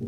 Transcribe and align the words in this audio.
Muy 0.00 0.06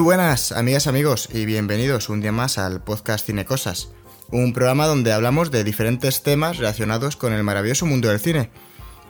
buenas, 0.00 0.50
amigas, 0.50 0.88
amigos, 0.88 1.28
y 1.32 1.44
bienvenidos 1.44 2.08
un 2.08 2.20
día 2.20 2.32
más 2.32 2.58
al 2.58 2.82
podcast 2.82 3.26
Cine 3.26 3.44
Cosas, 3.44 3.90
un 4.32 4.52
programa 4.52 4.88
donde 4.88 5.12
hablamos 5.12 5.52
de 5.52 5.62
diferentes 5.62 6.24
temas 6.24 6.56
relacionados 6.56 7.14
con 7.14 7.32
el 7.32 7.44
maravilloso 7.44 7.86
mundo 7.86 8.08
del 8.08 8.18
cine. 8.18 8.50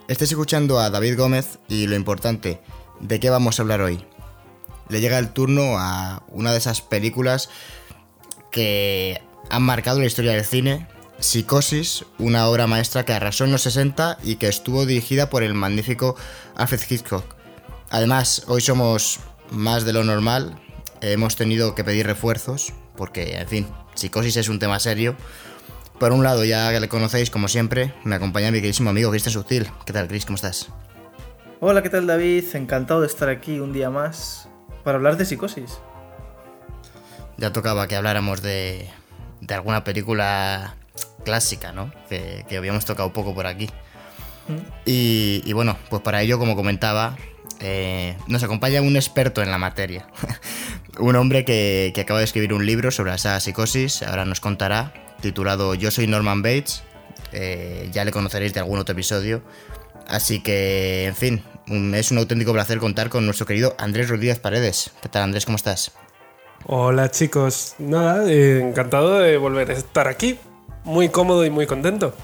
Estés 0.08 0.32
escuchando 0.32 0.78
a 0.78 0.90
David 0.90 1.16
Gómez 1.16 1.58
y 1.68 1.86
lo 1.86 1.96
importante, 1.96 2.60
¿de 3.02 3.20
qué 3.20 3.28
vamos 3.28 3.58
a 3.58 3.62
hablar 3.62 3.82
hoy? 3.82 4.04
Le 4.88 5.00
llega 5.00 5.18
el 5.18 5.32
turno 5.32 5.78
a 5.78 6.22
una 6.28 6.52
de 6.52 6.58
esas 6.58 6.80
películas 6.80 7.50
que 8.50 9.20
han 9.50 9.62
marcado 9.62 10.00
la 10.00 10.06
historia 10.06 10.32
del 10.32 10.44
cine, 10.44 10.86
Psicosis, 11.18 12.04
una 12.18 12.48
obra 12.48 12.66
maestra 12.66 13.04
que 13.04 13.12
arrasó 13.12 13.44
en 13.44 13.52
los 13.52 13.62
60 13.62 14.18
y 14.24 14.36
que 14.36 14.48
estuvo 14.48 14.86
dirigida 14.86 15.30
por 15.30 15.42
el 15.42 15.54
magnífico 15.54 16.16
Alfred 16.56 16.80
Hitchcock. 16.88 17.36
Además, 17.90 18.44
hoy 18.48 18.60
somos 18.60 19.20
más 19.50 19.84
de 19.84 19.92
lo 19.92 20.02
normal, 20.02 20.60
hemos 21.00 21.36
tenido 21.36 21.74
que 21.74 21.84
pedir 21.84 22.06
refuerzos, 22.06 22.72
porque, 22.96 23.36
en 23.36 23.48
fin, 23.48 23.68
psicosis 23.94 24.36
es 24.36 24.48
un 24.48 24.58
tema 24.58 24.80
serio. 24.80 25.16
Por 25.98 26.12
un 26.12 26.24
lado, 26.24 26.44
ya 26.44 26.70
le 26.72 26.88
conocéis, 26.88 27.30
como 27.30 27.48
siempre, 27.48 27.94
me 28.02 28.16
acompaña 28.16 28.50
mi 28.50 28.58
queridísimo 28.58 28.90
amigo 28.90 29.10
Cristian 29.10 29.32
Sutil. 29.32 29.70
¿Qué 29.86 29.92
tal, 29.92 30.08
Chris? 30.08 30.24
¿Cómo 30.24 30.36
estás? 30.36 30.70
Hola, 31.64 31.80
¿qué 31.80 31.90
tal, 31.90 32.08
David? 32.08 32.44
Encantado 32.54 33.02
de 33.02 33.06
estar 33.06 33.28
aquí 33.28 33.60
un 33.60 33.72
día 33.72 33.88
más 33.88 34.48
para 34.82 34.96
hablar 34.96 35.16
de 35.16 35.24
psicosis. 35.24 35.78
Ya 37.36 37.52
tocaba 37.52 37.86
que 37.86 37.94
habláramos 37.94 38.42
de, 38.42 38.90
de 39.40 39.54
alguna 39.54 39.84
película 39.84 40.74
clásica, 41.24 41.70
¿no? 41.70 41.92
Que, 42.08 42.44
que 42.48 42.56
habíamos 42.56 42.84
tocado 42.84 43.12
poco 43.12 43.32
por 43.32 43.46
aquí. 43.46 43.66
¿Mm? 44.48 44.72
Y, 44.86 45.42
y 45.44 45.52
bueno, 45.52 45.76
pues 45.88 46.02
para 46.02 46.20
ello, 46.20 46.36
como 46.40 46.56
comentaba, 46.56 47.16
eh, 47.60 48.16
nos 48.26 48.42
acompaña 48.42 48.82
un 48.82 48.96
experto 48.96 49.40
en 49.40 49.52
la 49.52 49.58
materia. 49.58 50.08
un 50.98 51.14
hombre 51.14 51.44
que, 51.44 51.92
que 51.94 52.00
acaba 52.00 52.18
de 52.18 52.24
escribir 52.24 52.54
un 52.54 52.66
libro 52.66 52.90
sobre 52.90 53.12
la 53.12 53.18
saga 53.18 53.38
Psicosis, 53.38 54.02
ahora 54.02 54.24
nos 54.24 54.40
contará, 54.40 54.92
titulado 55.20 55.76
Yo 55.76 55.92
soy 55.92 56.08
Norman 56.08 56.42
Bates. 56.42 56.82
Eh, 57.30 57.88
ya 57.92 58.04
le 58.04 58.10
conoceréis 58.10 58.52
de 58.52 58.58
algún 58.58 58.80
otro 58.80 58.94
episodio. 58.94 59.44
Así 60.08 60.42
que, 60.42 61.06
en 61.06 61.14
fin, 61.14 61.42
es 61.66 62.10
un 62.10 62.18
auténtico 62.18 62.52
placer 62.52 62.78
contar 62.78 63.08
con 63.08 63.24
nuestro 63.24 63.46
querido 63.46 63.74
Andrés 63.78 64.08
Rodríguez 64.08 64.38
Paredes. 64.38 64.90
¿Qué 65.02 65.08
tal, 65.08 65.22
Andrés? 65.22 65.44
¿Cómo 65.44 65.56
estás? 65.56 65.92
Hola 66.66 67.10
chicos, 67.10 67.74
nada, 67.78 68.24
eh, 68.30 68.60
encantado 68.60 69.18
de 69.18 69.36
volver 69.36 69.70
a 69.70 69.74
estar 69.74 70.06
aquí, 70.06 70.38
muy 70.84 71.08
cómodo 71.08 71.44
y 71.44 71.50
muy 71.50 71.66
contento. 71.66 72.14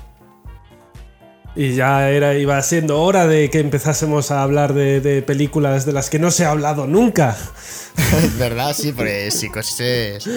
Y 1.57 1.75
ya 1.75 2.09
era, 2.11 2.35
iba 2.37 2.63
siendo 2.63 3.01
hora 3.03 3.27
de 3.27 3.51
que 3.51 3.59
empezásemos 3.59 4.31
a 4.31 4.45
hablar 4.45 4.75
de, 4.75 5.01
de 5.01 5.23
películas 5.23 5.87
de 5.87 5.93
las 5.93 6.09
que 6.09 6.21
no 6.21 6.31
se 6.31 6.45
ha 6.45 6.51
hablado 6.53 6.87
nunca. 6.87 7.37
¿Verdad? 8.39 8.75
Sí, 8.77 8.93
porque 8.93 9.33
Psicosis 9.33 9.81
es, 9.81 10.29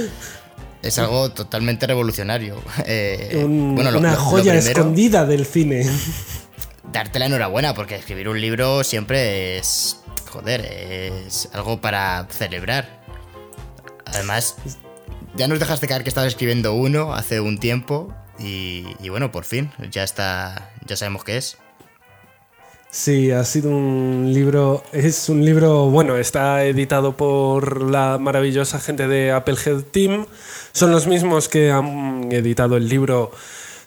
es 0.82 0.98
algo 0.98 1.30
totalmente 1.32 1.86
revolucionario. 1.86 2.56
Eh, 2.88 3.40
Un- 3.46 3.76
bueno, 3.76 3.92
lo- 3.92 4.00
una 4.00 4.14
lo 4.14 4.18
joya 4.20 4.54
primero, 4.54 4.80
escondida 4.80 5.26
del 5.28 5.46
cine. 5.46 5.86
Darte 6.92 7.20
la 7.20 7.28
enhorabuena, 7.28 7.74
porque 7.74 7.96
escribir 7.96 8.28
un 8.28 8.40
libro 8.42 8.84
siempre 8.84 9.58
es. 9.58 10.02
Joder, 10.30 10.62
es 10.66 11.50
algo 11.54 11.82
para 11.82 12.28
celebrar. 12.30 13.02
Además, 14.06 14.56
ya 15.36 15.48
nos 15.48 15.60
dejaste 15.60 15.88
caer 15.88 16.04
que 16.04 16.10
estabas 16.10 16.30
escribiendo 16.30 16.74
uno 16.74 17.14
hace 17.14 17.40
un 17.40 17.60
tiempo. 17.60 18.14
Y, 18.40 18.86
y 19.00 19.10
bueno, 19.10 19.32
por 19.32 19.46
fin, 19.46 19.72
ya 19.90 20.04
está. 20.04 20.72
Ya 20.86 20.96
sabemos 20.98 21.24
qué 21.24 21.38
es. 21.38 21.58
Sí, 22.90 23.32
ha 23.32 23.46
sido 23.46 23.70
un 23.70 24.32
libro. 24.34 24.84
Es 24.92 25.30
un 25.30 25.46
libro, 25.46 25.90
bueno, 25.90 26.18
está 26.18 26.66
editado 26.66 27.16
por 27.16 27.90
la 27.90 28.18
maravillosa 28.18 28.82
gente 28.82 29.08
de 29.08 29.32
Applehead 29.32 29.84
Team. 29.84 30.26
Son 30.74 30.92
los 30.92 31.08
mismos 31.08 31.48
que 31.48 31.72
han 31.72 32.30
editado 32.34 32.76
el 32.76 32.90
libro 32.90 33.32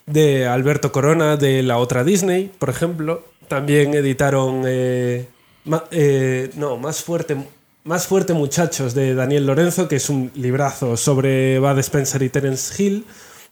de 0.05 0.47
Alberto 0.47 0.91
Corona 0.91 1.37
de 1.37 1.63
la 1.63 1.77
otra 1.77 2.03
Disney, 2.03 2.51
por 2.59 2.69
ejemplo. 2.69 3.25
También 3.47 3.93
editaron. 3.93 4.63
eh, 4.65 5.27
eh, 5.91 6.49
no, 6.55 6.77
más 6.77 7.03
fuerte. 7.03 7.37
Más 7.83 8.07
fuerte, 8.07 8.33
muchachos, 8.33 8.95
de 8.95 9.13
Daniel 9.13 9.45
Lorenzo, 9.45 9.87
que 9.87 9.97
es 9.97 10.09
un 10.09 10.31
librazo 10.33 10.97
sobre 10.97 11.59
Bud 11.59 11.77
Spencer 11.79 12.23
y 12.23 12.29
Terence 12.29 12.81
Hill. 12.81 13.05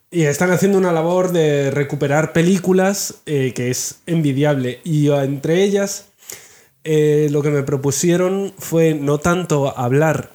Y 0.09 0.23
están 0.23 0.51
haciendo 0.51 0.77
una 0.77 0.91
labor 0.91 1.31
de 1.31 1.71
recuperar 1.71 2.33
películas 2.33 3.21
eh, 3.25 3.51
que 3.55 3.69
es 3.69 4.01
envidiable. 4.05 4.79
Y 4.83 5.09
entre 5.09 5.63
ellas, 5.63 6.07
eh, 6.83 7.29
lo 7.31 7.41
que 7.41 7.49
me 7.49 7.63
propusieron 7.63 8.53
fue 8.57 8.93
no 8.93 9.17
tanto 9.17 9.77
hablar 9.77 10.31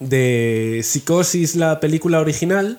de 0.00 0.80
Psicosis, 0.82 1.56
la 1.56 1.78
película 1.78 2.20
original, 2.20 2.78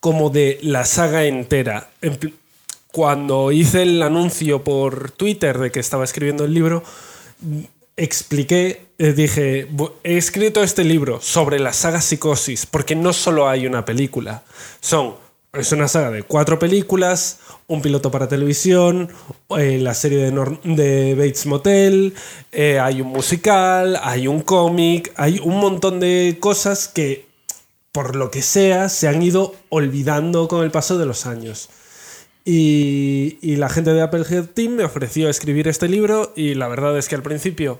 como 0.00 0.30
de 0.30 0.58
la 0.62 0.84
saga 0.84 1.24
entera. 1.24 1.90
Cuando 2.92 3.52
hice 3.52 3.82
el 3.82 4.02
anuncio 4.02 4.64
por 4.64 5.10
Twitter 5.12 5.58
de 5.58 5.70
que 5.70 5.78
estaba 5.80 6.02
escribiendo 6.04 6.44
el 6.44 6.52
libro, 6.54 6.82
expliqué, 7.96 8.86
eh, 8.98 9.12
dije, 9.12 9.68
"Bu- 9.70 9.92
he 10.02 10.16
escrito 10.16 10.62
este 10.62 10.84
libro 10.84 11.20
sobre 11.20 11.58
la 11.58 11.72
saga 11.72 12.00
Psicosis, 12.00 12.66
porque 12.66 12.94
no 12.96 13.12
solo 13.12 13.48
hay 13.48 13.66
una 13.66 13.84
película, 13.84 14.42
son, 14.80 15.14
es 15.52 15.70
una 15.72 15.86
saga 15.88 16.10
de 16.10 16.22
cuatro 16.22 16.58
películas, 16.58 17.38
un 17.66 17.82
piloto 17.82 18.10
para 18.10 18.26
televisión, 18.28 19.10
eh, 19.58 19.78
la 19.80 19.94
serie 19.94 20.30
de 20.30 21.14
Bates 21.14 21.46
Motel, 21.46 22.14
eh, 22.52 22.78
hay 22.80 23.02
un 23.02 23.08
musical, 23.08 23.98
hay 24.02 24.26
un 24.28 24.40
cómic, 24.40 25.12
hay 25.16 25.38
un 25.42 25.58
montón 25.58 26.00
de 26.00 26.38
cosas 26.40 26.88
que, 26.88 27.26
por 27.92 28.16
lo 28.16 28.30
que 28.30 28.42
sea, 28.42 28.88
se 28.88 29.08
han 29.08 29.22
ido 29.22 29.54
olvidando 29.68 30.48
con 30.48 30.64
el 30.64 30.70
paso 30.70 30.98
de 30.98 31.06
los 31.06 31.26
años. 31.26 31.68
Y, 32.44 33.56
la 33.56 33.68
gente 33.68 33.92
de 33.92 34.00
Applehead 34.00 34.46
Team 34.46 34.72
me 34.74 34.84
ofreció 34.84 35.28
escribir 35.28 35.68
este 35.68 35.88
libro 35.88 36.32
y 36.34 36.54
la 36.54 36.68
verdad 36.68 36.96
es 36.96 37.08
que 37.08 37.14
al 37.14 37.22
principio 37.22 37.78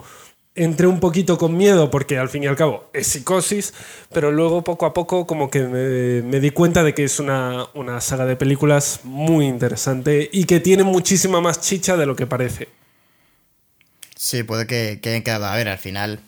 entré 0.55 0.87
un 0.87 1.01
poquito 1.01 1.39
con 1.39 1.57
miedo 1.57 1.91
porque 1.91 2.19
al 2.19 2.29
fin 2.29 2.43
y 2.43 2.47
al 2.47 2.57
cabo 2.57 2.91
es 2.93 3.07
psicosis, 3.07 3.73
pero 4.13 4.31
luego 4.31 4.63
poco 4.63 4.85
a 4.85 4.93
poco 4.93 5.27
como 5.27 5.49
que 5.49 5.63
me, 5.63 6.41
di 6.41 6.51
cuenta 6.51 6.83
de 6.83 6.93
que 6.93 7.05
es 7.05 7.19
una, 7.21 7.69
una 7.75 8.01
saga 8.01 8.27
de 8.27 8.37
películas 8.37 9.01
muy 9.05 9.47
interesante 9.47 10.29
y 10.31 10.45
que 10.45 10.61
tiene 10.61 10.83
muchísima 10.83 11.41
más 11.41 11.61
chicha 11.61 11.97
de 11.97 12.07
lo 12.07 12.15
que 12.15 12.27
parece. 12.27 12.69
Sí, 14.17 14.43
puede 14.43 14.67
que, 14.67 15.01
que. 15.01 15.31
A 15.31 15.57
ver, 15.57 15.69
al 15.69 15.79
final, 15.79 16.21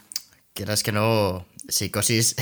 quieras 0.55 0.83
que 0.83 0.93
no, 0.93 1.45
Psicosis 1.69 2.37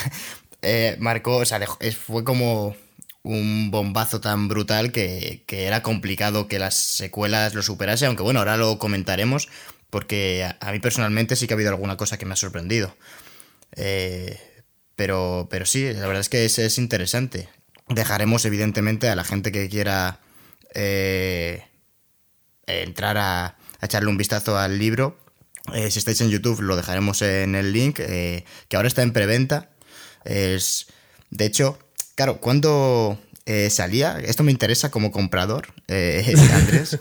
eh, 0.62 0.96
marcó, 0.98 1.38
o 1.38 1.44
sea, 1.44 1.60
fue 1.66 2.24
como 2.24 2.76
un 3.22 3.70
bombazo 3.70 4.20
tan 4.20 4.48
brutal 4.48 4.92
que, 4.92 5.44
era 5.48 5.82
complicado 5.82 6.48
que 6.48 6.58
las 6.58 6.74
secuelas 6.74 7.54
lo 7.54 7.62
superase, 7.62 8.06
aunque 8.06 8.22
bueno, 8.22 8.40
ahora 8.40 8.56
lo 8.56 8.78
comentaremos, 8.78 9.48
porque 9.90 10.48
a, 10.60 10.72
mí 10.72 10.78
personalmente 10.80 11.36
sí 11.36 11.46
que 11.46 11.54
ha 11.54 11.56
habido 11.56 11.70
alguna 11.70 11.96
cosa 11.96 12.18
que 12.18 12.26
me 12.26 12.34
ha 12.34 12.36
sorprendido. 12.36 12.94
Eh, 13.76 14.38
pero, 14.96 15.48
pero 15.50 15.66
sí, 15.66 15.92
la 15.92 16.06
verdad 16.06 16.20
es 16.20 16.28
que 16.28 16.44
es, 16.44 16.58
es 16.58 16.78
interesante. 16.78 17.48
Dejaremos 17.88 18.44
evidentemente 18.44 19.08
a 19.08 19.16
la 19.16 19.24
gente 19.24 19.52
que 19.52 19.68
quiera 19.68 20.20
eh, 20.74 21.64
entrar 22.66 23.16
a, 23.18 23.56
a 23.80 23.86
echarle 23.86 24.10
un 24.10 24.16
vistazo 24.16 24.58
al 24.58 24.78
libro. 24.78 25.18
Eh, 25.74 25.90
si 25.90 25.98
estáis 25.98 26.20
en 26.20 26.30
YouTube 26.30 26.60
lo 26.60 26.76
dejaremos 26.76 27.22
en 27.22 27.54
el 27.54 27.72
link, 27.72 27.98
eh, 28.00 28.44
que 28.68 28.76
ahora 28.76 28.88
está 28.88 29.02
en 29.02 29.12
preventa. 29.12 29.70
Es, 30.24 30.86
de 31.30 31.46
hecho, 31.46 31.78
claro, 32.14 32.38
cuando 32.38 33.18
eh, 33.46 33.70
salía, 33.70 34.18
esto 34.18 34.42
me 34.42 34.52
interesa 34.52 34.90
como 34.90 35.10
comprador, 35.10 35.68
eh, 35.88 36.34
Andrés, 36.54 36.98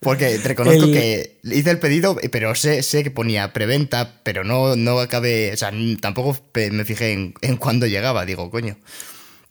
porque 0.00 0.38
reconozco 0.38 0.84
El- 0.84 0.92
que 0.92 1.38
hice 1.44 1.70
el 1.70 1.78
pedido, 1.78 2.16
pero 2.30 2.54
sé, 2.54 2.82
sé 2.82 3.02
que 3.02 3.10
ponía 3.10 3.52
preventa, 3.52 4.20
pero 4.22 4.44
no, 4.44 4.76
no 4.76 4.98
acabé, 4.98 5.52
o 5.52 5.56
sea, 5.56 5.72
tampoco 6.00 6.36
me 6.72 6.84
fijé 6.84 7.12
en, 7.12 7.34
en 7.42 7.56
cuándo 7.56 7.86
llegaba, 7.86 8.24
digo, 8.26 8.50
coño. 8.50 8.76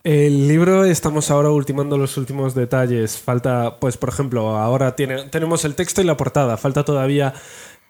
El 0.04 0.46
libro 0.46 0.84
estamos 0.84 1.32
ahora 1.32 1.50
ultimando 1.50 1.98
los 1.98 2.16
últimos 2.16 2.54
detalles. 2.54 3.18
Falta, 3.18 3.80
pues 3.80 3.96
por 3.96 4.08
ejemplo, 4.10 4.56
ahora 4.56 4.94
tiene, 4.94 5.24
tenemos 5.30 5.64
el 5.64 5.74
texto 5.74 6.00
y 6.00 6.04
la 6.04 6.16
portada. 6.16 6.56
Falta 6.56 6.84
todavía 6.84 7.34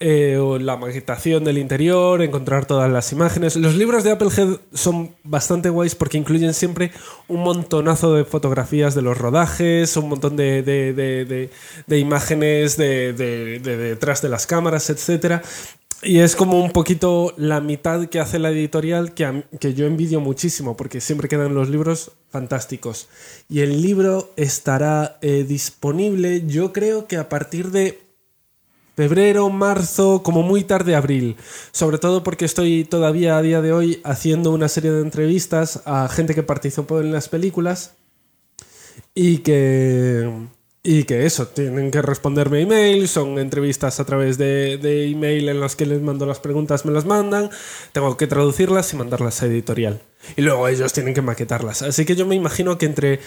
eh, 0.00 0.38
la 0.60 0.76
maquetación 0.76 1.44
del 1.44 1.58
interior, 1.58 2.20
encontrar 2.22 2.66
todas 2.66 2.90
las 2.90 3.12
imágenes. 3.12 3.56
Los 3.56 3.74
libros 3.76 4.04
de 4.04 4.10
Applehead 4.12 4.58
son 4.74 5.14
bastante 5.24 5.70
guays 5.70 5.94
porque 5.94 6.18
incluyen 6.18 6.52
siempre 6.54 6.90
un 7.28 7.42
montonazo 7.42 8.14
de 8.14 8.24
fotografías 8.24 8.94
de 8.94 9.02
los 9.02 9.16
rodajes, 9.16 9.96
un 9.96 10.08
montón 10.10 10.36
de, 10.36 10.62
de- 10.62 10.92
de- 10.92 11.50
de- 11.86 11.98
imágenes 11.98 12.76
de, 12.76 13.12
de- 13.12 13.58
de 13.60 13.76
detrás 13.76 14.20
de 14.22 14.28
las 14.28 14.46
cámaras, 14.46 14.90
etc. 14.90 15.40
y 16.02 16.18
es 16.18 16.36
como 16.36 16.62
un 16.62 16.70
poquito 16.72 17.32
la 17.38 17.60
mitad 17.62 18.06
que 18.06 18.20
hace 18.20 18.38
la 18.38 18.50
editorial 18.50 19.14
que, 19.14 19.44
que 19.58 19.72
yo 19.74 19.86
envidio 19.86 20.20
muchísimo 20.20 20.76
porque 20.76 21.00
siempre 21.00 21.28
quedan 21.28 21.54
los 21.54 21.70
libros 21.70 22.12
fantásticos. 22.30 23.08
Y 23.48 23.60
el 23.60 23.80
libro 23.80 24.30
estará 24.36 25.18
eh, 25.22 25.44
disponible 25.48 26.44
yo 26.46 26.72
creo 26.74 27.06
que 27.06 27.16
a 27.16 27.28
partir 27.30 27.70
de 27.70 28.05
febrero, 28.96 29.48
marzo, 29.50 30.22
como 30.22 30.42
muy 30.42 30.64
tarde 30.64 30.96
abril. 30.96 31.36
Sobre 31.70 31.98
todo 31.98 32.24
porque 32.24 32.44
estoy 32.44 32.84
todavía 32.84 33.36
a 33.36 33.42
día 33.42 33.60
de 33.60 33.72
hoy 33.72 34.00
haciendo 34.04 34.50
una 34.50 34.68
serie 34.68 34.90
de 34.90 35.02
entrevistas 35.02 35.82
a 35.84 36.08
gente 36.08 36.34
que 36.34 36.42
participó 36.42 37.00
en 37.00 37.12
las 37.12 37.28
películas 37.28 37.92
y 39.14 39.38
que 39.38 40.28
y 40.88 41.02
que 41.02 41.26
eso, 41.26 41.48
tienen 41.48 41.90
que 41.90 42.00
responderme 42.00 42.60
email, 42.60 43.08
son 43.08 43.40
entrevistas 43.40 43.98
a 43.98 44.04
través 44.04 44.38
de, 44.38 44.78
de 44.78 45.10
email 45.10 45.48
en 45.48 45.58
las 45.58 45.74
que 45.74 45.84
les 45.84 46.00
mando 46.00 46.26
las 46.26 46.38
preguntas, 46.38 46.84
me 46.84 46.92
las 46.92 47.04
mandan, 47.04 47.50
tengo 47.90 48.16
que 48.16 48.28
traducirlas 48.28 48.92
y 48.92 48.96
mandarlas 48.96 49.42
a 49.42 49.46
editorial. 49.46 50.00
Y 50.36 50.42
luego 50.42 50.68
ellos 50.68 50.92
tienen 50.92 51.12
que 51.12 51.22
maquetarlas. 51.22 51.82
Así 51.82 52.04
que 52.04 52.14
yo 52.14 52.24
me 52.24 52.36
imagino 52.36 52.78
que 52.78 52.86
entre 52.86 53.18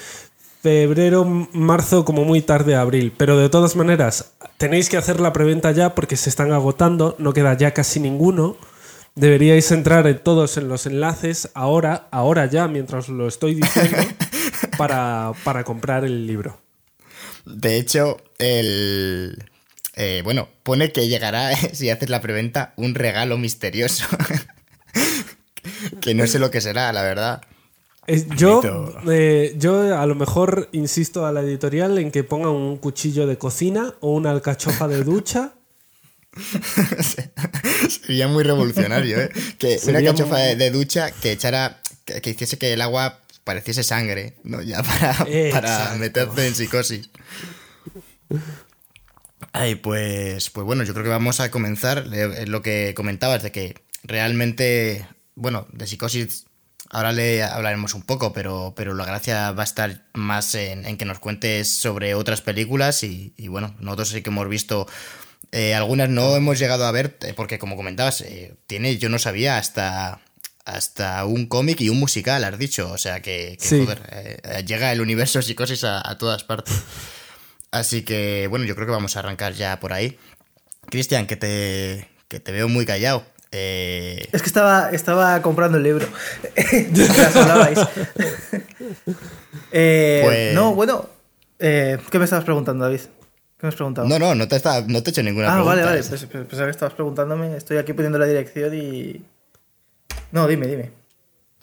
febrero, 0.61 1.25
marzo, 1.25 2.05
como 2.05 2.25
muy 2.25 2.41
tarde 2.41 2.75
abril. 2.75 3.13
Pero 3.15 3.37
de 3.37 3.49
todas 3.49 3.75
maneras, 3.75 4.33
tenéis 4.57 4.89
que 4.89 4.97
hacer 4.97 5.19
la 5.19 5.33
preventa 5.33 5.71
ya 5.71 5.95
porque 5.95 6.17
se 6.17 6.29
están 6.29 6.51
agotando, 6.51 7.15
no 7.17 7.33
queda 7.33 7.55
ya 7.57 7.73
casi 7.73 7.99
ninguno. 7.99 8.57
Deberíais 9.15 9.71
entrar 9.71 10.07
en 10.07 10.19
todos 10.19 10.57
en 10.57 10.69
los 10.69 10.85
enlaces 10.85 11.49
ahora, 11.53 12.07
ahora 12.11 12.45
ya, 12.45 12.67
mientras 12.67 13.09
lo 13.09 13.27
estoy 13.27 13.55
diciendo, 13.55 13.97
para, 14.77 15.33
para 15.43 15.63
comprar 15.63 16.05
el 16.05 16.27
libro. 16.27 16.59
De 17.45 17.77
hecho, 17.77 18.17
el. 18.37 19.43
eh, 19.95 20.21
bueno, 20.23 20.47
pone 20.63 20.91
que 20.91 21.07
llegará, 21.07 21.55
si 21.73 21.89
haces 21.89 22.09
la 22.09 22.21
preventa, 22.21 22.73
un 22.77 22.95
regalo 22.95 23.37
misterioso. 23.37 24.05
que 26.01 26.13
no 26.13 26.27
sé 26.27 26.39
lo 26.39 26.51
que 26.51 26.61
será, 26.61 26.93
la 26.93 27.01
verdad. 27.01 27.41
Eh, 28.11 28.25
Yo, 28.37 28.61
eh, 29.11 29.53
yo 29.57 29.95
a 29.99 30.05
lo 30.07 30.15
mejor 30.15 30.67
insisto 30.71 31.25
a 31.27 31.31
la 31.31 31.41
editorial 31.41 31.97
en 31.99 32.09
que 32.11 32.23
pongan 32.23 32.51
un 32.51 32.77
cuchillo 32.77 33.27
de 33.27 33.37
cocina 33.37 33.93
o 33.99 34.13
una 34.15 34.31
alcachofa 34.31 34.87
de 34.87 35.03
ducha. 35.03 35.53
Sería 38.05 38.27
muy 38.27 38.43
revolucionario, 38.43 39.19
¿eh? 39.21 39.29
Que 39.57 39.73
una 39.73 39.77
Sería 39.79 40.11
cachofa 40.11 40.37
muy- 40.37 40.55
de, 40.55 40.71
ducha 40.71 41.11
que 41.11 41.31
echara. 41.31 41.81
Que, 42.05 42.21
que 42.21 42.31
hiciese 42.31 42.57
que 42.57 42.73
el 42.73 42.81
agua 42.81 43.19
pareciese 43.43 43.83
sangre, 43.83 44.35
¿no? 44.43 44.61
Ya 44.61 44.81
para, 44.83 45.25
para 45.51 45.95
meterte 45.95 46.47
en 46.47 46.55
psicosis. 46.55 47.09
Ay, 49.51 49.75
pues, 49.75 50.49
pues 50.49 50.65
bueno, 50.65 50.83
yo 50.83 50.93
creo 50.93 51.03
que 51.03 51.09
vamos 51.11 51.39
a 51.39 51.51
comenzar. 51.51 52.07
Le- 52.07 52.45
Lo 52.47 52.61
que 52.61 52.93
comentabas 52.95 53.43
de 53.43 53.51
que 53.51 53.75
realmente, 54.03 55.05
bueno, 55.35 55.67
de 55.73 55.85
psicosis 55.87 56.45
ahora 56.89 57.11
le 57.11 57.43
hablaremos 57.43 57.93
un 57.93 58.01
poco, 58.03 58.33
pero, 58.33 58.73
pero 58.75 58.93
la 58.93 59.05
gracia 59.05 59.51
va 59.51 59.63
a 59.63 59.65
estar 59.65 60.03
más 60.13 60.55
en, 60.55 60.85
en 60.85 60.97
que 60.97 61.05
nos 61.05 61.19
cuentes 61.19 61.69
sobre 61.69 62.15
otras 62.15 62.41
películas 62.41 63.03
y, 63.03 63.33
y 63.37 63.47
bueno, 63.47 63.75
nosotros 63.79 64.09
sí 64.09 64.21
que 64.21 64.29
hemos 64.29 64.47
visto 64.49 64.87
eh, 65.51 65.73
algunas, 65.73 66.09
no 66.09 66.35
hemos 66.35 66.59
llegado 66.59 66.85
a 66.85 66.91
ver, 66.91 67.17
eh, 67.21 67.33
porque 67.35 67.57
como 67.59 67.75
comentabas, 67.75 68.21
eh, 68.21 68.55
tiene, 68.67 68.97
yo 68.97 69.09
no 69.09 69.19
sabía 69.19 69.57
hasta... 69.57 70.21
Hasta 70.65 71.25
un 71.25 71.47
cómic 71.47 71.81
y 71.81 71.89
un 71.89 71.97
musical, 71.99 72.43
has 72.43 72.59
dicho. 72.59 72.91
O 72.91 72.97
sea 72.99 73.23
que, 73.23 73.57
que, 73.59 73.65
Sí. 73.65 73.79
joder, 73.83 74.01
eh, 74.11 74.63
llega 74.67 74.91
el 74.91 75.01
universo 75.01 75.41
psicosis 75.41 75.83
a, 75.83 76.07
a 76.07 76.19
todas 76.19 76.43
partes. 76.43 76.75
Así 77.71 78.03
que, 78.03 78.45
bueno, 78.51 78.65
yo 78.65 78.75
creo 78.75 78.85
que 78.85 78.91
vamos 78.93 79.15
a 79.15 79.19
arrancar 79.19 79.53
ya 79.53 79.79
por 79.79 79.93
ahí. 79.93 80.19
Cristian, 80.91 81.25
que 81.25 81.37
te, 81.37 82.07
que 82.27 82.39
te 82.39 82.51
veo 82.51 82.67
muy 82.67 82.85
callado. 82.85 83.25
Eh, 83.51 84.27
Es 84.31 84.41
que 84.41 84.47
estaba, 84.47 84.91
estaba 84.91 85.41
comprando 85.41 85.77
el 85.77 85.83
libro. 85.83 86.07
Mientras 86.71 87.35
hablabais. 87.35 87.79
Eh, 89.71 90.21
Pues- 90.23 90.53
No, 90.55 90.73
bueno. 90.73 91.07
eh, 91.59 91.97
¿Qué 92.11 92.17
me 92.19 92.25
estabas 92.25 92.45
preguntando, 92.45 92.85
David? 92.85 93.01
¿Qué 93.01 93.67
me 93.67 93.69
has 93.69 93.75
preguntado? 93.75 94.07
no, 94.07 94.17
no, 94.19 94.33
no 94.35 94.47
te, 94.47 94.55
está, 94.55 94.81
no 94.87 95.03
te 95.03 95.09
he 95.09 95.11
hecho 95.11 95.23
ninguna 95.23 95.47
ah, 95.49 95.53
pregunta. 95.55 95.69
vale, 95.75 95.83
vale. 95.85 95.99
Es- 95.99 96.07
Pues, 96.09 96.25
pues- 96.25 96.47
que 96.61 96.69
estabas 96.69 96.93
preguntándome. 96.93 97.55
Estoy 97.57 97.77
aquí 97.77 97.93
poniendo 97.93 98.17
la 98.17 98.25
dirección 98.25 98.73
y. 98.73 99.21
No, 100.31 100.47
dime, 100.47 100.67
dime. 100.67 100.91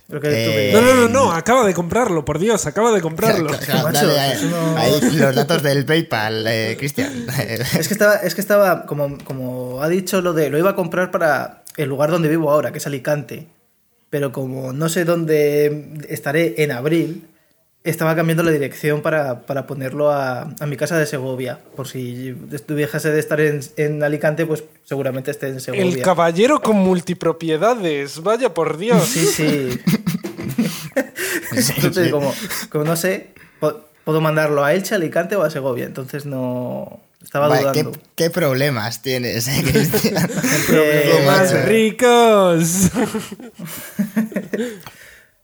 Lo 0.09 0.21
que 0.21 0.29
tú 0.29 0.35
Eh, 0.37 0.73
me- 0.75 0.81
No, 0.81 0.87
no, 0.87 0.95
no, 0.95 1.09
no, 1.09 1.33
acaba 1.33 1.67
de 1.67 1.75
comprarlo, 1.75 2.25
por 2.25 2.39
Dios, 2.39 2.65
acaba 2.67 2.93
de 2.93 3.01
comprarlo. 3.01 3.49
Claro, 3.59 3.65
claro, 3.65 3.83
Macho, 3.89 4.07
dale, 4.07 4.35
eso 4.35 4.47
no- 4.51 4.77
ahí 4.77 5.01
los 5.13 5.35
datos 5.35 5.63
del 5.63 5.85
PayPal, 5.85 6.47
eh, 6.47 6.77
Cristian. 6.79 7.27
Es 7.79 7.89
que 7.89 7.95
estaba, 7.95 8.17
es 8.17 8.35
que 8.35 8.41
estaba 8.41 8.87
como, 8.87 9.19
como 9.25 9.83
ha 9.83 9.89
dicho, 9.89 10.21
lo 10.21 10.33
de 10.33 10.51
lo 10.51 10.59
iba 10.59 10.71
a 10.71 10.75
comprar 10.77 11.11
para 11.11 11.63
el 11.77 11.89
lugar 11.89 12.11
donde 12.11 12.29
vivo 12.29 12.51
ahora, 12.51 12.73
que 12.73 12.79
es 12.79 12.87
Alicante. 12.87 13.47
Pero 14.11 14.33
como 14.33 14.73
no 14.73 14.89
sé 14.89 15.05
dónde 15.05 16.07
estaré 16.09 16.63
en 16.63 16.73
abril, 16.73 17.29
estaba 17.83 18.17
cambiando 18.17 18.43
la 18.43 18.51
dirección 18.51 19.01
para, 19.01 19.47
para 19.47 19.67
ponerlo 19.67 20.11
a, 20.11 20.55
a 20.59 20.67
mi 20.67 20.77
casa 20.77 20.99
de 20.99 21.07
Segovia. 21.07 21.61
Por 21.77 21.87
si 21.87 22.33
dejase 22.69 23.11
de 23.11 23.21
estar 23.21 23.41
en, 23.41 23.61
en 23.77 24.03
Alicante, 24.03 24.45
pues 24.47 24.65
seguramente 24.85 25.31
esté 25.31 25.49
en 25.49 25.61
Segovia. 25.61 25.85
El 25.85 26.03
caballero 26.03 26.61
con 26.61 26.77
multipropiedades, 26.77 28.23
vaya 28.23 28.53
por 28.53 28.77
Dios. 28.77 29.05
Sí, 29.05 29.27
sí. 29.27 29.81
Entonces. 31.77 32.11
Como, 32.11 32.35
como 32.71 32.85
no 32.85 32.97
sé, 32.97 33.35
puedo 34.05 34.21
mandarlo 34.21 34.65
a 34.65 34.75
Elche, 34.75 34.95
Alicante 34.95 35.37
o 35.37 35.43
a 35.43 35.51
Segovia. 35.51 35.85
Entonces 35.85 36.27
no. 36.27 37.01
Estaba 37.27 37.49
Vaya, 37.49 37.73
¿qué, 37.73 37.83
dudando. 37.83 38.01
qué 38.15 38.31
problemas 38.31 39.03
tienes, 39.03 39.49
eh, 39.49 39.65
Cristian? 39.67 40.17
Eh, 40.17 40.65
Joder, 40.69 41.27
¡Más 41.27 41.53
macho. 41.53 41.67
ricos! 41.67 42.91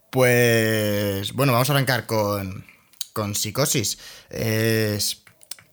Pues 0.09 1.33
bueno, 1.33 1.53
vamos 1.53 1.69
a 1.69 1.73
arrancar 1.73 2.05
con, 2.05 2.65
con 3.13 3.33
Psicosis. 3.33 3.97
Es, 4.29 5.23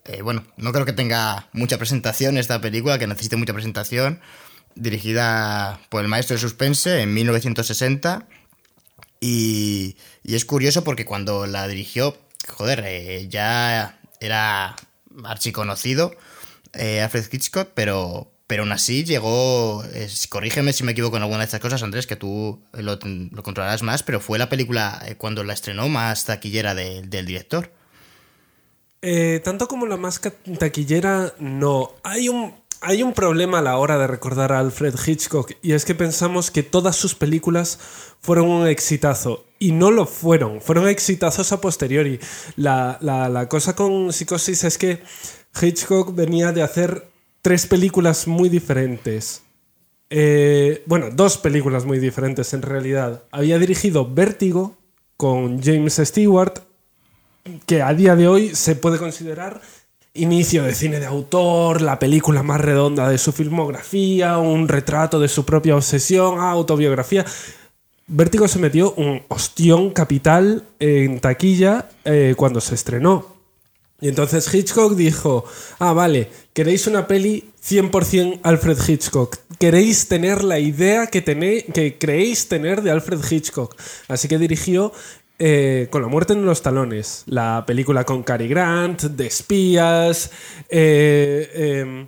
eh, 0.05 0.23
bueno, 0.23 0.43
no 0.57 0.71
creo 0.73 0.83
que 0.85 0.93
tenga 0.93 1.47
mucha 1.53 1.77
presentación 1.77 2.37
esta 2.39 2.59
película, 2.59 2.97
que 2.97 3.05
necesite 3.05 3.35
mucha 3.35 3.53
presentación. 3.53 4.19
Dirigida 4.73 5.79
por 5.89 6.01
el 6.01 6.07
maestro 6.07 6.35
de 6.35 6.41
suspense 6.41 7.01
en 7.01 7.13
1960. 7.13 8.25
Y, 9.19 9.95
y 10.23 10.33
es 10.33 10.45
curioso 10.45 10.83
porque 10.83 11.05
cuando 11.05 11.45
la 11.45 11.67
dirigió, 11.67 12.17
joder, 12.47 12.83
eh, 12.87 13.27
ya 13.29 13.99
era 14.19 14.75
archiconocido 15.25 16.11
eh, 16.73 17.01
Alfred 17.01 17.25
Hitchcock, 17.31 17.69
pero, 17.73 18.31
pero 18.47 18.63
aún 18.63 18.71
así 18.71 19.03
llegó. 19.03 19.83
corrígeme 20.29 20.73
si 20.73 20.83
me 20.83 20.93
equivoco 20.93 21.17
en 21.17 21.23
alguna 21.23 21.39
de 21.39 21.45
estas 21.45 21.59
cosas, 21.59 21.83
Andrés, 21.83 22.07
que 22.07 22.15
tú 22.15 22.61
lo, 22.73 22.97
lo 23.03 23.43
controlarás 23.43 23.81
más, 23.83 24.03
pero 24.03 24.19
fue 24.19 24.39
la 24.39 24.49
película 24.49 25.01
eh, 25.05 25.15
cuando 25.15 25.43
la 25.43 25.53
estrenó 25.53 25.89
más 25.89 26.25
taquillera 26.25 26.73
de- 26.75 27.01
del 27.03 27.25
director. 27.25 27.71
Eh, 29.01 29.41
tanto 29.43 29.67
como 29.67 29.87
la 29.87 29.97
más 29.97 30.21
taquillera, 30.59 31.33
no. 31.39 31.95
Hay 32.03 32.29
un, 32.29 32.53
hay 32.81 33.03
un 33.03 33.13
problema 33.13 33.59
a 33.59 33.61
la 33.61 33.77
hora 33.77 33.97
de 33.99 34.07
recordar 34.07 34.51
a 34.51 34.59
Alfred 34.59 34.95
Hitchcock 35.05 35.51
y 35.61 35.73
es 35.73 35.85
que 35.85 35.93
pensamos 35.95 36.49
que 36.49 36.63
todas 36.63 36.95
sus 36.95 37.13
películas 37.13 37.79
fueron 38.19 38.49
un 38.49 38.67
exitazo 38.67 39.45
y 39.59 39.71
no 39.71 39.91
lo 39.91 40.07
fueron, 40.07 40.61
fueron 40.61 40.87
exitazos 40.87 41.51
a 41.51 41.61
posteriori. 41.61 42.19
La, 42.55 42.97
la- 43.01 43.47
cosa 43.47 43.75
con 43.75 44.11
Psicosis 44.11 44.63
es 44.63 44.77
que 44.79 45.03
Hitchcock 45.61 46.15
venía 46.15 46.51
de 46.51 46.63
hacer 46.63 47.07
tres 47.43 47.67
películas 47.67 48.27
muy 48.27 48.49
diferentes. 48.49 49.43
Eh, 50.09 50.83
bueno, 50.87 51.09
dos 51.11 51.37
películas 51.37 51.85
muy 51.85 51.99
diferentes 51.99 52.53
en 52.53 52.63
realidad. 52.63 53.23
Había 53.31 53.59
dirigido 53.59 54.11
Vértigo 54.11 54.75
con 55.17 55.61
James 55.61 56.01
Stewart 56.03 56.59
que 57.65 57.81
a 57.81 57.93
día 57.93 58.15
de 58.15 58.27
hoy 58.27 58.55
se 58.55 58.75
puede 58.75 58.97
considerar 58.97 59.61
inicio 60.13 60.63
de 60.63 60.75
cine 60.75 60.99
de 60.99 61.05
autor, 61.05 61.81
la 61.81 61.99
película 61.99 62.43
más 62.43 62.59
redonda 62.59 63.09
de 63.09 63.17
su 63.17 63.31
filmografía, 63.31 64.37
un 64.37 64.67
retrato 64.67 65.19
de 65.19 65.27
su 65.27 65.45
propia 65.45 65.75
obsesión, 65.75 66.39
autobiografía. 66.39 67.25
Vértigo 68.07 68.47
se 68.47 68.59
metió 68.59 68.93
un 68.93 69.21
ostión 69.29 69.91
capital 69.91 70.63
en 70.79 71.19
taquilla 71.19 71.89
eh, 72.03 72.33
cuando 72.35 72.59
se 72.59 72.75
estrenó. 72.75 73.31
Y 74.01 74.09
entonces 74.09 74.51
Hitchcock 74.51 74.95
dijo, 74.95 75.45
ah, 75.77 75.93
vale, 75.93 76.29
queréis 76.53 76.87
una 76.87 77.05
peli 77.07 77.51
100% 77.63 78.39
Alfred 78.41 78.77
Hitchcock. 78.85 79.37
Queréis 79.59 80.07
tener 80.07 80.43
la 80.43 80.57
idea 80.57 81.05
que, 81.05 81.23
que 81.23 81.97
creéis 81.99 82.47
tener 82.47 82.81
de 82.81 82.89
Alfred 82.89 83.19
Hitchcock. 83.29 83.79
Así 84.07 84.27
que 84.27 84.39
dirigió 84.39 84.91
eh, 85.43 85.87
Con 85.89 86.03
la 86.03 86.07
muerte 86.07 86.33
en 86.33 86.45
los 86.45 86.61
talones, 86.61 87.23
la 87.25 87.63
película 87.65 88.03
con 88.03 88.21
Cary 88.21 88.47
Grant, 88.47 89.01
de 89.01 89.25
espías, 89.25 90.29
eh, 90.69 91.81
em, 91.81 92.07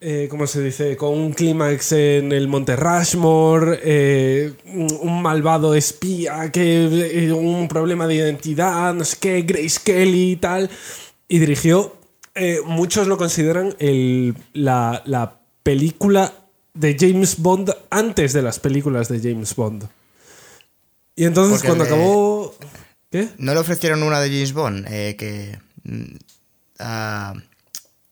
eh, 0.00 0.28
¿cómo 0.30 0.46
se 0.46 0.62
dice? 0.62 0.96
Con 0.96 1.18
un 1.18 1.32
clímax 1.32 1.90
en 1.90 2.30
el 2.30 2.46
Monte 2.46 2.76
Rushmore, 2.76 4.54
un 5.00 5.22
malvado 5.22 5.74
espía, 5.74 6.52
que 6.52 7.32
un 7.36 7.66
problema 7.66 8.06
de 8.06 8.14
identidad, 8.14 8.94
no 8.94 9.04
sé 9.04 9.16
qué, 9.18 9.42
Grace 9.42 9.80
Kelly 9.82 10.32
y 10.32 10.36
tal. 10.36 10.70
Y 11.26 11.40
dirigió, 11.40 11.96
muchos 12.64 13.08
lo 13.08 13.16
consideran 13.16 13.74
la 14.54 15.40
película 15.64 16.32
de 16.74 16.96
James 16.96 17.42
Bond 17.42 17.74
antes 17.90 18.32
de 18.32 18.42
las 18.42 18.60
películas 18.60 19.08
de 19.08 19.18
James 19.18 19.56
Bond. 19.56 19.88
Y 21.16 21.24
entonces 21.24 21.54
Porque 21.62 21.66
cuando 21.68 21.84
le- 21.84 21.90
acabó... 21.90 22.54
¿Qué? 23.10 23.28
¿No 23.38 23.54
le 23.54 23.60
ofrecieron 23.60 24.02
una 24.02 24.20
de 24.20 24.28
James 24.28 24.52
Bond? 24.52 24.86
Eh, 24.90 25.16
que. 25.16 25.58
mm, 25.84 26.16
ah, 26.80 27.34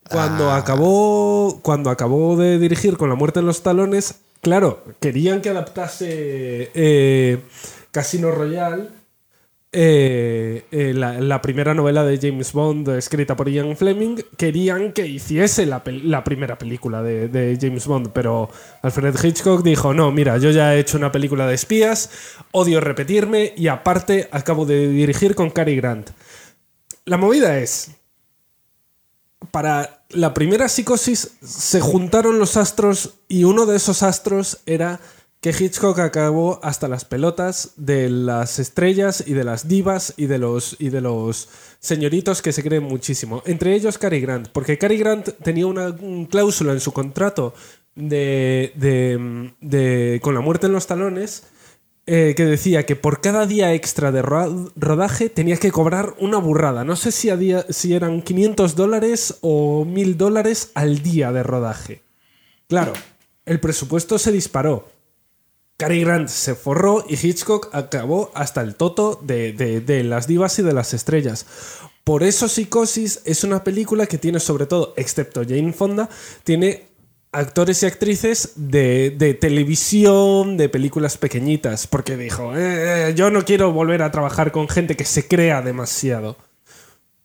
Cuando 0.08 0.50
ah, 0.50 0.56
acabó. 0.56 1.60
Cuando 1.62 1.90
acabó 1.90 2.36
de 2.36 2.58
dirigir 2.58 2.96
con 2.96 3.08
la 3.08 3.14
muerte 3.16 3.40
en 3.40 3.46
los 3.46 3.62
talones, 3.62 4.14
claro, 4.40 4.84
querían 5.00 5.42
que 5.42 5.50
adaptase 5.50 6.70
eh, 6.74 7.40
Casino 7.90 8.30
Royale. 8.30 8.88
Eh, 9.76 10.66
eh, 10.70 10.94
la, 10.94 11.42
primera 11.42 11.74
novela 11.74 12.04
de 12.04 12.16
James 12.18 12.52
Bond 12.52 12.88
escrita 12.90 13.34
por 13.34 13.48
Ian 13.48 13.76
Fleming, 13.76 14.18
querían 14.36 14.92
que 14.92 15.04
hiciese 15.04 15.66
la 15.66 15.82
primera 16.22 16.56
película 16.56 17.02
de, 17.02 17.26
de 17.26 17.58
James 17.60 17.84
Bond, 17.86 18.10
pero 18.12 18.48
Alfred 18.82 19.16
Hitchcock 19.20 19.64
dijo, 19.64 19.92
no, 19.92 20.12
mira, 20.12 20.38
yo 20.38 20.52
ya 20.52 20.74
he 20.74 20.78
hecho 20.78 20.96
una 20.96 21.10
película 21.10 21.48
de 21.48 21.54
espías, 21.54 22.08
odio 22.52 22.80
repetirme 22.80 23.52
y 23.56 23.66
aparte 23.66 24.28
acabo 24.30 24.64
de 24.64 24.88
dirigir 24.88 25.34
con 25.34 25.50
Cary 25.50 25.74
Grant. 25.74 26.10
La 27.04 27.16
movida 27.16 27.58
es, 27.58 27.90
para 29.50 30.04
la 30.10 30.34
primera 30.34 30.68
psicosis 30.68 31.32
se 31.42 31.80
juntaron 31.80 32.38
los 32.38 32.56
astros 32.56 33.14
y 33.26 33.42
uno 33.42 33.66
de 33.66 33.76
esos 33.76 34.04
astros 34.04 34.60
era 34.66 35.00
que 35.44 35.50
Hitchcock 35.50 35.98
acabó 35.98 36.58
hasta 36.62 36.88
las 36.88 37.04
pelotas 37.04 37.72
de 37.76 38.08
las 38.08 38.58
estrellas 38.58 39.22
y 39.26 39.34
de 39.34 39.44
las 39.44 39.68
divas 39.68 40.14
y 40.16 40.24
de 40.24 40.38
los 40.38 40.74
y 40.78 40.88
de 40.88 41.02
los 41.02 41.50
señoritos 41.80 42.40
que 42.40 42.50
se 42.50 42.62
creen 42.62 42.84
muchísimo. 42.84 43.42
Entre 43.44 43.74
ellos 43.74 43.98
Cary 43.98 44.20
Grant, 44.22 44.48
porque 44.48 44.78
Cary 44.78 44.96
Grant 44.96 45.28
tenía 45.42 45.66
una 45.66 45.88
un 45.88 46.24
cláusula 46.24 46.72
en 46.72 46.80
su 46.80 46.92
contrato 46.92 47.52
de, 47.94 48.72
de- 49.60 50.18
con 50.22 50.34
la 50.34 50.40
muerte 50.40 50.66
en 50.66 50.72
los 50.72 50.86
talones 50.86 51.42
eh, 52.06 52.32
que 52.34 52.46
decía 52.46 52.86
que 52.86 52.96
por 52.96 53.20
cada 53.20 53.44
día 53.46 53.74
extra 53.74 54.12
de 54.12 54.22
ro- 54.22 54.72
rodaje 54.76 55.28
tenía 55.28 55.58
que 55.58 55.70
cobrar 55.72 56.14
una 56.20 56.38
burrada. 56.38 56.84
No 56.84 56.96
sé 56.96 57.12
si, 57.12 57.28
a 57.28 57.36
día, 57.36 57.66
si 57.68 57.92
eran 57.94 58.22
500 58.22 58.76
dólares 58.76 59.36
o 59.42 59.84
1000 59.84 60.16
dólares 60.16 60.70
al 60.74 61.02
día 61.02 61.32
de 61.32 61.42
rodaje. 61.42 62.00
Claro, 62.66 62.94
el 63.44 63.60
presupuesto 63.60 64.18
se 64.18 64.32
disparó. 64.32 64.93
Cary 65.76 66.02
Grant 66.04 66.28
se 66.28 66.54
forró 66.54 67.04
y 67.08 67.14
Hitchcock 67.14 67.68
acabó 67.74 68.30
hasta 68.34 68.60
el 68.60 68.76
toto 68.76 69.18
de, 69.22 69.52
de- 69.52 70.04
las 70.04 70.26
divas 70.28 70.58
y 70.58 70.62
de 70.62 70.72
las 70.72 70.94
estrellas. 70.94 71.46
Por 72.04 72.22
eso 72.22 72.48
Psicosis 72.48 73.20
es 73.24 73.44
una 73.44 73.64
película 73.64 74.06
que 74.06 74.18
tiene 74.18 74.38
sobre 74.38 74.66
todo, 74.66 74.94
excepto 74.96 75.42
Jane 75.42 75.72
Fonda, 75.72 76.08
tiene 76.44 76.88
actores 77.32 77.82
y 77.82 77.86
actrices 77.86 78.52
de, 78.54 79.10
de 79.10 79.34
televisión, 79.34 80.56
de 80.56 80.68
películas 80.68 81.16
pequeñitas, 81.18 81.86
porque 81.88 82.16
dijo, 82.16 82.54
"Eh, 82.54 83.08
eh, 83.10 83.14
yo 83.16 83.30
no 83.30 83.44
quiero 83.44 83.72
volver 83.72 84.02
a 84.02 84.12
trabajar 84.12 84.52
con 84.52 84.68
gente 84.68 84.96
que 84.96 85.04
se 85.04 85.26
crea 85.26 85.60
demasiado. 85.62 86.36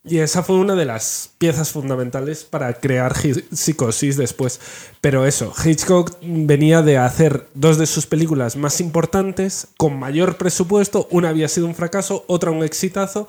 Y 0.03 0.19
esa 0.19 0.43
fue 0.43 0.55
una 0.55 0.75
de 0.75 0.85
las 0.85 1.31
piezas 1.37 1.71
fundamentales 1.71 2.45
para 2.45 2.73
crear 2.73 3.13
Psicosis 3.51 4.15
después. 4.15 4.59
Pero 5.01 5.25
eso, 5.25 5.53
Hitchcock 5.63 6.17
venía 6.21 6.81
de 6.81 6.97
hacer 6.97 7.47
dos 7.53 7.77
de 7.77 7.85
sus 7.85 8.07
películas 8.07 8.55
más 8.55 8.79
importantes, 8.79 9.67
con 9.77 9.99
mayor 9.99 10.37
presupuesto. 10.37 11.07
Una 11.11 11.29
había 11.29 11.49
sido 11.49 11.67
un 11.67 11.75
fracaso, 11.75 12.23
otra 12.27 12.51
un 12.51 12.63
exitazo. 12.63 13.27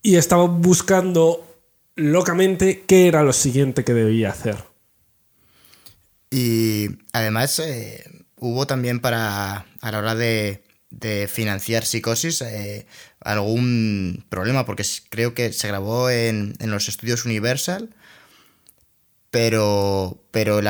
Y 0.00 0.16
estaba 0.16 0.44
buscando 0.44 1.44
locamente 1.96 2.84
qué 2.86 3.08
era 3.08 3.24
lo 3.24 3.32
siguiente 3.32 3.82
que 3.82 3.92
debía 3.92 4.30
hacer. 4.30 4.56
Y 6.30 6.88
además 7.12 7.58
eh, 7.58 8.04
hubo 8.38 8.66
también 8.66 9.00
para, 9.00 9.66
a 9.80 9.90
la 9.90 9.98
hora 9.98 10.14
de, 10.14 10.62
de 10.90 11.28
financiar 11.28 11.84
Psicosis 11.84 12.40
eh, 12.42 12.86
algún 13.20 14.24
problema, 14.28 14.64
porque 14.64 14.84
creo 15.10 15.34
que 15.34 15.52
se 15.52 15.68
grabó 15.68 16.10
en, 16.10 16.54
en 16.60 16.70
los 16.70 16.88
estudios 16.88 17.24
Universal, 17.24 17.90
pero, 19.30 20.18
pero 20.30 20.60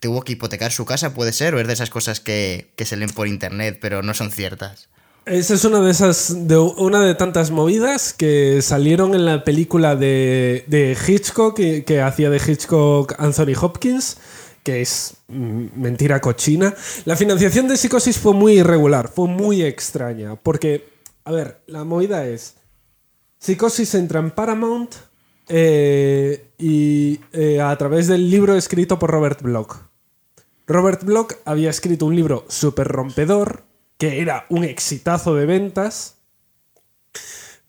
tuvo 0.00 0.22
que 0.22 0.32
hipotecar 0.32 0.72
su 0.72 0.84
casa, 0.84 1.14
puede 1.14 1.32
ser, 1.32 1.54
o 1.54 1.60
es 1.60 1.66
de 1.66 1.74
esas 1.74 1.90
cosas 1.90 2.20
que, 2.20 2.72
que 2.76 2.86
se 2.86 2.96
leen 2.96 3.10
por 3.10 3.28
internet, 3.28 3.78
pero 3.80 4.02
no 4.02 4.14
son 4.14 4.30
ciertas. 4.30 4.88
Esa 5.26 5.54
es 5.54 5.64
una 5.66 5.80
de 5.80 5.90
esas, 5.90 6.48
de 6.48 6.56
una 6.56 7.04
de 7.04 7.14
tantas 7.14 7.50
movidas 7.50 8.14
que 8.14 8.62
salieron 8.62 9.14
en 9.14 9.26
la 9.26 9.44
película 9.44 9.94
de, 9.94 10.64
de 10.68 10.96
Hitchcock, 11.06 11.54
que, 11.54 11.84
que 11.84 12.00
hacía 12.00 12.30
de 12.30 12.38
Hitchcock 12.38 13.14
Anthony 13.18 13.52
Hopkins, 13.60 14.16
que 14.62 14.82
es 14.82 15.14
mm, 15.28 15.66
mentira 15.76 16.20
cochina. 16.20 16.74
La 17.04 17.16
financiación 17.16 17.68
de 17.68 17.76
Psicosis 17.76 18.18
fue 18.18 18.34
muy 18.34 18.60
irregular, 18.60 19.08
fue 19.08 19.28
muy 19.28 19.62
extraña, 19.62 20.36
porque, 20.36 20.88
a 21.24 21.32
ver, 21.32 21.60
la 21.66 21.84
movida 21.84 22.26
es, 22.26 22.56
Psicosis 23.38 23.94
entra 23.94 24.20
en 24.20 24.30
Paramount 24.30 24.94
eh, 25.48 26.50
y 26.58 27.20
eh, 27.32 27.60
a 27.60 27.76
través 27.76 28.06
del 28.08 28.30
libro 28.30 28.56
escrito 28.56 28.98
por 28.98 29.10
Robert 29.10 29.40
Bloch. 29.42 29.76
Robert 30.66 31.02
Bloch 31.02 31.32
había 31.44 31.70
escrito 31.70 32.04
un 32.06 32.14
libro 32.14 32.44
súper 32.48 32.88
rompedor, 32.88 33.64
que 33.96 34.20
era 34.20 34.44
un 34.50 34.64
exitazo 34.64 35.34
de 35.34 35.46
ventas, 35.46 36.16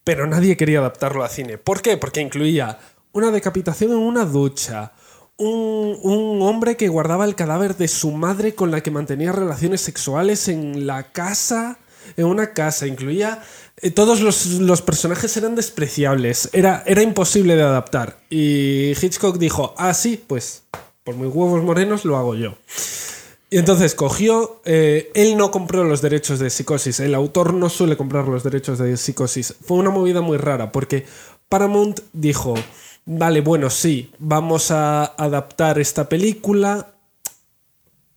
pero 0.03 0.27
nadie 0.27 0.57
quería 0.57 0.79
adaptarlo 0.79 1.23
a 1.23 1.29
cine. 1.29 1.57
¿Por 1.57 1.81
qué? 1.81 1.97
Porque 1.97 2.19
incluía 2.19 2.77
una 3.13 3.31
decapitación 3.31 3.91
en 3.91 3.97
una 3.97 4.25
ducha, 4.25 4.91
un, 5.39 5.97
un 6.03 6.41
hombre 6.43 6.77
que 6.77 6.87
guardaba 6.87 7.25
el 7.25 7.33
cadáver 7.33 7.75
de 7.75 7.87
su 7.87 8.11
madre 8.11 8.53
con 8.53 8.69
la 8.69 8.81
que 8.81 8.91
mantenía 8.91 9.31
relaciones 9.31 9.81
sexuales 9.81 10.47
en 10.47 10.85
la 10.85 11.11
casa, 11.11 11.79
en 12.17 12.25
una 12.25 12.53
casa, 12.53 12.85
incluía... 12.85 13.41
eh, 13.81 13.91
todos 13.91 14.21
los, 14.21 14.45
los 14.45 14.81
personajes 14.81 15.35
eran 15.37 15.55
despreciables, 15.55 16.49
era, 16.53 16.83
era 16.85 17.01
imposible 17.01 17.55
de 17.55 17.63
adaptar. 17.63 18.19
Y 18.29 18.91
Hitchcock 19.01 19.37
dijo, 19.37 19.73
ah, 19.77 19.93
sí, 19.93 20.23
pues 20.27 20.63
por 21.03 21.15
mis 21.15 21.33
huevos 21.33 21.63
morenos 21.63 22.05
lo 22.05 22.17
hago 22.17 22.35
yo. 22.35 22.55
Y 23.51 23.57
entonces 23.57 23.95
cogió, 23.95 24.61
eh, 24.65 25.09
él 25.15 25.35
no 25.35 25.49
compró 25.49 25.83
los 25.83 26.01
derechos 26.01 26.37
de 26.37 26.51
Psicosis, 26.51 26.99
el 26.99 27.15
autor 27.15 27.53
no 27.53 27.69
suele 27.69 27.97
comprar 27.97 28.27
los 28.27 28.43
derechos 28.43 28.77
de 28.77 28.95
Psicosis. 28.95 29.55
Fue 29.65 29.77
una 29.77 29.89
movida 29.89 30.21
muy 30.21 30.37
rara 30.37 30.71
porque 30.71 31.05
Paramount 31.47 32.01
dijo, 32.13 32.53
vale, 33.09 33.41
bueno, 33.41 33.69
sí, 33.69 34.11
vamos 34.19 34.69
a 34.69 35.03
adaptar 35.03 35.79
esta 35.79 36.07
película. 36.07 36.93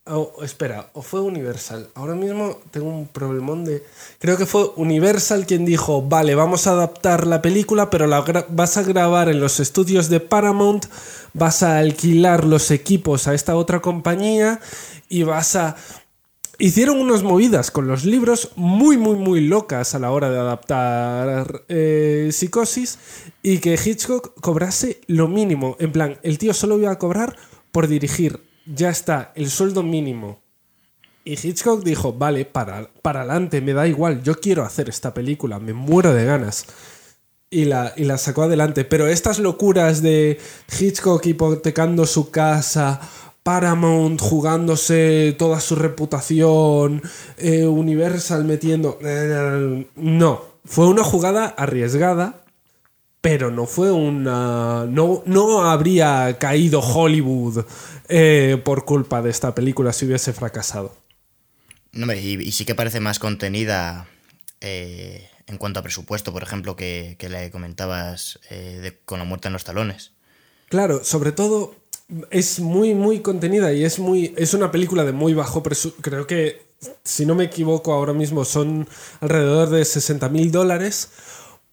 Oh, 0.04 0.32
espera, 0.42 0.90
o 0.92 1.02
fue 1.02 1.20
Universal. 1.20 1.88
Ahora 1.94 2.14
mismo 2.14 2.58
tengo 2.70 2.88
un 2.88 3.06
problemón 3.06 3.64
de... 3.64 3.82
Creo 4.18 4.36
que 4.36 4.46
fue 4.46 4.70
Universal 4.76 5.46
quien 5.46 5.64
dijo, 5.64 6.02
vale, 6.02 6.34
vamos 6.34 6.66
a 6.66 6.72
adaptar 6.72 7.26
la 7.26 7.40
película, 7.40 7.88
pero 7.88 8.06
la 8.06 8.20
vas 8.48 8.76
a 8.76 8.82
grabar 8.82 9.28
en 9.28 9.40
los 9.40 9.60
estudios 9.60 10.08
de 10.08 10.20
Paramount, 10.20 10.86
vas 11.32 11.62
a 11.62 11.78
alquilar 11.78 12.44
los 12.44 12.70
equipos 12.70 13.28
a 13.28 13.34
esta 13.34 13.56
otra 13.56 13.80
compañía 13.80 14.60
y 15.08 15.22
vas 15.22 15.56
a... 15.56 15.76
Hicieron 16.62 17.00
unas 17.00 17.24
movidas 17.24 17.72
con 17.72 17.88
los 17.88 18.04
libros 18.04 18.52
muy, 18.54 18.96
muy, 18.96 19.16
muy 19.16 19.40
locas 19.40 19.96
a 19.96 19.98
la 19.98 20.12
hora 20.12 20.30
de 20.30 20.38
adaptar 20.38 21.64
eh, 21.66 22.28
Psicosis 22.30 23.00
y 23.42 23.58
que 23.58 23.74
Hitchcock 23.74 24.40
cobrase 24.40 25.00
lo 25.08 25.26
mínimo. 25.26 25.74
En 25.80 25.90
plan, 25.90 26.18
el 26.22 26.38
tío 26.38 26.54
solo 26.54 26.78
iba 26.78 26.92
a 26.92 27.00
cobrar 27.00 27.34
por 27.72 27.88
dirigir. 27.88 28.44
Ya 28.64 28.90
está, 28.90 29.32
el 29.34 29.50
sueldo 29.50 29.82
mínimo. 29.82 30.40
Y 31.24 31.32
Hitchcock 31.32 31.82
dijo, 31.82 32.12
vale, 32.12 32.44
para, 32.44 32.88
para 33.02 33.22
adelante, 33.22 33.60
me 33.60 33.72
da 33.72 33.88
igual, 33.88 34.22
yo 34.22 34.36
quiero 34.36 34.62
hacer 34.62 34.88
esta 34.88 35.12
película, 35.12 35.58
me 35.58 35.72
muero 35.72 36.14
de 36.14 36.24
ganas. 36.24 36.66
Y 37.50 37.64
la, 37.64 37.92
y 37.96 38.04
la 38.04 38.18
sacó 38.18 38.42
adelante. 38.44 38.84
Pero 38.84 39.08
estas 39.08 39.40
locuras 39.40 40.00
de 40.00 40.38
Hitchcock 40.78 41.26
hipotecando 41.26 42.06
su 42.06 42.30
casa, 42.30 43.00
Paramount 43.42 44.20
jugándose 44.20 45.34
toda 45.38 45.60
su 45.60 45.74
reputación, 45.76 47.02
eh, 47.38 47.66
Universal 47.66 48.44
metiendo... 48.44 48.98
eh, 49.02 49.86
no, 49.96 50.44
fue 50.64 50.86
una 50.86 51.02
jugada 51.02 51.46
arriesgada, 51.46 52.44
pero 53.20 53.50
no 53.50 53.66
fue 53.66 53.90
una... 53.90 54.86
No, 54.86 55.22
no 55.26 55.64
habría 55.64 56.38
caído 56.38 56.80
Hollywood 56.80 57.64
eh, 58.08 58.60
por 58.64 58.84
culpa 58.84 59.22
de 59.22 59.30
esta 59.30 59.54
película 59.54 59.92
si 59.92 60.06
hubiese 60.06 60.32
fracasado. 60.32 60.94
No, 61.92 62.04
hombre, 62.04 62.20
y, 62.20 62.34
y 62.40 62.52
sí 62.52 62.64
que 62.64 62.74
parece 62.74 63.00
más 63.00 63.18
contenida 63.18 64.06
eh, 64.60 65.28
en 65.46 65.58
cuanto 65.58 65.80
a 65.80 65.82
presupuesto, 65.82 66.32
por 66.32 66.42
ejemplo, 66.42 66.76
que, 66.76 67.16
que 67.18 67.28
le 67.28 67.50
comentabas 67.50 68.38
eh, 68.50 68.78
de- 68.80 68.98
con 69.04 69.18
la 69.18 69.24
muerte 69.24 69.48
en 69.48 69.52
los 69.52 69.64
talones. 69.64 70.12
Claro, 70.68 71.04
sobre 71.04 71.32
todo 71.32 71.74
es 72.30 72.60
muy, 72.60 72.94
muy 72.94 73.20
contenida 73.20 73.72
y 73.72 73.84
es 73.84 73.98
muy. 73.98 74.34
Es 74.36 74.54
una 74.54 74.70
película 74.70 75.04
de 75.04 75.12
muy 75.12 75.34
bajo 75.34 75.62
presupuesto. 75.62 76.02
Creo 76.02 76.26
que, 76.26 76.62
si 77.04 77.26
no 77.26 77.34
me 77.34 77.44
equivoco, 77.44 77.92
ahora 77.92 78.12
mismo 78.12 78.44
son 78.44 78.88
alrededor 79.20 79.70
de 79.70 79.84
60 79.84 80.28
mil 80.28 80.50
dólares. 80.50 81.10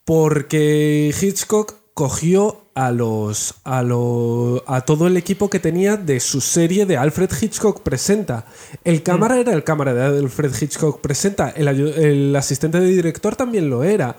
Porque 0.06 1.14
Hitchcock 1.22 1.76
cogió 1.94 2.62
a 2.74 2.92
los 2.92 3.56
a 3.64 3.84
lo, 3.84 4.64
a 4.68 4.82
todo 4.82 5.06
el 5.06 5.18
equipo 5.18 5.50
que 5.50 5.60
tenía 5.60 5.98
de 5.98 6.20
su 6.20 6.40
serie 6.42 6.86
de 6.86 6.98
Alfred 6.98 7.30
Hitchcock 7.40 7.82
presenta. 7.82 8.46
El 8.84 9.04
cámara 9.04 9.38
era 9.38 9.54
el 9.54 9.64
cámara 9.64 9.94
de 9.94 10.20
Alfred 10.20 10.54
Hitchcock 10.60 11.02
presenta, 11.02 11.50
el, 11.50 11.68
el 11.68 12.36
asistente 12.36 12.80
de 12.80 12.88
director 12.88 13.36
también 13.36 13.70
lo 13.70 13.84
era. 13.84 14.16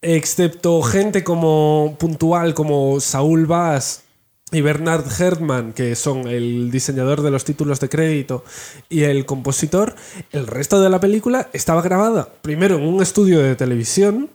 Excepto 0.00 0.80
gente 0.82 1.24
como 1.24 1.96
puntual 1.98 2.54
como 2.54 3.00
Saúl 3.00 3.46
Bass 3.46 4.04
y 4.50 4.60
Bernard 4.62 5.04
Herrmann, 5.20 5.72
que 5.72 5.94
son 5.94 6.26
el 6.26 6.70
diseñador 6.70 7.22
de 7.22 7.30
los 7.30 7.44
títulos 7.44 7.80
de 7.80 7.88
crédito 7.88 8.44
y 8.88 9.02
el 9.02 9.26
compositor, 9.26 9.94
el 10.32 10.46
resto 10.46 10.80
de 10.80 10.88
la 10.88 11.00
película 11.00 11.50
estaba 11.52 11.82
grabada 11.82 12.32
primero 12.40 12.78
en 12.78 12.84
un 12.84 13.02
estudio 13.02 13.40
de 13.40 13.56
televisión 13.56 14.30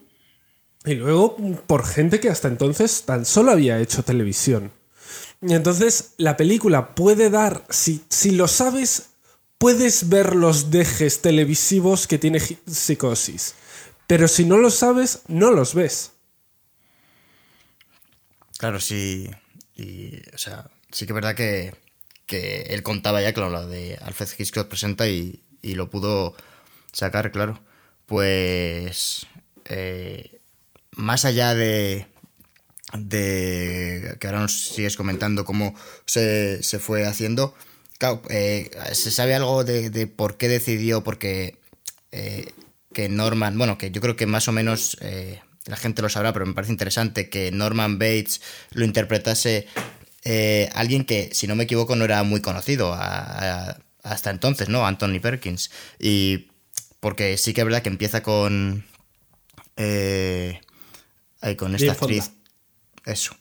y 0.84 0.94
luego 0.94 1.36
por 1.66 1.84
gente 1.84 2.20
que 2.20 2.28
hasta 2.28 2.48
entonces 2.48 3.02
tan 3.04 3.24
solo 3.24 3.50
había 3.50 3.80
hecho 3.80 4.04
televisión. 4.04 4.70
Y 5.42 5.54
entonces 5.54 6.14
la 6.16 6.36
película 6.36 6.94
puede 6.94 7.28
dar, 7.28 7.64
si, 7.68 8.04
si 8.08 8.30
lo 8.30 8.46
sabes, 8.46 9.10
puedes 9.58 10.08
ver 10.08 10.36
los 10.36 10.70
dejes 10.70 11.22
televisivos 11.22 12.06
que 12.06 12.18
tiene 12.18 12.40
Psicosis. 12.40 13.54
Pero 14.06 14.28
si 14.28 14.44
no 14.44 14.58
lo 14.58 14.70
sabes, 14.70 15.22
no 15.26 15.50
los 15.50 15.74
ves. 15.74 16.12
Claro, 18.58 18.80
sí. 18.80 19.28
Y, 19.76 20.20
o 20.34 20.38
sea, 20.38 20.70
sí 20.90 21.06
que 21.06 21.12
es 21.12 21.14
verdad 21.14 21.34
que, 21.34 21.74
que 22.26 22.62
él 22.70 22.82
contaba 22.82 23.22
ya, 23.22 23.32
claro, 23.32 23.50
lo 23.50 23.66
de 23.66 23.98
Alfred 24.02 24.28
Hitchcock 24.38 24.68
presenta 24.68 25.08
y, 25.08 25.40
y 25.62 25.74
lo 25.74 25.90
pudo 25.90 26.34
sacar, 26.92 27.32
claro. 27.32 27.60
Pues. 28.06 29.26
eh, 29.66 30.40
más 30.92 31.24
allá 31.24 31.54
de. 31.54 32.06
de. 32.92 34.16
que 34.20 34.26
ahora 34.26 34.40
nos 34.40 34.52
sigues 34.68 34.96
comentando 34.96 35.44
cómo 35.44 35.74
se, 36.06 36.62
se 36.62 36.78
fue 36.78 37.06
haciendo. 37.06 37.54
Claro, 37.98 38.22
eh, 38.30 38.70
¿se 38.92 39.10
sabe 39.10 39.34
algo 39.34 39.64
de, 39.64 39.90
de 39.90 40.06
por 40.06 40.36
qué 40.36 40.48
decidió? 40.48 41.02
Porque. 41.04 41.58
eh, 42.12 42.52
que 42.92 43.08
Norman, 43.08 43.58
bueno, 43.58 43.76
que 43.76 43.90
yo 43.90 44.00
creo 44.00 44.16
que 44.16 44.26
más 44.26 44.46
o 44.48 44.52
menos 44.52 44.96
eh, 45.00 45.40
la 45.66 45.76
gente 45.76 46.02
lo 46.02 46.08
sabrá, 46.08 46.32
pero 46.32 46.46
me 46.46 46.54
parece 46.54 46.72
interesante 46.72 47.28
que 47.28 47.50
Norman 47.50 47.98
Bates 47.98 48.40
lo 48.72 48.84
interpretase 48.84 49.66
eh, 50.24 50.70
alguien 50.74 51.04
que, 51.04 51.30
si 51.32 51.46
no 51.46 51.54
me 51.56 51.64
equivoco, 51.64 51.96
no 51.96 52.04
era 52.04 52.22
muy 52.22 52.40
conocido 52.40 52.92
a- 52.94 53.70
a- 53.70 53.78
hasta 54.02 54.30
entonces, 54.30 54.68
¿no? 54.68 54.86
Anthony 54.86 55.20
Perkins. 55.20 55.70
Y 55.98 56.48
porque 57.00 57.36
sí 57.38 57.52
que 57.54 57.60
es 57.62 57.64
verdad 57.66 57.82
que 57.82 57.88
empieza 57.90 58.22
con... 58.22 58.84
eh, 59.76 60.60
con 61.58 61.74
esta 61.74 61.92
actriz. 61.92 62.30
Eso. 63.06 63.36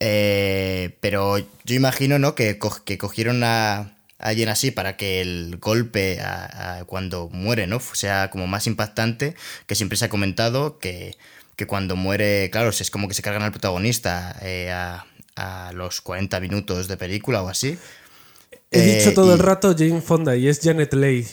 Eh, 0.00 0.96
pero 1.00 1.38
yo 1.38 1.74
imagino, 1.74 2.18
¿no? 2.18 2.34
Que, 2.34 2.58
co- 2.58 2.82
que 2.84 2.98
cogieron 2.98 3.42
a, 3.44 3.76
a 3.78 3.92
alguien 4.18 4.48
así 4.48 4.70
para 4.70 4.96
que 4.96 5.20
el 5.20 5.58
golpe 5.60 6.20
a- 6.20 6.78
a 6.80 6.84
cuando 6.84 7.28
muere, 7.30 7.66
¿no? 7.66 7.80
Sea 7.80 8.30
como 8.30 8.46
más 8.46 8.66
impactante, 8.66 9.34
que 9.66 9.74
siempre 9.74 9.96
se 9.98 10.06
ha 10.06 10.08
comentado 10.08 10.78
que, 10.78 11.16
que 11.56 11.66
cuando 11.66 11.96
muere, 11.96 12.50
claro, 12.50 12.68
es 12.70 12.90
como 12.90 13.08
que 13.08 13.14
se 13.14 13.22
cargan 13.22 13.42
al 13.42 13.50
protagonista 13.50 14.36
eh, 14.42 14.70
a, 14.70 15.06
a 15.36 15.72
los 15.72 16.00
40 16.02 16.38
minutos 16.40 16.86
de 16.88 16.96
película 16.96 17.42
o 17.42 17.48
así. 17.48 17.78
He 18.70 18.78
Eh, 18.80 18.98
dicho 18.98 19.14
todo 19.14 19.32
el 19.32 19.38
rato 19.38 19.74
Jane 19.76 20.00
Fonda 20.02 20.36
y 20.36 20.48
es 20.48 20.60
Janet 20.62 20.92
Leigh. 20.94 21.24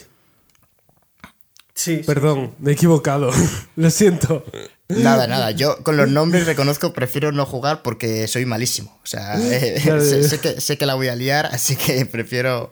Sí, 1.74 1.96
sí. 1.96 2.02
Perdón, 2.06 2.54
me 2.58 2.70
he 2.70 2.74
equivocado. 2.74 3.30
Lo 3.76 3.90
siento. 3.90 4.44
Nada, 4.88 5.26
nada. 5.26 5.50
Yo 5.50 5.82
con 5.82 5.96
los 5.96 6.08
nombres 6.08 6.46
reconozco, 6.46 6.92
prefiero 6.92 7.32
no 7.32 7.46
jugar 7.46 7.82
porque 7.82 8.28
soy 8.28 8.44
malísimo. 8.46 8.96
O 9.02 9.06
sea, 9.06 9.34
eh, 9.40 9.80
sé, 10.22 10.38
que, 10.40 10.60
sé 10.60 10.78
que 10.78 10.86
la 10.86 10.94
voy 10.94 11.08
a 11.08 11.16
liar, 11.16 11.46
así 11.46 11.74
que 11.74 12.06
prefiero, 12.06 12.70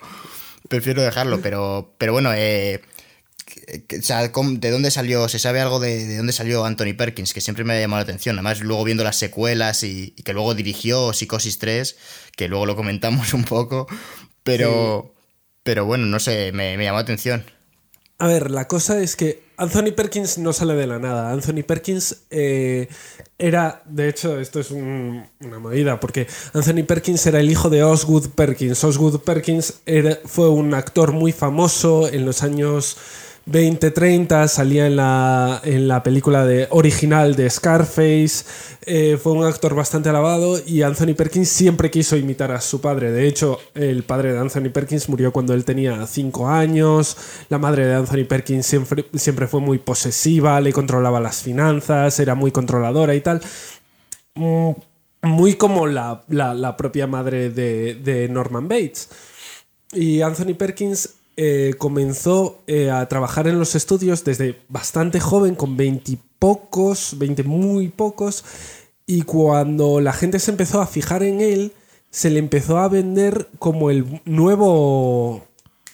prefiero 0.69 1.03
dejarlo. 1.03 1.41
Pero, 1.41 1.93
pero 1.99 2.13
bueno, 2.13 2.31
eh, 2.35 2.81
o 3.99 4.03
sea, 4.03 4.33
¿cómo- 4.33 4.59
¿de 4.59 4.71
dónde 4.71 4.91
salió? 4.91 5.29
¿Se 5.29 5.39
sabe 5.39 5.61
algo 5.61 5.81
de, 5.81 6.07
de 6.07 6.17
dónde 6.17 6.33
salió 6.33 6.65
Anthony 6.65 6.95
Perkins? 6.97 7.33
Que 7.33 7.41
siempre 7.41 7.65
me 7.65 7.75
ha 7.75 7.81
llamado 7.81 7.99
la 8.01 8.05
atención. 8.05 8.37
Además, 8.37 8.61
luego 8.61 8.85
viendo 8.85 9.05
las 9.05 9.17
secuelas 9.17 9.83
y, 9.85 10.15
y 10.17 10.23
que 10.23 10.33
luego 10.33 10.55
dirigió 10.55 11.13
Psicosis 11.13 11.59
3, 11.59 11.97
que 12.37 12.49
luego 12.49 12.67
lo 12.67 12.77
comentamos 12.77 13.35
un 13.35 13.45
poco. 13.45 13.87
Pero, 14.43 15.15
pero 15.63 15.85
bueno, 15.85 16.07
no 16.07 16.19
sé, 16.19 16.53
me, 16.53 16.77
me 16.77 16.85
llamó 16.85 16.97
la 16.99 17.03
atención. 17.03 17.45
A 18.19 18.27
ver, 18.29 18.51
la 18.53 18.69
cosa 18.69 19.01
es 19.01 19.17
que 19.17 19.43
Anthony 19.57 19.93
Perkins 19.97 20.39
no 20.39 20.53
sale 20.53 20.75
de 20.75 20.87
la 20.87 20.99
nada. 21.01 21.33
Anthony 21.33 21.65
Perkins 21.67 22.19
eh, 22.31 22.89
era, 23.37 23.83
de 23.85 24.09
hecho, 24.09 24.39
esto 24.39 24.61
es 24.61 24.71
un- 24.71 25.27
una 25.41 25.59
movida, 25.59 25.99
porque 25.99 26.29
Anthony 26.53 26.85
Perkins 26.87 27.27
era 27.27 27.41
el 27.41 27.51
hijo 27.51 27.69
de 27.69 27.83
Osgood 27.83 28.29
Perkins. 28.31 28.83
Osgood 28.85 29.21
Perkins 29.23 29.75
era- 29.87 30.19
fue 30.25 30.49
un 30.49 30.73
actor 30.75 31.13
muy 31.13 31.33
famoso 31.33 32.09
en 32.09 32.25
los 32.25 32.45
años 32.45 32.97
20-30, 33.47 34.47
salía 34.49 34.87
en 34.87 34.97
la, 34.97 35.61
en 35.65 35.89
la 35.89 36.03
película 36.03 36.45
de, 36.47 36.69
original 36.71 37.35
de 37.35 37.51
Scarface, 37.51 38.45
eh, 38.87 39.19
fue 39.21 39.33
un 39.33 39.45
actor 39.45 39.75
bastante 39.75 40.09
alabado 40.09 40.61
y 40.65 40.83
Anthony 40.83 41.15
Perkins 41.17 41.49
siempre 41.49 41.91
quiso 41.91 42.17
imitar 42.17 42.53
a 42.53 42.61
su 42.61 42.81
padre. 42.81 43.11
De 43.11 43.27
hecho, 43.27 43.59
el 43.75 44.05
padre 44.05 44.33
de 44.33 44.39
Anthony 44.39 44.71
Perkins 44.73 45.09
murió 45.09 45.33
cuando 45.33 45.55
él 45.55 45.65
tenía 45.65 46.07
5 46.07 46.49
años, 46.49 47.17
la 47.49 47.59
madre 47.59 47.87
de 47.87 47.95
Anthony 47.95 48.25
Perkins 48.29 48.65
siempre, 48.67 49.05
siempre 49.15 49.47
fue 49.49 49.61
muy 49.61 49.79
posesiva, 49.79 50.61
le 50.61 50.73
controlaba 50.73 51.21
las 51.21 51.43
finanzas, 51.43 52.19
era 52.21 52.35
muy 52.35 52.53
controladora 52.53 53.15
y 53.15 53.21
tal. 53.21 53.41
Mm, 54.35 54.71
Muy 55.25 55.55
como 55.55 55.87
la, 55.87 56.23
la- 56.29 56.55
la 56.55 56.77
propia 56.77 57.07
madre 57.07 57.51
de, 57.51 57.95
de 57.95 58.29
Norman 58.29 58.67
Bates. 58.69 59.09
Y 59.93 60.21
Anthony 60.23 60.55
Perkins 60.55 61.11
eh, 61.37 61.75
comenzó 61.79 62.63
eh, 62.67 62.91
a 62.91 63.09
trabajar 63.09 63.49
en 63.49 63.59
los 63.59 63.75
estudios 63.75 64.25
desde 64.25 64.61
bastante 64.69 65.19
joven, 65.21 65.55
con 65.55 65.77
veintipocos, 65.77 67.17
veinte 67.19 67.43
muy 67.43 67.89
pocos, 67.89 68.45
y 69.07 69.23
cuando 69.23 70.01
la 70.01 70.13
gente 70.13 70.39
se 70.39 70.51
empezó 70.51 70.81
a 70.81 70.87
fijar 70.87 71.23
en 71.23 71.41
él, 71.41 71.73
se 72.11 72.31
le 72.31 72.39
empezó 72.39 72.79
a 72.79 72.89
vender 72.89 73.49
como 73.59 73.91
el 73.91 74.21
nuevo... 74.25 75.47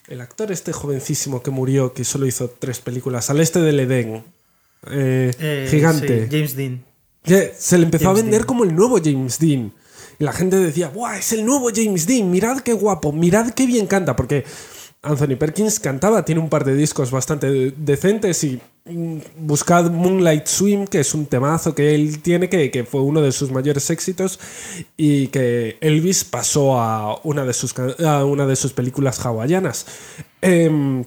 El 0.09 0.23
actor 0.23 0.51
este 0.51 0.73
jovencísimo 0.73 1.43
que 1.43 1.51
murió, 1.51 1.93
que 1.93 2.03
solo 2.03 2.27
hizo 2.27 2.49
tres 2.49 2.81
películas, 2.81 3.29
al 3.29 3.41
este 3.41 3.61
del 3.61 3.81
Edén. 3.81 4.25
eh, 4.91 5.69
gigante. 5.71 6.25
sí, 6.25 6.29
James 6.31 6.57
Dean. 6.57 6.85
Se 7.25 7.77
le 7.77 7.85
empezó 7.85 8.07
James 8.07 8.21
a 8.21 8.23
vender 8.23 8.41
Dean. 8.41 8.47
como 8.47 8.65
el 8.65 8.75
nuevo 8.75 8.99
James 9.03 9.39
Dean. 9.39 9.73
Y 10.19 10.25
la 10.25 10.33
gente 10.33 10.57
decía, 10.57 10.89
¡buah! 10.89 11.19
Es 11.19 11.33
el 11.33 11.45
nuevo 11.45 11.71
James 11.73 12.07
Dean, 12.07 12.31
mirad 12.31 12.61
qué 12.61 12.73
guapo, 12.73 13.13
mirad 13.13 13.51
qué 13.51 13.67
bien 13.67 13.87
canta. 13.87 14.17
Porque 14.17 14.45
Anthony 15.03 15.37
Perkins 15.37 15.79
cantaba, 15.79 16.25
tiene 16.25 16.41
un 16.41 16.49
par 16.49 16.65
de 16.65 16.75
discos 16.75 17.11
bastante 17.11 17.49
de- 17.51 17.75
decentes 17.77 18.43
y 18.45 18.61
buscad 19.37 19.91
Moonlight 19.91 20.47
Swim, 20.47 20.87
que 20.87 21.01
es 21.01 21.15
un 21.15 21.27
temazo 21.27 21.75
que 21.75 21.95
él 21.95 22.21
tiene, 22.21 22.49
que, 22.49 22.71
que 22.71 22.85
fue 22.85 23.03
uno 23.03 23.21
de 23.21 23.33
sus 23.33 23.51
mayores 23.51 23.91
éxitos 23.91 24.41
y 24.97 25.29
que 25.29 25.77
Elvis 25.81 26.25
pasó 26.25 26.81
a 26.81 27.21
una 27.23 27.45
de 27.45 27.53
sus, 27.53 27.75
a 27.79 28.25
una 28.25 28.47
de 28.47 28.57
sus 28.57 28.73
películas 28.73 29.25
hawaianas. 29.25 29.87
Em, 30.41 31.05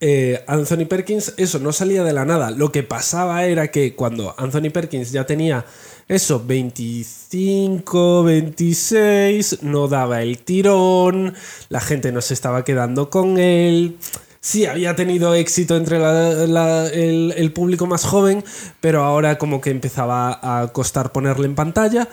eh, 0.00 0.44
Anthony 0.46 0.86
Perkins, 0.86 1.32
eso 1.38 1.58
no 1.60 1.72
salía 1.72 2.04
de 2.04 2.12
la 2.12 2.24
nada. 2.24 2.50
Lo 2.50 2.72
que 2.72 2.82
pasaba 2.82 3.44
era 3.46 3.68
que 3.70 3.94
cuando 3.94 4.34
Anthony 4.36 4.70
Perkins 4.70 5.12
ya 5.12 5.24
tenía 5.24 5.64
eso, 6.08 6.44
25, 6.44 8.22
26, 8.24 9.62
no 9.62 9.88
daba 9.88 10.22
el 10.22 10.38
tirón, 10.38 11.34
la 11.68 11.80
gente 11.80 12.12
no 12.12 12.20
se 12.20 12.34
estaba 12.34 12.64
quedando 12.64 13.10
con 13.10 13.38
él. 13.38 13.96
Sí, 14.40 14.66
había 14.66 14.94
tenido 14.94 15.34
éxito 15.34 15.76
entre 15.76 15.98
la- 15.98 16.46
la- 16.46 16.86
el, 16.88 17.32
el 17.36 17.52
público 17.52 17.86
más 17.86 18.04
joven, 18.04 18.44
pero 18.80 19.02
ahora 19.02 19.38
como 19.38 19.60
que 19.60 19.70
empezaba 19.70 20.38
a 20.62 20.68
costar 20.72 21.12
ponerle 21.12 21.46
en 21.46 21.54
pantalla. 21.54 22.08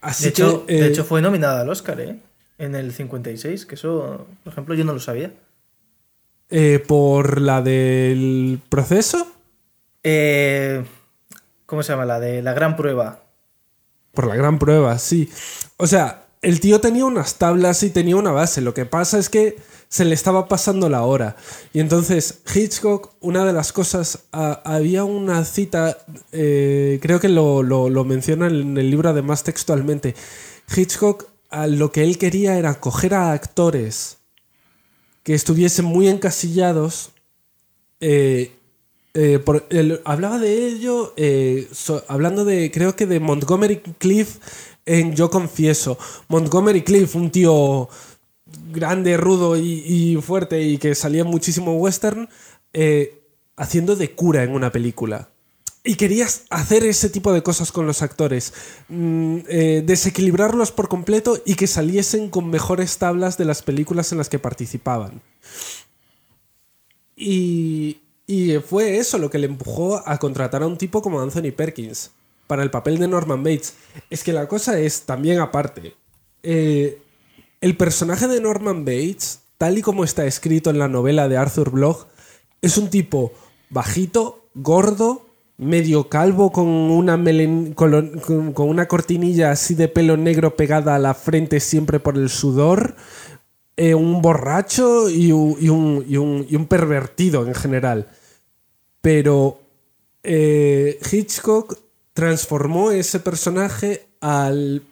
Así 0.00 0.24
De 0.24 0.30
hecho, 0.30 0.64
que, 0.66 0.74
de 0.76 0.86
eh, 0.86 0.88
hecho, 0.88 1.04
fue 1.04 1.20
nominada 1.22 1.62
al 1.62 1.68
Oscar, 1.70 2.00
¿eh? 2.00 2.20
En 2.58 2.74
el 2.74 2.92
56, 2.92 3.66
que 3.66 3.74
eso, 3.74 4.26
por 4.44 4.52
ejemplo, 4.52 4.74
yo 4.74 4.84
no 4.84 4.92
lo 4.94 5.00
sabía. 5.00 5.32
eh, 6.48 6.82
por 6.86 7.40
la 7.40 7.62
del 7.62 8.60
proceso, 8.68 9.26
Eh, 10.02 10.84
¿Cómo 11.66 11.82
se 11.82 11.92
llama? 11.92 12.04
La 12.06 12.20
de 12.20 12.42
la 12.42 12.52
gran 12.54 12.76
prueba. 12.76 13.22
Por 14.12 14.26
la 14.26 14.36
gran 14.36 14.58
prueba, 14.58 14.98
sí. 14.98 15.30
O 15.76 15.86
sea, 15.86 16.26
el 16.42 16.60
tío 16.60 16.80
tenía 16.80 17.04
unas 17.04 17.36
tablas 17.36 17.82
y 17.82 17.90
tenía 17.90 18.16
una 18.16 18.30
base. 18.32 18.60
Lo 18.60 18.72
que 18.72 18.86
pasa 18.86 19.18
es 19.18 19.28
que 19.28 19.56
se 19.88 20.04
le 20.04 20.14
estaba 20.14 20.48
pasando 20.48 20.88
la 20.88 21.02
hora. 21.02 21.36
Y 21.72 21.80
entonces 21.80 22.40
Hitchcock, 22.54 23.14
una 23.20 23.44
de 23.44 23.52
las 23.52 23.72
cosas, 23.72 24.20
había 24.32 25.04
una 25.04 25.44
cita, 25.44 25.98
eh, 26.32 26.98
creo 27.02 27.20
que 27.20 27.28
lo, 27.28 27.62
lo- 27.62 27.88
lo 27.90 28.04
menciona 28.04 28.46
en 28.46 28.76
el 28.78 28.90
libro 28.90 29.10
además 29.10 29.42
textualmente. 29.44 30.14
Hitchcock 30.74 31.26
lo 31.68 31.92
que 31.92 32.02
él 32.02 32.18
quería 32.18 32.58
era 32.58 32.74
coger 32.80 33.14
a 33.14 33.32
actores 33.32 34.18
que 35.22 35.34
estuviesen 35.34 35.84
muy 35.84 36.08
encasillados 36.08 37.10
eh, 38.00 38.55
eh, 39.18 39.38
por- 39.38 39.66
hablaba 40.04 40.38
de 40.38 40.66
ello, 40.66 41.14
eh, 41.16 41.68
hablando 42.06 42.44
de, 42.44 42.70
creo 42.70 42.94
que 42.94 43.06
de 43.06 43.18
Montgomery 43.18 43.78
Cliff 43.96 44.36
en 44.84 45.14
Yo 45.14 45.30
Confieso. 45.30 45.98
Montgomery 46.28 46.82
Cliff, 46.82 47.14
un 47.16 47.30
tío 47.30 47.88
grande, 48.72 49.16
rudo 49.16 49.56
y, 49.56 50.18
fuerte 50.20 50.60
y 50.62 50.76
que 50.76 50.94
salía 50.94 51.24
muchísimo 51.24 51.76
western, 51.76 52.28
eh, 52.74 53.22
haciendo 53.56 53.96
de 53.96 54.10
cura 54.10 54.42
en 54.42 54.52
una 54.52 54.70
película. 54.70 55.30
Y 55.82 55.94
querías 55.94 56.42
hacer 56.50 56.84
ese 56.84 57.08
tipo 57.08 57.32
de 57.32 57.42
cosas 57.42 57.72
con 57.72 57.86
los 57.86 58.02
actores, 58.02 58.52
mm, 58.88 59.38
desequilibrarlos 59.84 60.72
por 60.72 60.88
completo 60.88 61.40
y 61.46 61.54
que 61.54 61.66
saliesen 61.68 62.28
con 62.28 62.50
mejores 62.50 62.98
tablas 62.98 63.38
de 63.38 63.46
las 63.46 63.62
películas 63.62 64.12
en 64.12 64.18
las 64.18 64.28
que 64.28 64.38
participaban. 64.38 65.22
Y, 67.16 67.98
y 68.26 68.56
fue 68.58 68.98
eso 68.98 69.18
lo 69.18 69.30
que 69.30 69.38
le 69.38 69.46
empujó 69.46 70.02
a 70.06 70.18
contratar 70.18 70.62
a 70.62 70.66
un 70.66 70.76
tipo 70.76 71.00
como 71.02 71.20
Anthony 71.20 71.52
Perkins 71.56 72.10
para 72.46 72.62
el 72.62 72.70
papel 72.70 72.98
de 72.98 73.08
Norman 73.08 73.42
Bates. 73.42 73.74
Es 74.10 74.24
que 74.24 74.32
la 74.32 74.48
cosa 74.48 74.78
es 74.78 75.02
también 75.02 75.40
aparte. 75.40 75.94
Eh, 76.42 76.98
el 77.60 77.76
personaje 77.76 78.28
de 78.28 78.40
Norman 78.40 78.84
Bates, 78.84 79.40
tal 79.58 79.78
y 79.78 79.82
como 79.82 80.04
está 80.04 80.26
escrito 80.26 80.70
en 80.70 80.78
la 80.78 80.88
novela 80.88 81.28
de 81.28 81.36
Arthur 81.36 81.70
Bloch, 81.70 82.06
es 82.62 82.78
un 82.78 82.90
tipo 82.90 83.32
bajito, 83.70 84.44
gordo, 84.54 85.26
medio 85.58 86.08
calvo 86.08 86.52
con 86.52 86.66
una, 86.66 87.18
con, 87.74 88.52
una 88.56 88.88
cortinilla 88.88 89.50
así 89.50 89.74
de 89.74 89.88
pelo 89.88 90.16
negro 90.16 90.56
pegada 90.56 90.94
a 90.94 90.98
la 90.98 91.14
frente 91.14 91.60
siempre 91.60 91.98
por 91.98 92.16
el 92.16 92.28
sudor, 92.28 92.96
eh, 93.76 93.94
un 93.94 94.22
borracho 94.22 95.08
y 95.10 95.32
un, 95.32 96.66
pervertido 96.68 97.46
en 97.46 97.54
general. 97.54 98.08
Pero 99.00 99.60
eh, 100.22 100.98
Hitchcock 101.10 101.78
transformó 102.12 102.90
ese 102.90 103.20
personaje 103.20 104.06
al 104.20 104.82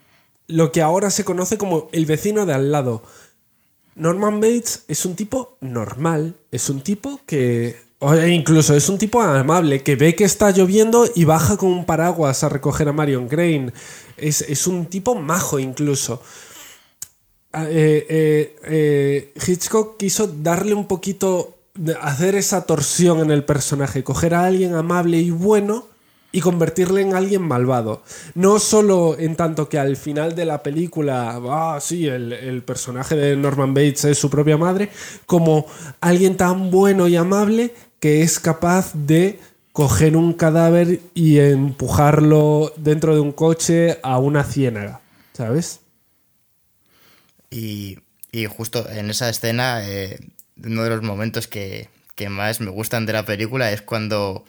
lo 0.47 0.73
que 0.73 0.83
ahora 0.83 1.11
se 1.11 1.25
conoce 1.25 1.57
como 1.59 1.89
el 1.93 2.07
vecino 2.07 2.47
de 2.47 2.53
al 2.53 2.71
lado. 2.71 3.03
Norman 3.97 4.41
Bates 4.41 4.85
es 4.89 5.05
un 5.05 5.15
tipo 5.15 5.57
normal, 5.61 6.35
es 6.51 6.69
un 6.69 6.83
tipo 6.83 7.21
que 7.27 7.77
incluso 8.29 8.75
es 8.75 8.89
un 8.89 8.99
tipo 8.99 9.23
amable 9.23 9.83
que 9.83 9.97
ve 9.97 10.15
que 10.15 10.25
está 10.25 10.51
lloviendo 10.51 11.07
y 11.15 11.25
baja 11.25 11.57
con 11.57 11.71
un 11.71 11.87
paraguas 11.87 12.45
a 12.45 12.49
recoger 12.49 12.89
a 12.89 12.93
Marion 12.93 13.29
Crane. 13.29 13.73
Es, 14.17 14.67
un 14.67 14.87
tipo 14.87 15.15
majo 15.15 15.59
incluso. 15.59 16.21
Ah, 17.57 17.67
eh, 17.69 18.05
eh, 18.09 18.57
eh, 18.65 19.33
Hitchcock 19.47 19.97
quiso 19.97 20.27
darle 20.27 20.75
un 20.75 20.89
poquito, 20.89 21.55
hacer 22.01 22.35
esa 22.35 22.67
torsión 22.67 23.21
en 23.21 23.31
el 23.31 23.45
personaje, 23.45 24.03
coger 24.03 24.35
a 24.35 24.45
alguien 24.45 24.75
amable 24.75 25.19
y 25.19 25.31
bueno 25.31 25.87
y 26.33 26.41
convertirle 26.41 27.03
en 27.03 27.15
alguien 27.15 27.43
malvado. 27.43 28.03
No 28.35 28.59
solo 28.59 29.17
en 29.17 29.37
tanto 29.37 29.69
que 29.69 29.79
al 29.79 29.97
final 29.97 30.35
de 30.35 30.47
la 30.47 30.65
película, 30.65 31.41
ah, 31.49 31.79
sí, 31.81 32.09
el, 32.09 32.61
personaje 32.67 33.15
de 33.15 33.37
Norman 33.37 33.73
Bates 33.73 34.05
es 34.07 34.19
su 34.19 34.29
propia 34.29 34.57
madre, 34.57 34.91
como 35.25 35.67
alguien 36.01 36.37
tan 36.37 36.73
bueno 36.73 37.07
y 37.07 37.15
amable 37.15 37.73
que 38.01 38.23
es 38.23 38.41
capaz 38.41 38.95
de 38.95 39.39
coger 39.73 40.17
un 40.17 40.33
cadáver 40.33 40.99
y 41.15 41.39
empujarlo 41.39 42.73
dentro 42.79 43.15
de 43.15 43.21
un 43.21 43.31
coche 43.31 44.01
a 44.03 44.19
una 44.19 44.43
ciénaga, 44.43 45.03
¿sabes? 45.35 45.84
Y, 47.55 47.99
justo 48.49 48.89
en 48.91 49.11
esa 49.11 49.29
escena, 49.29 49.89
eh, 49.89 50.19
uno 50.57 50.83
de 50.83 50.91
los 50.91 51.03
momentos 51.03 51.47
que, 51.47 51.89
que 52.17 52.29
más 52.29 52.61
me 52.61 52.71
gustan 52.71 53.07
de 53.07 53.13
la 53.13 53.25
película 53.25 53.71
es 53.71 53.81
cuando 53.81 54.45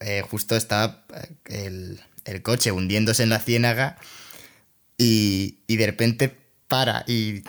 eh, 0.00 0.22
justo 0.22 0.54
está 0.56 1.04
eh, 1.46 1.96
el, 2.24 2.42
coche 2.42 2.70
hundiéndose 2.70 3.24
en 3.24 3.30
la 3.30 3.40
ciénaga 3.40 3.98
y, 4.96 5.56
de 5.66 5.86
repente 5.86 6.36
para 6.68 7.04
y, 7.08 7.42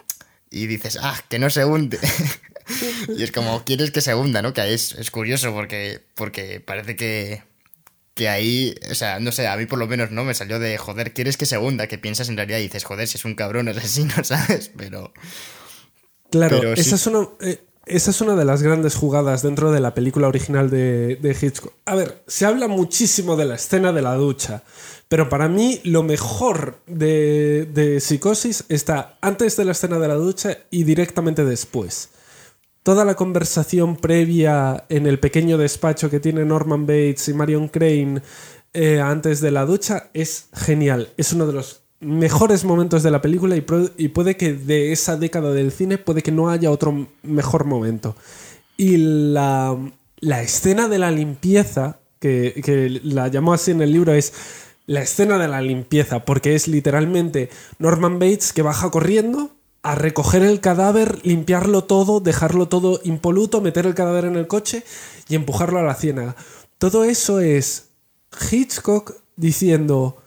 dices, 0.49 0.97
ah, 1.01 1.21
que 1.29 1.37
no 1.37 1.51
se 1.51 1.65
hunde. 1.65 1.99
y 3.15 3.21
es 3.21 3.31
como, 3.31 3.63
quieres 3.63 3.91
que 3.91 4.01
se 4.01 4.15
hunda, 4.15 4.41
¿no? 4.41 4.53
Que 4.53 4.73
es, 4.73 4.93
es 4.93 5.11
curioso 5.11 5.53
porque, 5.53 6.01
porque 6.15 6.61
parece 6.61 6.95
que, 6.95 7.43
que 8.19 8.27
ahí, 8.27 8.75
o 8.91 8.95
sea, 8.95 9.21
no 9.21 9.31
sé, 9.31 9.47
a 9.47 9.55
mí 9.55 9.65
por 9.65 9.79
lo 9.79 9.87
menos 9.87 10.11
no 10.11 10.25
me 10.25 10.33
salió 10.33 10.59
de, 10.59 10.77
joder, 10.77 11.13
quieres 11.13 11.37
que 11.37 11.45
se 11.45 11.57
hunda, 11.57 11.87
que 11.87 11.97
piensas 11.97 12.27
en 12.27 12.35
realidad 12.35 12.59
y 12.59 12.63
dices, 12.63 12.83
joder, 12.83 13.07
si 13.07 13.15
es 13.15 13.23
un 13.23 13.33
cabrón 13.33 13.69
asesino, 13.69 14.13
¿sabes? 14.25 14.71
Pero... 14.75 15.13
Claro, 16.29 16.73
esa 16.73 16.95
es 16.95 17.07
una... 17.07 17.29
Eh, 17.39 17.61
esa 17.85 18.11
es 18.11 18.19
una 18.19 18.35
de 18.35 18.43
las 18.43 18.61
grandes 18.61 18.95
jugadas 18.95 19.41
dentro 19.41 19.71
de 19.71 19.79
la 19.79 19.95
película 19.95 20.27
original 20.27 20.69
de, 20.69 21.37
Hitchcock. 21.41 21.71
A 21.85 21.95
ver, 21.95 22.21
se 22.27 22.45
habla 22.45 22.67
muchísimo 22.67 23.37
de 23.37 23.45
la 23.45 23.55
escena 23.55 23.93
de 23.93 24.01
la 24.01 24.15
ducha, 24.15 24.63
pero 25.07 25.29
para 25.29 25.47
mí 25.47 25.79
lo 25.85 26.03
mejor 26.03 26.77
de, 26.87 27.69
de 27.73 28.01
Psicosis 28.01 28.65
está 28.67 29.17
antes 29.21 29.55
de 29.55 29.63
la 29.63 29.71
escena 29.71 29.97
de 29.97 30.09
la 30.09 30.15
ducha 30.15 30.57
y 30.69 30.83
directamente 30.83 31.45
después. 31.45 32.09
Toda 32.89 33.05
la 33.05 33.13
conversación 33.13 33.97
previa 33.97 34.85
en 34.89 35.05
el 35.05 35.19
pequeño 35.19 35.59
despacho 35.59 36.09
que 36.09 36.19
tiene 36.19 36.43
Norman 36.43 36.87
Bates 36.87 37.29
y 37.29 37.35
Marion 37.35 37.67
Crane 37.67 38.23
eh, 38.73 38.99
antes 38.99 39.41
de 39.41 39.51
la 39.51 39.63
ducha 39.67 40.09
es 40.15 40.47
genial. 40.55 41.09
Es 41.15 41.31
uno 41.31 41.45
de 41.45 41.53
los 41.53 41.83
mejores 41.99 42.65
momentos 42.65 43.03
de 43.03 43.11
la 43.11 43.21
película 43.21 43.55
y, 43.55 43.61
puede 43.61 44.37
que 44.37 44.53
de 44.53 44.91
esa 44.91 45.17
década 45.17 45.53
del 45.53 45.71
cine 45.71 45.99
puede 45.99 46.23
que 46.23 46.31
no 46.31 46.49
haya 46.49 46.71
otro 46.71 47.07
mejor 47.21 47.65
momento. 47.65 48.15
Y 48.75 48.97
la, 48.97 49.77
escena 50.41 50.87
de 50.87 50.97
la 50.97 51.11
limpieza, 51.11 51.99
que, 52.19 52.99
la 53.03 53.27
llamó 53.27 53.53
así 53.53 53.69
en 53.69 53.83
el 53.83 53.93
libro, 53.93 54.13
es 54.13 54.33
la 54.87 55.03
escena 55.03 55.37
de 55.37 55.47
la 55.47 55.61
limpieza, 55.61 56.25
porque 56.25 56.55
es 56.55 56.67
literalmente 56.67 57.51
Norman 57.77 58.17
Bates 58.17 58.51
que 58.51 58.63
baja 58.63 58.89
corriendo 58.89 59.58
a 59.81 59.95
recoger 59.95 60.43
el 60.43 60.59
cadáver, 60.59 61.19
limpiarlo 61.23 61.83
todo, 61.83 62.19
dejarlo 62.19 62.67
todo 62.67 62.99
impoluto, 63.03 63.61
meter 63.61 63.85
el 63.85 63.95
cadáver 63.95 64.25
en 64.25 64.35
el 64.35 64.47
coche 64.47 64.83
y 65.27 65.35
empujarlo 65.35 65.79
a 65.79 65.83
la 65.83 65.95
ciénaga. 65.95 66.35
Todo 66.77 67.03
eso 67.03 67.39
es 67.39 67.89
Hitchcock 68.51 69.13
diciendo 69.35 70.17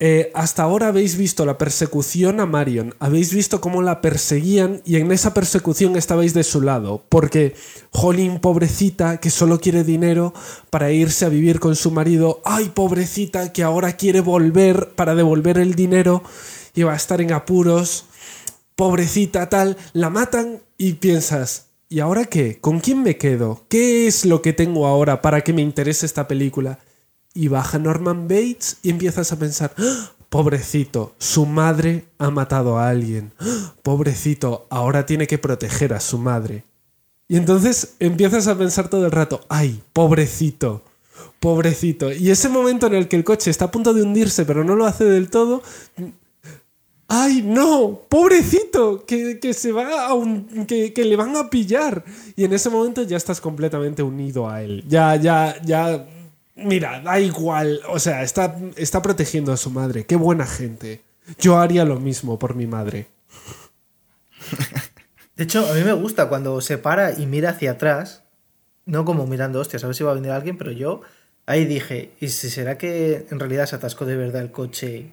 eh, 0.00 0.32
hasta 0.34 0.64
ahora 0.64 0.88
habéis 0.88 1.16
visto 1.16 1.46
la 1.46 1.56
persecución 1.56 2.40
a 2.40 2.46
Marion, 2.46 2.94
habéis 2.98 3.32
visto 3.32 3.60
cómo 3.60 3.80
la 3.80 4.00
perseguían 4.00 4.82
y 4.84 4.96
en 4.96 5.12
esa 5.12 5.32
persecución 5.32 5.96
estabais 5.96 6.34
de 6.34 6.42
su 6.42 6.60
lado, 6.60 7.04
porque 7.08 7.54
Jolín, 7.90 8.40
pobrecita, 8.40 9.18
que 9.18 9.30
solo 9.30 9.60
quiere 9.60 9.84
dinero 9.84 10.34
para 10.68 10.90
irse 10.90 11.24
a 11.24 11.28
vivir 11.28 11.60
con 11.60 11.76
su 11.76 11.92
marido, 11.92 12.42
ay, 12.44 12.72
pobrecita, 12.74 13.52
que 13.52 13.62
ahora 13.62 13.96
quiere 13.96 14.20
volver 14.20 14.90
para 14.96 15.14
devolver 15.14 15.58
el 15.58 15.76
dinero 15.76 16.24
y 16.74 16.82
va 16.82 16.94
a 16.94 16.96
estar 16.96 17.20
en 17.20 17.32
apuros, 17.32 18.06
pobrecita 18.76 19.48
tal, 19.48 19.76
la 19.92 20.10
matan 20.10 20.62
y 20.78 20.94
piensas, 20.94 21.66
¿y 21.88 22.00
ahora 22.00 22.24
qué? 22.24 22.58
¿Con 22.60 22.80
quién 22.80 23.02
me 23.02 23.16
quedo? 23.16 23.64
¿Qué 23.68 24.06
es 24.06 24.24
lo 24.24 24.42
que 24.42 24.52
tengo 24.52 24.86
ahora 24.86 25.22
para 25.22 25.42
que 25.42 25.52
me 25.52 25.62
interese 25.62 26.06
esta 26.06 26.28
película? 26.28 26.78
y 27.34 27.48
baja 27.48 27.78
Norman 27.78 28.28
Bates 28.28 28.78
y 28.82 28.90
empiezas 28.90 29.32
a 29.32 29.38
pensar, 29.38 29.74
¡Ah! 29.76 30.12
pobrecito, 30.28 31.14
su 31.18 31.44
madre 31.44 32.06
ha 32.18 32.30
matado 32.30 32.78
a 32.78 32.88
alguien, 32.88 33.32
¡Ah! 33.40 33.74
pobrecito, 33.82 34.66
ahora 34.70 35.04
tiene 35.04 35.26
que 35.26 35.38
proteger 35.38 35.92
a 35.92 36.00
su 36.00 36.16
madre. 36.16 36.64
Y 37.26 37.36
entonces 37.36 37.94
empiezas 37.98 38.46
a 38.46 38.56
pensar 38.56 38.88
todo 38.88 39.04
el 39.04 39.12
rato, 39.12 39.40
ay, 39.48 39.82
pobrecito, 39.92 40.82
pobrecito. 41.40 42.12
Y 42.12 42.30
ese 42.30 42.48
momento 42.48 42.86
en 42.86 42.94
el 42.94 43.08
que 43.08 43.16
el 43.16 43.24
coche 43.24 43.50
está 43.50 43.66
a 43.66 43.70
punto 43.70 43.92
de 43.92 44.02
hundirse 44.02 44.44
pero 44.44 44.62
no 44.62 44.76
lo 44.76 44.86
hace 44.86 45.04
del 45.04 45.30
todo, 45.30 45.62
¡Ay, 47.14 47.42
no! 47.42 48.00
¡Pobrecito! 48.08 49.04
Que, 49.06 49.38
se 49.54 49.72
va 49.72 50.06
a 50.06 50.14
un, 50.14 50.66
que, 50.66 50.92
que, 50.92 51.04
le 51.04 51.16
van 51.16 51.36
a 51.36 51.48
pillar. 51.48 52.04
Y 52.34 52.44
en 52.44 52.52
ese 52.52 52.70
momento 52.70 53.02
ya 53.02 53.16
estás 53.16 53.40
completamente 53.40 54.02
unido 54.02 54.48
a 54.48 54.62
él. 54.62 54.84
Ya, 54.88 55.14
ya, 55.16 55.54
ya 55.62 56.06
Mira, 56.56 57.00
da 57.00 57.18
igual. 57.18 57.80
O 57.88 57.98
sea, 57.98 58.22
está, 58.22 58.56
está 58.76 59.02
protegiendo 59.02 59.52
a 59.52 59.56
su 59.56 59.70
madre. 59.70 60.06
Qué 60.06 60.16
buena 60.16 60.46
gente. 60.46 61.02
Yo 61.38 61.58
haría 61.58 61.84
lo 61.84 61.98
mismo 61.98 62.38
por 62.38 62.54
mi 62.54 62.66
madre. 62.66 63.08
De 65.36 65.44
hecho, 65.44 65.66
a 65.66 65.74
mí 65.74 65.82
me 65.82 65.92
gusta 65.92 66.28
cuando 66.28 66.60
se 66.60 66.78
para 66.78 67.18
y 67.18 67.26
mira 67.26 67.50
hacia 67.50 67.72
atrás. 67.72 68.22
No 68.86 69.04
como 69.04 69.26
mirando, 69.26 69.60
hostias, 69.60 69.82
a 69.82 69.86
ver 69.86 69.96
si 69.96 70.04
va 70.04 70.12
a 70.12 70.14
venir 70.14 70.30
alguien, 70.30 70.58
pero 70.58 70.70
yo 70.70 71.00
ahí 71.46 71.64
dije, 71.64 72.12
¿y 72.20 72.28
si 72.28 72.50
será 72.50 72.76
que 72.76 73.26
en 73.30 73.40
realidad 73.40 73.66
se 73.66 73.76
atascó 73.76 74.04
de 74.04 74.16
verdad 74.16 74.42
el 74.42 74.50
coche 74.52 75.10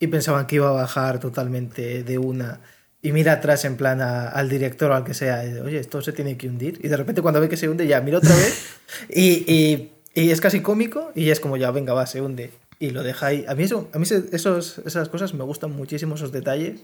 y 0.00 0.08
pensaban 0.08 0.46
que 0.46 0.56
iba 0.56 0.68
a 0.68 0.72
bajar 0.72 1.20
totalmente 1.20 2.02
de 2.02 2.18
una? 2.18 2.60
Y 3.02 3.12
mira 3.12 3.34
atrás 3.34 3.64
en 3.64 3.76
plan 3.76 4.00
al 4.00 4.48
director 4.48 4.90
o 4.90 4.94
al 4.94 5.04
que 5.04 5.14
sea, 5.14 5.42
oye, 5.64 5.78
esto 5.78 6.02
se 6.02 6.12
tiene 6.12 6.36
que 6.36 6.48
hundir. 6.48 6.80
Y 6.82 6.88
de 6.88 6.96
repente 6.96 7.22
cuando 7.22 7.40
ve 7.40 7.48
que 7.48 7.56
se 7.56 7.68
hunde, 7.68 7.86
ya 7.86 8.00
mira 8.00 8.18
otra 8.18 8.34
vez 8.34 8.76
y 9.08 9.90
y 10.14 10.30
es 10.30 10.40
casi 10.40 10.60
cómico 10.60 11.12
y 11.14 11.30
es 11.30 11.40
como 11.40 11.56
ya, 11.56 11.70
venga, 11.70 11.92
va, 11.92 12.06
se 12.06 12.20
hunde. 12.20 12.50
Y 12.78 12.90
lo 12.90 13.02
deja 13.02 13.26
ahí. 13.26 13.44
A 13.46 13.54
mí, 13.54 13.62
eso, 13.62 13.88
a 13.92 13.98
mí 13.98 14.04
esas 14.04 15.08
cosas 15.08 15.34
me 15.34 15.44
gustan 15.44 15.70
muchísimo, 15.70 16.14
esos 16.14 16.32
detalles. 16.32 16.80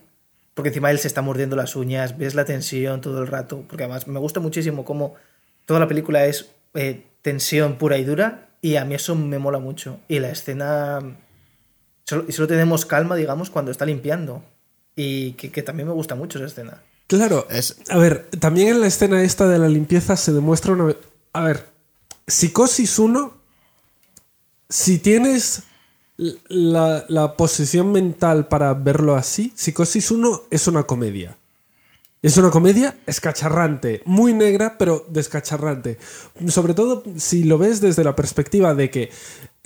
Porque 0.54 0.68
encima 0.68 0.90
él 0.90 0.98
se 0.98 1.08
está 1.08 1.22
mordiendo 1.22 1.56
las 1.56 1.76
uñas, 1.76 2.16
ves 2.16 2.34
la 2.34 2.44
tensión 2.44 3.00
todo 3.00 3.20
el 3.20 3.26
rato. 3.26 3.64
Porque 3.68 3.84
además 3.84 4.06
me 4.06 4.18
gusta 4.18 4.40
muchísimo 4.40 4.84
cómo 4.84 5.14
toda 5.64 5.80
la 5.80 5.88
película 5.88 6.24
es 6.26 6.50
eh, 6.74 7.04
tensión 7.22 7.76
pura 7.78 7.98
y 7.98 8.04
dura. 8.04 8.48
Y 8.62 8.76
a 8.76 8.84
mí 8.84 8.94
eso 8.94 9.14
me 9.16 9.38
mola 9.38 9.58
mucho. 9.58 9.98
Y 10.06 10.20
la 10.20 10.30
escena 10.30 11.00
Solo- 12.06 12.24
y 12.28 12.32
solo 12.32 12.48
tenemos 12.48 12.86
calma, 12.86 13.16
digamos, 13.16 13.50
cuando 13.50 13.70
está 13.70 13.84
limpiando. 13.84 14.42
Y 14.94 15.32
que, 15.32 15.50
que 15.50 15.62
también 15.62 15.88
me 15.88 15.94
gusta 15.94 16.14
mucho 16.14 16.38
esa 16.38 16.46
escena. 16.46 16.82
Claro, 17.06 17.46
Es- 17.50 17.76
a 17.88 17.98
ver, 17.98 18.28
también 18.40 18.68
en 18.68 18.80
la 18.80 18.86
escena 18.86 19.22
esta 19.22 19.46
de 19.48 19.58
la 19.58 19.68
limpieza 19.68 20.16
se 20.16 20.32
demuestra 20.32 20.72
una... 20.72 20.94
A 21.32 21.40
ver, 21.42 21.66
Psicosis 22.26 22.98
1, 22.98 23.34
si 24.68 24.98
tienes 24.98 25.62
la, 26.16 27.04
la 27.08 27.36
posición 27.36 27.92
mental 27.92 28.48
para 28.48 28.72
verlo 28.74 29.14
así, 29.16 29.52
Psicosis 29.54 30.10
1 30.10 30.42
es 30.50 30.66
una 30.66 30.84
comedia. 30.84 31.36
Es 32.22 32.36
una 32.38 32.50
comedia 32.50 32.96
escacharrante, 33.06 34.02
muy 34.06 34.32
negra, 34.32 34.76
pero 34.78 35.06
descacharrante. 35.10 35.98
Sobre 36.48 36.74
todo 36.74 37.04
si 37.18 37.44
lo 37.44 37.58
ves 37.58 37.80
desde 37.80 38.02
la 38.02 38.16
perspectiva 38.16 38.74
de 38.74 38.90
que 38.90 39.10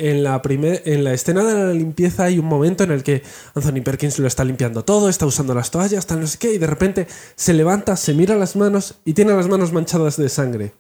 en 0.09 0.23
la, 0.23 0.41
en 0.45 1.05
la 1.05 1.13
escena 1.13 1.45
de 1.45 1.55
la 1.55 1.73
limpieza 1.73 2.25
hay 2.25 2.39
un 2.39 2.47
momento 2.47 2.85
en 2.85 2.91
el 2.91 3.03
que 3.03 3.23
Anthony 3.55 3.83
Perkins 3.83 4.19
lo 4.19 4.27
está 4.27 4.45
limpiando 4.45 4.85
todo, 4.85 5.09
está 5.09 5.27
usando 5.27 5.55
las 5.55 5.71
toallas, 5.71 6.07
tal 6.07 6.21
no 6.21 6.27
sé 6.27 6.39
qué, 6.39 6.55
y 6.55 6.59
de 6.59 6.67
repente 6.67 7.07
se 7.37 7.53
levanta, 7.53 7.97
se 7.97 8.15
mira 8.15 8.37
las 8.37 8.57
manos 8.57 8.97
y 9.05 9.13
tiene 9.13 9.33
las 9.35 9.49
manos 9.49 9.73
manchadas 9.73 10.17
de 10.17 10.29
sangre. 10.29 10.73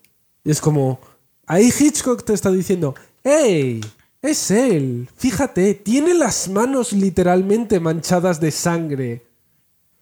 Y 0.45 0.51
es 0.51 0.61
como, 0.61 1.01
ahí 1.47 1.71
Hitchcock 1.79 2.25
te 2.25 2.33
está 2.33 2.51
diciendo, 2.51 2.95
¡Ey! 3.23 3.81
Es 4.23 4.51
él, 4.51 5.09
fíjate, 5.17 5.73
tiene 5.75 6.13
las 6.13 6.49
manos 6.49 6.93
literalmente 6.93 7.81
manchadas 7.81 8.39
de 8.39 8.51
sangre 8.51 9.31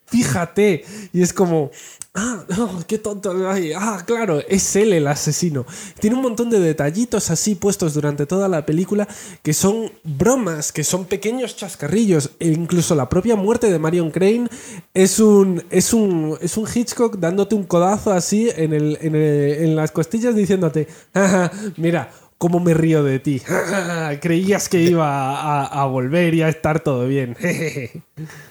fíjate. 0.08 0.84
Y 1.12 1.22
es 1.22 1.32
como, 1.32 1.70
ah, 2.14 2.44
no, 2.56 2.82
qué 2.86 2.98
tonto. 2.98 3.32
ay, 3.48 3.72
ah, 3.76 4.02
claro, 4.06 4.40
es 4.48 4.74
él 4.76 4.92
el 4.92 5.06
asesino. 5.06 5.64
Tiene 6.00 6.16
un 6.16 6.22
montón 6.22 6.50
de 6.50 6.58
detallitos 6.60 7.30
así 7.30 7.54
puestos 7.54 7.94
durante 7.94 8.26
toda 8.26 8.48
la 8.48 8.66
película 8.66 9.06
que 9.42 9.52
son 9.54 9.90
bromas, 10.04 10.72
que 10.72 10.84
son 10.84 11.04
pequeños 11.04 11.56
chascarrillos. 11.56 12.30
E 12.40 12.48
incluso 12.48 12.94
la 12.94 13.08
propia 13.08 13.36
muerte 13.36 13.70
de 13.70 13.78
Marion 13.78 14.10
Crane 14.10 14.48
es 14.94 15.20
un, 15.20 15.62
es 15.70 15.92
un, 15.92 16.36
es 16.40 16.56
un 16.56 16.66
Hitchcock 16.72 17.16
dándote 17.18 17.54
un 17.54 17.64
codazo 17.64 18.12
así 18.12 18.50
en, 18.56 18.72
el, 18.72 18.98
en, 19.00 19.14
el- 19.14 19.64
en 19.64 19.76
las 19.76 19.90
costillas 19.92 20.34
diciéndote, 20.34 20.88
"Jaja, 21.14 21.50
mira. 21.76 22.10
¿Cómo 22.40 22.60
me 22.60 22.72
río 22.72 23.02
de 23.02 23.18
ti? 23.18 23.42
Creías 24.22 24.68
que 24.68 24.80
iba 24.80 25.40
a, 25.40 25.66
a 25.66 25.86
volver 25.86 26.34
y 26.34 26.42
a 26.42 26.48
estar 26.48 26.78
todo 26.78 27.04
bien. 27.08 27.36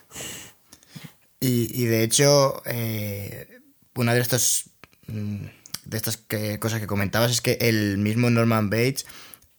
Y, 1.40 1.82
y 1.82 1.86
de 1.86 2.04
hecho, 2.04 2.62
eh, 2.66 3.60
una 3.96 4.14
de 4.14 4.22
estos 4.22 4.72
mm, 5.08 5.46
de 5.86 5.98
estas 5.98 6.18
cosas 6.60 6.82
que 6.82 6.88
comentabas 6.88 7.32
es 7.32 7.42
que 7.42 7.58
el 7.62 7.98
mismo 7.98 8.30
Norman 8.30 8.70
Bates 8.70 9.06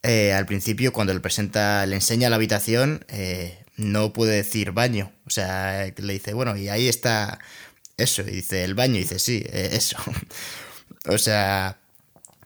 eh, 0.03 0.33
al 0.33 0.45
principio 0.45 0.93
cuando 0.93 1.13
le 1.13 1.19
presenta, 1.19 1.85
le 1.85 1.95
enseña 1.95 2.29
la 2.29 2.37
habitación, 2.37 3.05
eh, 3.09 3.65
no 3.75 4.13
puede 4.13 4.35
decir 4.35 4.71
baño. 4.71 5.11
O 5.25 5.29
sea, 5.29 5.91
le 5.95 6.13
dice, 6.13 6.33
bueno, 6.33 6.55
y 6.55 6.69
ahí 6.69 6.87
está 6.87 7.39
eso. 7.97 8.21
Y 8.23 8.31
dice, 8.31 8.63
el 8.63 8.75
baño. 8.75 8.95
Y 8.95 8.99
dice, 8.99 9.19
sí, 9.19 9.43
eh, 9.47 9.71
eso. 9.73 9.97
o 11.07 11.17
sea, 11.17 11.79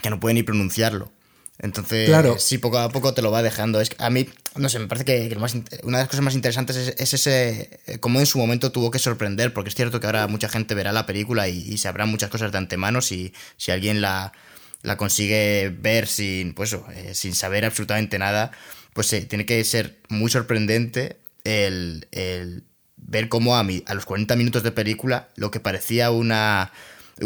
que 0.01 0.09
no 0.09 0.19
puede 0.19 0.35
ni 0.35 0.43
pronunciarlo. 0.43 1.11
Entonces, 1.59 2.07
Claro. 2.07 2.37
sí, 2.39 2.57
poco 2.57 2.79
a 2.79 2.89
poco 2.89 3.13
te 3.13 3.21
lo 3.21 3.31
va 3.31 3.43
dejando. 3.43 3.79
Es 3.79 3.89
que 3.91 4.03
a 4.03 4.09
mí, 4.09 4.27
no 4.55 4.69
sé, 4.69 4.79
me 4.79 4.87
parece 4.87 5.05
que, 5.05 5.29
que 5.29 5.35
lo 5.35 5.41
más 5.41 5.53
una 5.83 5.97
de 5.97 6.03
las 6.03 6.07
cosas 6.09 6.23
más 6.25 6.33
interesantes 6.35 6.75
es, 6.75 6.95
es 6.97 7.13
ese, 7.13 7.79
eh, 7.85 7.99
cómo 7.99 8.19
en 8.19 8.25
su 8.25 8.37
momento 8.39 8.71
tuvo 8.71 8.91
que 8.91 8.99
sorprender, 8.99 9.53
porque 9.53 9.69
es 9.69 9.75
cierto 9.75 9.99
que 9.99 10.07
ahora 10.07 10.27
mucha 10.27 10.49
gente 10.49 10.73
verá 10.75 10.91
la 10.91 11.05
película 11.05 11.47
y, 11.47 11.59
y 11.59 11.77
sabrá 11.77 12.05
muchas 12.05 12.29
cosas 12.29 12.51
de 12.51 12.57
antemano 12.57 13.01
si, 13.01 13.33
si 13.57 13.71
alguien 13.71 14.01
la, 14.01 14.33
la 14.81 14.97
consigue 14.97 15.73
ver 15.79 16.07
sin, 16.07 16.53
pues, 16.53 16.73
eso, 16.73 16.85
eh, 16.93 17.13
sin 17.13 17.35
saber 17.35 17.65
absolutamente 17.65 18.17
nada, 18.19 18.51
pues 18.93 19.13
eh, 19.13 19.21
tiene 19.21 19.45
que 19.45 19.63
ser 19.63 19.99
muy 20.09 20.29
sorprendente 20.31 21.17
el, 21.43 22.07
el 22.11 22.63
ver 22.97 23.29
cómo 23.29 23.55
a, 23.57 23.63
mi- 23.63 23.83
a 23.85 23.93
los 23.93 24.05
40 24.05 24.35
minutos 24.35 24.63
de 24.63 24.71
película 24.71 25.29
lo 25.35 25.51
que 25.51 25.59
parecía 25.59 26.09
una 26.09 26.71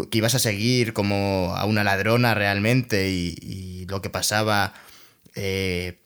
que 0.10 0.18
ibas 0.18 0.36
a 0.36 0.40
seguir 0.40 0.94
como 0.94 1.54
a 1.56 1.66
una 1.66 1.84
ladrona 1.84 2.34
realmente 2.34 3.10
y, 3.10 3.86
lo 3.88 4.02
que 4.02 4.10
pasaba 4.10 4.74
eh, 5.36 6.00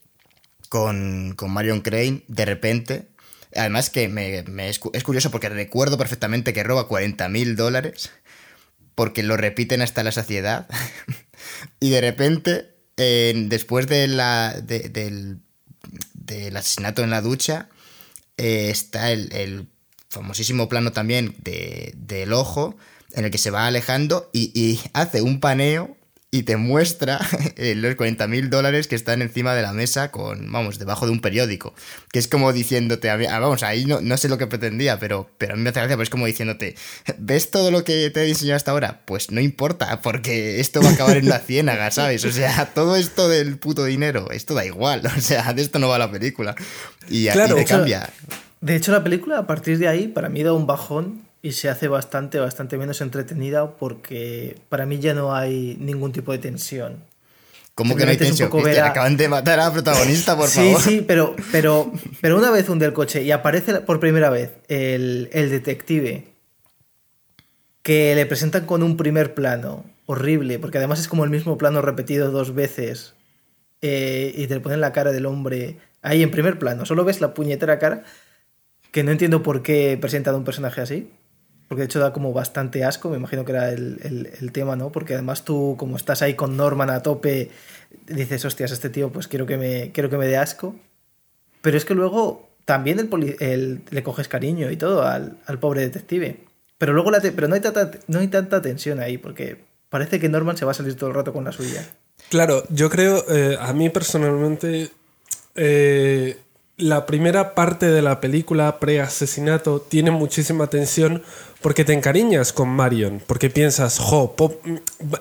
con, 0.69 1.33
con 1.35 1.51
Marion 1.51 1.81
Crane 1.81 2.23
de 2.27 2.45
repente. 2.45 3.07
Además 3.55 3.89
que 3.89 4.07
me, 4.07 4.45
es, 4.69 4.79
cu- 4.79 4.91
es 4.93 5.03
curioso 5.03 5.31
porque 5.31 5.49
recuerdo 5.49 5.97
perfectamente 5.97 6.53
que 6.53 6.63
roba 6.63 6.87
40 6.87 7.27
mil 7.29 7.55
dólares 7.55 8.11
porque 8.95 9.23
lo 9.23 9.35
repiten 9.37 9.81
hasta 9.81 10.03
la 10.03 10.11
saciedad 10.11 10.67
y 11.79 11.89
de 11.89 12.01
repente 12.01 12.69
después 13.49 13.87
de 13.87 14.07
de- 14.61 14.89
del, 14.89 15.39
del 16.13 16.55
asesinato 16.55 17.03
en 17.03 17.09
la 17.09 17.21
ducha 17.21 17.69
eh, 18.37 18.69
está 18.69 19.11
el, 19.11 19.67
famosísimo 20.09 20.69
plano 20.69 20.91
también 20.91 21.35
de- 21.39 21.93
del 21.97 22.33
ojo 22.33 22.77
en 23.15 23.25
el 23.25 23.31
que 23.31 23.37
se 23.37 23.51
va 23.51 23.67
alejando 23.67 24.29
y, 24.33 24.51
y 24.59 24.79
hace 24.93 25.21
un 25.21 25.39
paneo 25.39 25.97
y 26.33 26.43
te 26.43 26.55
muestra 26.55 27.19
eh, 27.57 27.75
los 27.75 27.95
40 27.95 28.25
mil 28.27 28.49
dólares 28.49 28.87
que 28.87 28.95
están 28.95 29.21
encima 29.21 29.53
de 29.53 29.61
la 29.63 29.73
mesa 29.73 30.11
con, 30.11 30.49
vamos, 30.49 30.79
debajo 30.79 31.05
de 31.05 31.11
un 31.11 31.19
periódico. 31.19 31.73
Que 32.13 32.19
es 32.19 32.29
como 32.29 32.53
diciéndote, 32.53 33.09
a 33.09 33.17
mí- 33.17 33.25
ah, 33.29 33.39
vamos, 33.39 33.63
ahí 33.63 33.83
no, 33.85 33.99
no 33.99 34.15
sé 34.15 34.29
lo 34.29 34.37
que 34.37 34.47
pretendía, 34.47 34.97
pero, 34.97 35.29
pero 35.37 35.53
a 35.53 35.57
mí 35.57 35.61
me 35.61 35.71
hace 35.71 35.81
gracia, 35.81 35.97
pero 35.97 36.03
es 36.03 36.09
como 36.09 36.25
diciéndote, 36.27 36.75
¿ves 37.17 37.51
todo 37.51 37.69
lo 37.69 37.83
que 37.83 38.09
te 38.11 38.21
he 38.21 38.29
enseñado 38.29 38.55
hasta 38.55 38.71
ahora? 38.71 39.01
Pues 39.05 39.29
no 39.29 39.41
importa, 39.41 39.99
porque 40.01 40.61
esto 40.61 40.81
va 40.81 40.87
a 40.91 40.93
acabar 40.93 41.17
en 41.17 41.25
una 41.25 41.39
ciénaga, 41.45 41.91
¿sabes? 41.91 42.23
O 42.23 42.31
sea, 42.31 42.67
todo 42.73 42.95
esto 42.95 43.27
del 43.27 43.57
puto 43.57 43.83
dinero, 43.83 44.31
esto 44.31 44.53
da 44.53 44.65
igual, 44.65 45.01
o 45.17 45.19
sea, 45.19 45.51
de 45.53 45.61
esto 45.61 45.79
no 45.79 45.89
va 45.89 45.99
la 45.99 46.09
película. 46.11 46.55
Y, 47.09 47.27
a- 47.27 47.33
Claro, 47.33 47.55
te 47.55 47.63
o 47.63 47.67
sea, 47.67 47.75
cambia. 47.77 48.09
De 48.61 48.77
hecho, 48.77 48.93
la 48.93 49.03
película 49.03 49.37
a 49.37 49.47
partir 49.47 49.77
de 49.79 49.89
ahí 49.89 50.07
para 50.07 50.29
mí 50.29 50.43
da 50.43 50.53
un 50.53 50.65
bajón 50.65 51.23
y 51.41 51.53
se 51.53 51.69
hace 51.69 51.87
bastante, 51.87 52.39
bastante 52.39 52.77
menos 52.77 53.01
entretenida 53.01 53.71
porque 53.77 54.57
para 54.69 54.85
mí 54.85 54.99
ya 54.99 55.13
no 55.13 55.33
hay 55.35 55.75
ningún 55.79 56.11
tipo 56.11 56.31
de 56.31 56.37
tensión. 56.37 57.03
¿Cómo 57.73 57.95
que 57.95 58.05
no 58.05 58.11
hay 58.11 58.17
tensión? 58.17 58.49
a- 58.79 58.87
Acaban 58.87 59.17
de 59.17 59.27
matar 59.27 59.59
a 59.59 59.65
la 59.65 59.73
protagonista, 59.73 60.35
por 60.37 60.47
sí, 60.49 60.55
favor. 60.59 60.81
sí, 60.81 61.03
pero, 61.07 61.35
pero, 61.51 61.91
pero 62.21 62.37
una 62.37 62.51
vez 62.51 62.67
hunde 62.69 62.85
el 62.85 62.93
coche 62.93 63.23
y 63.23 63.31
aparece 63.31 63.79
por 63.81 63.99
primera 63.99 64.29
vez 64.29 64.51
el, 64.67 65.29
el 65.33 65.49
detective 65.49 66.27
que 67.81 68.13
le 68.15 68.25
presentan 68.25 68.65
con 68.65 68.83
un 68.83 68.97
primer 68.97 69.33
plano 69.33 69.83
horrible, 70.05 70.59
porque 70.59 70.77
además 70.77 70.99
es 70.99 71.07
como 71.07 71.23
el 71.23 71.29
mismo 71.29 71.57
plano 71.57 71.81
repetido 71.81 72.29
dos 72.31 72.53
veces 72.53 73.13
eh, 73.81 74.33
y 74.35 74.45
te 74.47 74.55
le 74.55 74.59
ponen 74.59 74.81
la 74.81 74.91
cara 74.93 75.11
del 75.11 75.25
hombre 75.25 75.77
ahí 76.03 76.21
en 76.21 76.29
primer 76.31 76.59
plano, 76.59 76.85
solo 76.85 77.03
ves 77.05 77.21
la 77.21 77.33
puñetera 77.33 77.79
cara, 77.79 78.03
que 78.91 79.03
no 79.03 79.11
entiendo 79.11 79.41
por 79.41 79.63
qué 79.63 79.97
presentan 79.99 80.35
un 80.35 80.43
personaje 80.43 80.81
así, 80.81 81.09
porque 81.71 81.83
de 81.83 81.85
hecho 81.85 82.01
da 82.01 82.11
como 82.11 82.33
bastante 82.33 82.83
asco, 82.83 83.09
me 83.09 83.15
imagino 83.15 83.45
que 83.45 83.53
era 83.53 83.69
el, 83.69 84.01
el- 84.03 84.51
tema, 84.51 84.75
¿no? 84.75 84.91
Porque 84.91 85.13
además 85.13 85.45
tú, 85.45 85.77
como 85.79 85.95
estás 85.95 86.21
ahí 86.21 86.33
con 86.33 86.57
Norman 86.57 86.89
a 86.89 87.01
tope, 87.01 87.49
dices, 88.07 88.43
hostias, 88.43 88.73
este 88.73 88.89
tío, 88.89 89.09
pues 89.09 89.29
quiero 89.29 89.45
que 89.45 89.55
me, 89.55 89.93
quiero 89.93 90.09
que 90.09 90.17
me 90.17 90.27
dé 90.27 90.35
asco. 90.35 90.75
Pero 91.61 91.77
es 91.77 91.85
que 91.85 91.93
luego 91.93 92.49
también 92.65 92.99
el 93.39 93.83
le 93.89 94.03
coges 94.03 94.27
cariño 94.27 94.69
y 94.69 94.75
todo 94.75 95.03
al, 95.03 95.37
al 95.45 95.59
pobre 95.59 95.79
detective. 95.79 96.43
Pero 96.77 96.91
luego 96.91 97.09
pero 97.21 97.47
no 97.47 97.55
hay, 97.55 97.61
tanta, 97.61 97.89
no 98.07 98.19
hay 98.19 98.27
tanta 98.27 98.61
tensión 98.61 98.99
ahí, 98.99 99.17
porque 99.17 99.63
parece 99.87 100.19
que 100.19 100.27
Norman 100.27 100.57
se 100.57 100.65
va 100.65 100.71
a 100.71 100.73
salir 100.73 100.95
todo 100.95 101.07
el 101.07 101.15
rato 101.15 101.31
con 101.31 101.45
la 101.45 101.53
suya. 101.53 101.87
Claro, 102.29 102.65
yo 102.67 102.89
creo, 102.89 103.23
eh, 103.29 103.55
a 103.57 103.71
mí 103.71 103.89
personalmente, 103.89 104.89
eh, 105.55 106.37
la 106.81 107.05
primera 107.05 107.55
parte 107.55 107.85
de 107.87 108.01
la 108.01 108.19
película 108.19 108.79
pre-asesinato 108.79 109.79
tiene 109.81 110.11
muchísima 110.11 110.67
tensión 110.67 111.23
porque 111.61 111.85
te 111.85 111.93
encariñas 111.93 112.51
con 112.53 112.69
Marion, 112.69 113.21
porque 113.27 113.49
piensas, 113.49 113.99
jo, 113.99 114.35
po- 114.35 114.59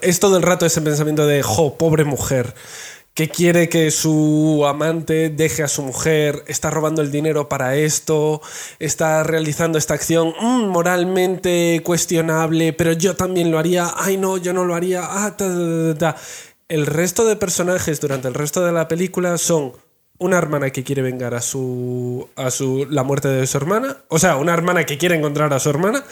es 0.00 0.18
todo 0.20 0.36
el 0.36 0.42
rato 0.42 0.66
ese 0.66 0.80
pensamiento 0.80 1.26
de, 1.26 1.42
jo, 1.42 1.76
pobre 1.76 2.04
mujer, 2.04 2.54
que 3.12 3.28
quiere 3.28 3.68
que 3.68 3.90
su 3.90 4.64
amante 4.66 5.28
deje 5.30 5.62
a 5.62 5.68
su 5.68 5.82
mujer, 5.82 6.42
está 6.46 6.70
robando 6.70 7.02
el 7.02 7.10
dinero 7.10 7.48
para 7.48 7.76
esto, 7.76 8.40
está 8.78 9.22
realizando 9.22 9.76
esta 9.78 9.94
acción 9.94 10.32
mm, 10.40 10.66
moralmente 10.68 11.82
cuestionable, 11.84 12.72
pero 12.72 12.92
yo 12.92 13.16
también 13.16 13.50
lo 13.50 13.58
haría, 13.58 13.90
ay 13.96 14.16
no, 14.16 14.36
yo 14.38 14.52
no 14.52 14.64
lo 14.64 14.74
haría, 14.74 15.02
ah, 15.04 15.36
ta, 15.36 15.46
ta, 15.46 15.98
ta. 15.98 16.16
El 16.68 16.86
resto 16.86 17.24
de 17.26 17.36
personajes 17.36 18.00
durante 18.00 18.28
el 18.28 18.34
resto 18.34 18.64
de 18.64 18.72
la 18.72 18.86
película 18.88 19.36
son 19.38 19.72
una 20.20 20.38
hermana 20.38 20.70
que 20.70 20.84
quiere 20.84 21.02
vengar 21.02 21.34
a 21.34 21.40
su 21.40 22.28
a 22.36 22.50
su 22.50 22.86
la 22.88 23.02
muerte 23.02 23.28
de 23.28 23.46
su 23.46 23.56
hermana, 23.56 23.96
o 24.08 24.18
sea, 24.18 24.36
una 24.36 24.54
hermana 24.54 24.84
que 24.84 24.98
quiere 24.98 25.16
encontrar 25.16 25.52
a 25.52 25.58
su 25.58 25.70
hermana, 25.70 26.04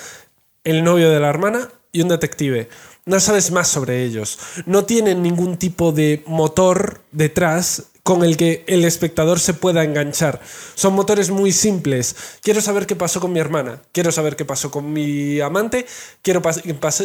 el 0.65 0.83
novio 0.83 1.11
de 1.11 1.21
la 1.21 1.29
hermana 1.29 1.69
y 1.93 2.01
un 2.03 2.09
detective. 2.09 2.69
No 3.05 3.21
sabes 3.21 3.51
más 3.53 3.69
sobre 3.69 4.05
ellos. 4.05 4.39
No 4.67 4.85
tienen 4.85 5.23
ningún 5.23 5.57
tipo 5.57 5.93
de 5.93 6.23
motor 6.27 7.01
detrás 7.13 7.85
con 8.03 8.25
el 8.25 8.37
que 8.39 8.65
el 8.67 8.85
espectador 8.85 9.41
se 9.41 9.55
pueda 9.55 9.85
enganchar. 9.85 10.41
Son 10.75 10.95
motores 10.95 11.31
muy 11.31 11.53
simples. 11.53 12.17
Quiero 12.43 12.63
saber 12.63 12.87
qué 12.87 12.97
pasó 12.97 13.21
con 13.21 13.33
mi 13.33 13.41
hermana. 13.41 13.83
Quiero 13.93 14.13
saber 14.13 14.37
qué 14.37 14.47
pasó 14.47 14.71
con 14.71 14.93
mi 14.93 15.41
amante. 15.41 15.87
Quiero 16.23 16.43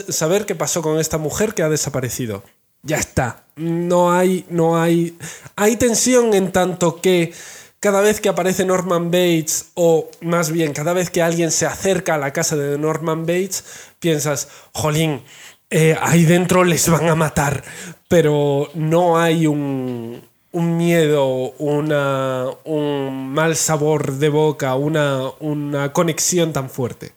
saber 0.09 0.45
qué 0.45 0.55
pasó 0.55 0.81
con 0.81 0.99
esta 0.99 1.17
mujer 1.17 1.53
que 1.53 1.63
ha 1.63 1.69
desaparecido. 1.69 2.43
Ya 2.83 2.97
está. 2.97 3.43
No 3.55 4.11
hay, 4.11 4.45
no 4.49 4.79
hay. 4.79 5.17
Hay 5.55 5.77
tensión 5.77 6.33
en 6.33 6.51
tanto 6.51 7.01
que 7.01 7.33
cada 7.79 8.01
vez 8.01 8.21
que 8.21 8.29
aparece 8.29 8.65
Norman 8.65 9.11
Bates, 9.11 9.71
o 9.73 10.09
más 10.21 10.51
bien, 10.51 10.71
cada 10.73 10.93
vez 10.93 11.09
que 11.09 11.21
alguien 11.21 11.51
se 11.51 11.65
acerca 11.65 12.15
a 12.15 12.17
la 12.17 12.31
casa 12.31 12.55
de 12.55 12.77
Norman 12.77 13.25
Bates, 13.25 13.65
piensas, 13.99 14.47
jolín, 14.71 15.21
eh, 15.69 15.97
ahí 15.99 16.23
dentro 16.23 16.63
les 16.63 16.87
van 16.87 17.09
a 17.09 17.15
matar, 17.15 17.63
pero 18.07 18.69
no 18.73 19.19
hay 19.19 19.47
un, 19.47 20.21
un 20.53 20.77
miedo, 20.77 21.25
una, 21.57 22.45
un 22.63 23.33
mal 23.33 23.55
sabor 23.55 24.13
de 24.13 24.29
boca, 24.29 24.75
una, 24.75 25.29
una 25.39 25.91
conexión 25.91 26.53
tan 26.53 26.69
fuerte. 26.69 27.11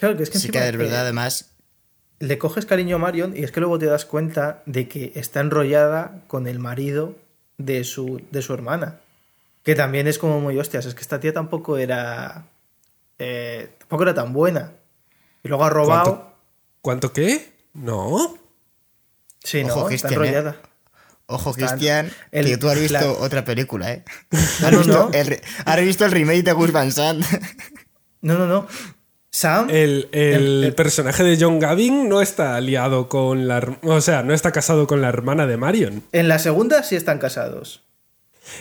Claro, 0.00 0.16
que 0.16 0.24
es 0.24 0.30
que 0.30 0.38
Sí 0.40 0.48
que 0.48 0.58
es 0.58 0.76
verdad, 0.76 1.02
además. 1.02 1.51
Le 2.22 2.38
coges 2.38 2.66
cariño 2.66 2.96
a 2.96 2.98
Marion 3.00 3.36
y 3.36 3.42
es 3.42 3.50
que 3.50 3.58
luego 3.58 3.78
te 3.80 3.86
das 3.86 4.04
cuenta 4.04 4.62
de 4.66 4.86
que 4.86 5.10
está 5.16 5.40
enrollada 5.40 6.22
con 6.28 6.46
el 6.46 6.60
marido 6.60 7.16
de 7.58 7.82
su, 7.82 8.22
de 8.30 8.42
su 8.42 8.54
hermana. 8.54 9.00
Que 9.64 9.74
también 9.74 10.06
es 10.06 10.18
como 10.18 10.40
muy 10.40 10.56
hostias. 10.58 10.86
Es 10.86 10.94
que 10.94 11.00
esta 11.02 11.18
tía 11.20 11.32
tampoco 11.32 11.78
era. 11.78 12.46
eh, 13.18 13.70
tampoco 13.78 14.04
era 14.04 14.14
tan 14.14 14.32
buena. 14.32 14.72
Y 15.42 15.48
luego 15.48 15.64
ha 15.64 15.70
robado. 15.70 16.04
¿Cuánto, 16.04 16.32
¿Cuánto 16.80 17.12
qué? 17.12 17.52
No. 17.74 18.36
Sí, 19.42 19.62
Ojo, 19.64 19.80
no, 19.80 19.86
Cristian, 19.86 20.12
está 20.12 20.24
enrollada. 20.24 20.56
Ojo, 21.26 21.50
Está- 21.50 21.68
Cristian, 21.70 22.10
el- 22.30 22.46
que 22.46 22.56
tú 22.56 22.68
has 22.68 22.78
visto 22.78 22.98
la- 23.00 23.10
otra 23.12 23.44
película, 23.44 23.92
¿eh? 23.92 24.04
No, 24.60 24.66
¿Has, 24.68 24.72
no, 24.72 24.78
visto 24.78 24.92
no. 25.08 25.10
El, 25.12 25.26
re- 25.26 25.42
has 25.64 25.80
visto 25.80 26.04
el 26.04 26.12
remake 26.12 26.42
de 26.44 26.52
Gus 26.52 26.70
Van 26.72 26.92
Sant? 26.92 27.24
No, 28.20 28.38
no, 28.38 28.46
no. 28.46 28.66
Sam. 29.32 29.70
El, 29.70 30.08
el 30.12 30.34
El- 30.34 30.64
el- 30.64 30.74
personaje 30.74 31.24
de 31.24 31.38
John 31.40 31.58
Gavin 31.58 32.08
no 32.08 32.20
está 32.20 32.54
aliado 32.56 33.08
con 33.08 33.48
la... 33.48 33.78
O 33.82 34.00
sea, 34.02 34.22
no 34.22 34.34
está 34.34 34.52
casado 34.52 34.86
con 34.86 35.00
la 35.00 35.08
hermana 35.08 35.46
de 35.46 35.56
Marion. 35.56 36.02
En 36.12 36.28
la 36.28 36.38
segunda 36.38 36.82
sí 36.82 36.96
están 36.96 37.18
casados. 37.18 37.82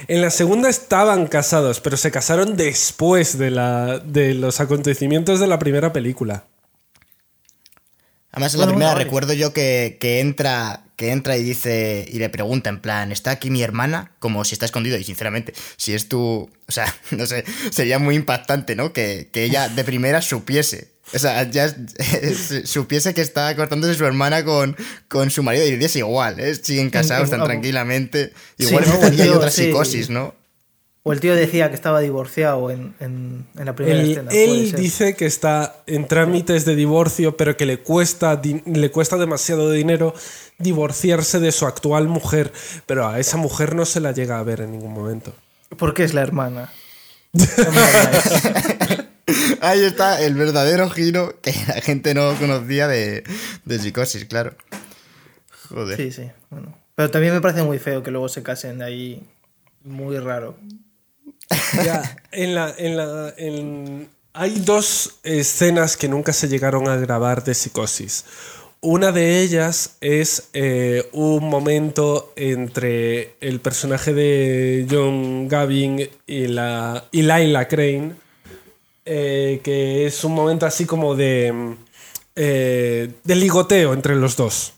En 0.07 0.21
la 0.21 0.29
segunda 0.29 0.69
estaban 0.69 1.27
casados, 1.27 1.81
pero 1.81 1.97
se 1.97 2.11
casaron 2.11 2.55
después 2.55 3.37
de, 3.37 3.51
la, 3.51 3.99
de 3.99 4.33
los 4.33 4.61
acontecimientos 4.61 5.39
de 5.39 5.47
la 5.47 5.59
primera 5.59 5.91
película. 5.91 6.45
Además, 8.31 8.53
en 8.53 8.59
la 8.61 8.65
Bueno, 8.67 8.77
primera 8.77 8.91
bueno, 8.93 9.03
recuerdo 9.03 9.33
yo 9.33 9.51
que, 9.53 9.97
que 9.99 10.19
entra 10.21 10.85
que 11.01 11.11
entra 11.11 11.35
y 11.35 11.43
dice 11.43 12.05
y 12.07 12.19
le 12.19 12.29
pregunta 12.29 12.69
en 12.69 12.79
plan, 12.79 13.11
¿está 13.11 13.31
aquí 13.31 13.49
mi 13.49 13.63
hermana? 13.63 14.11
Como 14.19 14.45
si 14.45 14.53
está 14.53 14.65
escondido 14.65 14.97
y 14.99 15.03
sinceramente, 15.03 15.53
si 15.77 15.93
es 15.93 16.07
tu... 16.07 16.47
O 16.67 16.71
sea, 16.71 16.93
no 17.11 17.25
sé, 17.25 17.43
sería 17.71 17.97
muy 17.97 18.15
impactante, 18.15 18.75
¿no? 18.75 18.93
Que, 18.93 19.29
que 19.33 19.43
ella 19.43 19.67
de 19.67 19.83
primera 19.83 20.21
supiese. 20.21 20.91
O 21.13 21.17
sea, 21.19 21.49
ya 21.49 21.65
es- 21.65 22.61
supiese 22.69 23.13
que 23.15 23.21
está 23.21 23.53
cortándose 23.55 23.95
su 23.95 24.05
hermana 24.05 24.45
con, 24.45 24.77
con 25.07 25.31
su 25.31 25.41
marido 25.41 25.65
y 25.67 25.83
es 25.83 25.95
igual, 25.95 26.39
¿eh? 26.39 26.53
Siguen 26.55 26.91
casados 26.91 27.29
tan 27.31 27.39
Igual. 27.39 27.49
tranquilamente. 27.51 28.31
Sí, 28.59 28.65
Igual 28.67 28.85
¿no? 28.87 28.93
ahí 29.07 29.17
Tío, 29.17 29.35
otra 29.37 29.49
sí. 29.49 29.63
psicosis, 29.65 30.09
¿no? 30.11 30.35
O 31.03 31.13
el 31.13 31.19
tío 31.19 31.33
decía 31.35 31.69
que 31.69 31.75
estaba 31.75 31.99
divorciado 31.99 32.69
en, 32.69 32.93
en- 32.99 33.47
en 33.57 33.65
la 33.65 33.73
primera 33.75 33.99
Él, 33.99 34.11
escena. 34.11 34.31
él 34.31 34.69
ser. 34.69 34.79
dice 34.79 35.15
que 35.15 35.25
está 35.25 35.77
en 35.87 36.07
trámites 36.07 36.63
de 36.65 36.75
divorcio, 36.75 37.35
pero 37.37 37.57
que 37.57 37.65
le 37.65 37.79
cuesta, 37.79 38.35
di- 38.35 38.61
le 38.67 38.91
cuesta 38.91 39.17
demasiado 39.17 39.71
dinero 39.71 40.13
divorciarse 40.59 41.39
de 41.39 41.51
su 41.51 41.65
actual 41.65 42.07
mujer, 42.07 42.53
pero 42.85 43.07
a 43.07 43.19
esa 43.19 43.37
mujer 43.37 43.73
no 43.75 43.85
se 43.85 43.99
la 43.99 44.11
llega 44.11 44.37
a 44.37 44.43
ver 44.43 44.61
en 44.61 44.71
ningún 44.73 44.93
momento. 44.93 45.33
Porque 45.77 46.03
es 46.03 46.13
la 46.13 46.21
hermana. 46.21 46.71
Ahí 49.61 49.83
está 49.83 50.21
el 50.21 50.35
verdadero 50.35 50.89
giro 50.89 51.39
que 51.41 51.53
la 51.67 51.75
gente 51.81 52.13
no 52.13 52.35
conocía 52.35 52.87
de, 52.87 53.23
de 53.65 53.79
psicosis, 53.79 54.25
claro. 54.25 54.53
Joder. 55.69 55.97
sí, 55.97 56.11
sí. 56.11 56.29
Bueno. 56.49 56.77
Pero 56.95 57.09
también 57.09 57.33
me 57.33 57.41
parece 57.41 57.63
muy 57.63 57.79
feo 57.79 58.03
que 58.03 58.11
luego 58.11 58.27
se 58.29 58.43
casen 58.43 58.81
ahí. 58.81 59.23
Muy 59.83 60.19
raro. 60.19 60.57
En 62.31 62.55
la, 62.55 62.73
en 62.77 62.97
la, 62.97 63.33
en- 63.37 64.09
Hay 64.33 64.59
dos 64.59 65.19
escenas 65.23 65.97
que 65.97 66.07
nunca 66.07 66.31
se 66.33 66.47
llegaron 66.47 66.87
a 66.87 66.95
grabar 66.95 67.43
de 67.43 67.53
psicosis. 67.53 68.23
Una 68.79 69.11
de 69.11 69.41
ellas 69.41 69.97
es 70.01 70.49
eh, 70.53 71.07
un 71.11 71.47
momento 71.49 72.33
entre 72.35 73.35
el 73.41 73.59
personaje 73.59 74.13
de 74.13 74.87
John 74.89 75.47
Gavin 75.47 76.09
y, 76.25 76.47
la, 76.47 77.05
y 77.11 77.21
Laila 77.21 77.67
Crane, 77.67 78.13
eh, 79.05 79.61
que 79.63 80.07
es 80.07 80.23
un 80.23 80.33
momento 80.33 80.65
así 80.65 80.85
como 80.85 81.13
de, 81.15 81.75
eh, 82.35 83.11
de 83.23 83.35
ligoteo 83.35 83.93
entre 83.93 84.15
los 84.15 84.35
dos. 84.35 84.73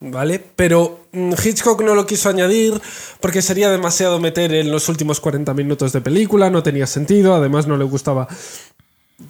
¿Vale? 0.00 0.38
Pero 0.54 0.97
Hitchcock 1.12 1.82
no 1.82 1.94
lo 1.94 2.06
quiso 2.06 2.28
añadir 2.28 2.80
porque 3.20 3.42
sería 3.42 3.70
demasiado 3.70 4.18
meter 4.20 4.52
en 4.54 4.70
los 4.70 4.88
últimos 4.88 5.20
40 5.20 5.54
minutos 5.54 5.92
de 5.92 6.00
película, 6.00 6.50
no 6.50 6.62
tenía 6.62 6.86
sentido, 6.86 7.34
además 7.34 7.66
no 7.66 7.76
le 7.76 7.84
gustaba 7.84 8.28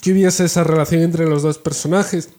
que 0.02 0.12
hubiese 0.12 0.44
esa 0.44 0.64
relación 0.64 1.02
entre 1.02 1.26
los 1.26 1.42
dos 1.42 1.58
personajes. 1.58 2.30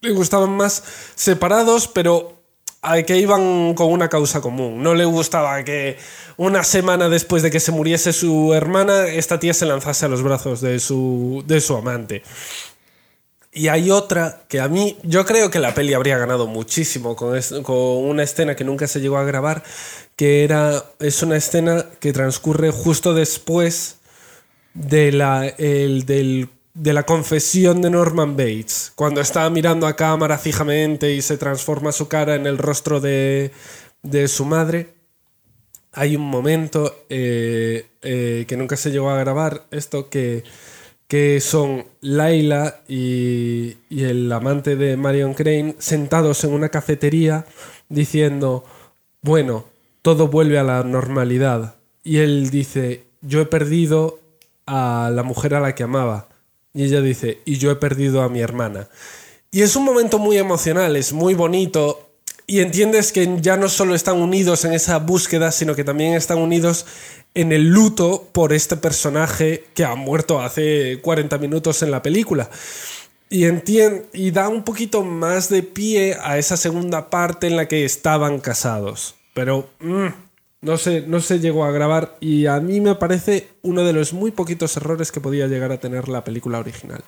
Le 0.00 0.12
gustaban 0.12 0.50
más 0.50 0.82
separados, 1.14 1.88
pero 1.88 2.42
a 2.82 3.00
que 3.02 3.16
iban 3.16 3.74
con 3.74 3.92
una 3.92 4.08
causa 4.08 4.40
común. 4.40 4.82
No 4.82 4.94
le 4.94 5.04
gustaba 5.04 5.62
que 5.62 5.98
una 6.36 6.64
semana 6.64 7.08
después 7.08 7.42
de 7.42 7.50
que 7.50 7.60
se 7.60 7.70
muriese 7.70 8.12
su 8.12 8.52
hermana, 8.54 9.06
esta 9.06 9.38
tía 9.38 9.54
se 9.54 9.66
lanzase 9.66 10.06
a 10.06 10.08
los 10.08 10.22
brazos 10.22 10.60
de 10.60 10.80
su, 10.80 11.44
de 11.46 11.60
su 11.60 11.76
amante. 11.76 12.22
Y 13.54 13.68
hay 13.68 13.90
otra 13.90 14.44
que 14.48 14.60
a 14.60 14.68
mí, 14.68 14.96
yo 15.02 15.26
creo 15.26 15.50
que 15.50 15.58
la 15.58 15.74
peli 15.74 15.92
habría 15.92 16.16
ganado 16.16 16.46
muchísimo 16.46 17.14
con, 17.14 17.38
con 17.62 17.76
una 17.76 18.22
escena 18.22 18.56
que 18.56 18.64
nunca 18.64 18.86
se 18.86 19.00
llegó 19.00 19.18
a 19.18 19.24
grabar, 19.24 19.62
que 20.16 20.42
era, 20.44 20.82
es 21.00 21.22
una 21.22 21.36
escena 21.36 21.84
que 22.00 22.14
transcurre 22.14 22.70
justo 22.70 23.12
después 23.12 23.96
de 24.74 25.12
la, 25.12 25.46
el- 25.48 26.06
del- 26.06 26.48
de 26.74 26.94
la 26.94 27.02
confesión 27.04 27.82
de 27.82 27.90
Norman 27.90 28.36
Bates, 28.36 28.92
cuando 28.94 29.20
está 29.20 29.48
mirando 29.50 29.86
a 29.86 29.96
cámara 29.96 30.38
fijamente 30.38 31.12
y 31.12 31.20
se 31.22 31.36
transforma 31.36 31.92
su 31.92 32.08
cara 32.08 32.34
en 32.34 32.46
el 32.46 32.56
rostro 32.58 33.00
de, 33.00 33.52
de 34.02 34.28
su 34.28 34.46
madre. 34.46 34.94
Hay 35.92 36.16
un 36.16 36.22
momento 36.22 37.04
eh, 37.10 37.86
eh, 38.00 38.46
que 38.48 38.56
nunca 38.56 38.76
se 38.76 38.90
llegó 38.90 39.10
a 39.10 39.18
grabar, 39.18 39.66
esto 39.70 40.08
que, 40.08 40.44
que 41.12 41.42
son 41.42 41.84
Laila 42.00 42.80
y, 42.88 43.76
y 43.90 44.04
el 44.04 44.32
amante 44.32 44.76
de 44.76 44.96
Marion 44.96 45.34
Crane 45.34 45.74
sentados 45.78 46.42
en 46.42 46.54
una 46.54 46.70
cafetería 46.70 47.44
diciendo, 47.90 48.64
bueno, 49.20 49.66
todo 50.00 50.28
vuelve 50.28 50.58
a 50.58 50.62
la 50.62 50.82
normalidad. 50.84 51.74
Y 52.02 52.16
él 52.16 52.48
dice, 52.48 53.04
yo 53.20 53.42
he 53.42 53.44
perdido 53.44 54.20
a 54.64 55.10
la 55.12 55.22
mujer 55.22 55.54
a 55.54 55.60
la 55.60 55.74
que 55.74 55.82
amaba. 55.82 56.28
Y 56.72 56.84
ella 56.84 57.02
dice, 57.02 57.42
y 57.44 57.58
yo 57.58 57.70
he 57.70 57.76
perdido 57.76 58.22
a 58.22 58.30
mi 58.30 58.40
hermana. 58.40 58.88
Y 59.50 59.60
es 59.60 59.76
un 59.76 59.84
momento 59.84 60.18
muy 60.18 60.38
emocional, 60.38 60.96
es 60.96 61.12
muy 61.12 61.34
bonito. 61.34 62.11
Y 62.46 62.60
entiendes 62.60 63.12
que 63.12 63.38
ya 63.40 63.56
no 63.56 63.68
solo 63.68 63.94
están 63.94 64.20
unidos 64.20 64.64
en 64.64 64.72
esa 64.72 64.98
búsqueda, 64.98 65.52
sino 65.52 65.74
que 65.74 65.84
también 65.84 66.14
están 66.14 66.38
unidos 66.38 66.86
en 67.34 67.52
el 67.52 67.68
luto 67.68 68.28
por 68.32 68.52
este 68.52 68.76
personaje 68.76 69.64
que 69.74 69.84
ha 69.84 69.94
muerto 69.94 70.40
hace 70.40 71.00
40 71.00 71.38
minutos 71.38 71.82
en 71.82 71.90
la 71.90 72.02
película. 72.02 72.50
Y, 73.30 73.46
y 74.12 74.30
da 74.30 74.48
un 74.48 74.62
poquito 74.62 75.02
más 75.02 75.48
de 75.48 75.62
pie 75.62 76.18
a 76.22 76.36
esa 76.36 76.56
segunda 76.56 77.08
parte 77.08 77.46
en 77.46 77.56
la 77.56 77.66
que 77.66 77.84
estaban 77.84 78.40
casados. 78.40 79.14
Pero 79.32 79.70
mm, 79.80 80.08
no, 80.60 80.76
se, 80.76 81.02
no 81.02 81.20
se 81.20 81.40
llegó 81.40 81.64
a 81.64 81.72
grabar 81.72 82.16
y 82.20 82.46
a 82.46 82.60
mí 82.60 82.80
me 82.80 82.94
parece 82.96 83.48
uno 83.62 83.84
de 83.84 83.94
los 83.94 84.12
muy 84.12 84.30
poquitos 84.32 84.76
errores 84.76 85.10
que 85.10 85.20
podía 85.20 85.46
llegar 85.46 85.72
a 85.72 85.80
tener 85.80 86.08
la 86.08 86.24
película 86.24 86.58
original. 86.58 87.02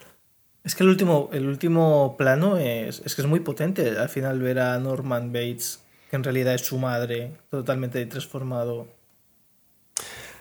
Es 0.64 0.74
que 0.74 0.82
el 0.82 0.88
último, 0.88 1.28
el 1.32 1.46
último 1.46 2.16
plano 2.16 2.56
es, 2.56 3.02
es 3.04 3.14
que 3.14 3.22
es 3.22 3.28
muy 3.28 3.40
potente. 3.40 3.98
Al 3.98 4.08
final 4.08 4.38
ver 4.40 4.58
a 4.60 4.78
Norman 4.78 5.32
Bates, 5.32 5.80
que 6.10 6.16
en 6.16 6.24
realidad 6.24 6.54
es 6.54 6.62
su 6.62 6.78
madre, 6.78 7.32
totalmente 7.50 8.04
transformado. 8.06 8.88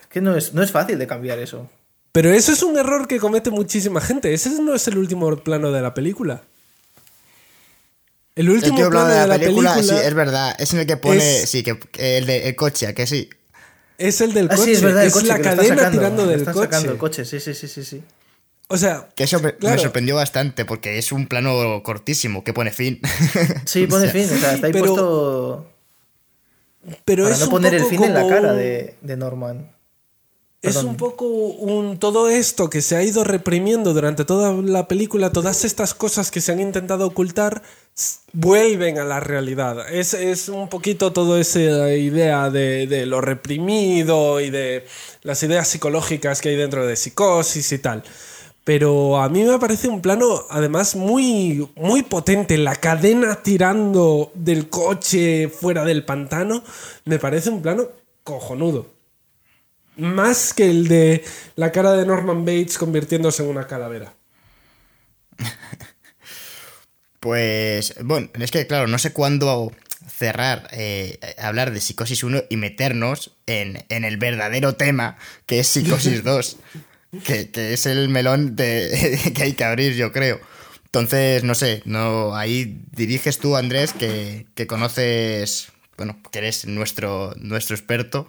Es 0.00 0.06
que 0.08 0.20
no 0.22 0.34
es, 0.34 0.54
no 0.54 0.62
es 0.62 0.70
fácil 0.72 0.98
de 0.98 1.06
cambiar 1.06 1.38
eso. 1.38 1.68
Pero 2.12 2.30
eso 2.30 2.52
es 2.52 2.62
un 2.62 2.78
error 2.78 3.06
que 3.06 3.18
comete 3.18 3.50
muchísima 3.50 4.00
gente. 4.00 4.32
Ese 4.32 4.62
no 4.62 4.74
es 4.74 4.86
el 4.88 4.96
último 4.96 5.36
plano 5.36 5.72
de 5.72 5.82
la 5.82 5.92
película. 5.92 6.42
El 8.36 8.46
El 8.46 8.52
último 8.52 8.76
plano 8.76 8.90
plano 8.90 9.08
de 9.20 9.26
la 9.26 9.38
película, 9.38 9.82
sí, 9.82 9.90
es 9.94 10.14
verdad. 10.14 10.56
Es 10.58 10.72
en 10.72 10.80
el 10.80 10.86
que 10.86 10.96
pone, 10.96 11.42
es- 11.42 11.50
sí, 11.50 11.62
que 11.62 11.78
el, 11.98 12.26
de, 12.26 12.48
el 12.48 12.56
coche, 12.56 12.86
¿a 12.86 12.94
que 12.94 13.06
sí. 13.06 13.28
es 13.98 14.20
el 14.20 14.32
del 14.32 14.46
Ah, 14.50 14.56
coche. 14.56 14.64
sí, 14.64 14.72
es 14.72 14.82
verdad, 14.82 15.02
el 15.02 15.08
es 15.08 15.12
coche, 15.14 15.26
la 15.28 15.40
cadena 15.40 15.76
sacando, 15.76 15.90
tirando 15.98 16.26
del 16.26 16.40
están 16.40 16.54
coche. 16.54 16.66
sacando 16.66 16.92
el 16.92 16.98
coche, 16.98 17.24
sí, 17.24 17.38
sí, 17.40 17.54
sí, 17.54 17.68
sí, 17.68 17.84
sí. 17.84 18.02
O 18.68 18.76
sea, 18.78 19.08
Que 19.14 19.24
eso 19.24 19.40
me, 19.40 19.54
sorprendió 19.78 20.16
bastante 20.16 20.64
porque 20.64 20.98
es 20.98 21.12
un 21.12 21.26
plano 21.26 21.82
cortísimo 21.82 22.42
que 22.44 22.52
pone 22.52 22.70
fin. 22.72 23.00
Sí, 23.66 23.86
pone 23.86 24.08
fin, 24.08 24.24
o 24.24 24.38
sea, 24.38 24.54
está 24.54 24.66
ahí 24.68 24.72
Pero- 24.72 24.86
puesto 24.86 25.70
pero 27.06 27.22
para 27.24 27.34
es 27.34 27.40
no 27.40 27.46
un 27.46 27.50
poner 27.50 27.74
el 27.74 27.80
poco 27.82 27.90
fin 27.90 28.04
en 28.04 28.14
la 28.14 28.20
como 28.22 28.34
cara 28.34 28.52
un- 28.52 28.58
de, 28.58 28.94
de 29.00 29.16
Norman. 29.16 29.70
Es 30.60 30.76
un 30.76 30.96
poco 30.96 31.26
un 31.26 31.98
todo 31.98 32.30
esto 32.30 32.70
que 32.70 32.80
se 32.80 32.96
ha 32.96 33.02
ido 33.02 33.22
reprimiendo 33.22 33.92
durante 33.92 34.24
toda 34.24 34.50
la 34.62 34.88
película, 34.88 35.30
todas 35.30 35.62
estas 35.66 35.92
cosas 35.92 36.30
que 36.30 36.40
se 36.40 36.52
han 36.52 36.60
intentado 36.60 37.06
ocultar, 37.06 37.62
vuelven 38.32 38.98
a 38.98 39.04
la 39.04 39.20
realidad. 39.20 39.86
Es, 39.92 40.14
es 40.14 40.48
un 40.48 40.70
poquito 40.70 41.12
toda 41.12 41.38
esa 41.38 41.58
idea 41.92 42.48
de, 42.48 42.86
de 42.86 43.04
lo 43.04 43.20
reprimido 43.20 44.40
y 44.40 44.48
de 44.48 44.86
las 45.22 45.42
ideas 45.42 45.68
psicológicas 45.68 46.40
que 46.40 46.48
hay 46.48 46.56
dentro 46.56 46.86
de 46.86 46.96
psicosis 46.96 47.70
y 47.72 47.78
tal. 47.78 48.02
Pero 48.64 49.20
a 49.20 49.28
mí 49.28 49.44
me 49.44 49.58
parece 49.58 49.88
un 49.88 50.00
plano, 50.00 50.46
además, 50.48 50.96
muy, 50.96 51.68
muy 51.76 52.02
potente. 52.02 52.56
La 52.56 52.76
cadena 52.76 53.42
tirando 53.42 54.32
del 54.34 54.70
coche 54.70 55.48
fuera 55.48 55.84
del 55.84 56.04
pantano, 56.04 56.64
me 57.04 57.18
parece 57.18 57.50
un 57.50 57.60
plano 57.60 57.88
cojonudo. 58.22 58.90
Más 59.96 60.54
que 60.54 60.70
el 60.70 60.88
de 60.88 61.22
la 61.56 61.70
cara 61.70 61.92
de 61.92 62.06
Norman 62.06 62.44
Bates 62.44 62.78
convirtiéndose 62.78 63.42
en 63.44 63.50
una 63.50 63.66
calavera. 63.66 64.14
Pues, 67.20 67.94
bueno, 68.04 68.28
es 68.34 68.50
que 68.50 68.66
claro, 68.66 68.86
no 68.86 68.98
sé 68.98 69.14
cuándo 69.14 69.72
cerrar, 70.14 70.68
eh, 70.72 71.18
hablar 71.38 71.72
de 71.72 71.80
Psicosis 71.80 72.22
1 72.22 72.42
y 72.50 72.58
meternos 72.58 73.30
en, 73.46 73.82
en 73.88 74.04
el 74.04 74.18
verdadero 74.18 74.74
tema 74.74 75.16
que 75.46 75.60
es 75.60 75.68
Psicosis 75.68 76.22
2, 76.24 76.58
que, 77.24 77.50
que 77.50 77.72
es 77.72 77.86
el 77.86 78.08
melón 78.08 78.56
de, 78.56 79.32
que 79.34 79.42
hay 79.42 79.52
que 79.52 79.64
abrir, 79.64 79.94
yo 79.94 80.12
creo. 80.12 80.40
Entonces, 80.86 81.42
no 81.42 81.54
sé, 81.54 81.82
no, 81.84 82.36
ahí 82.36 82.80
diriges 82.92 83.38
tú, 83.38 83.56
Andrés, 83.56 83.92
que, 83.92 84.46
que 84.54 84.66
conoces, 84.66 85.68
bueno, 85.96 86.16
que 86.30 86.38
eres 86.38 86.66
nuestro, 86.66 87.34
nuestro 87.36 87.74
experto. 87.74 88.28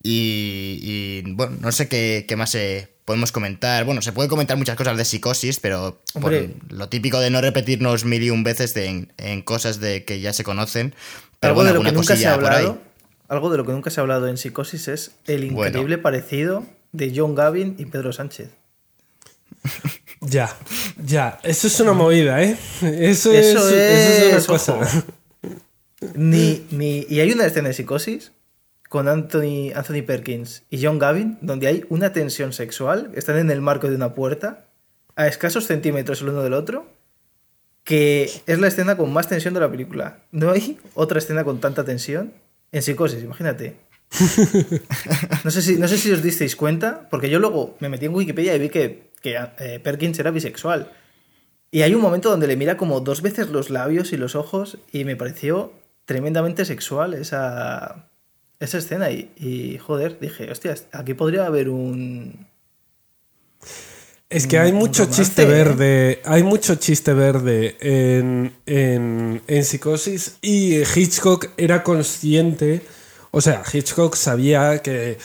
Y, 0.00 0.78
y, 0.80 1.32
bueno, 1.32 1.56
no 1.60 1.72
sé 1.72 1.88
qué, 1.88 2.24
qué 2.28 2.36
más 2.36 2.54
eh, 2.54 2.88
podemos 3.04 3.32
comentar. 3.32 3.84
Bueno, 3.84 4.00
se 4.00 4.12
puede 4.12 4.28
comentar 4.28 4.56
muchas 4.56 4.76
cosas 4.76 4.96
de 4.96 5.04
psicosis, 5.04 5.58
pero 5.58 6.00
por 6.20 6.32
lo 6.68 6.88
típico 6.88 7.18
de 7.18 7.30
no 7.30 7.40
repetirnos 7.40 8.04
mil 8.04 8.22
y 8.22 8.30
un 8.30 8.44
veces 8.44 8.74
de, 8.74 8.86
en, 8.86 9.12
en 9.16 9.42
cosas 9.42 9.80
de 9.80 10.04
que 10.04 10.20
ya 10.20 10.32
se 10.32 10.44
conocen. 10.44 10.94
Pero 11.40 11.50
algo 11.50 11.62
bueno, 11.62 11.72
de 11.72 11.78
lo 11.78 11.84
que 11.84 11.96
nunca 11.96 12.16
se 12.16 12.28
ha 12.28 12.34
hablado, 12.34 12.80
algo 13.28 13.50
de 13.50 13.58
lo 13.58 13.66
que 13.66 13.72
nunca 13.72 13.90
se 13.90 14.00
ha 14.00 14.02
hablado 14.02 14.28
en 14.28 14.36
Psicosis 14.36 14.88
es 14.88 15.10
el 15.26 15.50
Bueno. 15.50 15.68
increíble 15.68 15.98
parecido 15.98 16.64
de 16.92 17.12
John 17.14 17.34
Gavin 17.34 17.76
y 17.78 17.86
Pedro 17.86 18.12
Sánchez. 18.12 18.50
Ya, 20.20 20.50
ya. 20.96 21.38
Eso 21.44 21.68
es 21.68 21.78
una 21.78 21.92
movida, 21.92 22.42
¿eh? 22.42 22.58
Eso, 22.82 23.32
es, 23.32 23.46
eso 23.46 23.70
es 23.70 24.32
una 24.32 24.46
cosa. 24.46 25.04
Ni, 26.14 26.66
ni, 26.72 27.06
y 27.08 27.20
hay 27.20 27.30
una 27.30 27.46
escena 27.46 27.68
de 27.68 27.74
Psicosis 27.74 28.32
con 28.88 29.08
Anthony, 29.08 29.72
Anthony 29.74 30.02
Perkins 30.04 30.64
y 30.70 30.84
John 30.84 30.98
Gavin 30.98 31.38
donde 31.40 31.66
hay 31.66 31.84
una 31.88 32.12
tensión 32.12 32.52
sexual, 32.52 33.12
están 33.14 33.38
en 33.38 33.50
el 33.50 33.60
marco 33.60 33.88
de 33.88 33.96
una 33.96 34.14
puerta, 34.14 34.66
a 35.14 35.26
escasos 35.26 35.66
centímetros 35.66 36.22
el 36.22 36.30
uno 36.30 36.42
del 36.42 36.54
otro, 36.54 36.86
que 37.84 38.30
es 38.46 38.58
la 38.58 38.68
escena 38.68 38.96
con 38.96 39.12
más 39.12 39.28
tensión 39.28 39.54
de 39.54 39.60
la 39.60 39.70
película. 39.70 40.18
No 40.30 40.50
hay 40.50 40.78
otra 40.94 41.18
escena 41.18 41.44
con 41.44 41.60
tanta 41.60 41.84
tensión 41.84 42.32
en 42.70 42.82
Psicosis, 42.82 43.22
imagínate. 43.22 43.76
No 45.44 45.50
sé 45.50 45.62
si, 45.62 45.76
no 45.76 45.88
sé 45.88 45.98
si 45.98 46.10
os 46.10 46.22
disteis 46.22 46.56
cuenta, 46.56 47.08
porque 47.10 47.30
yo 47.30 47.38
luego 47.38 47.76
me 47.80 47.88
metí 47.88 48.06
en 48.06 48.14
Wikipedia 48.14 48.54
y 48.54 48.58
vi 48.58 48.68
que, 48.68 49.10
que 49.22 49.38
eh, 49.58 49.80
Perkins 49.80 50.18
era 50.18 50.30
bisexual. 50.30 50.92
Y 51.70 51.82
hay 51.82 51.94
un 51.94 52.00
momento 52.00 52.30
donde 52.30 52.46
le 52.46 52.56
mira 52.56 52.76
como 52.76 53.00
dos 53.00 53.20
veces 53.20 53.50
los 53.50 53.70
labios 53.70 54.12
y 54.12 54.16
los 54.16 54.34
ojos 54.34 54.78
y 54.90 55.04
me 55.04 55.16
pareció 55.16 55.72
tremendamente 56.06 56.64
sexual 56.64 57.14
esa, 57.14 58.08
esa 58.58 58.78
escena. 58.78 59.10
Y, 59.10 59.30
y, 59.36 59.78
joder, 59.78 60.18
dije, 60.18 60.50
hostias, 60.50 60.86
aquí 60.92 61.14
podría 61.14 61.46
haber 61.46 61.68
un... 61.68 62.46
Es 64.30 64.46
que 64.46 64.58
hay 64.58 64.72
mucho 64.72 65.06
chiste 65.06 65.42
¿eh? 65.42 65.46
verde, 65.46 66.20
hay 66.24 66.42
mucho 66.42 66.74
chiste 66.74 67.14
verde 67.14 67.78
en, 67.80 68.52
en, 68.66 69.40
en 69.46 69.64
Psicosis 69.64 70.36
y 70.42 70.82
Hitchcock 70.82 71.48
era 71.56 71.82
consciente, 71.82 72.82
o 73.30 73.40
sea, 73.40 73.62
Hitchcock 73.72 74.14
sabía 74.14 74.80
que 74.82 75.18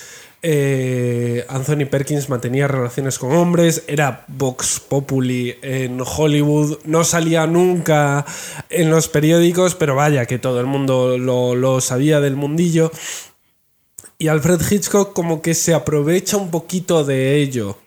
eh, 0.46 1.46
Anthony 1.48 1.86
Perkins 1.90 2.28
mantenía 2.28 2.68
relaciones 2.68 3.18
con 3.18 3.32
hombres, 3.32 3.86
era 3.88 4.26
Vox 4.28 4.82
Populi 4.82 5.56
en 5.62 6.02
Hollywood, 6.06 6.80
no 6.84 7.06
salía 7.06 7.48
nunca 7.48 8.26
en 8.70 8.90
los 8.90 9.08
periódicos, 9.08 9.74
pero 9.76 9.96
vaya 9.96 10.26
que 10.26 10.40
todo 10.40 10.60
el 10.60 10.66
mundo 10.66 11.18
lo, 11.18 11.56
lo 11.56 11.80
sabía 11.80 12.20
del 12.20 12.36
mundillo. 12.36 12.92
Y 14.18 14.28
Alfred 14.28 14.60
Hitchcock 14.70 15.14
como 15.14 15.42
que 15.42 15.54
se 15.54 15.74
aprovecha 15.74 16.36
un 16.36 16.52
poquito 16.52 17.06
de 17.06 17.38
ello. 17.38 17.78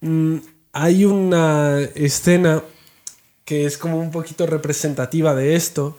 Mm, 0.00 0.38
hay 0.72 1.04
una 1.04 1.78
escena 1.94 2.62
que 3.44 3.66
es 3.66 3.76
como 3.76 3.98
un 3.98 4.10
poquito 4.10 4.46
representativa 4.46 5.34
de 5.34 5.56
esto, 5.56 5.98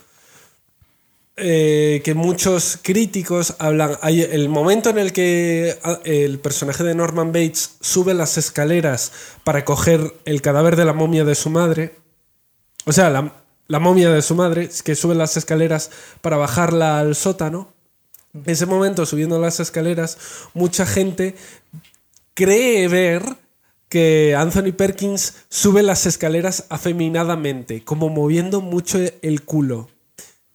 eh, 1.41 2.01
que 2.03 2.13
muchos 2.13 2.79
críticos 2.81 3.55
hablan, 3.59 3.97
el 4.03 4.49
momento 4.49 4.89
en 4.89 4.97
el 4.97 5.13
que 5.13 5.77
ah, 5.83 5.99
el 6.03 6.39
personaje 6.39 6.83
de 6.83 6.95
Norman 6.95 7.31
Bates 7.31 7.77
sube 7.81 8.13
las 8.13 8.37
escaleras 8.37 9.11
para 9.43 9.65
coger 9.65 10.13
el 10.25 10.41
cadáver 10.41 10.75
de 10.75 10.85
la 10.85 10.93
momia 10.93 11.23
de 11.25 11.35
su 11.35 11.49
madre, 11.49 11.95
o 12.85 12.91
sea, 12.91 13.09
la, 13.09 13.33
la 13.67 13.79
momia 13.79 14.09
de 14.09 14.21
su 14.21 14.35
madre, 14.35 14.69
que 14.83 14.95
sube 14.95 15.15
las 15.15 15.37
escaleras 15.37 15.91
para 16.21 16.37
bajarla 16.37 16.99
al 16.99 17.15
sótano, 17.15 17.73
en 18.33 18.43
ese 18.45 18.65
momento 18.65 19.05
subiendo 19.05 19.39
las 19.39 19.59
escaleras, 19.59 20.17
mucha 20.53 20.85
gente 20.85 21.35
cree 22.33 22.87
ver 22.87 23.23
que 23.89 24.35
Anthony 24.37 24.71
Perkins 24.71 25.45
sube 25.49 25.83
las 25.83 26.05
escaleras 26.05 26.65
afeminadamente, 26.69 27.83
como 27.83 28.09
moviendo 28.09 28.61
mucho 28.61 28.99
el 29.21 29.43
culo, 29.43 29.89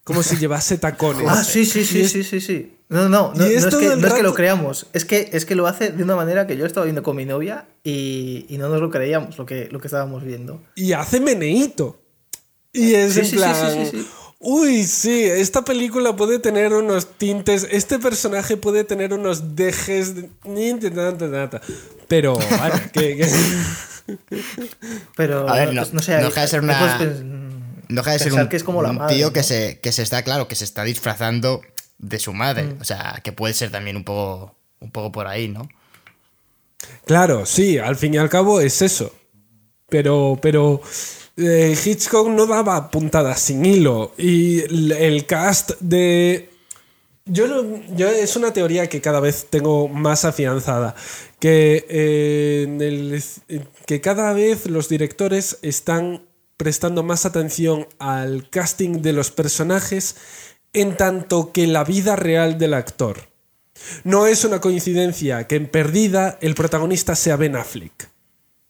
como 0.05 0.22
si 0.22 0.36
llevase 0.36 0.78
tacones. 0.78 1.26
Ah, 1.28 1.42
sí, 1.42 1.64
sí, 1.64 1.84
sí, 1.84 2.02
es- 2.02 2.12
sí, 2.12 2.22
sí, 2.22 2.40
sí. 2.40 2.70
No, 2.90 3.09
no, 3.09 3.32
no, 3.32 3.34
no, 3.34 3.44
es 3.46 3.64
que, 3.66 3.96
no 3.96 4.07
es 4.07 4.12
que 4.12 4.22
lo 4.22 4.34
creamos, 4.34 4.86
es 4.92 5.05
que, 5.07 5.30
es 5.32 5.46
que 5.46 5.55
lo 5.55 5.66
hace 5.66 5.90
de 5.90 6.02
una 6.05 6.14
manera 6.14 6.46
que 6.46 6.57
yo 6.57 6.66
estaba 6.66 6.84
viendo 6.84 7.02
con 7.02 7.16
mi 7.16 7.24
novia 7.24 7.66
y, 7.82 8.44
y 8.48 8.59
no 8.59 8.68
nos 8.68 8.80
lo 8.80 8.90
creíamos 8.90 9.38
lo 9.38 9.46
que, 9.46 9.68
lo 9.72 9.80
que 9.80 9.88
estábamos 9.88 10.22
viendo. 10.22 10.62
y 10.76 10.92
hace 10.92 11.18
meneíto. 11.18 11.98
Y 12.72 12.92
es 12.94 13.14
Sí, 13.14 13.20
en 13.20 13.26
sí, 13.26 13.36
plan, 13.36 13.55
sí, 13.72 13.78
sí, 13.90 13.90
sí. 13.98 14.09
Uy, 14.40 14.84
sí, 14.84 15.24
esta 15.24 15.64
película 15.64 16.14
puede 16.14 16.38
tener 16.38 16.74
unos 16.74 17.07
tintes, 17.16 17.66
este 17.70 17.98
personaje 17.98 18.59
puede 18.59 18.84
tener 18.84 19.14
unos 19.14 19.57
dejes, 19.57 20.14
de- 20.16 20.28
pero 22.09 22.34
vaya, 22.34 22.90
que- 22.92 23.16
que- 23.16 23.30
Pero 25.16 25.48
A 25.48 25.55
ver, 25.57 25.72
no- 25.74 25.86
no 25.92 26.02
sé, 26.02 26.18
no 26.18 26.24
deja 26.26 26.42
de 26.42 26.48
ser 26.48 26.61
una- 26.61 26.78
No 27.89 28.03
deja 28.03 28.12
de 28.12 28.18
ser 28.18 28.32
un, 28.35 28.49
que 28.49 28.57
es 28.57 28.64
como 28.64 28.82
la 28.82 28.91
un 28.91 28.97
madre, 28.97 29.16
tío 29.16 29.32
que, 29.32 29.43
se, 29.43 29.80
que 29.80 29.93
se 29.93 30.03
está, 30.03 30.22
claro, 30.22 30.49
que 30.49 30.55
se 30.55 30.64
está 30.64 30.85
disfrazando 30.85 31.62
de 31.99 32.18
su 32.18 32.32
madre. 32.32 32.64
Mm. 32.64 32.80
O 32.80 32.85
sea, 32.85 33.20
que 33.22 33.32
puede 33.32 33.55
ser 33.55 33.70
también 33.70 33.97
un 33.97 34.05
poco, 34.05 34.55
un 34.80 34.91
poco 34.91 35.12
por 35.12 35.26
ahí, 35.26 35.49
¿no? 35.49 35.68
Claro, 37.07 37.47
sí, 37.47 37.78
al 37.78 37.97
fin 37.97 38.14
y 38.14 38.18
al 38.18 38.28
cabo 38.28 38.61
es 38.61 38.82
eso. 38.82 39.14
Pero, 39.89 40.39
pero 40.41 40.80
eh, 41.37 41.76
Hitchcock 41.82 42.28
no 42.28 42.47
daba 42.47 42.91
puntadas 42.91 43.41
sin 43.41 43.64
hilo. 43.64 44.12
Y 44.18 44.61
el, 44.61 44.93
el 44.93 45.26
cast 45.26 45.72
de. 45.80 46.51
Yo, 47.26 47.47
yo 47.95 48.09
es 48.11 48.37
una 48.37 48.53
teoría 48.53 48.89
que 48.89 49.01
cada 49.01 49.20
vez 49.20 49.47
tengo 49.49 49.89
más 49.89 50.24
afianzada. 50.24 50.95
Que, 51.39 51.87
eh, 51.89 52.64
en 52.66 52.80
el- 52.80 53.22
que 53.87 54.01
cada 54.01 54.32
vez 54.32 54.66
los 54.66 54.89
directores 54.89 55.59
están 55.62 56.22
prestando 56.64 57.02
más 57.02 57.26
atención 57.26 57.86
al 57.98 58.48
casting 58.48 59.02
de 59.02 59.12
los 59.12 59.30
personajes 59.30 60.16
en 60.72 60.96
tanto 60.96 61.52
que 61.52 61.66
la 61.66 61.84
vida 61.84 62.16
real 62.16 62.56
del 62.56 62.72
actor. 62.72 63.28
No 64.02 64.26
es 64.26 64.46
una 64.46 64.62
coincidencia 64.62 65.46
que 65.46 65.56
en 65.56 65.68
Perdida 65.68 66.38
el 66.40 66.54
protagonista 66.54 67.14
sea 67.16 67.36
Ben 67.36 67.54
Affleck. 67.54 68.08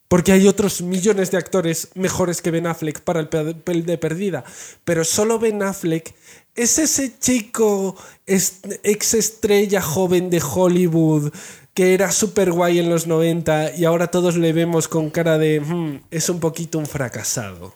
Porque 0.08 0.32
hay 0.32 0.48
otros 0.48 0.82
millones 0.82 1.30
de 1.30 1.38
actores 1.38 1.90
mejores 1.94 2.42
que 2.42 2.50
Ben 2.50 2.66
Affleck 2.66 3.00
para 3.00 3.20
el 3.20 3.28
papel 3.28 3.86
de 3.86 3.96
Perdida. 3.96 4.42
Pero 4.84 5.04
solo 5.04 5.38
Ben 5.38 5.62
Affleck 5.62 6.16
es 6.56 6.80
ese 6.80 7.16
chico 7.20 7.96
ex 8.26 9.14
estrella 9.14 9.80
joven 9.80 10.30
de 10.30 10.42
Hollywood 10.42 11.32
que 11.74 11.92
era 11.92 12.12
súper 12.12 12.52
guay 12.52 12.78
en 12.78 12.88
los 12.88 13.08
90 13.08 13.74
y 13.76 13.84
ahora 13.84 14.06
todos 14.06 14.36
le 14.36 14.52
vemos 14.52 14.86
con 14.86 15.10
cara 15.10 15.38
de 15.38 15.60
"Hmm, 15.60 16.02
es 16.10 16.28
un 16.28 16.38
poquito 16.38 16.78
un 16.78 16.86
fracasado. 16.86 17.74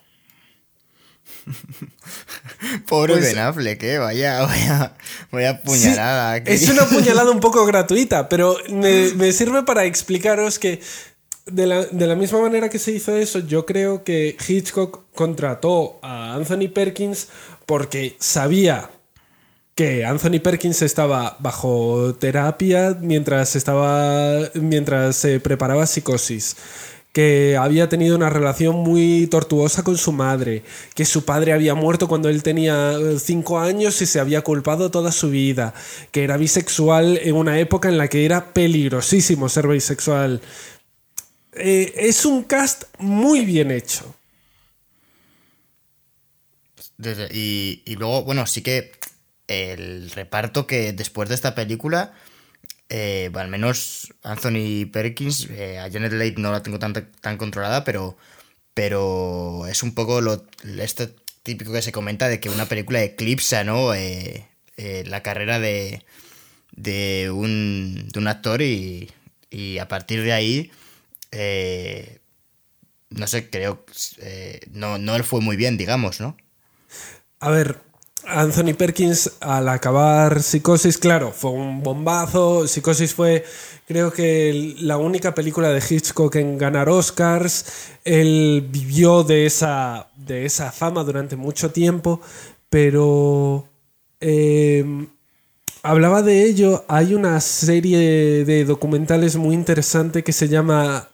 Pobre 2.89 3.14
Pues- 3.14 3.24
Ben 3.26 3.39
Affleck, 3.39 3.83
¿eh? 3.83 3.99
Vaya, 3.99 4.43
vaya, 4.47 4.97
vaya 5.31 5.62
puñalada. 5.62 6.37
Sí, 6.39 6.43
es 6.53 6.68
una 6.68 6.87
puñalada 6.87 7.31
un 7.31 7.41
poco 7.41 7.64
gratuita, 7.66 8.29
pero 8.29 8.57
me, 8.70 9.12
me 9.14 9.33
sirve 9.33 9.62
para 9.62 9.85
explicaros 9.85 10.59
que 10.59 10.81
de 11.47 11.66
la, 11.66 11.85
de 11.85 12.07
la 12.07 12.14
misma 12.14 12.41
manera 12.41 12.68
que 12.68 12.79
se 12.79 12.93
hizo 12.93 13.16
eso, 13.16 13.39
yo 13.41 13.64
creo 13.64 14.05
que 14.05 14.37
Hitchcock 14.47 15.05
contrató 15.14 15.99
a 16.03 16.35
Anthony 16.35 16.68
Perkins 16.72 17.29
porque 17.66 18.16
sabía 18.18 18.91
que 19.74 20.05
Anthony 20.05 20.41
Perkins 20.43 20.83
estaba 20.83 21.37
bajo 21.39 22.14
terapia 22.18 22.97
mientras 23.01 23.55
estaba 23.57 24.51
mientras 24.55 25.16
se 25.16 25.39
preparaba 25.41 25.87
psicosis 25.87 26.57
que 27.12 27.56
había 27.56 27.88
tenido 27.88 28.16
una 28.16 28.30
relación 28.30 28.76
muy 28.76 29.26
tortuosa 29.28 29.82
con 29.82 29.96
su 29.96 30.12
madre, 30.12 30.62
que 30.94 31.04
su 31.04 31.24
padre 31.24 31.52
había 31.52 31.74
muerto 31.74 32.06
cuando 32.09 32.28
él 32.28 32.42
tenía 32.42 32.96
5 33.18 33.59
años 33.59 34.00
y 34.02 34.06
se 34.06 34.20
había 34.20 34.42
culpado 34.42 34.90
toda 34.90 35.11
su 35.11 35.30
vida, 35.30 35.74
que 36.12 36.24
era 36.24 36.36
bisexual 36.36 37.18
en 37.22 37.34
una 37.34 37.59
época 37.59 37.88
en 37.88 37.98
la 37.98 38.09
que 38.09 38.24
era 38.24 38.52
peligrosísimo 38.52 39.48
ser 39.48 39.66
bisexual. 39.68 40.40
Eh, 41.54 41.94
es 41.96 42.24
un 42.24 42.44
cast 42.44 42.84
muy 42.98 43.44
bien 43.44 43.70
hecho. 43.70 44.14
y 47.30 47.94
luego, 47.96 48.24
bueno, 48.24 48.46
sí 48.46 48.61
que 48.62 48.92
el 49.48 50.11
reparto 50.11 50.66
que 50.66 50.92
después 50.92 51.28
de 51.28 51.34
esta 51.34 51.54
película, 51.54 52.12
eh, 52.89 53.30
al 53.34 53.49
menos 53.49 54.14
Anthony 54.22 54.86
Perkins, 54.91 55.49
eh, 55.51 55.78
a 55.78 55.91
Janet 55.91 56.12
Leigh 56.12 56.36
no 56.39 56.53
la 56.53 56.62
tengo 56.62 56.78
tan, 56.78 56.93
tan 57.20 57.36
controlada, 57.36 57.84
pero, 57.84 58.16
pero 58.74 59.66
es 59.66 59.82
un 59.82 59.95
poco 59.95 60.20
lo 60.20 60.47
esto 60.80 61.09
típico 61.43 61.72
que 61.72 61.82
se 61.82 61.93
comenta 61.93 62.28
de 62.28 62.41
que 62.41 62.51
una 62.51 62.66
película 62.66 63.03
eclipsa, 63.03 63.64
¿no? 63.64 63.95
Eh, 63.95 64.49
la 65.07 65.22
carrera 65.22 65.59
de, 65.59 66.05
de, 66.72 67.30
un, 67.32 68.09
de 68.12 68.18
un 68.18 68.28
actor 68.28 68.62
y, 68.62 69.11
y 69.51 69.78
a 69.78 69.89
partir 69.89 70.22
de 70.22 70.32
ahí, 70.32 70.70
no 73.11 73.26
sé, 73.26 73.51
creo, 73.51 73.84
no, 74.72 74.99
no 74.99 75.16
él 75.16 75.24
fue 75.24 75.41
muy 75.41 75.57
bien, 75.57 75.76
digamos, 75.76 76.20
¿no? 76.20 76.36
A 77.41 77.51
ver, 77.51 77.80
Anthony 78.26 78.74
Perkins 78.74 79.32
al 79.40 79.68
acabar 79.68 80.42
Psicosis, 80.42 80.98
claro, 80.98 81.32
fue 81.32 81.50
un 81.50 81.82
bombazo. 81.82 82.66
Psicosis 82.66 83.14
fue, 83.14 83.44
creo 83.86 84.12
que, 84.12 84.74
la 84.80 84.96
única 84.98 85.34
película 85.34 85.70
de 85.70 85.82
Hitchcock 85.88 86.34
en 86.36 86.58
ganar 86.58 86.88
Oscars. 86.88 87.64
Él 88.04 88.66
vivió 88.70 89.22
de 89.22 89.46
esa, 89.46 90.08
de 90.16 90.44
esa 90.44 90.72
fama 90.72 91.04
durante 91.04 91.36
mucho 91.36 91.70
tiempo, 91.70 92.20
pero 92.68 93.66
em, 94.20 95.06
hablaba 95.82 96.22
de 96.22 96.44
ello. 96.44 96.84
Hay 96.88 97.14
una 97.14 97.40
serie 97.40 98.44
de 98.44 98.64
documentales 98.64 99.36
muy 99.36 99.54
interesante 99.54 100.22
que 100.22 100.32
se 100.32 100.48
llama 100.48 101.08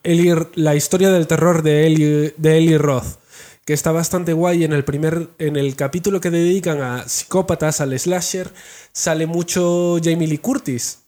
La 0.55 0.75
historia 0.75 1.11
del 1.11 1.27
terror 1.27 1.63
de 1.63 1.87
Eli, 1.87 2.35
de 2.37 2.59
Eli 2.59 2.79
Roth 2.79 3.24
que 3.65 3.73
está 3.73 3.93
bastante 3.93 4.33
guay. 4.33 4.65
En 4.65 4.73
el 4.73 4.85
primer, 4.85 5.29
en 5.39 5.57
el 5.57 5.77
capítulo 5.77 6.21
que 6.21 6.31
dedican 6.31 6.81
a 6.83 7.09
psicópatas, 7.09 7.81
al 7.81 7.99
slasher, 7.99 8.51
sale 8.93 9.27
mucho 9.27 9.99
Jamie 10.03 10.29
Lee 10.29 10.39
Curtis, 10.39 11.01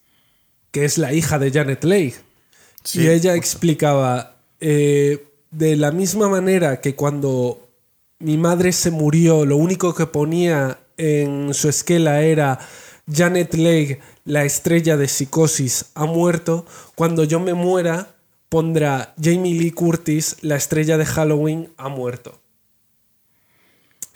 que 0.71 0.85
es 0.85 0.99
la 0.99 1.13
hija 1.13 1.39
de 1.39 1.51
Janet 1.51 1.85
Leigh. 1.85 2.15
y 2.95 3.09
ella 3.09 3.35
explicaba, 3.35 4.37
eh, 4.61 5.27
de 5.51 5.77
la 5.77 5.91
misma 5.91 6.29
manera 6.29 6.81
que 6.81 6.95
cuando 6.95 7.69
mi 8.19 8.37
madre 8.37 8.73
se 8.73 8.91
murió, 8.91 9.45
lo 9.45 9.57
único 9.57 9.95
que 9.95 10.07
ponía 10.07 10.79
en 10.97 11.53
su 11.53 11.69
esquela 11.69 12.23
era 12.23 12.59
Janet 13.13 13.55
Leigh, 13.55 14.01
la 14.25 14.45
estrella 14.45 14.97
de 14.97 15.09
psicosis, 15.09 15.87
ha 15.95 16.07
muerto, 16.07 16.67
cuando 16.95 17.25
yo 17.25 17.41
me 17.41 17.55
muera 17.55 18.09
pondrá 18.49 19.15
Jamie 19.21 19.55
Lee 19.55 19.73
Curtis, 19.73 20.37
la 20.41 20.57
estrella 20.57 20.97
de 20.99 21.05
Halloween, 21.05 21.73
ha 21.77 21.89
muerto. 21.89 22.41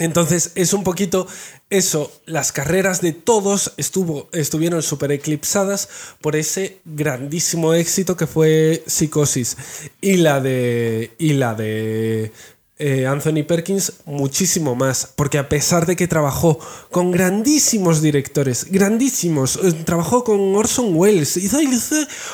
Entonces 0.00 0.52
es 0.54 0.72
un 0.72 0.82
poquito 0.82 1.28
eso, 1.68 2.10
las 2.24 2.52
carreras 2.52 3.02
de 3.02 3.12
todos 3.12 3.74
estuvo, 3.76 4.28
estuvieron 4.32 4.82
súper 4.82 5.12
eclipsadas 5.12 5.88
por 6.22 6.36
ese 6.36 6.80
grandísimo 6.86 7.74
éxito 7.74 8.16
que 8.16 8.26
fue 8.26 8.82
Psicosis. 8.86 9.56
Y 10.00 10.16
la 10.16 10.40
de, 10.40 11.12
y 11.18 11.34
la 11.34 11.54
de 11.54 12.32
eh, 12.80 13.06
Anthony 13.06 13.44
Perkins 13.46 13.92
muchísimo 14.06 14.74
más, 14.74 15.12
porque 15.14 15.36
a 15.36 15.50
pesar 15.50 15.84
de 15.84 15.96
que 15.96 16.08
trabajó 16.08 16.58
con 16.90 17.10
grandísimos 17.10 18.00
directores, 18.00 18.70
grandísimos, 18.70 19.56
eh, 19.62 19.72
trabajó 19.84 20.24
con 20.24 20.56
Orson 20.56 20.96
Welles, 20.96 21.36
hizo, 21.36 21.58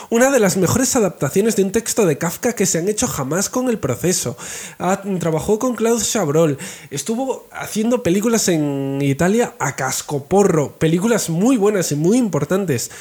una 0.09 0.31
de 0.31 0.39
las 0.39 0.57
mejores 0.57 0.95
adaptaciones 0.95 1.57
de 1.57 1.65
un 1.65 1.73
texto 1.73 2.07
de 2.07 2.17
Kafka 2.17 2.55
que 2.55 2.65
se 2.65 2.79
han 2.79 2.89
hecho 2.89 3.09
jamás 3.09 3.51
con 3.51 3.69
el 3.69 3.81
proceso, 3.81 4.37
trabajó 5.19 5.59
con 5.59 5.75
Claude 5.75 6.05
Chabrol, 6.05 6.59
estuvo 6.91 7.49
haciendo 7.51 8.05
películas 8.05 8.47
en 8.47 9.01
Italia 9.03 9.55
a 9.59 9.75
cascoporro, 9.75 10.79
películas 10.79 11.29
muy 11.29 11.57
buenas 11.57 11.91
y 11.91 11.97
muy 11.97 12.19
importantes, 12.19 12.93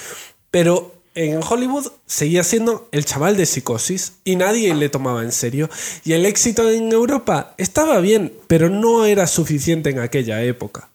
pero 0.49 0.94
en 1.15 1.41
Hollywood 1.41 1.87
seguía 2.05 2.43
siendo 2.43 2.89
el 2.91 3.05
chaval 3.05 3.37
de 3.37 3.45
psicosis 3.45 4.13
y 4.25 4.35
nadie 4.35 4.75
le 4.75 4.89
tomaba 4.89 5.23
en 5.23 5.31
serio. 5.31 5.69
Y 6.03 6.13
el 6.13 6.25
éxito 6.25 6.69
en 6.69 6.91
Europa 6.91 7.55
estaba 7.57 7.99
bien, 8.01 8.33
pero 8.47 8.69
no 8.69 9.05
era 9.05 9.25
suficiente 9.25 9.89
en 9.89 9.99
aquella 9.99 10.43
época. 10.43 10.89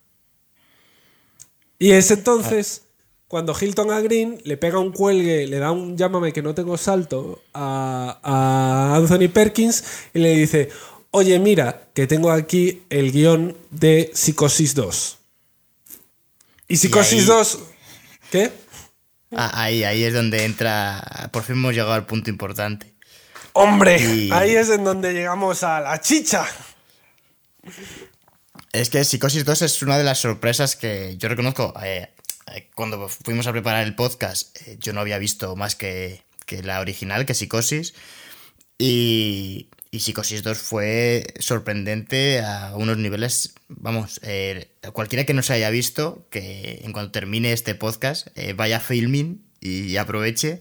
Y 1.78 1.92
es 1.92 2.10
entonces 2.10 2.82
cuando 3.28 3.56
Hilton 3.58 3.90
a 3.90 4.00
Green 4.00 4.40
le 4.44 4.58
pega 4.58 4.78
un 4.78 4.92
cuelgue, 4.92 5.46
le 5.46 5.58
da 5.58 5.72
un 5.72 5.96
llámame 5.96 6.32
que 6.32 6.42
no 6.42 6.54
tengo 6.54 6.76
salto 6.76 7.42
a, 7.54 8.18
a 8.22 8.96
Anthony 8.96 9.28
Perkins 9.32 9.82
y 10.12 10.18
le 10.18 10.36
dice, 10.36 10.68
oye 11.12 11.38
mira, 11.38 11.88
que 11.94 12.06
tengo 12.06 12.30
aquí 12.30 12.82
el 12.90 13.10
guion 13.10 13.56
de 13.70 14.10
Psicosis 14.14 14.74
2. 14.74 15.18
Y 16.68 16.76
Psicosis 16.76 17.26
2... 17.26 17.58
¿Qué? 18.30 18.52
Ah, 19.32 19.62
ahí, 19.62 19.84
ahí 19.84 20.04
es 20.04 20.14
donde 20.14 20.44
entra. 20.44 21.28
Por 21.32 21.42
fin 21.44 21.56
hemos 21.56 21.74
llegado 21.74 21.92
al 21.92 22.06
punto 22.06 22.30
importante. 22.30 22.92
¡Hombre! 23.52 24.28
Ahí 24.32 24.54
es 24.54 24.70
en 24.70 24.84
donde 24.84 25.12
llegamos 25.12 25.62
a 25.62 25.80
la 25.80 26.00
chicha. 26.00 26.44
Es 28.72 28.90
que 28.90 29.04
Psicosis 29.04 29.44
2 29.44 29.62
es 29.62 29.82
una 29.82 29.98
de 29.98 30.04
las 30.04 30.18
sorpresas 30.18 30.76
que 30.76 31.16
yo 31.18 31.28
reconozco. 31.28 31.74
Eh, 31.82 32.08
eh, 32.54 32.70
cuando 32.74 33.08
fuimos 33.08 33.46
a 33.46 33.52
preparar 33.52 33.84
el 33.84 33.94
podcast, 33.94 34.56
eh, 34.62 34.76
yo 34.80 34.92
no 34.92 35.00
había 35.00 35.18
visto 35.18 35.56
más 35.56 35.74
que, 35.74 36.22
que 36.46 36.62
la 36.62 36.80
original, 36.80 37.26
que 37.26 37.34
Psicosis. 37.34 37.94
Y, 38.78 39.68
y 39.92 40.00
Psicosis 40.00 40.42
2 40.42 40.56
fue 40.56 41.34
sorprendente 41.40 42.40
a 42.40 42.74
unos 42.76 42.96
niveles, 42.96 43.54
vamos, 43.68 44.20
eh, 44.22 44.70
cualquiera 44.92 45.24
que 45.24 45.34
no 45.34 45.42
se 45.42 45.54
haya 45.54 45.68
visto, 45.70 46.26
que 46.30 46.80
en 46.84 46.92
cuanto 46.92 47.10
termine 47.10 47.52
este 47.52 47.74
podcast, 47.74 48.28
eh, 48.36 48.52
vaya 48.52 48.78
filming 48.78 49.42
y 49.60 49.96
aproveche, 49.96 50.60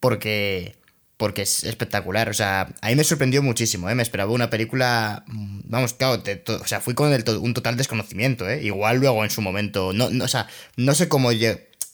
porque, 0.00 0.76
porque 1.18 1.42
es 1.42 1.64
espectacular. 1.64 2.30
O 2.30 2.34
sea, 2.34 2.74
a 2.80 2.88
mí 2.88 2.96
me 2.96 3.04
sorprendió 3.04 3.42
muchísimo, 3.42 3.90
¿eh? 3.90 3.94
me 3.94 4.02
esperaba 4.02 4.32
una 4.32 4.48
película, 4.48 5.24
mm, 5.26 5.60
vamos, 5.64 5.92
claro, 5.92 6.22
o 6.46 6.66
sea, 6.66 6.80
fui 6.80 6.94
con 6.94 7.12
un 7.12 7.54
total 7.54 7.76
desconocimiento, 7.76 8.48
¿eh? 8.48 8.64
igual 8.64 8.96
luego 8.96 9.24
en 9.24 9.30
su 9.30 9.42
momento, 9.42 9.92
no, 9.92 10.08
no, 10.08 10.94
sé 10.94 11.08
cómo, 11.08 11.28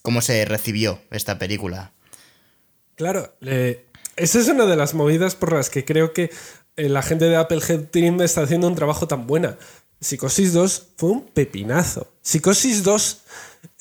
cómo 0.02 0.20
se 0.20 0.44
recibió 0.44 1.00
esta 1.10 1.36
película. 1.36 1.92
Claro, 2.94 3.34
esa 4.20 4.38
es 4.38 4.48
una 4.48 4.66
de 4.66 4.76
las 4.76 4.92
movidas 4.92 5.34
por 5.34 5.54
las 5.54 5.70
que 5.70 5.86
creo 5.86 6.12
que 6.12 6.24
eh, 6.24 6.30
la 6.88 7.02
gente 7.02 7.26
de 7.26 7.36
Apple 7.36 7.60
Head 7.66 7.90
Team 7.90 8.20
está 8.22 8.42
haciendo 8.42 8.68
un 8.68 8.74
trabajo 8.74 9.06
tan 9.06 9.26
buena. 9.26 9.56
Psicosis 10.00 10.52
2 10.52 10.86
fue 10.96 11.10
un 11.10 11.26
pepinazo. 11.26 12.06
Psicosis 12.22 12.82
2 12.82 13.22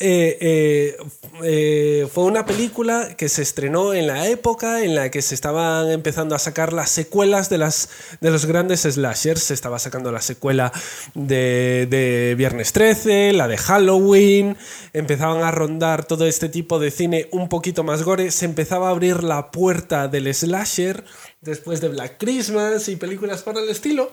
eh, 0.02 0.98
eh, 1.44 2.08
fue 2.14 2.24
una 2.24 2.46
película 2.46 3.16
que 3.18 3.28
se 3.28 3.42
estrenó 3.42 3.94
en 3.94 4.08
la 4.08 4.28
época 4.28 4.84
en 4.84 4.96
la 4.96 5.12
que 5.12 5.22
se 5.22 5.36
estaban 5.36 5.92
empezando 5.92 6.36
a 6.36 6.40
sacar 6.40 6.72
las 6.72 6.90
secuelas 6.90 7.50
de, 7.50 7.58
las, 7.58 7.90
de 8.22 8.32
los 8.32 8.46
grandes 8.46 8.82
slashers. 8.82 9.44
Se 9.44 9.54
estaba 9.54 9.78
sacando 9.80 10.12
la 10.12 10.22
secuela 10.22 10.72
de 11.16 12.34
Viernes 12.38 12.72
13, 12.74 13.34
la 13.34 13.48
de 13.48 13.58
Halloween. 13.58 14.58
Empezaban 14.94 15.44
a 15.44 15.52
rondar 15.52 16.06
todo 16.06 16.26
este 16.26 16.48
tipo 16.48 16.80
de 16.80 16.92
cine 16.92 17.28
un 17.32 17.50
poquito 17.50 17.84
más 17.84 18.04
gore. 18.04 18.32
Se 18.32 18.46
empezaba 18.46 18.88
a 18.88 18.92
abrir 18.92 19.24
la 19.24 19.52
puerta 19.52 20.08
del 20.08 20.34
slasher 20.34 21.04
después 21.42 21.82
de 21.82 21.90
Black 21.90 22.18
Christmas 22.18 22.88
y 22.90 22.96
películas 22.96 23.44
para 23.44 23.62
el 23.62 23.70
estilo. 23.70 24.12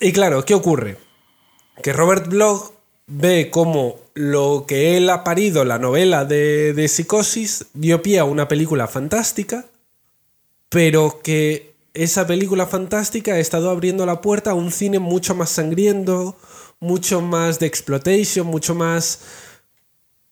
Y 0.00 0.12
claro, 0.12 0.44
¿qué 0.44 0.54
ocurre? 0.54 0.96
Que 1.82 1.92
Robert 1.92 2.28
Bloch 2.28 2.72
ve 3.06 3.50
como 3.50 3.96
lo 4.14 4.64
que 4.66 4.96
él 4.96 5.08
ha 5.10 5.24
parido, 5.24 5.64
la 5.64 5.78
novela 5.78 6.24
de, 6.24 6.72
de 6.74 6.88
Psicosis, 6.88 7.66
dio 7.72 8.02
pie 8.02 8.18
a 8.18 8.24
una 8.24 8.48
película 8.48 8.86
fantástica, 8.86 9.66
pero 10.68 11.20
que 11.22 11.74
esa 11.94 12.26
película 12.26 12.66
fantástica 12.66 13.32
ha 13.32 13.38
estado 13.38 13.70
abriendo 13.70 14.06
la 14.06 14.20
puerta 14.20 14.50
a 14.50 14.54
un 14.54 14.70
cine 14.70 14.98
mucho 14.98 15.34
más 15.34 15.50
sangriento, 15.50 16.36
mucho 16.80 17.20
más 17.20 17.58
de 17.58 17.66
exploitation, 17.66 18.46
mucho 18.46 18.74
más 18.74 19.20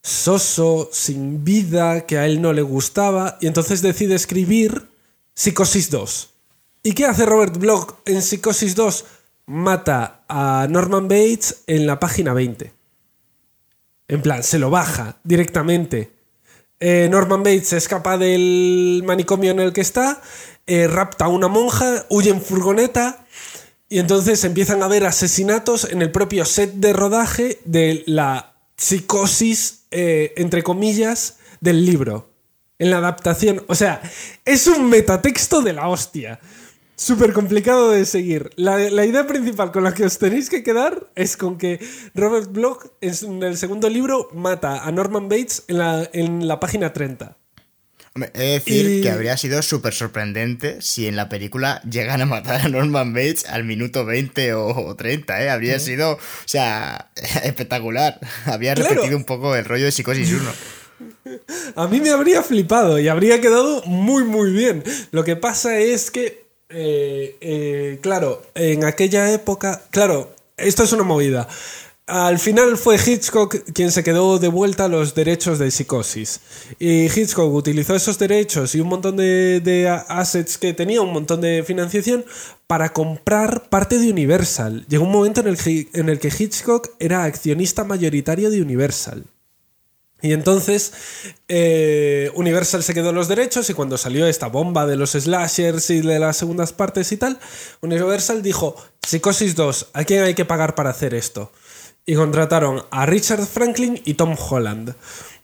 soso, 0.02 0.88
sin 0.92 1.44
vida, 1.44 2.06
que 2.06 2.18
a 2.18 2.26
él 2.26 2.40
no 2.40 2.52
le 2.52 2.62
gustaba, 2.62 3.38
y 3.40 3.48
entonces 3.48 3.82
decide 3.82 4.14
escribir 4.14 4.86
Psicosis 5.36 5.90
2. 5.90 6.30
¿Y 6.82 6.92
qué 6.92 7.04
hace 7.04 7.26
Robert 7.26 7.58
Bloch 7.58 7.96
en 8.06 8.22
Psicosis 8.22 8.74
2? 8.74 9.04
Mata 9.44 10.24
a 10.28 10.66
Norman 10.70 11.08
Bates 11.08 11.62
en 11.66 11.86
la 11.86 12.00
página 12.00 12.32
20. 12.32 12.72
En 14.08 14.22
plan, 14.22 14.42
se 14.42 14.58
lo 14.58 14.70
baja 14.70 15.18
directamente. 15.24 16.10
Eh, 16.80 17.08
Norman 17.10 17.42
Bates 17.42 17.74
escapa 17.74 18.16
del 18.16 19.02
manicomio 19.04 19.50
en 19.50 19.60
el 19.60 19.74
que 19.74 19.82
está, 19.82 20.22
eh, 20.66 20.88
rapta 20.88 21.26
a 21.26 21.28
una 21.28 21.48
monja, 21.48 22.06
huye 22.08 22.30
en 22.30 22.40
furgoneta 22.40 23.26
y 23.90 23.98
entonces 23.98 24.42
empiezan 24.44 24.82
a 24.82 24.86
haber 24.86 25.04
asesinatos 25.04 25.84
en 25.84 26.00
el 26.00 26.10
propio 26.10 26.46
set 26.46 26.72
de 26.76 26.94
rodaje 26.94 27.60
de 27.66 28.04
la 28.06 28.54
psicosis, 28.78 29.82
eh, 29.90 30.32
entre 30.38 30.62
comillas, 30.62 31.36
del 31.60 31.84
libro. 31.84 32.35
En 32.78 32.90
la 32.90 32.98
adaptación. 32.98 33.64
O 33.68 33.74
sea, 33.74 34.00
es 34.44 34.66
un 34.66 34.88
metatexto 34.90 35.62
de 35.62 35.72
la 35.72 35.88
hostia. 35.88 36.38
Súper 36.98 37.32
complicado 37.34 37.90
de 37.90 38.06
seguir. 38.06 38.50
La, 38.56 38.78
la 38.78 39.04
idea 39.04 39.26
principal 39.26 39.70
con 39.70 39.84
la 39.84 39.92
que 39.92 40.04
os 40.04 40.18
tenéis 40.18 40.48
que 40.48 40.62
quedar 40.62 41.08
es 41.14 41.36
con 41.36 41.58
que 41.58 41.78
Robert 42.14 42.50
Bloch 42.52 42.86
en 43.02 43.42
el 43.42 43.56
segundo 43.58 43.88
libro 43.90 44.28
mata 44.34 44.84
a 44.84 44.90
Norman 44.92 45.28
Bates 45.28 45.64
en 45.68 45.78
la, 45.78 46.08
en 46.14 46.48
la 46.48 46.58
página 46.58 46.92
30. 46.94 47.36
Hombre, 48.14 48.30
he 48.34 48.38
de 48.40 48.52
decir 48.52 48.90
Y- 48.90 49.02
que 49.02 49.10
habría 49.10 49.36
sido 49.36 49.60
súper 49.60 49.92
sorprendente 49.92 50.80
si 50.80 51.06
en 51.06 51.16
la 51.16 51.28
película 51.28 51.82
llegan 51.82 52.22
a 52.22 52.26
matar 52.26 52.62
a 52.62 52.68
Norman 52.70 53.12
Bates 53.12 53.44
al 53.46 53.64
minuto 53.64 54.06
20 54.06 54.54
o, 54.54 54.68
o 54.68 54.96
30, 54.96 55.42
¿eh? 55.44 55.50
Habría 55.50 55.78
sido, 55.78 56.12
o 56.12 56.18
sea, 56.46 57.10
espectacular. 57.44 58.18
Claro. 58.44 58.74
repetido 58.74 59.18
un 59.18 59.24
poco 59.24 59.54
el 59.54 59.66
rollo 59.66 59.84
de 59.84 59.92
Psicosis 59.92 60.32
1. 60.32 60.50
A 61.76 61.86
mí 61.88 62.00
me 62.00 62.10
habría 62.10 62.42
flipado 62.42 62.98
y 62.98 63.08
habría 63.08 63.40
quedado 63.40 63.82
muy 63.84 64.24
muy 64.24 64.50
bien. 64.50 64.82
Lo 65.10 65.24
que 65.24 65.36
pasa 65.36 65.78
es 65.78 66.10
que, 66.10 66.46
eh, 66.68 67.36
eh, 67.40 67.98
claro, 68.02 68.42
en 68.54 68.84
aquella 68.84 69.32
época, 69.32 69.82
claro, 69.90 70.34
esto 70.56 70.84
es 70.84 70.92
una 70.92 71.02
movida. 71.02 71.48
Al 72.08 72.38
final 72.38 72.76
fue 72.76 72.98
Hitchcock 73.04 73.72
quien 73.72 73.90
se 73.90 74.04
quedó 74.04 74.38
de 74.38 74.46
vuelta 74.46 74.86
los 74.86 75.16
derechos 75.16 75.58
de 75.58 75.72
psicosis. 75.72 76.40
Y 76.78 77.06
Hitchcock 77.06 77.52
utilizó 77.52 77.96
esos 77.96 78.16
derechos 78.16 78.76
y 78.76 78.80
un 78.80 78.86
montón 78.86 79.16
de, 79.16 80.02
assets 80.06 80.56
que 80.56 80.72
tenía, 80.72 81.02
un 81.02 81.12
montón 81.12 81.40
de 81.40 81.64
financiación, 81.66 82.24
para 82.68 82.92
comprar 82.92 83.68
parte 83.68 83.98
de 83.98 84.08
Universal. 84.08 84.86
Llegó 84.88 85.04
un 85.04 85.10
momento 85.10 85.40
en 85.40 86.08
el 86.08 86.18
que 86.20 86.32
Hitchcock 86.38 86.90
era 87.00 87.24
accionista 87.24 87.82
mayoritario 87.82 88.50
de 88.50 88.62
Universal. 88.62 89.24
Y 90.22 90.32
entonces 90.32 90.92
eh, 91.48 92.30
Universal 92.34 92.82
se 92.82 92.94
quedó 92.94 93.12
los 93.12 93.28
derechos 93.28 93.68
y 93.68 93.74
cuando 93.74 93.98
salió 93.98 94.26
esta 94.26 94.48
bomba 94.48 94.86
de 94.86 94.96
los 94.96 95.12
slashers 95.12 95.90
y 95.90 96.00
de 96.00 96.18
las 96.18 96.38
segundas 96.38 96.72
partes 96.72 97.12
y 97.12 97.18
tal, 97.18 97.38
Universal 97.82 98.42
dijo, 98.42 98.76
Psicosis 99.06 99.54
2, 99.54 99.90
¿a 99.92 100.04
quién 100.04 100.22
hay 100.22 100.34
que 100.34 100.46
pagar 100.46 100.74
para 100.74 100.90
hacer 100.90 101.14
esto? 101.14 101.52
Y 102.06 102.14
contrataron 102.14 102.84
a 102.90 103.04
Richard 103.04 103.44
Franklin 103.44 104.00
y 104.04 104.14
Tom 104.14 104.36
Holland. 104.38 104.94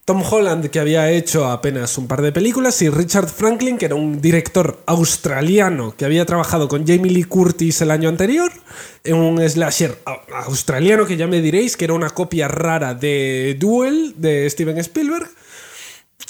Tom 0.04 0.20
Holland, 0.28 0.68
que 0.68 0.80
había 0.80 1.12
hecho 1.12 1.46
apenas 1.46 1.96
un 1.96 2.08
par 2.08 2.22
de 2.22 2.32
películas, 2.32 2.82
y 2.82 2.90
Richard 2.90 3.28
Franklin, 3.28 3.78
que 3.78 3.84
era 3.84 3.94
un 3.94 4.20
director 4.20 4.82
australiano 4.86 5.94
que 5.96 6.04
había 6.04 6.26
trabajado 6.26 6.66
con 6.66 6.84
Jamie 6.84 7.12
Lee 7.12 7.22
Curtis 7.22 7.82
el 7.82 7.92
año 7.92 8.08
anterior, 8.08 8.50
en 9.04 9.14
un 9.14 9.48
slasher 9.48 9.96
australiano 10.44 11.06
que 11.06 11.16
ya 11.16 11.28
me 11.28 11.40
diréis 11.40 11.76
que 11.76 11.84
era 11.84 11.94
una 11.94 12.10
copia 12.10 12.48
rara 12.48 12.94
de 12.94 13.56
Duel 13.60 14.14
de 14.16 14.50
Steven 14.50 14.78
Spielberg. 14.78 15.30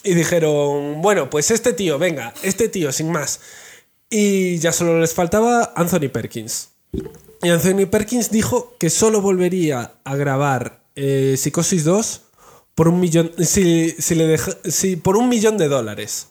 Y 0.05 0.15
dijeron, 0.15 1.01
bueno, 1.01 1.31
pues 1.31 1.51
este 1.51 1.73
tío, 1.73 1.99
venga, 1.99 2.35
este 2.43 2.69
tío, 2.69 2.93
sin 2.93 3.11
más. 3.11 3.41
Y 4.11 4.59
ya 4.59 4.73
solo 4.73 5.01
les 5.01 5.15
faltaba 5.15 5.73
Anthony 5.77 6.11
Perkins. 6.13 6.69
Y 7.43 7.49
Anthony 7.49 7.87
Perkins 7.87 8.31
dijo 8.31 8.77
que 8.79 8.91
solo 8.91 9.23
volvería 9.23 9.95
a 10.05 10.15
grabar 10.15 10.83
eh, 10.95 11.37
Psicosis 11.39 11.85
2 11.85 12.21
por 12.75 12.89
un 12.89 13.01
millón. 13.01 13.33
Si, 13.39 13.91
si 13.99 14.15
le 14.15 14.27
deja- 14.27 14.57
si 14.65 14.97
por 14.97 15.17
un 15.17 15.29
millón 15.29 15.59
de 15.59 15.69
dólares. 15.69 16.29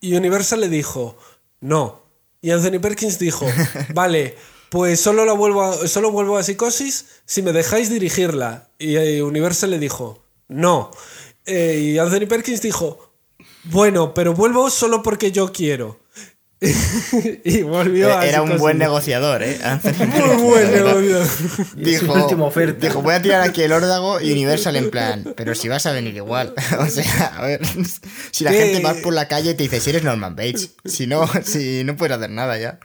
Y 0.00 0.14
Universal 0.14 0.60
le 0.60 0.68
dijo, 0.68 1.16
no. 1.60 2.02
Y 2.42 2.50
Anthony 2.50 2.78
Perkins 2.80 3.18
dijo, 3.18 3.46
vale, 3.94 4.36
pues 4.70 5.00
solo, 5.00 5.24
la 5.24 5.32
vuelvo 5.32 5.62
a, 5.62 5.88
solo 5.88 6.10
vuelvo 6.10 6.36
a 6.38 6.42
Psicosis 6.42 7.06
si 7.24 7.42
me 7.42 7.52
dejáis 7.52 7.90
dirigirla. 7.90 8.68
Y 8.78 8.96
eh, 8.96 9.22
Universal 9.22 9.70
le 9.70 9.78
dijo, 9.78 10.22
no. 10.48 10.90
Eh, 11.46 11.80
y 11.94 11.98
Anthony 11.98 12.26
Perkins 12.28 12.60
dijo, 12.60 13.12
bueno, 13.64 14.14
pero 14.14 14.34
vuelvo 14.34 14.70
solo 14.70 15.02
porque 15.02 15.32
yo 15.32 15.52
quiero. 15.52 16.00
y 17.44 17.62
volvió 17.62 18.16
a 18.16 18.26
Era 18.26 18.42
un 18.42 18.56
buen 18.58 18.78
negociador, 18.78 19.42
¿eh? 19.42 19.58
Muy 19.98 20.42
buen 20.42 20.72
negociador. 20.72 21.26
Última 22.22 22.44
oferta. 22.46 22.86
Dijo, 22.86 23.02
voy 23.02 23.14
a 23.14 23.22
tirar 23.22 23.42
aquí 23.42 23.62
el 23.62 23.72
órdago 23.72 24.20
y 24.20 24.32
Universal 24.36 24.76
en 24.76 24.90
plan, 24.90 25.34
pero 25.36 25.54
si 25.54 25.68
vas 25.68 25.86
a 25.86 25.92
venir 25.92 26.16
igual. 26.16 26.54
o 26.78 26.86
sea, 26.86 27.32
a 27.36 27.46
ver, 27.46 27.60
si 28.30 28.44
la 28.44 28.50
¿Qué? 28.50 28.58
gente 28.58 28.82
va 28.82 28.94
por 28.94 29.14
la 29.14 29.28
calle 29.28 29.50
y 29.50 29.54
te 29.54 29.64
dice, 29.64 29.80
si 29.80 29.90
eres 29.90 30.02
Norman 30.02 30.36
Bates, 30.36 30.74
si 30.84 31.06
no, 31.06 31.28
si 31.42 31.84
no 31.84 31.96
puedes 31.96 32.16
hacer 32.16 32.30
nada 32.30 32.58
ya. 32.58 32.78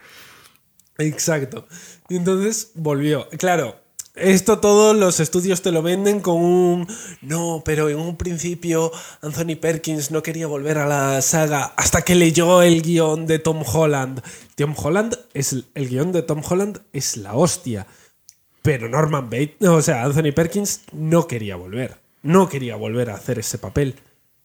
Exacto. 0.97 1.67
Y 2.09 2.17
entonces 2.17 2.71
volvió. 2.75 3.29
Claro, 3.37 3.80
esto 4.15 4.59
todos 4.59 4.95
los 4.95 5.19
estudios 5.19 5.61
te 5.61 5.71
lo 5.71 5.81
venden 5.81 6.19
con 6.19 6.35
un... 6.35 6.87
No, 7.21 7.61
pero 7.63 7.89
en 7.89 7.97
un 7.97 8.17
principio 8.17 8.91
Anthony 9.21 9.55
Perkins 9.59 10.11
no 10.11 10.21
quería 10.21 10.47
volver 10.47 10.77
a 10.77 10.87
la 10.87 11.21
saga 11.21 11.73
hasta 11.77 12.01
que 12.01 12.15
leyó 12.15 12.61
el 12.61 12.81
guion 12.81 13.25
de 13.25 13.39
Tom 13.39 13.63
Holland. 13.65 14.21
Tom 14.55 14.75
Holland 14.77 15.17
es... 15.33 15.55
El 15.73 15.89
guion 15.89 16.11
de 16.11 16.23
Tom 16.23 16.41
Holland 16.47 16.81
es 16.91 17.17
la 17.17 17.35
hostia. 17.35 17.87
Pero 18.61 18.89
Norman 18.89 19.29
Bates, 19.29 19.67
o 19.67 19.81
sea, 19.81 20.03
Anthony 20.03 20.33
Perkins 20.35 20.81
no 20.91 21.27
quería 21.27 21.55
volver. 21.55 21.97
No 22.21 22.49
quería 22.49 22.75
volver 22.75 23.09
a 23.09 23.15
hacer 23.15 23.39
ese 23.39 23.57
papel. 23.57 23.95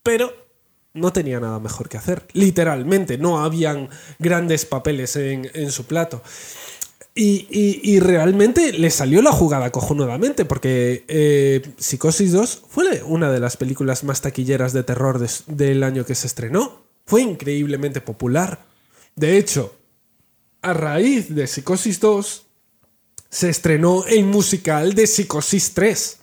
Pero 0.02 0.32
no 0.94 1.12
tenía 1.12 1.40
nada 1.40 1.58
mejor 1.58 1.88
que 1.88 1.98
hacer. 1.98 2.24
Literalmente, 2.32 3.18
no 3.18 3.44
habían 3.44 3.90
grandes 4.18 4.64
papeles 4.64 5.16
en, 5.16 5.50
en 5.52 5.70
su 5.70 5.84
plato. 5.84 6.22
Y, 7.18 7.98
realmente 8.00 8.74
le 8.74 8.90
salió 8.90 9.22
la 9.22 9.32
jugada 9.32 9.72
cojonudamente, 9.72 10.44
porque 10.44 11.04
eh, 11.08 11.62
Psicosis 11.78 12.32
2 12.32 12.64
fue 12.68 13.02
una 13.04 13.32
de 13.32 13.40
las 13.40 13.56
películas 13.56 14.04
más 14.04 14.20
taquilleras 14.20 14.74
de 14.74 14.82
terror 14.82 15.18
del 15.46 15.82
año 15.82 16.04
que 16.04 16.14
se 16.14 16.26
estrenó. 16.26 16.82
Fue 17.06 17.22
increíblemente 17.22 18.02
popular. 18.02 18.66
De 19.14 19.38
hecho, 19.38 19.74
a 20.60 20.74
raíz 20.74 21.34
de 21.34 21.46
Psicosis 21.46 22.00
2, 22.00 22.46
se 23.30 23.48
estrenó 23.48 24.04
el 24.06 24.24
musical 24.24 24.94
de 24.94 25.06
Psicosis 25.06 25.72
3. 25.72 26.18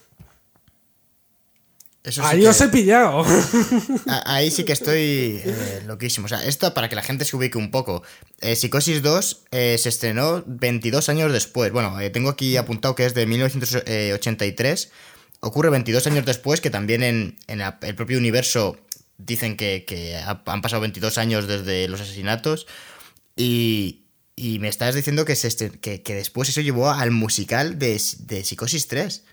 Eso 2.04 2.22
sí 2.22 2.28
Ahí 2.30 2.42
que- 2.42 2.48
os 2.50 2.60
he 2.60 2.68
pillado. 2.68 3.26
ahí 4.26 4.52
sí 4.52 4.66
que 4.66 4.74
estoy 4.74 5.42
eh, 5.44 5.84
loquísimo. 5.88 6.26
O 6.26 6.28
sea, 6.30 6.44
esto 6.46 6.74
para 6.74 6.90
que 6.90 6.96
la 6.96 7.02
gente 7.02 7.24
se 7.24 7.36
ubique 7.36 7.58
un 7.58 7.72
poco. 7.72 8.04
Eh, 8.42 8.56
Psicosis 8.58 9.02
2 9.02 9.44
eh, 9.52 9.78
se 9.80 9.88
estrenó 9.90 10.44
22 10.46 11.08
años 11.08 11.32
después. 11.32 11.72
Bueno, 11.72 11.96
tengo 12.12 12.30
aquí 12.30 12.58
apuntado 12.58 12.94
que 12.96 13.06
es 13.06 13.14
de 13.14 13.26
1983. 13.26 14.92
Ocurre 15.40 15.70
22 15.70 16.08
años 16.08 16.26
después, 16.26 16.62
que 16.62 16.70
también 16.70 17.04
en, 17.04 17.38
en 17.48 17.60
la- 17.60 17.80
el 17.82 17.96
propio 17.96 18.18
universo 18.18 18.78
dicen 19.18 19.56
que, 19.58 19.86
que 19.86 20.18
ha- 20.18 20.42
han 20.46 20.62
pasado 20.62 20.82
22 20.82 21.18
años 21.18 21.48
desde 21.48 21.88
los 21.88 22.02
asesinatos. 22.02 22.68
Y, 23.36 24.02
y 24.36 24.60
me 24.60 24.68
estás 24.68 24.96
diciendo 24.96 25.26
que, 25.26 25.36
se 25.36 25.48
estre- 25.48 25.80
que, 25.80 26.02
que 26.02 26.16
después 26.16 26.50
eso 26.50 26.62
llevó 26.62 26.90
al 26.92 27.12
musical 27.12 27.80
de, 27.80 28.02
de 28.20 28.44
Psicosis 28.44 28.88
3. 28.88 29.24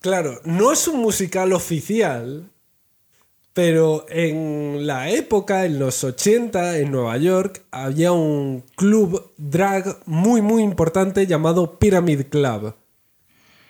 Claro, 0.00 0.40
no 0.44 0.72
es 0.72 0.86
un 0.88 1.00
musical 1.00 1.52
oficial, 1.52 2.50
pero 3.52 4.04
en 4.08 4.86
la 4.86 5.10
época, 5.10 5.64
en 5.64 5.78
los 5.78 6.04
80, 6.04 6.78
en 6.78 6.90
Nueva 6.92 7.16
York, 7.16 7.62
había 7.70 8.12
un 8.12 8.62
club 8.76 9.32
drag 9.36 9.98
muy, 10.06 10.42
muy 10.42 10.62
importante 10.62 11.26
llamado 11.26 11.78
Pyramid 11.78 12.26
Club. 12.26 12.74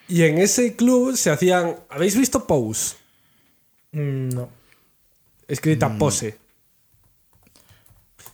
Y 0.09 0.23
en 0.23 0.39
ese 0.39 0.77
club 0.77 1.17
se 1.17 1.31
hacían... 1.31 1.77
¿Habéis 1.89 2.17
visto 2.17 2.47
Pose? 2.47 2.97
Mm, 3.93 4.29
No, 4.31 4.49
Escrita 5.49 5.97
Pose. 5.97 6.37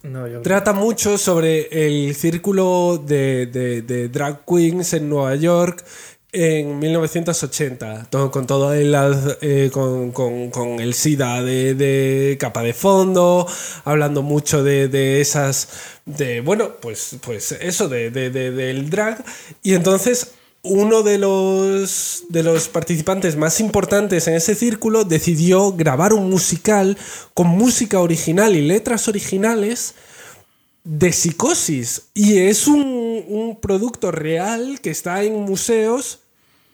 no, 0.02 0.26
yo. 0.26 0.42
Trata 0.42 0.72
mucho 0.72 1.16
sobre 1.16 1.68
el 1.86 2.14
círculo 2.14 2.98
de, 2.98 3.46
de- 3.46 3.82
de 3.82 4.08
drag 4.08 4.44
queens 4.44 4.92
en 4.94 5.08
Nueva 5.08 5.36
York 5.36 5.84
en 6.32 6.78
1980, 6.78 8.06
todo- 8.10 8.30
con 8.30 8.46
todo 8.46 8.72
el, 8.72 8.94
eh, 9.42 9.70
con, 9.72 10.12
con- 10.12 10.80
el 10.80 10.94
SIDA 10.94 11.42
de, 11.42 11.74
de 11.74 12.36
capa 12.40 12.62
de 12.62 12.72
fondo, 12.72 13.46
hablando 13.84 14.22
mucho 14.22 14.64
de, 14.64 14.88
de 14.88 15.20
esas, 15.20 15.68
de, 16.06 16.40
bueno, 16.40 16.76
pues, 16.80 17.16
pues 17.20 17.52
eso, 17.52 17.88
de- 17.88 18.10
del 18.10 18.88
drag. 18.90 19.22
Y 19.62 19.74
entonces 19.74 20.32
uno 20.62 21.02
de 21.02 21.18
los, 21.18 22.24
de 22.30 22.42
los 22.42 22.68
participantes 22.68 23.36
más 23.36 23.60
importantes 23.60 24.26
en 24.28 24.34
ese 24.34 24.54
círculo 24.54 25.04
decidió 25.04 25.72
grabar 25.72 26.12
un 26.14 26.30
musical 26.30 26.96
con 27.34 27.48
música 27.48 28.00
original 28.00 28.56
y 28.56 28.62
letras 28.62 29.06
originales 29.08 29.94
de 30.84 31.12
psicosis. 31.12 32.02
Y 32.14 32.38
es 32.38 32.66
un, 32.68 33.24
un 33.28 33.60
producto 33.60 34.10
real 34.12 34.80
que 34.80 34.90
está 34.90 35.22
en 35.24 35.34
museos 35.42 36.20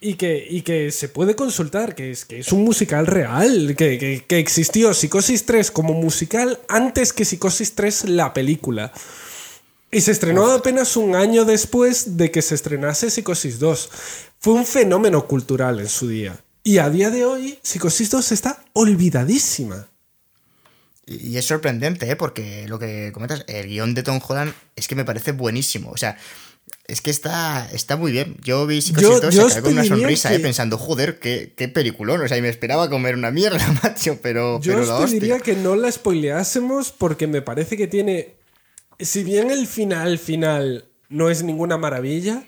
y 0.01 0.15
que, 0.15 0.47
y 0.49 0.63
que 0.63 0.91
se 0.93 1.09
puede 1.09 1.35
consultar, 1.35 1.95
que 1.95 2.11
es, 2.11 2.25
que 2.25 2.41
es 2.41 2.53
un 2.53 2.65
musical 2.65 3.07
real, 3.07 3.75
que, 3.77 3.99
que, 3.99 4.25
que 4.27 4.39
existió 4.39 4.95
Psicosis 4.95 5.45
3 5.47 5.71
como 5.71 5.95
musical 5.95 6.61
antes 6.69 7.13
que 7.13 7.25
Psicosis 7.25 7.75
3 7.75 8.11
la 8.11 8.33
película. 8.33 8.93
Y 9.91 10.03
se 10.03 10.13
estrenó 10.13 10.53
apenas 10.53 10.97
un 10.97 11.17
año 11.17 11.45
después 11.45 12.17
de 12.17 12.31
que 12.31 12.43
se 12.43 12.55
estrenase 12.55 13.11
Psicosis 13.11 13.59
2. 13.59 13.91
Fue 14.39 14.53
un 14.53 14.67
fenómeno 14.67 15.27
cultural 15.27 15.81
en 15.81 15.89
su 15.89 16.09
día. 16.09 16.39
Y 16.63 16.79
a 16.79 16.91
día 16.91 17.11
de 17.11 17.25
hoy, 17.25 17.59
Psicosis 17.63 18.11
2 18.11 18.33
está 18.33 18.63
olvidadísima. 18.75 19.89
Y 21.07 21.39
es 21.39 21.47
sorprendente, 21.47 22.11
¿eh? 22.11 22.17
porque 22.17 22.69
lo 22.69 22.79
que 22.79 23.13
comentas, 23.15 23.45
el 23.49 23.67
guion 23.67 23.95
de 23.95 24.03
Tom 24.03 24.21
Holland 24.27 24.53
es 24.77 24.87
que 24.87 24.95
me 24.95 25.07
parece 25.07 25.33
buenísimo. 25.33 25.91
O 25.91 25.97
sea, 25.97 26.19
es 26.87 27.01
que 27.01 27.11
está, 27.11 27.69
está 27.73 27.97
muy 27.97 28.13
bien. 28.13 28.37
Yo 28.43 28.67
vi 28.67 28.81
Psicosis 28.81 29.09
Yo- 29.09 29.21
2 29.21 29.35
yo 29.35 29.43
y 29.43 29.45
acabé 29.47 29.63
con 29.63 29.73
una 29.73 29.85
sonrisa, 29.85 30.35
¿eh? 30.35 30.41
pensando, 30.41 30.79
joder, 30.79 31.19
qué, 31.19 31.53
qué 31.57 31.69
peliculón. 31.69 32.21
O 32.23 32.29
sea, 32.29 32.37
y 32.37 32.43
me 32.43 32.49
esperaba 32.49 32.89
comer 32.91 33.15
una 33.15 33.31
mierda, 33.31 33.59
macho, 33.83 34.19
pero, 34.23 34.61
Yo 34.61 34.73
pero 34.75 34.87
la 34.87 34.95
os 34.97 35.05
hostia. 35.05 35.19
pediría 35.21 35.41
que 35.41 35.55
no 35.57 35.77
la 35.77 35.91
spoileásemos 35.93 36.93
porque 36.93 37.27
me 37.27 37.43
parece 37.43 37.77
que 37.77 37.87
tiene. 37.87 38.37
Si 38.99 39.23
bien 39.25 39.51
el 39.51 39.67
final 39.67 40.19
final 40.19 40.87
no 41.09 41.31
es 41.31 41.43
ninguna 41.43 41.77
maravilla, 41.79 42.45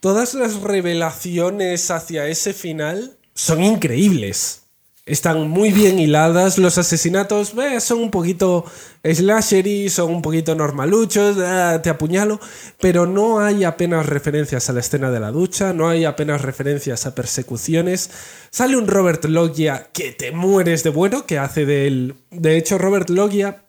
todas 0.00 0.34
las 0.34 0.62
revelaciones 0.62 1.90
hacia 1.90 2.26
ese 2.28 2.52
final 2.54 3.18
son 3.34 3.62
increíbles. 3.62 4.62
Están 5.08 5.48
muy 5.48 5.72
bien 5.72 5.98
hiladas. 5.98 6.58
Los 6.58 6.76
asesinatos 6.76 7.54
eh, 7.54 7.80
son 7.80 8.00
un 8.00 8.10
poquito 8.10 8.66
slashery, 9.02 9.88
son 9.88 10.14
un 10.16 10.22
poquito 10.22 10.54
normaluchos, 10.54 11.38
ah, 11.38 11.80
te 11.82 11.88
apuñalo. 11.88 12.38
Pero 12.78 13.06
no 13.06 13.40
hay 13.40 13.64
apenas 13.64 14.04
referencias 14.04 14.68
a 14.68 14.74
la 14.74 14.80
escena 14.80 15.10
de 15.10 15.18
la 15.18 15.30
ducha, 15.30 15.72
no 15.72 15.88
hay 15.88 16.04
apenas 16.04 16.42
referencias 16.42 17.06
a 17.06 17.14
persecuciones. 17.14 18.10
Sale 18.50 18.76
un 18.76 18.86
Robert 18.86 19.24
Loggia 19.24 19.88
que 19.92 20.12
te 20.12 20.30
mueres 20.30 20.82
de 20.82 20.90
bueno, 20.90 21.24
que 21.24 21.38
hace 21.38 21.64
del. 21.64 22.14
De 22.30 22.58
hecho, 22.58 22.76
Robert 22.76 23.08
Loggia 23.08 23.64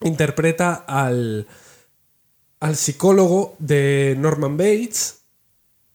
interpreta 0.00 0.72
al, 0.74 1.46
al 2.60 2.76
psicólogo 2.76 3.56
de 3.58 4.16
Norman 4.18 4.56
Bates. 4.56 5.17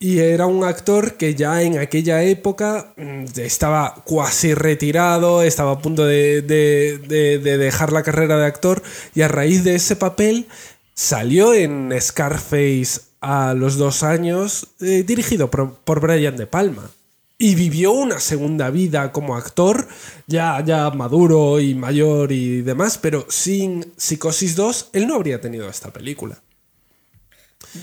Y 0.06 0.20
era 0.20 0.48
un 0.48 0.66
actor 0.66 1.14
que 1.14 1.34
ya 1.34 1.62
en 1.62 1.78
aquella 1.78 2.24
época 2.24 2.94
mm, 2.98 3.24
estaba 3.38 3.96
cuasi 4.04 4.54
retirado, 4.54 5.42
estaba 5.44 5.72
a 5.72 5.80
punto 5.80 6.06
de, 6.06 6.42
de- 6.42 6.98
de- 7.08 7.40
de 7.40 7.58
dejar 7.58 7.94
la 7.94 8.04
carrera 8.04 8.38
de 8.38 8.46
actor 8.46 8.84
y 9.16 9.22
a 9.22 9.30
raíz 9.30 9.64
de 9.64 9.76
ese 9.76 9.96
papel 9.96 10.48
salió 10.94 11.54
en 11.54 11.90
Scarface 12.02 13.00
a 13.22 13.54
los 13.54 13.78
dos 13.78 14.04
años, 14.04 14.68
eh, 14.82 15.04
dirigido 15.08 15.50
por, 15.50 15.76
por 15.76 16.02
Brian 16.02 16.36
De 16.36 16.48
Palma. 16.48 16.90
Y 17.38 17.56
vivió 17.56 17.94
una 17.94 18.20
segunda 18.20 18.70
vida 18.72 19.14
como 19.14 19.38
actor, 19.38 19.88
ya, 20.28 20.62
ya 20.66 20.90
maduro 20.90 21.62
y 21.62 21.76
mayor 21.76 22.34
y 22.34 22.62
demás, 22.62 22.98
pero 22.98 23.26
sin 23.30 23.94
Psicosis 23.96 24.58
2 24.58 24.90
él 24.92 25.08
no 25.08 25.16
habría 25.16 25.40
tenido 25.40 25.70
esta 25.70 25.92
película. 25.94 26.42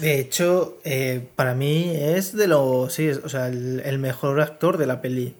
De 0.01 0.21
hecho, 0.21 0.79
eh, 0.85 1.21
para 1.37 1.55
mí 1.55 1.93
es 1.97 2.37
de 2.37 2.47
los. 2.47 2.93
Sí, 2.93 3.07
es- 3.09 3.19
o 3.19 3.29
sea, 3.29 3.49
el, 3.49 3.81
el 3.85 3.99
mejor 3.99 4.41
actor 4.41 4.77
de 4.79 4.87
la 4.87 5.01
peli. 5.03 5.35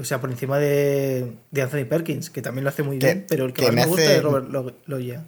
O 0.00 0.04
sea, 0.04 0.20
por 0.20 0.30
encima 0.30 0.58
de, 0.58 1.32
de 1.50 1.62
Anthony 1.62 1.84
Perkins, 1.86 2.30
que 2.30 2.40
también 2.40 2.64
lo 2.64 2.70
hace 2.70 2.82
muy 2.82 2.96
bien, 2.98 3.26
pero 3.28 3.44
el 3.44 3.52
que, 3.52 3.62
que 3.66 3.66
más 3.66 3.74
me 3.74 3.80
me 3.82 3.86
gusta 3.88 4.02
hace- 4.04 4.16
es 4.16 4.22
Robert 4.22 4.48
Lo- 4.48 4.74
Loggia. 4.86 5.24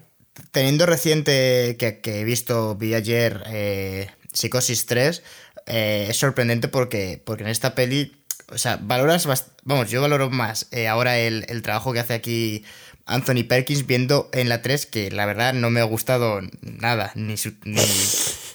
Teniendo 0.51 0.87
reciente 0.87 1.77
que, 1.79 2.01
que 2.01 2.21
he 2.21 2.25
visto, 2.25 2.75
vi 2.75 2.95
ayer 2.95 3.43
eh, 3.47 4.09
Psicosis 4.33 4.87
3, 4.87 5.23
eh, 5.67 6.07
es 6.09 6.17
sorprendente 6.17 6.69
porque, 6.69 7.21
porque 7.25 7.45
en 7.45 7.51
esta 7.51 7.75
peli, 7.75 8.17
o 8.51 8.59
sea, 8.59 8.79
valoras, 8.83 9.29
vamos, 9.65 9.91
yo 9.91 10.01
valoro 10.01 10.31
más 10.31 10.67
eh, 10.73 10.89
ahora 10.89 11.19
el, 11.19 11.45
el 11.49 11.63
trabajo 11.63 11.93
que 11.93 12.01
hace 12.01 12.15
aquí 12.15 12.65
Anthony 13.07 13.45
Perkins 13.49 13.87
viendo 13.87 14.31
en 14.33 14.49
la 14.49 14.63
3 14.63 14.87
que 14.87 15.11
la 15.11 15.27
verdad 15.27 15.53
no 15.55 15.71
me 15.71 15.81
ha 15.81 15.85
gustado 15.85 16.41
nada, 16.63 17.13
ni, 17.15 17.37
su- 17.37 17.55
ni, 17.65 17.81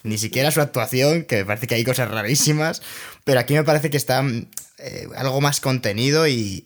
ni 0.03 0.17
siquiera 0.17 0.51
su 0.51 0.61
actuación, 0.61 1.23
que 1.23 1.37
me 1.37 1.45
parece 1.45 1.67
que 1.67 1.75
hay 1.75 1.83
cosas 1.83 2.09
rarísimas, 2.09 2.81
pero 3.25 3.39
aquí 3.39 3.53
me 3.53 3.63
parece 3.63 3.89
que 3.89 3.97
está 3.97 4.23
eh, 4.81 5.07
algo 5.17 5.41
más 5.41 5.59
contenido 5.59 6.27
y, 6.27 6.65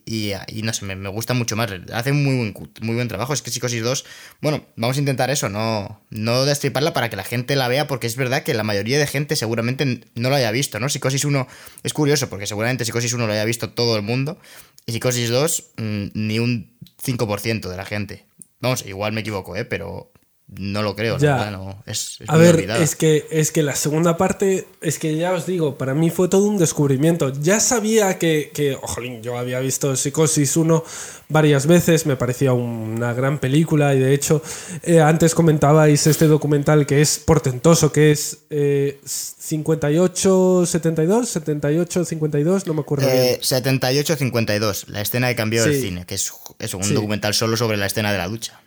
no 0.64 0.74
sé, 0.74 0.86
me, 0.86 1.10
gusta 1.10 1.34
mucho 1.34 1.56
más. 1.56 1.72
Hace 1.92 2.12
muy 2.12 2.36
buen, 2.36 2.54
muy 2.82 2.96
buen 2.96 3.08
trabajo. 3.08 3.34
Es 3.34 3.42
que 3.42 3.50
Psicosis 3.50 3.82
2, 3.82 4.06
bueno, 4.42 4.66
vamos 4.76 4.98
a 4.98 5.00
intentar 5.00 5.32
eso, 5.32 5.50
no, 5.50 6.02
no 6.12 6.46
destriparla 6.46 6.94
para 6.94 7.10
que 7.10 7.16
la 7.16 7.24
gente 7.24 7.56
la 7.56 7.68
vea, 7.68 7.88
porque 7.88 8.08
es 8.08 8.16
verdad 8.16 8.44
que 8.44 8.54
la 8.54 8.64
mayoría 8.64 9.00
de 9.00 9.08
gente 9.08 9.36
seguramente 9.36 10.02
no 10.16 10.30
lo 10.30 10.36
haya 10.36 10.52
visto, 10.52 10.80
¿no? 10.80 10.90
Psicosis 10.90 11.26
1 11.26 11.48
es 11.82 11.94
curioso, 11.94 12.30
porque 12.30 12.46
seguramente 12.46 12.86
Psicosis 12.86 13.14
1 13.14 13.26
lo 13.26 13.34
haya 13.34 13.46
visto 13.46 13.72
todo 13.72 13.96
el 13.96 14.04
mundo, 14.04 14.40
y 14.86 14.92
Psicosis 14.92 15.30
2 15.30 15.72
mm, 15.78 16.06
ni 16.14 16.40
un 16.40 16.78
5% 17.04 17.68
de 17.68 17.78
la 17.78 17.86
gente. 17.86 18.26
Vamos, 18.60 18.86
igual 18.86 19.12
me 19.14 19.22
equivoco, 19.22 19.56
¿eh? 19.56 19.66
Pero 19.66 20.14
no 20.58 20.82
lo 20.82 20.96
creo, 20.96 21.18
Ya. 21.18 21.50
no. 21.52 21.82
Es, 21.86 22.18
es 22.22 22.30
A 22.30 22.38
ver, 22.38 22.56
olvidada. 22.56 22.84
es 22.84 22.96
que, 22.96 23.28
es 23.32 23.52
que 23.52 23.64
la 23.64 23.76
segunda 23.76 24.18
parte, 24.18 24.68
es 24.82 25.00
que 25.00 25.16
ya 25.16 25.34
os 25.34 25.46
digo, 25.46 25.78
para 25.78 25.94
mí 25.94 26.10
fue 26.10 26.28
todo 26.30 26.46
un 26.46 26.58
descubrimiento. 26.58 27.32
Ya 27.42 27.60
sabía 27.60 28.18
que, 28.20 28.52
que 28.54 28.76
ojolín, 28.76 29.22
yo 29.22 29.38
había 29.38 29.60
visto 29.60 29.96
Psicosis 29.96 30.56
1 30.58 30.84
varias 31.30 31.66
veces, 31.66 32.06
me 32.06 32.16
parecía 32.16 32.54
una 32.54 33.14
gran 33.14 33.40
película 33.40 33.96
y 33.96 34.00
de 34.00 34.14
hecho, 34.14 34.42
eh, 34.84 35.00
antes 35.02 35.34
comentabais 35.34 36.06
este 36.08 36.28
documental 36.28 36.86
que 36.86 37.02
es 37.02 37.18
portentoso, 37.20 37.92
que 37.92 38.12
es 38.12 38.40
eh, 38.52 39.00
58, 39.06 40.66
72, 40.66 41.30
78, 41.30 42.06
52, 42.06 42.68
no 42.68 42.74
me 42.74 42.82
acuerdo 42.82 43.08
bien. 43.08 43.18
Eh, 43.20 43.40
78-52, 43.42 44.88
la 44.88 45.02
escena 45.02 45.28
de 45.28 45.36
cambio 45.36 45.64
del 45.64 45.74
Sí. 45.76 45.82
cine, 45.82 46.06
que 46.06 46.16
es, 46.16 46.32
es 46.60 46.74
un 46.74 46.84
Sí. 46.84 46.94
documental 46.94 47.34
solo 47.34 47.58
sobre 47.58 47.78
la 47.78 47.86
escena 47.88 48.12
de 48.12 48.18
la 48.18 48.28
ducha. 48.28 48.60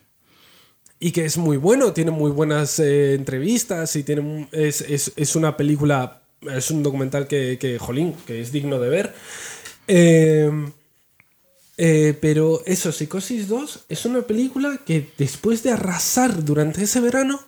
Y 0.98 1.12
que 1.12 1.24
es 1.24 1.36
muy 1.38 1.56
bueno, 1.58 1.92
tiene 1.92 2.10
muy 2.10 2.30
buenas 2.30 2.78
eh, 2.78 3.14
entrevistas 3.14 3.94
y 3.96 4.02
tiene 4.02 4.48
es, 4.52 4.80
es- 4.82 5.12
es 5.16 5.36
una 5.36 5.56
película, 5.56 6.22
es 6.52 6.70
un 6.70 6.82
documental 6.82 7.26
que, 7.28 7.58
que, 7.60 7.78
jolín, 7.78 8.14
que 8.26 8.40
es 8.40 8.52
digno 8.52 8.78
de 8.80 8.88
ver. 8.88 9.14
Eh, 9.88 10.50
eh, 11.78 12.16
pero 12.20 12.62
eso, 12.64 12.90
Psicosis 12.92 13.48
2 13.48 13.84
es 13.90 14.06
una 14.06 14.22
película 14.22 14.80
que 14.86 15.10
después 15.18 15.62
de 15.62 15.72
arrasar 15.72 16.42
durante 16.44 16.84
ese 16.84 17.00
verano 17.00 17.40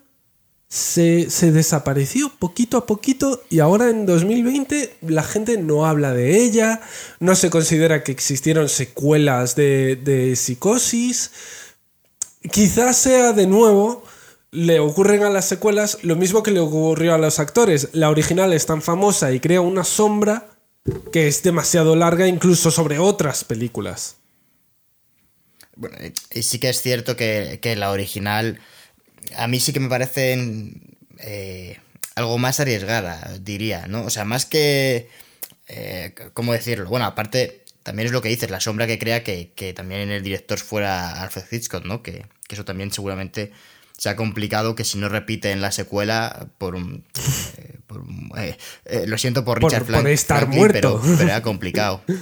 se, 0.68 1.30
se 1.30 1.50
desapareció 1.50 2.30
poquito 2.38 2.76
a 2.76 2.84
poquito 2.86 3.42
y 3.48 3.60
ahora 3.60 3.88
en 3.88 4.04
2020 4.04 4.96
la 5.08 5.22
gente 5.22 5.56
no 5.56 5.86
habla 5.86 6.12
de 6.12 6.42
ella, 6.42 6.82
no 7.20 7.34
se 7.36 7.48
considera 7.48 8.04
que 8.04 8.12
existieron 8.12 8.68
secuelas 8.68 9.56
de, 9.56 9.96
de 9.96 10.36
Psicosis. 10.36 11.30
Quizás 12.52 12.96
sea 12.96 13.32
de 13.32 13.46
nuevo, 13.46 14.04
le 14.50 14.80
ocurren 14.80 15.24
a 15.24 15.30
las 15.30 15.46
secuelas 15.46 15.98
lo 16.02 16.16
mismo 16.16 16.42
que 16.42 16.50
le 16.50 16.60
ocurrió 16.60 17.14
a 17.14 17.18
los 17.18 17.38
actores. 17.38 17.90
La 17.92 18.10
original 18.10 18.52
es 18.52 18.66
tan 18.66 18.82
famosa 18.82 19.32
y 19.32 19.40
crea 19.40 19.60
una 19.60 19.84
sombra 19.84 20.48
que 21.12 21.28
es 21.28 21.42
demasiado 21.42 21.96
larga 21.96 22.26
incluso 22.26 22.70
sobre 22.70 22.98
otras 22.98 23.44
películas. 23.44 24.16
Bueno, 25.76 25.96
y 26.32 26.42
sí 26.42 26.58
que 26.58 26.70
es 26.70 26.82
cierto 26.82 27.16
que, 27.16 27.60
la 27.76 27.90
original 27.90 28.58
a 29.36 29.46
mí 29.46 29.60
sí 29.60 29.72
que 29.72 29.80
me 29.80 29.88
parece 29.88 30.72
eh, 31.18 31.78
algo 32.14 32.38
más 32.38 32.58
arriesgada, 32.60 33.36
diría, 33.40 33.86
¿no? 33.86 34.04
O 34.04 34.10
sea, 34.10 34.24
más 34.24 34.46
que... 34.46 35.08
Eh, 35.68 36.14
¿Cómo 36.32 36.54
decirlo? 36.54 36.88
Bueno, 36.88 37.04
aparte, 37.04 37.62
también 37.88 38.06
es 38.06 38.12
lo 38.12 38.20
que 38.22 38.28
dices, 38.28 38.50
la 38.50 38.60
sombra 38.60 38.86
que 38.86 38.98
crea 38.98 39.24
que, 39.24 39.52
que 39.56 39.72
también 39.72 40.10
el 40.10 40.22
director 40.22 40.58
fuera 40.58 41.22
Alfred 41.22 41.44
Hitchcock, 41.50 41.84
¿no? 41.84 42.02
Que, 42.02 42.26
que 42.46 42.54
eso 42.54 42.64
también 42.64 42.92
seguramente 42.92 43.50
se 43.96 44.08
ha 44.10 44.14
complicado 44.16 44.74
que 44.74 44.84
si 44.84 44.98
no 44.98 45.08
repite 45.08 45.50
en 45.50 45.60
la 45.60 45.72
secuela 45.72 46.48
por 46.58 46.74
un... 46.76 47.04
eh, 47.56 47.78
por 47.86 48.00
un- 48.02 48.30
eh, 48.36 48.56
eh, 48.84 49.04
lo 49.06 49.16
siento 49.18 49.44
por 49.44 49.58
Por- 49.58 49.70
Richard 49.72 49.86
por 49.86 49.94
Frank- 49.94 50.06
estar 50.08 50.38
Franklin, 50.40 50.58
muerto. 50.60 51.00
Pero, 51.02 51.16
pero 51.16 51.28
era 51.30 51.42
complicado. 51.42 52.02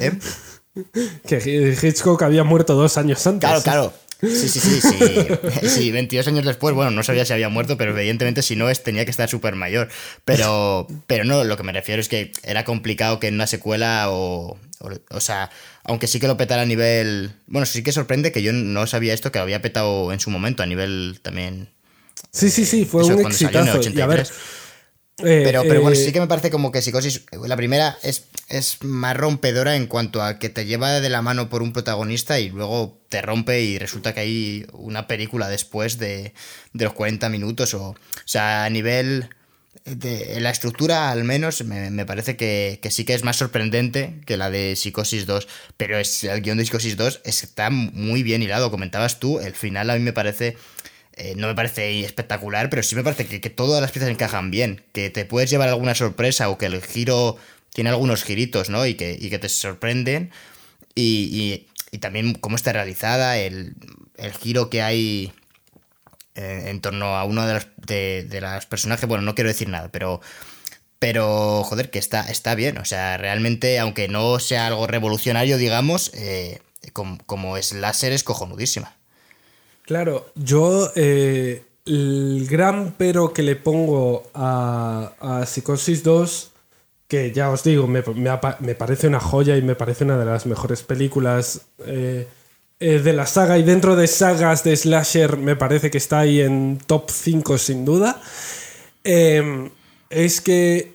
Que 1.26 1.76
Hitchcock 1.82 2.22
había 2.22 2.44
muerto 2.44 2.74
dos 2.74 2.98
años 2.98 3.26
antes. 3.26 3.40
Claro, 3.48 3.62
claro. 3.62 3.92
Sí, 4.20 4.48
sí, 4.48 4.60
sí, 4.60 4.80
sí. 4.80 5.68
Sí, 5.68 5.90
22 5.90 6.26
años 6.28 6.44
después, 6.44 6.74
bueno, 6.74 6.90
no 6.90 7.02
sabía 7.02 7.24
si 7.24 7.32
había 7.32 7.48
muerto, 7.48 7.76
pero 7.76 7.96
evidentemente 7.96 8.42
si 8.42 8.56
no 8.56 8.70
es, 8.70 8.82
tenía 8.82 9.04
que 9.04 9.10
estar 9.10 9.28
súper 9.28 9.54
mayor. 9.56 9.88
Pero, 10.24 10.86
pero 11.06 11.24
no, 11.24 11.44
lo 11.44 11.56
que 11.56 11.62
me 11.62 11.72
refiero 11.72 12.00
es 12.00 12.08
que 12.08 12.32
era 12.42 12.64
complicado 12.64 13.20
que 13.20 13.28
en 13.28 13.34
una 13.34 13.46
secuela 13.46 14.06
o, 14.10 14.58
o... 14.80 14.90
o 15.10 15.20
sea, 15.20 15.50
aunque 15.84 16.06
sí 16.06 16.18
que 16.18 16.28
lo 16.28 16.36
petara 16.36 16.62
a 16.62 16.66
nivel... 16.66 17.32
Bueno, 17.46 17.66
sí 17.66 17.82
que 17.82 17.92
sorprende 17.92 18.32
que 18.32 18.42
yo 18.42 18.52
no 18.52 18.86
sabía 18.86 19.14
esto, 19.14 19.30
que 19.30 19.38
lo 19.38 19.44
había 19.44 19.62
petado 19.62 20.12
en 20.12 20.20
su 20.20 20.30
momento, 20.30 20.62
a 20.62 20.66
nivel 20.66 21.20
también... 21.22 21.68
Sí, 22.32 22.50
sí, 22.50 22.64
sí, 22.64 22.84
fue 22.84 23.02
eso, 23.02 23.14
un 23.14 23.20
cuando 23.22 23.38
salió 23.38 23.60
en 23.60 23.68
el 23.68 23.76
exitazo. 23.76 23.98
Y 23.98 24.02
a 24.02 24.06
ver, 24.06 24.20
83. 24.20 24.30
eh, 25.18 25.42
Pero, 25.44 25.62
pero 25.62 25.80
bueno, 25.80 25.96
eh, 25.96 26.04
sí 26.04 26.12
que 26.12 26.20
me 26.20 26.26
parece 26.26 26.50
como 26.50 26.72
que 26.72 26.82
Psicosis, 26.82 27.22
la 27.46 27.56
primera 27.56 27.96
es, 28.02 28.24
es 28.49 28.82
más 28.82 29.16
rompedora 29.16 29.76
en 29.76 29.86
cuanto 29.86 30.22
a 30.22 30.38
que 30.38 30.49
te 30.49 30.66
lleva 30.66 31.01
de 31.01 31.11
la 31.11 31.22
mano 31.22 31.49
por 31.49 31.62
un 31.62 31.72
protagonista 31.72 32.38
y 32.38 32.51
luego 32.51 33.01
te 33.09 33.22
rompe 33.22 33.62
y 33.62 33.78
resulta 33.78 34.14
que 34.14 34.20
hay 34.20 34.66
una 34.72 35.07
película 35.07 35.49
después 35.49 35.99
de, 35.99 36.32
de 36.72 36.84
los 36.84 36.94
40 36.94 37.28
minutos. 37.28 37.74
O, 37.74 37.90
o 37.90 37.97
sea, 38.24 38.64
a 38.64 38.70
nivel 38.70 39.28
de 39.86 40.40
la 40.40 40.51
estructura 40.51 41.11
al 41.11 41.24
menos 41.24 41.64
me, 41.64 42.07
parece 42.07 42.36
que, 42.36 42.80
sí 42.90 43.05
que 43.05 43.14
es 43.14 43.22
más 43.22 43.36
sorprendente 43.36 44.20
que 44.26 44.36
la 44.36 44.51
de 44.51 44.74
Psicosis 44.74 45.26
2, 45.26 45.47
pero 45.76 45.99
es, 45.99 46.24
el 46.24 46.42
guion 46.42 46.59
de 46.59 46.64
Psicosis 46.64 46.97
2 46.97 47.20
está 47.24 47.70
muy 47.70 48.22
bien 48.22 48.42
hilado, 48.42 48.70
comentabas 48.70 49.20
tú, 49.20 49.38
el 49.38 49.55
final 49.55 49.90
a 49.90 49.94
mí 49.94 50.01
me 50.01 50.12
parece... 50.12 50.57
Eh, 51.18 51.32
no 51.34 51.47
me 51.47 51.55
parece 51.55 52.01
espectacular, 52.01 52.68
pero 52.68 52.82
sí 52.82 52.94
me 52.94 53.03
parece 53.03 53.40
que, 53.40 53.49
todas 53.49 53.80
las 53.80 53.90
piezas 53.90 54.11
encajan 54.11 54.51
bien, 54.51 54.84
que 54.92 55.09
te 55.09 55.24
puedes 55.24 55.49
llevar 55.49 55.70
alguna 55.70 55.94
sorpresa 55.94 56.51
o 56.51 56.59
que 56.59 56.66
el 56.66 56.82
giro 56.82 57.38
tiene 57.77 57.91
algunos 57.91 58.24
giritos, 58.24 58.70
¿no? 58.70 58.87
Y 58.87 58.95
que, 58.95 59.18
que 59.18 59.39
te 59.39 59.51
sorprenden. 59.51 60.31
Y, 60.95 61.66
también 62.01 62.35
cómo 62.35 62.57
está 62.57 62.72
realizada, 62.72 63.39
el, 63.39 63.74
el 64.16 64.33
giro 64.33 64.70
que 64.70 64.81
hay 64.83 65.33
en, 66.35 66.81
torno 66.81 67.16
a 67.16 67.24
uno 67.24 67.47
de 67.47 67.55
los, 67.55 67.66
de, 67.77 68.39
las 68.41 68.64
personajes. 68.64 69.07
Bueno, 69.07 69.24
no 69.24 69.35
quiero 69.35 69.49
decir 69.49 69.68
nada, 69.68 69.91
pero. 69.93 70.22
Pero, 70.99 71.62
joder, 71.64 71.91
que 71.91 71.99
está, 71.99 72.22
está 72.31 72.55
bien. 72.55 72.79
O 72.79 72.87
sea, 72.87 73.18
realmente, 73.18 73.79
aunque 73.79 74.09
no 74.09 74.39
sea 74.39 74.68
algo 74.68 74.87
revolucionario, 74.87 75.59
digamos, 75.59 76.11
eh, 76.14 76.62
como, 77.27 77.59
es 77.59 77.72
láser, 77.72 78.12
es 78.12 78.24
cojonudísima. 78.24 78.97
Claro, 79.83 80.33
yo. 80.35 80.93
Eh, 80.97 81.62
el 81.85 82.49
gran 82.51 82.95
pero 82.97 83.33
que 83.35 83.43
le 83.43 83.55
pongo 83.55 84.31
a, 84.35 85.12
a 85.20 85.47
Psicosis 85.47 86.03
2 86.03 86.53
que 87.09 87.32
ya 87.32 87.50
os 87.50 87.62
digo, 87.62 87.86
me, 87.86 88.02
me, 88.61 88.74
parece 88.74 89.07
una 89.07 89.20
joya 89.20 89.57
y 89.57 89.62
me 89.62 89.76
parece 89.76 90.04
una 90.04 90.18
de 90.18 90.24
las 90.24 90.46
mejores 90.46 90.82
películas 90.82 91.61
eh, 91.86 92.26
eh, 92.80 92.98
de 92.98 93.12
la 93.12 93.26
saga 93.26 93.59
y 93.59 93.62
dentro 93.62 93.96
de 93.96 94.07
sagas 94.07 94.64
de 94.64 94.76
slasher 94.76 95.36
me 95.36 95.57
parece 95.57 95.90
que 95.90 95.98
está 95.98 96.20
ahí 96.20 96.40
en 96.40 96.78
top 96.86 97.11
5 97.11 97.59
sin 97.59 97.84
duda, 97.84 98.20
em, 99.04 99.70
es 100.11 100.40
que 100.40 100.94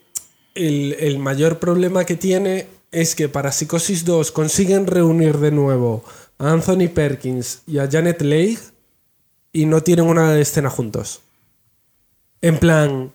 el, 0.53 1.17
mayor 1.17 1.59
problema 1.59 2.05
que 2.05 2.15
tiene 2.15 2.67
es 2.91 3.15
que 3.15 3.29
para 3.29 3.51
Psicosis 3.51 4.05
2 4.05 4.31
consiguen 4.31 4.85
reunir 4.85 5.37
de 5.37 5.51
nuevo 5.51 6.03
a 6.37 6.51
Anthony 6.51 6.89
Perkins 6.93 7.61
y 7.65 7.79
a 7.79 7.89
Janet 7.89 8.21
Leigh 8.21 8.59
y 9.53 9.65
no 9.65 9.81
tienen 9.81 10.05
una 10.05 10.37
escena 10.39 10.69
juntos. 10.69 11.21
En 12.41 12.57
plan, 12.57 13.11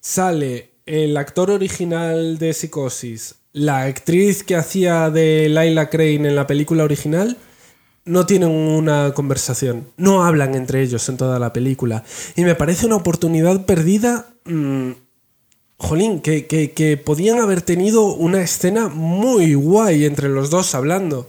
sale 0.00 0.73
el 0.86 1.16
actor 1.16 1.50
original 1.50 2.38
de 2.38 2.52
Psicosis, 2.52 3.36
la 3.52 3.82
actriz 3.82 4.42
que 4.42 4.56
hacía 4.56 5.10
de 5.10 5.48
Lila 5.48 5.88
Crane 5.88 6.28
en 6.28 6.36
la 6.36 6.46
película 6.46 6.84
original, 6.84 7.38
no 8.04 8.26
tienen 8.26 8.50
una 8.50 9.14
conversación, 9.14 9.88
no 9.96 10.24
hablan 10.24 10.54
entre 10.54 10.82
ellos 10.82 11.08
en 11.08 11.16
toda 11.16 11.38
la 11.38 11.52
película. 11.52 12.04
Y 12.36 12.42
me 12.42 12.54
parece 12.54 12.86
una 12.86 12.96
oportunidad 12.96 13.64
perdida. 13.64 14.34
Mm, 14.44 14.90
jolín, 15.78 16.20
que, 16.20 16.46
que, 16.46 16.96
podían 16.98 17.40
haber 17.40 17.62
tenido 17.62 18.04
una 18.04 18.42
escena 18.42 18.88
muy 18.88 19.54
guay 19.54 20.04
entre 20.04 20.28
los 20.28 20.50
dos 20.50 20.74
hablando. 20.74 21.28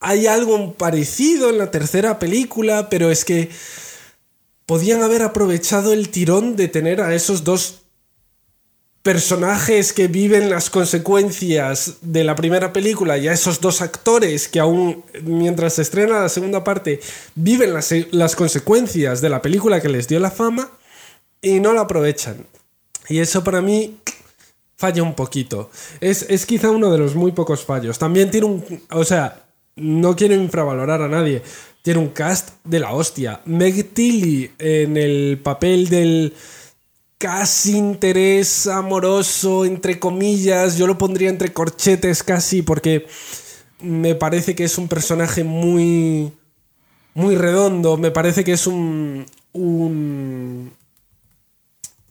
Hay 0.00 0.26
algo 0.26 0.74
parecido 0.74 1.50
en 1.50 1.58
la 1.58 1.70
tercera 1.70 2.18
película, 2.18 2.88
pero 2.88 3.10
es 3.10 3.24
que 3.24 3.50
podían 4.66 5.02
haber 5.02 5.22
aprovechado 5.22 5.92
el 5.92 6.08
tirón 6.08 6.56
de 6.56 6.68
tener 6.68 7.00
a 7.00 7.14
esos 7.14 7.44
dos 7.44 7.85
personajes 9.06 9.92
que 9.92 10.08
viven 10.08 10.50
las 10.50 10.68
consecuencias 10.68 11.98
de 12.00 12.24
la 12.24 12.34
primera 12.34 12.72
película 12.72 13.16
y 13.16 13.28
a 13.28 13.32
esos 13.32 13.60
dos 13.60 13.80
actores 13.80 14.48
que 14.48 14.58
aún 14.58 15.04
mientras 15.22 15.74
se 15.74 15.82
estrena 15.82 16.22
la 16.22 16.28
segunda 16.28 16.64
parte 16.64 16.98
viven 17.36 17.72
las, 17.72 18.34
consecuencias 18.34 19.20
de 19.20 19.28
la 19.28 19.40
película 19.40 19.80
que 19.80 19.88
les 19.88 20.08
dio 20.08 20.18
la 20.18 20.32
fama 20.32 20.72
y 21.40 21.60
no 21.60 21.72
la 21.72 21.82
aprovechan. 21.82 22.48
Y 23.08 23.20
eso 23.20 23.44
para 23.44 23.62
mí 23.62 23.96
falla 24.74 25.04
un 25.04 25.14
poquito. 25.14 25.70
Es, 26.00 26.26
es 26.28 26.44
quizá 26.44 26.72
uno 26.72 26.90
de 26.90 26.98
los 26.98 27.14
muy 27.14 27.30
pocos 27.30 27.64
fallos. 27.64 28.00
También 28.00 28.32
tiene 28.32 28.48
un... 28.48 28.82
O 28.90 29.04
sea, 29.04 29.40
no 29.76 30.16
quiero 30.16 30.34
infravalorar 30.34 31.00
a 31.00 31.08
nadie. 31.08 31.42
Tiene 31.80 32.00
un 32.00 32.08
cast 32.08 32.54
de 32.64 32.80
la 32.80 32.92
hostia. 32.92 33.40
Meg 33.44 33.94
Tilly 33.94 34.50
en 34.58 34.96
el 34.96 35.38
papel 35.44 35.88
del 35.88 36.34
casi 37.18 37.76
interés 37.76 38.66
amoroso, 38.66 39.64
entre 39.64 39.98
comillas, 39.98 40.76
yo 40.76 40.86
lo 40.86 40.98
pondría 40.98 41.30
entre 41.30 41.52
corchetes 41.52 42.22
casi, 42.22 42.62
porque 42.62 43.06
me 43.80 44.14
parece 44.14 44.54
que 44.54 44.64
es 44.64 44.78
un 44.78 44.88
personaje 44.88 45.44
muy, 45.44 46.32
muy 47.14 47.36
redondo, 47.36 47.96
me 47.96 48.10
parece 48.10 48.44
que 48.44 48.52
es 48.52 48.66
un, 48.66 49.26
un, 49.52 50.72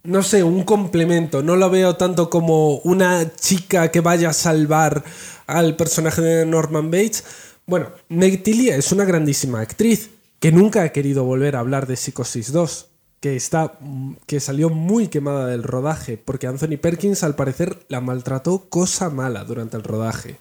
no 0.04 0.24
sé, 0.24 0.44
un 0.44 0.64
complemento, 0.64 1.44
no 1.44 1.56
lo 1.56 1.70
veo 1.70 1.96
tanto 1.96 2.30
como 2.30 2.78
una 2.80 3.32
chica 3.36 3.92
que 3.92 4.02
vaya 4.02 4.30
a 4.30 4.34
salvar 4.34 5.04
al 5.48 5.76
personaje 5.76 6.22
de 6.22 6.46
Norman 6.46 6.90
Bates. 6.90 7.24
Bueno, 7.68 7.90
Meg 8.10 8.44
Tilly 8.44 8.70
es 8.70 8.92
una 8.92 9.06
grandísima 9.06 9.62
actriz 9.62 10.10
que 10.40 10.52
nunca 10.52 10.84
ha 10.84 10.90
querido 10.90 11.24
volver 11.24 11.56
a 11.56 11.60
hablar 11.60 11.88
de 11.88 11.96
Psicosis 11.96 12.52
2 12.52 12.95
que, 13.26 13.36
está, 13.36 13.80
que 14.28 14.40
salió 14.40 14.70
muy 14.70 15.08
quemada 15.08 15.48
del 15.48 15.64
rodaje, 15.64 16.16
porque 16.16 16.46
Anthony 16.46 16.78
Perkins 16.80 17.24
al 17.24 17.36
parecer 17.36 17.80
la 17.88 18.00
maltrató 18.00 18.70
cosa 18.70 19.10
mala 19.10 19.44
durante 19.46 19.78
el 19.78 19.84
rodaje. 19.84 20.38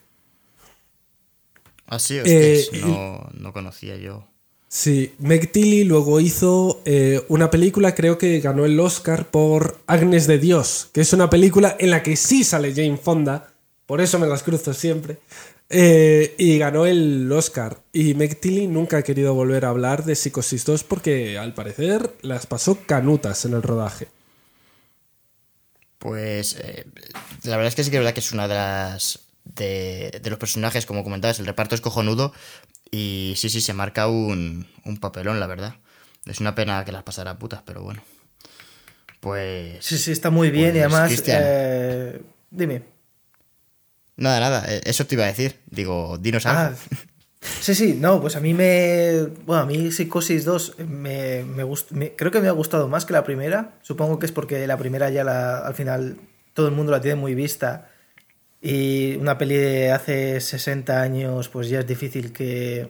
Así 1.86 2.18
es, 2.18 2.26
eh, 2.26 2.80
no, 2.82 3.26
no, 3.32 3.54
conocía 3.54 3.96
yo. 3.96 4.28
Sí, 4.68 5.14
Meg 5.18 5.50
Tilly 5.50 5.84
luego 5.84 6.20
hizo 6.20 6.82
eh, 6.84 7.24
una 7.28 7.50
película, 7.50 7.94
creo 7.94 8.18
que 8.18 8.38
ganó 8.40 8.66
el 8.66 8.78
Oscar 8.78 9.30
por 9.30 9.80
Agnes 9.86 10.26
de 10.26 10.38
Dios, 10.38 10.90
que 10.92 11.00
es 11.00 11.14
una 11.14 11.30
película 11.30 11.74
en 11.80 11.88
la 11.88 12.02
que 12.02 12.16
sí 12.16 12.44
sale 12.44 12.74
Jane 12.74 12.98
Fonda, 12.98 13.54
por 13.86 14.02
eso 14.02 14.18
me 14.18 14.26
las 14.26 14.42
cruzo 14.42 14.74
siempre. 14.74 15.20
Eh, 15.76 16.36
y 16.38 16.56
ganó 16.58 16.86
el 16.86 17.30
Oscar. 17.32 17.82
Y 17.92 18.14
Meg 18.14 18.40
Tilly 18.40 18.68
nunca 18.68 18.98
ha 18.98 19.02
querido 19.02 19.34
volver 19.34 19.64
a 19.64 19.70
hablar 19.70 20.04
de 20.04 20.14
Psicosis 20.14 20.64
2 20.64 20.84
porque 20.84 21.36
al 21.36 21.52
parecer 21.52 22.14
las 22.22 22.46
pasó 22.46 22.78
canutas 22.86 23.44
en 23.44 23.54
el 23.54 23.62
rodaje. 23.62 24.06
Pues 25.98 26.56
eh, 26.60 26.86
la 27.42 27.56
verdad 27.56 27.68
es 27.68 27.74
que 27.74 27.82
sí 27.82 27.90
que 27.90 27.96
es 27.96 28.00
verdad 28.00 28.14
que 28.14 28.20
es 28.20 28.30
una 28.30 28.46
de 28.46 28.54
las 28.54 29.18
de, 29.42 30.20
los 30.24 30.38
personajes, 30.38 30.86
como 30.86 31.02
comentabas, 31.02 31.40
el 31.40 31.46
reparto 31.46 31.74
es 31.74 31.80
cojonudo 31.80 32.32
y 32.92 33.34
sí, 33.36 33.50
sí, 33.50 33.60
se 33.60 33.74
marca 33.74 34.06
un, 34.06 34.68
un 34.84 34.98
papelón, 34.98 35.40
la 35.40 35.48
verdad. 35.48 35.74
Es 36.24 36.38
una 36.38 36.54
pena 36.54 36.84
que 36.84 36.92
las 36.92 37.02
pasara 37.02 37.36
putas, 37.36 37.62
pero 37.66 37.82
bueno. 37.82 38.00
Pues... 39.18 39.84
Sí, 39.84 39.98
sí, 39.98 40.12
está 40.12 40.30
muy 40.30 40.50
bien 40.50 40.76
y 40.76 40.80
pues, 40.80 40.84
además... 40.84 41.22
Eh, 41.26 42.22
dime. 42.50 42.93
Nada, 44.16 44.40
nada, 44.40 44.64
e, 44.68 44.82
eso 44.84 45.06
te 45.06 45.14
iba 45.14 45.24
a 45.24 45.28
decir. 45.28 45.60
Digo, 45.70 46.18
dinos 46.18 46.46
ah, 46.46 46.72
sí, 47.40 47.74
sí, 47.74 47.98
no, 48.00 48.20
pues 48.20 48.36
a 48.36 48.40
mí 48.40 48.54
me. 48.54 49.26
Bueno, 49.46 49.62
a 49.62 49.66
mí 49.66 49.90
Psicosis 49.90 50.44
2 50.44 50.78
me, 50.86 51.44
me, 51.44 52.12
creo 52.16 52.30
que 52.30 52.40
me 52.40 52.48
ha 52.48 52.52
gustado 52.52 52.88
más 52.88 53.04
que 53.04 53.12
la 53.12 53.24
primera. 53.24 53.74
Supongo 53.82 54.18
que 54.18 54.26
es 54.26 54.32
porque 54.32 54.66
la 54.66 54.76
primera 54.76 55.10
ya 55.10 55.22
al 55.58 55.74
final 55.74 56.16
todo 56.54 56.68
el 56.68 56.74
mundo 56.74 56.92
la 56.92 57.00
tiene 57.00 57.16
muy 57.16 57.34
vista. 57.34 57.90
Y 58.62 59.16
una 59.16 59.36
peli 59.36 59.56
de 59.56 59.92
hace 59.92 60.40
60 60.40 61.02
años, 61.02 61.50
pues 61.50 61.68
ya 61.68 61.80
es 61.80 61.86
difícil 61.86 62.32
que, 62.32 62.88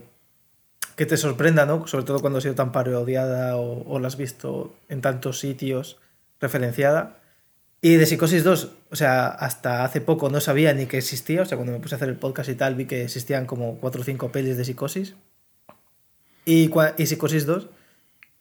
que 0.94 1.04
te 1.04 1.16
sorprenda, 1.16 1.66
¿no? 1.66 1.86
Sobre 1.88 2.04
todo 2.04 2.20
cuando 2.20 2.38
ha 2.38 2.42
sido 2.42 2.54
tan 2.54 2.70
parodiada 2.70 3.56
o, 3.56 3.82
o 3.88 3.98
la 3.98 4.06
has 4.06 4.16
visto 4.16 4.76
en 4.88 5.00
tantos 5.00 5.40
sitios 5.40 5.98
referenciada. 6.40 7.18
Y 7.84 7.96
de 7.96 8.06
Psicosis 8.06 8.44
2, 8.44 8.70
o 8.92 8.96
sea, 8.96 9.26
hasta 9.26 9.84
hace 9.84 10.00
poco 10.00 10.30
no 10.30 10.40
sabía 10.40 10.72
ni 10.72 10.86
que 10.86 10.96
existía, 10.96 11.42
o 11.42 11.44
sea, 11.44 11.58
cuando 11.58 11.74
me 11.74 11.80
puse 11.80 11.94
a 11.94 11.96
hacer 11.96 12.08
el 12.08 12.16
podcast 12.16 12.48
y 12.48 12.54
tal, 12.54 12.76
vi 12.76 12.86
que 12.86 13.02
existían 13.02 13.44
como 13.44 13.76
4 13.76 14.00
o 14.00 14.04
5 14.04 14.32
pelis 14.32 14.56
de 14.56 14.64
Psicosis. 14.64 15.16
Y, 16.46 16.70
y 16.96 17.06
Psicosis 17.06 17.44
2, 17.44 17.68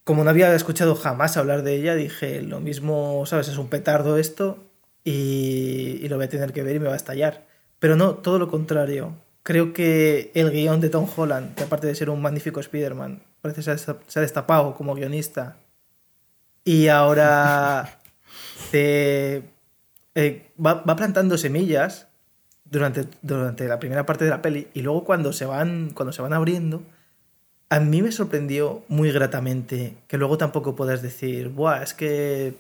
como 0.06 0.24
no 0.24 0.30
había 0.30 0.56
escuchado 0.56 0.96
jamás 0.96 1.36
hablar 1.36 1.64
de 1.64 1.76
ella, 1.76 1.94
dije, 1.94 2.42
lo 2.42 2.62
mismo, 2.62 3.26
¿sabes? 3.26 3.50
Es 3.50 3.58
un 3.58 3.68
petardo 3.68 4.18
esto 4.18 4.64
y, 5.04 6.00
y 6.02 6.08
lo 6.08 6.16
voy 6.16 6.28
a 6.28 6.30
tener 6.30 6.54
que 6.54 6.64
ver 6.64 6.78
y 6.78 6.80
me 6.80 6.88
va 6.88 6.94
a 6.94 6.96
estallar. 6.96 7.46
Pero 7.80 7.98
no, 7.98 8.14
todo 8.14 8.40
lo 8.40 8.48
contrario. 8.48 9.14
Creo 9.44 9.74
que 9.74 10.32
el 10.36 10.52
guion 10.52 10.80
de 10.80 10.88
Tom 10.88 11.06
Holland, 11.14 11.54
que 11.56 11.64
aparte 11.64 11.88
de 11.88 11.96
ser 11.96 12.10
un 12.10 12.22
magnífico 12.22 12.62
Spider-Man, 12.62 13.22
parece 13.42 13.62
se 13.62 13.92
ha 13.92 14.22
destapado 14.22 14.74
como 14.74 14.96
guionista. 14.96 15.58
Y 16.64 16.88
ahora 16.88 18.00
eh, 18.74 20.52
va, 20.64 20.84
plantando 20.96 21.38
semillas 21.38 22.08
durante, 22.66 23.08
durante 23.22 23.68
la 23.68 23.80
primera 23.80 24.06
parte 24.06 24.26
de 24.26 24.32
la 24.32 24.42
peli 24.42 24.68
y 24.74 24.82
luego 24.82 25.04
cuando 25.04 25.34
se 25.34 25.46
van, 25.46 25.92
cuando 25.94 26.12
se 26.12 26.22
van 26.22 26.34
abriendo, 26.34 26.84
a 27.70 27.80
mí 27.80 28.02
me 28.02 28.12
sorprendió 28.12 28.84
muy 28.88 29.12
gratamente 29.12 29.98
que 30.08 30.18
luego 30.18 30.38
tampoco 30.38 30.76
puedas 30.76 31.02
decir, 31.02 31.50
Buah, 31.50 31.84
es 31.84 31.94
que 31.94 32.56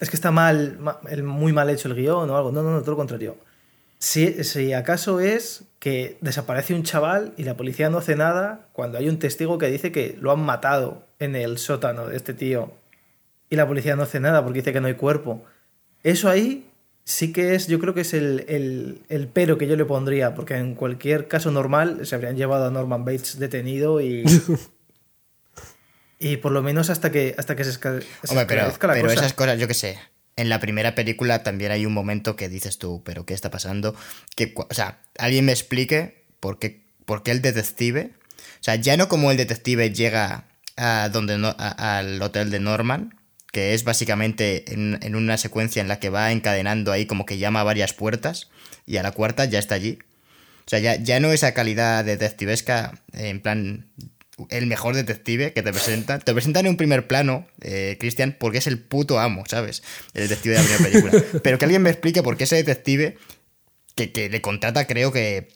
es 0.00 0.08
que 0.08 0.16
está 0.16 0.30
mal, 0.30 0.78
muy 1.22 1.52
mal 1.52 1.68
hecho 1.68 1.88
el 1.88 1.94
guion 1.94 2.30
o 2.30 2.36
algo. 2.36 2.50
No, 2.50 2.62
no, 2.62 2.70
no, 2.70 2.80
todo 2.80 2.92
lo 2.92 2.96
contrario. 2.96 3.36
Si, 3.98 4.42
si, 4.44 4.72
acaso 4.72 5.20
es 5.20 5.64
que 5.78 6.16
desaparece 6.22 6.72
un 6.72 6.84
chaval 6.84 7.34
y 7.36 7.44
la 7.44 7.54
policía 7.54 7.90
no 7.90 7.98
hace 7.98 8.16
nada 8.16 8.68
cuando 8.72 8.96
hay 8.96 9.10
un 9.10 9.18
testigo 9.18 9.58
que 9.58 9.66
dice 9.66 9.92
que 9.92 10.16
lo 10.18 10.32
han 10.32 10.40
matado 10.40 11.06
en 11.18 11.36
el 11.36 11.58
sótano 11.58 12.06
de 12.06 12.16
este 12.16 12.32
tío 12.32 12.72
y 13.50 13.56
la 13.56 13.66
policía 13.66 13.96
no 13.96 14.04
hace 14.04 14.20
nada 14.20 14.42
porque 14.42 14.60
dice 14.60 14.72
que 14.72 14.80
no 14.80 14.86
hay 14.86 14.94
cuerpo. 14.94 15.44
Eso 16.02 16.30
ahí 16.30 16.66
sí 17.04 17.32
que 17.32 17.54
es, 17.54 17.66
yo 17.66 17.78
creo 17.80 17.92
que 17.92 18.02
es 18.02 18.14
el, 18.14 18.44
el, 18.48 19.02
el 19.08 19.26
pero 19.28 19.58
que 19.58 19.66
yo 19.66 19.76
le 19.76 19.84
pondría, 19.84 20.34
porque 20.34 20.54
en 20.56 20.74
cualquier 20.74 21.26
caso 21.28 21.50
normal 21.50 22.06
se 22.06 22.14
habrían 22.14 22.36
llevado 22.36 22.66
a 22.66 22.70
Norman 22.70 23.04
Bates 23.04 23.38
detenido 23.38 24.00
y... 24.00 24.24
y 26.18 26.36
por 26.36 26.52
lo 26.52 26.62
menos 26.62 26.90
hasta 26.90 27.10
que, 27.10 27.34
hasta 27.38 27.56
que 27.56 27.64
se, 27.64 27.70
esca- 27.70 28.00
se 28.00 28.30
Hombre, 28.30 28.46
pero, 28.46 28.60
esclarezca 28.68 28.86
la 28.86 28.92
pero 28.94 29.08
cosa. 29.08 29.20
esas 29.20 29.32
cosas, 29.34 29.58
yo 29.58 29.66
qué 29.68 29.74
sé. 29.74 29.98
En 30.36 30.48
la 30.48 30.60
primera 30.60 30.94
película 30.94 31.42
también 31.42 31.72
hay 31.72 31.84
un 31.86 31.92
momento 31.92 32.36
que 32.36 32.48
dices 32.48 32.78
tú, 32.78 33.02
pero 33.04 33.26
¿qué 33.26 33.34
está 33.34 33.50
pasando? 33.50 33.94
Que, 34.36 34.54
o 34.56 34.72
sea, 34.74 35.00
alguien 35.18 35.44
me 35.46 35.52
explique 35.52 36.24
por 36.38 36.58
qué, 36.58 36.84
por 37.04 37.22
qué 37.22 37.30
el 37.32 37.42
detective. 37.42 38.12
O 38.38 38.62
sea, 38.62 38.76
ya 38.76 38.96
no 38.96 39.08
como 39.08 39.30
el 39.30 39.36
detective 39.36 39.92
llega 39.92 40.44
a 40.76 41.08
donde 41.10 41.36
no- 41.38 41.54
a- 41.58 41.98
al 41.98 42.20
hotel 42.22 42.50
de 42.50 42.60
Norman, 42.60 43.18
que 43.52 43.74
es 43.74 43.84
básicamente 43.84 44.72
en, 44.72 44.98
en 45.02 45.16
una 45.16 45.36
secuencia 45.36 45.82
en 45.82 45.88
la 45.88 45.98
que 45.98 46.10
va 46.10 46.32
encadenando 46.32 46.92
ahí 46.92 47.06
como 47.06 47.26
que 47.26 47.38
llama 47.38 47.60
a 47.60 47.64
varias 47.64 47.92
puertas 47.92 48.50
y 48.86 48.96
a 48.96 49.02
la 49.02 49.12
cuarta 49.12 49.44
ya 49.44 49.58
está 49.58 49.74
allí. 49.74 49.98
O 50.66 50.70
sea, 50.70 50.78
ya, 50.78 50.96
ya 50.96 51.18
no 51.18 51.32
esa 51.32 51.52
calidad 51.52 52.04
detectivesca, 52.04 53.02
en 53.12 53.40
plan, 53.40 53.90
el 54.48 54.66
mejor 54.66 54.94
detective 54.94 55.52
que 55.52 55.62
te 55.62 55.72
presentan. 55.72 56.20
Te 56.20 56.32
presentan 56.32 56.66
en 56.66 56.70
un 56.70 56.76
primer 56.76 57.06
plano, 57.06 57.46
eh, 57.60 57.96
Cristian, 57.98 58.36
porque 58.38 58.58
es 58.58 58.66
el 58.66 58.78
puto 58.78 59.18
amo, 59.18 59.44
¿sabes? 59.48 59.82
El 60.14 60.28
detective 60.28 60.54
de 60.54 60.62
la 60.62 60.68
primera 60.68 60.90
película. 60.90 61.24
Pero 61.42 61.58
que 61.58 61.64
alguien 61.64 61.82
me 61.82 61.90
explique 61.90 62.22
por 62.22 62.36
qué 62.36 62.44
ese 62.44 62.56
detective 62.56 63.18
que, 63.96 64.12
que 64.12 64.28
le 64.28 64.40
contrata, 64.40 64.86
creo 64.86 65.12
que, 65.12 65.48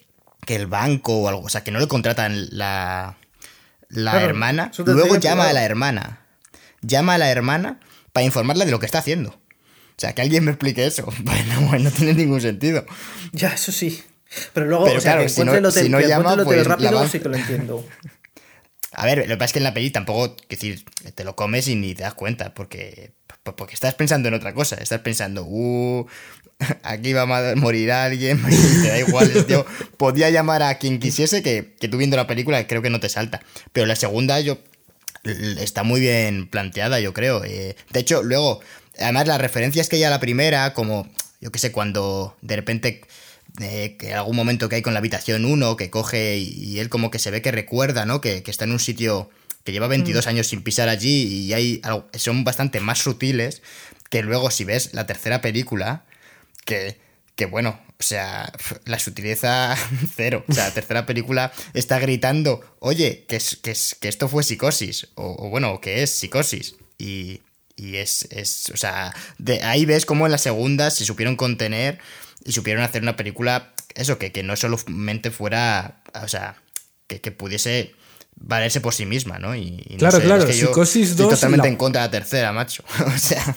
que 0.45 0.57
el 0.57 0.67
banco 0.67 1.17
o 1.17 1.29
algo, 1.29 1.43
o 1.43 1.49
sea, 1.49 1.63
que 1.63 1.71
no 1.71 1.79
le 1.79 1.89
contratan 1.89 2.49
la, 2.51 3.17
la 3.89 4.11
Claro, 4.11 4.27
hermana, 4.27 4.73
luego 4.85 5.17
llama 5.17 5.49
a 5.49 5.53
la 5.53 5.65
hermana. 5.65 6.24
Llama 6.87 7.15
a 7.15 7.19
la 7.19 7.31
hermana 7.31 7.81
para 8.13 8.25
informarla 8.27 8.65
de 8.65 8.71
lo 8.71 8.79
que 8.81 8.87
está 8.87 8.99
haciendo. 8.99 9.31
O 9.31 10.01
sea, 10.01 10.13
que 10.13 10.23
alguien 10.23 10.45
me 10.45 10.51
explique 10.51 10.85
eso. 10.87 11.07
Bueno, 11.23 11.61
bueno, 11.69 11.85
no 11.85 11.91
tiene 11.91 12.15
ningún 12.15 12.41
sentido. 12.41 12.85
Ya, 13.33 13.49
eso 13.49 13.73
sí. 13.73 14.03
Pero 14.53 14.67
luego, 14.67 14.85
Pero 14.85 14.99
o 14.99 15.01
sea, 15.01 15.13
claro, 15.13 15.23
que 15.25 15.29
si 15.29 15.45
no- 15.45 15.55
el 15.55 15.65
hotel, 15.65 15.85
si 15.85 15.89
no 15.89 15.99
que 15.99 16.09
llama, 16.09 16.35
el 16.35 16.41
hotel 16.41 16.57
pues, 16.57 16.67
rápido, 16.67 17.09
sí 17.09 17.21
que 17.21 17.29
lo 17.29 17.37
entiendo. 17.37 17.87
A 18.97 19.07
ver, 19.07 19.19
lo 19.19 19.25
que 19.27 19.37
pasa 19.37 19.47
es 19.47 19.53
que 19.55 19.59
en 19.59 19.65
la 19.65 19.75
peli 19.75 19.91
tampoco, 19.91 20.37
decir, 20.49 20.85
te 21.17 21.25
lo 21.25 21.35
comes 21.35 21.67
y 21.67 21.75
ni 21.75 21.95
te 21.95 22.05
das 22.05 22.15
cuenta, 22.15 22.55
porque, 22.55 23.13
porque 23.43 23.75
estás 23.75 23.95
pensando 23.95 24.29
en 24.29 24.35
otra 24.35 24.55
cosa. 24.55 24.77
Estás 24.77 25.01
pensando, 25.01 25.45
uh, 25.45 26.07
aquí 26.85 27.13
va 27.13 27.23
a 27.23 27.55
morir 27.57 27.91
alguien, 27.91 28.41
te 28.45 28.89
da 28.89 28.99
igual. 29.01 29.47
tío 29.47 29.67
podía 29.97 30.31
llamar 30.31 30.63
a 30.63 30.79
quien 30.79 31.01
quisiese, 31.01 31.43
que, 31.43 31.75
que 31.81 31.89
tú 31.89 31.97
viendo 31.99 32.17
la 32.17 32.29
película 32.29 32.65
creo 32.69 32.83
que 32.83 32.91
no 32.91 33.01
te 33.01 33.09
salta. 33.09 33.41
Pero 33.73 33.87
la 33.87 33.97
segunda, 33.97 34.39
yo 34.41 34.59
está 35.25 35.83
muy 35.83 36.01
bien 36.01 36.47
planteada, 36.49 37.01
yo 37.01 37.13
creo. 37.13 37.45
Eh, 37.45 37.77
de 37.93 38.01
hecho, 38.01 38.23
luego, 38.23 38.61
además 38.99 39.27
las 39.27 39.41
referencias 39.41 39.89
que 39.89 39.97
hay 39.97 40.05
a 40.05 40.11
la 40.11 40.21
primera, 40.21 40.75
como, 40.75 41.09
yo 41.41 41.51
qué 41.53 41.59
sé, 41.59 41.73
cuando 41.73 42.37
de 42.43 42.57
repente, 42.57 43.01
eh, 43.61 43.97
que 43.99 44.15
algún 44.15 44.37
momento 44.37 44.69
que 44.69 44.77
hay 44.77 44.83
con 44.83 44.93
la 44.95 44.99
habitación 44.99 45.45
1, 45.45 45.77
que 45.77 45.91
coge 45.91 46.37
y, 46.39 46.49
y 46.53 46.79
él 46.81 46.89
como 46.89 47.11
que 47.11 47.19
se 47.19 47.31
ve 47.31 47.41
que 47.43 47.53
recuerda, 47.53 48.05
¿no? 48.07 48.21
Que, 48.21 48.43
que 48.43 48.51
está 48.51 48.65
en 48.65 48.73
un 48.73 48.81
sitio 48.81 49.31
que 49.65 49.73
lleva 49.73 49.87
22 49.89 50.27
años 50.27 50.47
sin 50.49 50.63
pisar 50.63 50.89
allí 50.91 51.23
y 51.47 51.53
hay 51.55 51.81
algo- 51.85 52.07
son 52.15 52.45
bastante 52.45 52.81
más 52.81 52.99
sutiles 52.99 53.63
que 54.11 54.23
luego 54.23 54.51
si 54.51 54.65
ves 54.65 54.91
la 54.93 55.07
tercera 55.07 55.41
película, 55.41 56.05
que, 56.67 56.99
que 57.37 57.47
bueno, 57.47 57.81
o 57.99 58.03
sea, 58.03 58.53
la 58.85 58.99
sutileza 58.99 59.77
cero. 60.17 60.45
O 60.49 60.53
sea, 60.53 60.69
la 60.69 60.75
tercera 60.75 61.07
película 61.07 61.53
está 61.73 61.99
gritando, 61.99 62.61
oye, 62.79 63.25
que, 63.29 63.39
que, 63.63 63.75
que 64.01 64.09
esto 64.09 64.29
fue 64.29 64.45
psicosis, 64.45 65.09
o, 65.15 65.47
o 65.47 65.51
bueno, 65.51 65.81
que 65.81 66.03
es 66.03 66.11
psicosis. 66.11 66.77
Y, 66.99 67.43
y 67.77 67.97
es, 67.97 68.29
es, 68.31 68.71
o 68.73 68.77
sea, 68.77 69.15
de 69.39 69.63
ahí 69.63 69.85
ves 69.85 70.07
cómo 70.07 70.27
en 70.27 70.33
la 70.33 70.39
segunda 70.39 70.91
se 70.91 71.05
supieron 71.05 71.37
contener 71.37 71.99
y 72.45 72.53
supieron 72.53 72.83
hacer 72.83 73.03
una 73.03 73.17
película, 73.17 73.75
eso, 73.95 74.19
que, 74.19 74.33
que 74.33 74.43
no 74.43 74.57
solamente 74.57 75.31
fuera, 75.31 76.03
o 76.23 76.29
sea, 76.29 76.63
que, 77.07 77.21
que 77.21 77.33
pudiese 77.33 77.95
valerse 78.37 78.81
por 78.81 78.93
sí 78.95 79.07
misma, 79.07 79.39
¿no? 79.39 79.55
Y, 79.57 79.83
y 79.89 79.93
no 79.95 79.99
Claro, 79.99 80.19
sé, 80.19 80.25
claro, 80.25 80.43
es 80.45 80.51
que 80.51 80.57
yo 80.59 80.67
Psicosis 80.69 81.11
estoy 81.11 81.25
2 81.27 81.35
totalmente 81.35 81.67
la- 81.67 81.73
en 81.73 81.77
contra 81.77 82.03
de 82.03 82.09
la 82.09 82.11
tercera, 82.11 82.53
macho. 82.53 82.83
o 83.07 83.19
sea, 83.19 83.57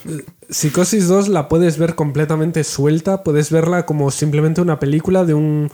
Psicosis 0.49 1.07
2 1.07 1.27
la 1.29 1.47
puedes 1.49 1.77
ver 1.77 1.95
completamente 1.95 2.63
suelta, 2.63 3.23
puedes 3.23 3.51
verla 3.51 3.85
como 3.85 4.11
simplemente 4.11 4.61
una 4.61 4.79
película 4.79 5.25
de 5.25 5.33
un 5.33 5.71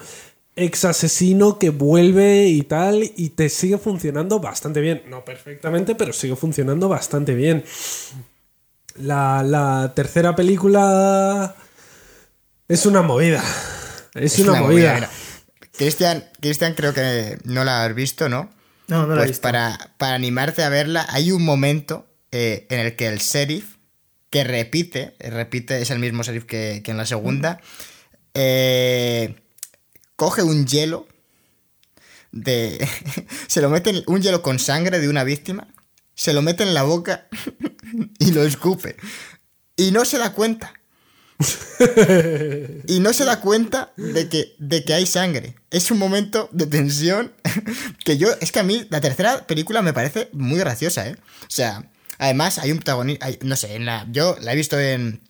ex 0.56 0.86
asesino 0.86 1.58
que 1.60 1.70
vuelve 1.72 2.46
y 2.48 2.62
tal, 2.62 3.12
y 3.16 3.30
te 3.30 3.50
sigue 3.50 3.78
funcionando 3.78 4.40
bastante 4.40 4.82
bien. 4.82 5.04
No 5.08 5.26
perfectamente, 5.26 5.96
pero 5.96 6.14
sigue 6.14 6.36
funcionando 6.36 6.88
bastante 6.90 7.34
bien. 7.34 7.64
La, 8.96 9.42
la 9.44 9.94
tercera 9.96 10.36
película 10.36 11.56
es 12.68 12.86
una 12.86 13.02
movida. 13.02 13.44
Es, 14.14 14.38
una, 14.38 14.62
movida. 14.62 15.10
Cristian, 15.76 16.24
Cristian 16.40 16.76
creo 16.76 16.94
que 16.94 17.40
no 17.46 17.64
la 17.64 17.84
has 17.86 17.96
visto, 17.96 18.30
¿no? 18.30 18.50
No, 18.88 19.08
no 19.08 19.10
la 19.10 19.14
he 19.14 19.18
Pues 19.20 19.30
visto. 19.32 19.42
para, 19.44 19.94
para 19.98 20.16
animarte 20.16 20.64
a 20.64 20.70
verla, 20.70 21.06
hay 21.10 21.32
un 21.32 21.44
momento 21.44 22.08
eh, 22.32 22.68
en 22.70 22.80
el 22.80 22.96
que 22.96 23.08
el 23.08 23.20
sheriff, 23.20 23.76
que 24.30 24.44
repite, 24.44 25.16
repite, 25.20 25.82
es 25.82 25.90
el 25.92 26.00
mismo 26.00 26.24
sheriff 26.24 26.46
que, 26.46 26.82
que 26.84 26.92
en 26.92 26.98
la 26.98 27.06
segunda, 27.06 27.60
eh, 28.34 29.36
coge 30.16 30.42
un 30.44 30.66
hielo 30.66 31.08
de. 32.32 32.88
se 33.48 33.62
lo 33.62 33.70
mete 33.70 33.92
en- 33.92 34.04
un 34.08 34.22
hielo 34.22 34.42
con 34.42 34.60
sangre 34.60 35.00
de 35.00 35.08
una 35.10 35.24
víctima, 35.24 35.68
se 36.16 36.34
lo 36.34 36.42
mete 36.42 36.64
en 36.64 36.74
la 36.74 36.84
boca 36.84 37.28
y 38.20 38.32
lo 38.32 38.44
escupe. 38.44 38.96
Y 39.76 39.92
no 39.92 40.06
se 40.06 40.18
da 40.18 40.34
cuenta. 40.34 40.74
Y 42.88 43.00
no 43.00 43.14
se 43.14 43.26
da 43.26 43.40
cuenta 43.40 43.94
de 43.98 44.30
que, 44.30 44.56
de 44.60 44.84
que 44.84 44.94
hay 44.94 45.06
sangre. 45.06 45.56
Es 45.72 45.92
un 45.92 45.98
momento 45.98 46.50
de 46.52 46.68
tensión 46.68 47.34
que 48.06 48.18
yo, 48.18 48.30
es 48.42 48.52
que 48.52 48.60
a 48.60 48.64
mí 48.64 48.86
la 48.90 49.02
tercera 49.02 49.46
película 49.48 49.82
me 49.82 49.94
parece 49.94 50.30
muy 50.34 50.60
graciosa, 50.60 51.08
¿eh? 51.08 51.16
O 51.42 51.50
sea, 51.50 51.90
además 52.18 52.60
hay 52.60 52.72
un 52.72 52.78
protagonista, 52.78 53.28
no 53.42 53.56
sé, 53.56 53.80
yo 54.12 54.38
la 54.42 54.54
he 54.54 54.56
visto 54.56 54.80
en, 54.80 55.22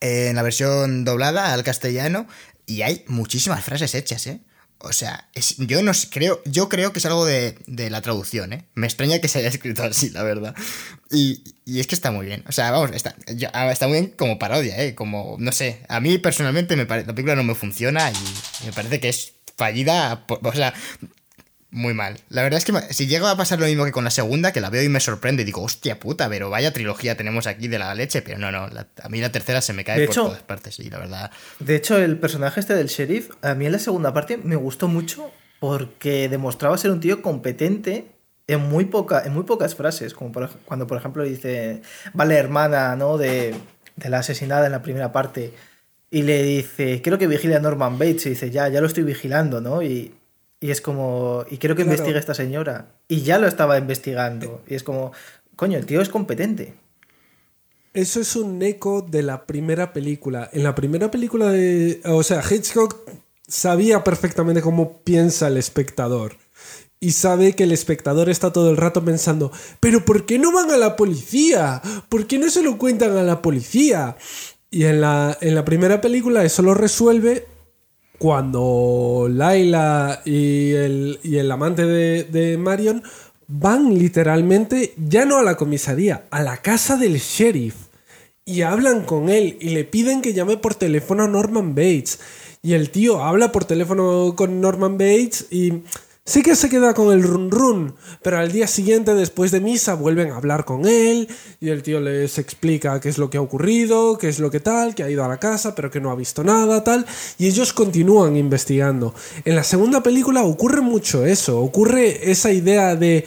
en 0.00 0.36
la 0.36 0.42
versión 0.42 1.04
doblada 1.04 1.52
al 1.52 1.64
castellano 1.64 2.26
y 2.66 2.82
hay 2.82 3.04
muchísimas 3.08 3.64
frases 3.64 3.94
hechas, 3.94 4.26
¿eh? 4.26 4.40
O 4.84 4.92
sea, 4.92 5.28
es- 5.34 5.56
yo 5.58 5.82
no 5.82 5.92
creo, 6.10 6.40
yo 6.44 6.68
creo 6.68 6.92
que 6.92 6.98
es 6.98 7.06
algo 7.06 7.24
de, 7.24 7.58
de 7.66 7.90
la 7.90 8.00
traducción, 8.02 8.52
¿eh? 8.52 8.64
Me 8.74 8.86
extraña 8.86 9.18
que 9.18 9.28
se 9.28 9.38
haya 9.40 9.48
escrito 9.48 9.82
así, 9.82 10.10
la 10.10 10.22
verdad. 10.22 10.54
Y, 11.10 11.42
y 11.64 11.80
es 11.80 11.86
que 11.86 11.94
está 11.94 12.10
muy 12.10 12.26
bien. 12.26 12.44
O 12.48 12.52
sea, 12.52 12.70
vamos, 12.70 12.90
está, 12.92 13.14
ah, 13.52 13.70
está 13.72 13.88
muy 13.88 13.98
bien 14.00 14.14
como 14.16 14.38
parodia, 14.38 14.76
¿eh? 14.82 14.94
Como, 14.94 15.36
no 15.38 15.52
sé, 15.52 15.80
a 15.88 16.00
mí 16.00 16.18
personalmente 16.18 16.76
me 16.76 16.86
pare- 16.86 17.06
la 17.06 17.14
película 17.14 17.36
no 17.36 17.44
me 17.44 17.54
funciona 17.54 18.10
y 18.10 18.66
me 18.66 18.72
parece 18.72 19.00
que 19.00 19.08
es 19.08 19.32
fallida, 19.56 20.26
por- 20.26 20.40
o 20.46 20.52
sea, 20.52 20.74
muy 21.74 21.92
mal. 21.92 22.16
La 22.28 22.42
verdad 22.42 22.58
es 22.58 22.64
que 22.64 22.72
si 22.94 23.06
llega 23.06 23.30
a 23.30 23.36
pasar 23.36 23.58
lo 23.58 23.66
mismo 23.66 23.84
que 23.84 23.90
con 23.92 24.04
la 24.04 24.10
segunda, 24.10 24.52
que 24.52 24.60
la 24.60 24.70
veo 24.70 24.82
y 24.82 24.88
me 24.88 25.00
sorprende 25.00 25.42
y 25.42 25.44
digo, 25.44 25.60
hostia 25.62 25.98
puta, 25.98 26.28
pero 26.28 26.48
vaya 26.48 26.72
trilogía 26.72 27.16
tenemos 27.16 27.46
aquí 27.48 27.68
de 27.68 27.78
la 27.78 27.94
leche, 27.94 28.22
pero 28.22 28.38
no, 28.38 28.52
no, 28.52 28.68
la- 28.68 28.86
a 29.02 29.08
mí 29.08 29.20
la 29.20 29.30
tercera 29.32 29.60
se 29.60 29.72
me 29.72 29.84
cae 29.84 29.98
De 30.00 30.06
por 30.06 30.12
hecho- 30.12 30.24
todas 30.26 30.42
partes 30.42 30.78
y 30.78 30.88
la 30.88 30.98
verdad... 31.00 31.30
De 31.58 31.74
hecho, 31.76 31.98
el 31.98 32.16
personaje 32.18 32.60
este 32.60 32.74
del 32.74 32.86
sheriff, 32.86 33.30
a 33.42 33.54
mí 33.54 33.66
en 33.66 33.72
la 33.72 33.78
segunda 33.78 34.14
parte 34.14 34.36
me 34.38 34.56
gustó 34.56 34.86
mucho 34.88 35.30
porque 35.60 36.28
demostraba 36.28 36.78
ser 36.78 36.90
un 36.92 37.00
tío 37.00 37.22
competente 37.22 38.06
en 38.46 38.60
muy, 38.60 38.84
poca, 38.84 39.22
en 39.24 39.32
muy 39.32 39.44
pocas 39.44 39.74
frases, 39.74 40.14
como 40.14 40.30
por 40.30 40.50
cuando, 40.66 40.86
por 40.86 40.98
ejemplo, 40.98 41.24
dice, 41.24 41.82
vale, 42.12 42.36
hermana, 42.36 42.94
¿no? 42.94 43.16
De, 43.18 43.54
de 43.96 44.08
la 44.10 44.18
asesinada 44.18 44.66
en 44.66 44.72
la 44.72 44.82
primera 44.82 45.10
parte. 45.12 45.54
Y 46.10 46.22
le 46.22 46.42
dice, 46.42 47.00
quiero 47.02 47.18
que 47.18 47.26
vigile 47.26 47.56
a 47.56 47.60
Norman 47.60 47.98
Bates. 47.98 48.26
Y 48.26 48.30
dice, 48.30 48.50
ya, 48.50 48.68
ya 48.68 48.80
lo 48.80 48.86
estoy 48.86 49.02
vigilando, 49.02 49.60
¿no? 49.62 49.82
Y, 49.82 50.14
y 50.64 50.70
es 50.70 50.80
como, 50.80 51.44
y 51.50 51.58
quiero 51.58 51.76
que 51.76 51.82
Claro. 51.82 51.92
investigue 51.92 52.16
a 52.16 52.20
esta 52.20 52.32
señora. 52.32 52.86
Y 53.06 53.20
ya 53.20 53.38
lo 53.38 53.46
estaba 53.46 53.76
investigando. 53.76 54.62
Y 54.66 54.74
es 54.74 54.82
como, 54.82 55.12
coño, 55.56 55.76
el 55.76 55.84
tío 55.84 56.00
es 56.00 56.08
competente. 56.08 56.72
Eso 57.92 58.18
es 58.18 58.34
un 58.34 58.62
eco 58.62 59.02
de 59.02 59.22
la 59.22 59.44
primera 59.44 59.92
película. 59.92 60.48
En 60.54 60.62
la 60.62 60.74
primera 60.74 61.10
película 61.10 61.50
de. 61.50 62.00
O 62.06 62.22
sea, 62.22 62.40
Hitchcock 62.50 62.96
sabía 63.46 64.02
perfectamente 64.04 64.62
cómo 64.62 65.02
piensa 65.02 65.48
el 65.48 65.58
espectador. 65.58 66.38
Y 66.98 67.12
sabe 67.12 67.54
que 67.54 67.64
el 67.64 67.72
espectador 67.72 68.30
está 68.30 68.50
todo 68.50 68.70
el 68.70 68.78
rato 68.78 69.04
pensando, 69.04 69.52
pero 69.80 70.02
¿por 70.06 70.24
qué 70.24 70.38
no 70.38 70.50
van 70.50 70.70
a 70.70 70.78
la 70.78 70.96
policía? 70.96 71.82
¿Por 72.08 72.26
qué 72.26 72.38
no 72.38 72.48
se 72.48 72.62
lo 72.62 72.78
cuentan 72.78 73.18
a 73.18 73.22
la 73.22 73.42
policía? 73.42 74.16
Y 74.70 74.84
en 74.86 75.02
la, 75.02 75.36
en 75.42 75.54
la 75.54 75.66
primera 75.66 76.00
película 76.00 76.42
eso 76.42 76.62
lo 76.62 76.72
resuelve 76.72 77.46
cuando 78.18 79.28
Laila 79.30 80.22
y 80.24 80.72
el, 80.72 81.20
y 81.22 81.36
el 81.36 81.50
amante 81.50 81.84
de, 81.84 82.24
de 82.24 82.56
Marion 82.56 83.02
van 83.46 83.98
literalmente 83.98 84.94
ya 84.96 85.24
no 85.24 85.38
a 85.38 85.42
la 85.42 85.56
comisaría, 85.56 86.24
a 86.30 86.42
la 86.42 86.58
casa 86.58 86.96
del 86.96 87.18
sheriff. 87.18 87.74
Y 88.46 88.62
hablan 88.62 89.04
con 89.04 89.30
él 89.30 89.56
y 89.60 89.70
le 89.70 89.84
piden 89.84 90.20
que 90.20 90.34
llame 90.34 90.58
por 90.58 90.74
teléfono 90.74 91.24
a 91.24 91.28
Norman 91.28 91.74
Bates. 91.74 92.20
Y 92.62 92.74
el 92.74 92.90
tío 92.90 93.22
habla 93.22 93.52
por 93.52 93.64
teléfono 93.64 94.34
con 94.36 94.60
Norman 94.60 94.98
Bates 94.98 95.46
y 95.50 95.82
Sí 96.26 96.42
que 96.42 96.56
se 96.56 96.70
queda 96.70 96.94
con 96.94 97.12
el 97.12 97.22
run 97.22 97.50
run, 97.50 97.94
pero 98.22 98.38
al 98.38 98.50
día 98.50 98.66
siguiente, 98.66 99.12
después 99.12 99.50
de 99.50 99.60
misa, 99.60 99.92
vuelven 99.92 100.30
a 100.30 100.36
hablar 100.36 100.64
con 100.64 100.86
él 100.86 101.28
y 101.60 101.68
el 101.68 101.82
tío 101.82 102.00
les 102.00 102.38
explica 102.38 102.98
qué 102.98 103.10
es 103.10 103.18
lo 103.18 103.28
que 103.28 103.36
ha 103.36 103.42
ocurrido, 103.42 104.16
qué 104.16 104.30
es 104.30 104.38
lo 104.38 104.50
que 104.50 104.58
tal, 104.58 104.94
que 104.94 105.02
ha 105.02 105.10
ido 105.10 105.22
a 105.22 105.28
la 105.28 105.36
casa, 105.36 105.74
pero 105.74 105.90
que 105.90 106.00
no 106.00 106.10
ha 106.10 106.14
visto 106.14 106.42
nada, 106.42 106.82
tal, 106.82 107.04
y 107.36 107.46
ellos 107.46 107.74
continúan 107.74 108.38
investigando. 108.38 109.14
En 109.44 109.54
la 109.54 109.64
segunda 109.64 110.02
película 110.02 110.44
ocurre 110.44 110.80
mucho 110.80 111.26
eso, 111.26 111.60
ocurre 111.60 112.30
esa 112.30 112.50
idea 112.50 112.96
de 112.96 113.26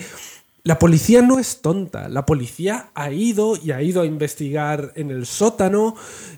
la 0.64 0.78
policía 0.78 1.22
no 1.22 1.38
es 1.38 1.62
tonta, 1.62 2.08
la 2.08 2.26
policía 2.26 2.90
ha 2.94 3.10
ido 3.10 3.56
y 3.56 3.70
ha 3.70 3.80
ido 3.80 4.02
a 4.02 4.06
investigar 4.06 4.92
en 4.96 5.10
el 5.10 5.24
sótano 5.24 5.94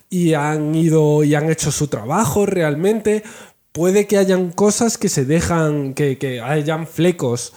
y 0.08 0.34
han 0.34 0.74
ido 0.74 1.24
y 1.24 1.34
han 1.34 1.50
hecho 1.50 1.72
su 1.72 1.88
trabajo 1.88 2.44
realmente. 2.44 3.24
Puede 3.72 4.06
que 4.06 4.18
hayan 4.18 4.50
cosas 4.50 4.98
que 4.98 5.08
se 5.08 5.24
dejan, 5.24 5.94
que, 5.94 6.18
que 6.18 6.40
hayan 6.40 6.86
flecos, 6.88 7.52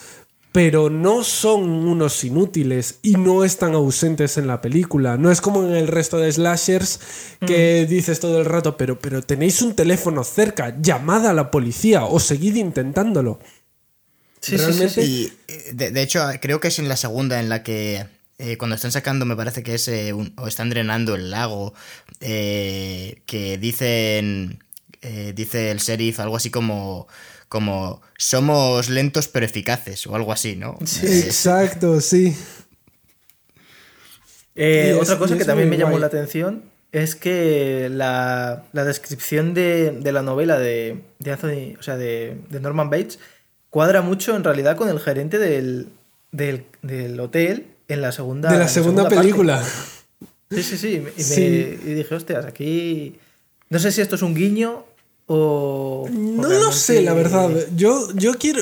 pero 0.51 0.91
no 0.91 1.23
son 1.23 1.63
unos 1.63 2.23
inútiles 2.23 2.99
y 3.01 3.13
no 3.13 3.43
están 3.43 3.73
ausentes 3.73 4.37
en 4.37 4.45
la 4.45 4.61
película. 4.61 5.17
No 5.17 5.31
es 5.31 5.41
como 5.41 5.63
en 5.63 5.73
el 5.73 5.87
resto 5.87 6.17
de 6.19 6.31
slashers 6.31 6.99
que 7.47 7.87
dices 7.87 8.19
todo 8.19 8.39
el 8.39 8.45
rato, 8.45 8.77
pero, 8.77 8.99
pero 8.99 9.23
tenéis 9.23 9.63
un 9.63 9.75
teléfono 9.75 10.23
cerca, 10.23 10.77
llamad 10.79 11.25
a 11.25 11.33
la 11.33 11.49
policía 11.49 12.05
o 12.05 12.19
seguid 12.19 12.55
intentándolo. 12.57 13.39
Sí, 14.39 14.51
sí, 14.51 14.57
sí, 14.57 14.63
Realmente- 14.65 14.89
sí. 15.05 15.33
Y 15.47 15.51
eh, 15.51 15.71
de, 15.73 15.89
de 15.91 16.01
hecho, 16.03 16.21
creo 16.41 16.59
que 16.59 16.67
es 16.67 16.77
en 16.77 16.87
la 16.89 16.97
segunda 16.97 17.39
en 17.39 17.49
la 17.49 17.63
que 17.63 18.05
eh, 18.37 18.57
cuando 18.57 18.75
están 18.75 18.91
sacando, 18.91 19.25
me 19.25 19.35
parece 19.35 19.63
que 19.63 19.73
es, 19.75 19.87
eh, 19.87 20.13
un- 20.13 20.33
o 20.37 20.47
están 20.47 20.69
drenando 20.69 21.15
el 21.15 21.31
lago, 21.31 21.73
eh, 22.19 23.21
que 23.25 23.57
dicen, 23.57 24.59
eh, 25.03 25.33
dice 25.35 25.69
el 25.71 25.77
sheriff 25.79 26.19
algo 26.19 26.35
así 26.37 26.49
como, 26.49 27.07
como, 27.49 28.01
somos 28.17 28.89
lentos 28.89 29.27
pero 29.27 29.45
eficaces, 29.45 30.07
o 30.07 30.15
algo 30.15 30.31
así, 30.33 30.55
¿no? 30.55 30.77
Eh, 31.03 31.23
Exacto, 31.25 32.01
sí. 32.01 32.35
Eh, 34.55 34.91
es- 34.95 35.01
otra 35.01 35.17
cosa 35.17 35.37
que 35.37 35.45
también 35.45 35.69
me 35.69 35.77
llamó 35.77 35.91
guay. 35.91 36.01
la 36.01 36.07
atención 36.07 36.63
es 36.91 37.15
que 37.15 37.89
la, 37.91 38.65
la 38.71 38.83
descripción 38.83 39.53
de, 39.55 39.91
de 39.91 40.11
la 40.11 40.21
novela 40.21 40.59
de, 40.59 41.01
de 41.19 41.31
Anthony, 41.31 41.75
o 41.79 41.83
sea, 41.83 41.97
de, 41.97 42.37
de 42.49 42.59
Norman 42.59 42.89
Bates, 42.91 43.17
cuadra 43.71 44.01
mucho 44.03 44.35
en 44.35 44.43
realidad 44.43 44.77
con 44.77 44.89
el 44.89 44.99
gerente 44.99 45.39
del, 45.39 45.87
del, 46.31 46.65
del 46.83 47.19
hotel 47.19 47.65
en 47.87 48.01
la 48.01 48.11
segunda, 48.11 48.51
De 48.51 48.59
la 48.59 48.67
segunda 48.67 49.03
parte. 49.03 49.17
película. 49.17 49.63
Sí, 50.51 50.61
sí, 50.61 50.77
sí. 50.77 50.93
Y, 50.95 50.99
me- 50.99 51.11
Sí. 51.23 51.79
y 51.83 51.93
dije, 51.95 52.13
hostias, 52.13 52.45
aquí. 52.45 53.17
No 53.69 53.79
sé 53.79 53.91
si 53.91 54.01
esto 54.01 54.15
es 54.15 54.21
un 54.21 54.35
guiño 54.35 54.85
o. 55.27 56.07
No 56.11 56.49
lo 56.49 56.71
sé, 56.71 57.01
la 57.01 57.13
verdad. 57.13 57.49
Yo, 57.75 58.11
yo 58.13 58.33
quiero. 58.35 58.61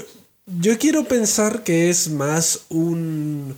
Yo 0.59 0.77
quiero 0.77 1.05
pensar 1.05 1.63
que 1.63 1.89
es 1.89 2.09
más 2.09 2.61
un. 2.69 3.55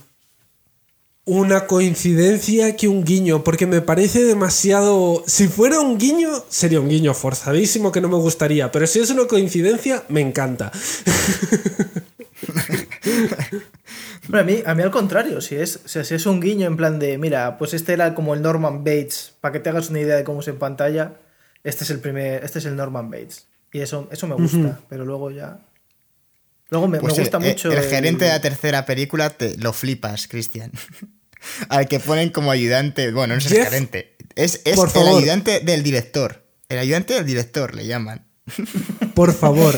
Una 1.26 1.66
coincidencia 1.66 2.76
que 2.76 2.86
un 2.86 3.02
guiño, 3.02 3.44
porque 3.44 3.66
me 3.66 3.80
parece 3.80 4.22
demasiado. 4.24 5.24
Si 5.26 5.48
fuera 5.48 5.80
un 5.80 5.96
guiño, 5.98 6.44
sería 6.48 6.80
un 6.80 6.88
guiño 6.90 7.14
forzadísimo 7.14 7.92
que 7.92 8.02
no 8.02 8.08
me 8.08 8.16
gustaría, 8.16 8.70
pero 8.70 8.86
si 8.86 8.98
es 9.00 9.08
una 9.08 9.26
coincidencia, 9.26 10.04
me 10.08 10.20
encanta. 10.20 10.70
Hombre, 14.26 14.40
a 14.40 14.44
mí, 14.44 14.62
a 14.64 14.74
mí 14.74 14.82
al 14.82 14.90
contrario, 14.90 15.40
si 15.40 15.56
es, 15.56 15.80
o 15.84 15.88
sea, 15.88 16.04
si 16.04 16.14
es 16.14 16.26
un 16.26 16.40
guiño 16.40 16.66
en 16.66 16.76
plan 16.76 16.98
de, 16.98 17.18
mira, 17.18 17.58
pues 17.58 17.74
este 17.74 17.92
era 17.92 18.14
como 18.14 18.34
el 18.34 18.42
Norman 18.42 18.84
Bates, 18.84 19.34
para 19.40 19.52
que 19.52 19.60
te 19.60 19.70
hagas 19.70 19.90
una 19.90 20.00
idea 20.00 20.16
de 20.16 20.24
cómo 20.24 20.40
es 20.40 20.48
en 20.48 20.58
pantalla, 20.58 21.14
este 21.64 21.84
es 21.84 21.90
el 21.90 21.98
primer, 21.98 22.44
este 22.44 22.60
es 22.60 22.66
el 22.66 22.76
Norman 22.76 23.10
Bates. 23.10 23.46
Y 23.72 23.80
eso, 23.80 24.08
eso 24.12 24.28
me 24.28 24.36
gusta, 24.36 24.80
pero 24.88 25.04
luego 25.04 25.30
ya. 25.32 25.58
Luego 26.70 26.86
me, 26.86 26.98
me 26.98 27.00
Pues 27.02 27.18
gusta 27.18 27.38
el, 27.38 27.42
mucho. 27.44 27.72
el 27.72 27.82
gerente 27.82 28.24
de 28.26 28.30
la 28.30 28.40
tercera 28.40 28.86
película 28.86 29.30
te 29.30 29.56
lo 29.56 29.72
flipas, 29.72 30.28
Cristian. 30.28 30.70
Al 31.68 31.88
que 31.88 31.98
ponen 32.00 32.30
como 32.30 32.50
ayudante, 32.52 33.10
bueno, 33.12 33.34
no 33.34 33.38
es 33.38 33.50
el 33.50 33.64
gerente, 33.64 34.16
es, 34.36 34.60
es 34.64 34.78
el 34.78 34.88
favor. 34.88 35.18
ayudante 35.18 35.60
del 35.60 35.82
director. 35.82 36.44
El 36.68 36.78
ayudante 36.78 37.14
del 37.14 37.26
director 37.26 37.74
le 37.74 37.86
llaman. 37.86 38.26
Por 39.14 39.32
favor, 39.34 39.74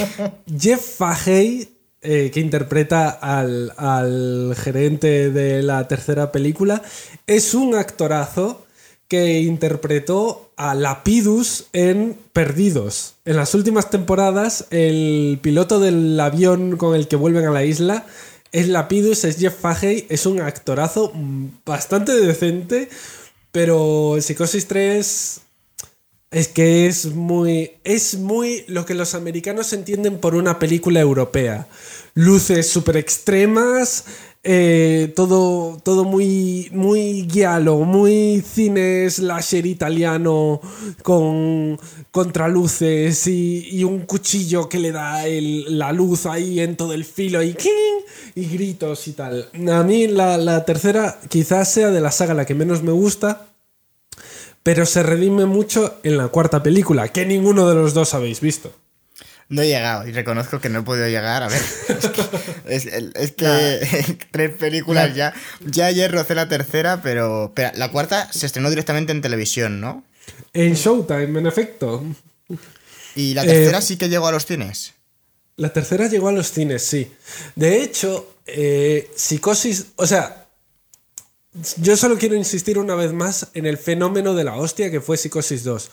Jeff 0.59 0.81
Fahey, 0.99 1.69
eh, 2.03 2.31
que 2.33 2.41
interpreta 2.41 3.09
al, 3.09 3.73
al 3.77 4.55
gerente 4.57 5.31
de 5.31 5.63
la 5.63 5.89
tercera 5.89 6.31
película, 6.33 6.83
es 7.27 7.55
un 7.55 7.75
actorazo 7.75 8.67
que 9.09 9.41
interpretó 9.41 10.46
a 10.57 10.75
Lapidus 10.75 11.67
en 11.73 12.19
Perdidos. 12.33 13.15
En 13.25 13.37
las 13.37 13.55
últimas 13.55 13.91
temporadas, 13.91 14.67
el 14.71 15.39
piloto 15.43 15.81
del 15.81 16.19
avión 16.19 16.77
con 16.77 16.95
el 16.95 17.09
que 17.09 17.17
vuelven 17.17 17.45
a 17.45 17.51
la 17.51 17.65
isla 17.65 18.07
es 18.53 18.69
Lapidus, 18.69 19.25
es 19.25 19.39
Jeff 19.39 19.55
Fahey, 19.61 20.07
es 20.09 20.25
un 20.25 20.41
actorazo 20.41 21.13
bastante 21.65 22.13
decente, 22.13 22.89
pero 23.53 24.17
Psicosis 24.21 24.67
3 24.67 25.41
es 26.31 26.49
que 26.49 26.87
es 26.87 27.07
muy. 27.07 27.73
Es 27.85 28.17
muy 28.17 28.65
lo 28.67 28.85
que 28.85 28.95
los 28.95 29.15
americanos 29.15 29.73
entienden 29.73 30.19
por 30.19 30.35
una 30.35 30.59
película 30.59 31.01
europea. 31.01 31.69
Luces 32.15 32.69
súper 32.69 32.97
extremas. 32.97 34.05
Eh, 34.49 35.13
todo, 35.17 35.77
todo 35.83 36.05
muy, 36.05 36.69
muy 36.71 37.27
guialo, 37.27 37.79
muy 37.79 38.41
cine 38.43 39.11
slasher 39.11 39.67
italiano 39.67 40.61
con 41.03 41.79
contraluces 42.13 43.27
y, 43.27 43.69
y 43.71 43.83
un 43.83 44.07
cuchillo 44.07 44.69
que 44.69 44.79
le 44.79 44.93
da 44.93 45.25
la 45.27 45.91
luz 45.91 46.27
ahí 46.27 46.61
en 46.61 46.77
todo 46.77 46.93
el 46.93 47.05
filo 47.05 47.43
y, 47.43 47.57
y 48.37 48.47
gritos 48.47 49.09
y 49.09 49.13
tal. 49.15 49.49
A 49.69 49.83
mí 49.83 50.07
la, 50.07 50.39
la 50.39 50.65
tercera 50.65 51.19
quizás 51.29 51.73
sea 51.73 51.91
de 51.91 52.01
la 52.01 52.13
saga 52.13 52.33
la 52.33 52.47
que 52.47 52.55
menos 52.55 52.85
me 52.85 52.93
gusta, 52.93 53.49
pero 54.63 54.87
se 54.87 55.03
redime 55.03 55.47
mucho 55.47 55.97
en 56.05 56.17
la 56.17 56.29
cuarta 56.29 56.63
película, 56.63 57.09
que 57.09 57.27
ninguno 57.27 57.69
de 57.69 57.75
los 57.75 57.95
dos 57.95 58.15
habéis 58.15 58.41
visto. 58.41 58.71
No 59.49 59.63
he 59.63 59.69
llegado 59.69 60.07
y 60.09 60.13
reconozco 60.13 60.61
que 60.61 60.69
no 60.69 60.81
he 60.81 60.83
podido 60.83 61.07
llegar. 61.09 61.43
A 61.43 61.49
ver, 61.49 61.63
es 62.69 63.33
que, 63.33 63.81
es, 63.81 64.17
tres 64.33 64.55
películas 64.57 65.15
ya. 65.15 65.33
Ya 65.65 65.87
ayer 65.87 66.11
rocé 66.11 66.35
la 66.35 66.49
tercera, 66.49 67.01
pero, 67.03 67.53
pero 67.55 67.71
la 67.77 67.91
cuarta 67.93 68.33
se 68.33 68.47
estrenó 68.47 68.71
directamente 68.71 69.13
en 69.13 69.23
televisión, 69.23 69.81
¿no? 69.81 70.05
En 70.53 70.75
Showtime, 70.75 71.39
en 71.39 71.47
efecto. 71.47 72.03
Y 73.15 73.35
la 73.35 73.45
Eh, 73.45 73.47
tercera 73.47 73.81
sí 73.81 73.97
que 73.97 74.09
llegó 74.09 74.27
a 74.27 74.33
los 74.33 74.47
cines. 74.47 74.95
La 75.57 75.73
tercera 75.73 76.09
llegó 76.09 76.29
a 76.29 76.33
los 76.33 76.51
cines, 76.51 76.83
sí. 76.83 77.13
De 77.55 77.83
hecho, 77.83 78.35
eh, 78.47 79.11
Psicosis, 79.17 79.87
o 79.97 80.07
sea, 80.07 80.47
yo 81.79 81.97
solo 81.97 82.19
quiero 82.19 82.35
insistir 82.35 82.79
una 82.79 82.95
vez 82.95 83.13
más 83.13 83.49
en 83.55 83.65
el 83.65 83.79
fenómeno 83.79 84.35
de 84.35 84.45
la 84.45 84.57
hostia 84.57 84.91
que 84.91 85.01
fue 85.01 85.17
Psicosis 85.17 85.65
2. 85.65 85.91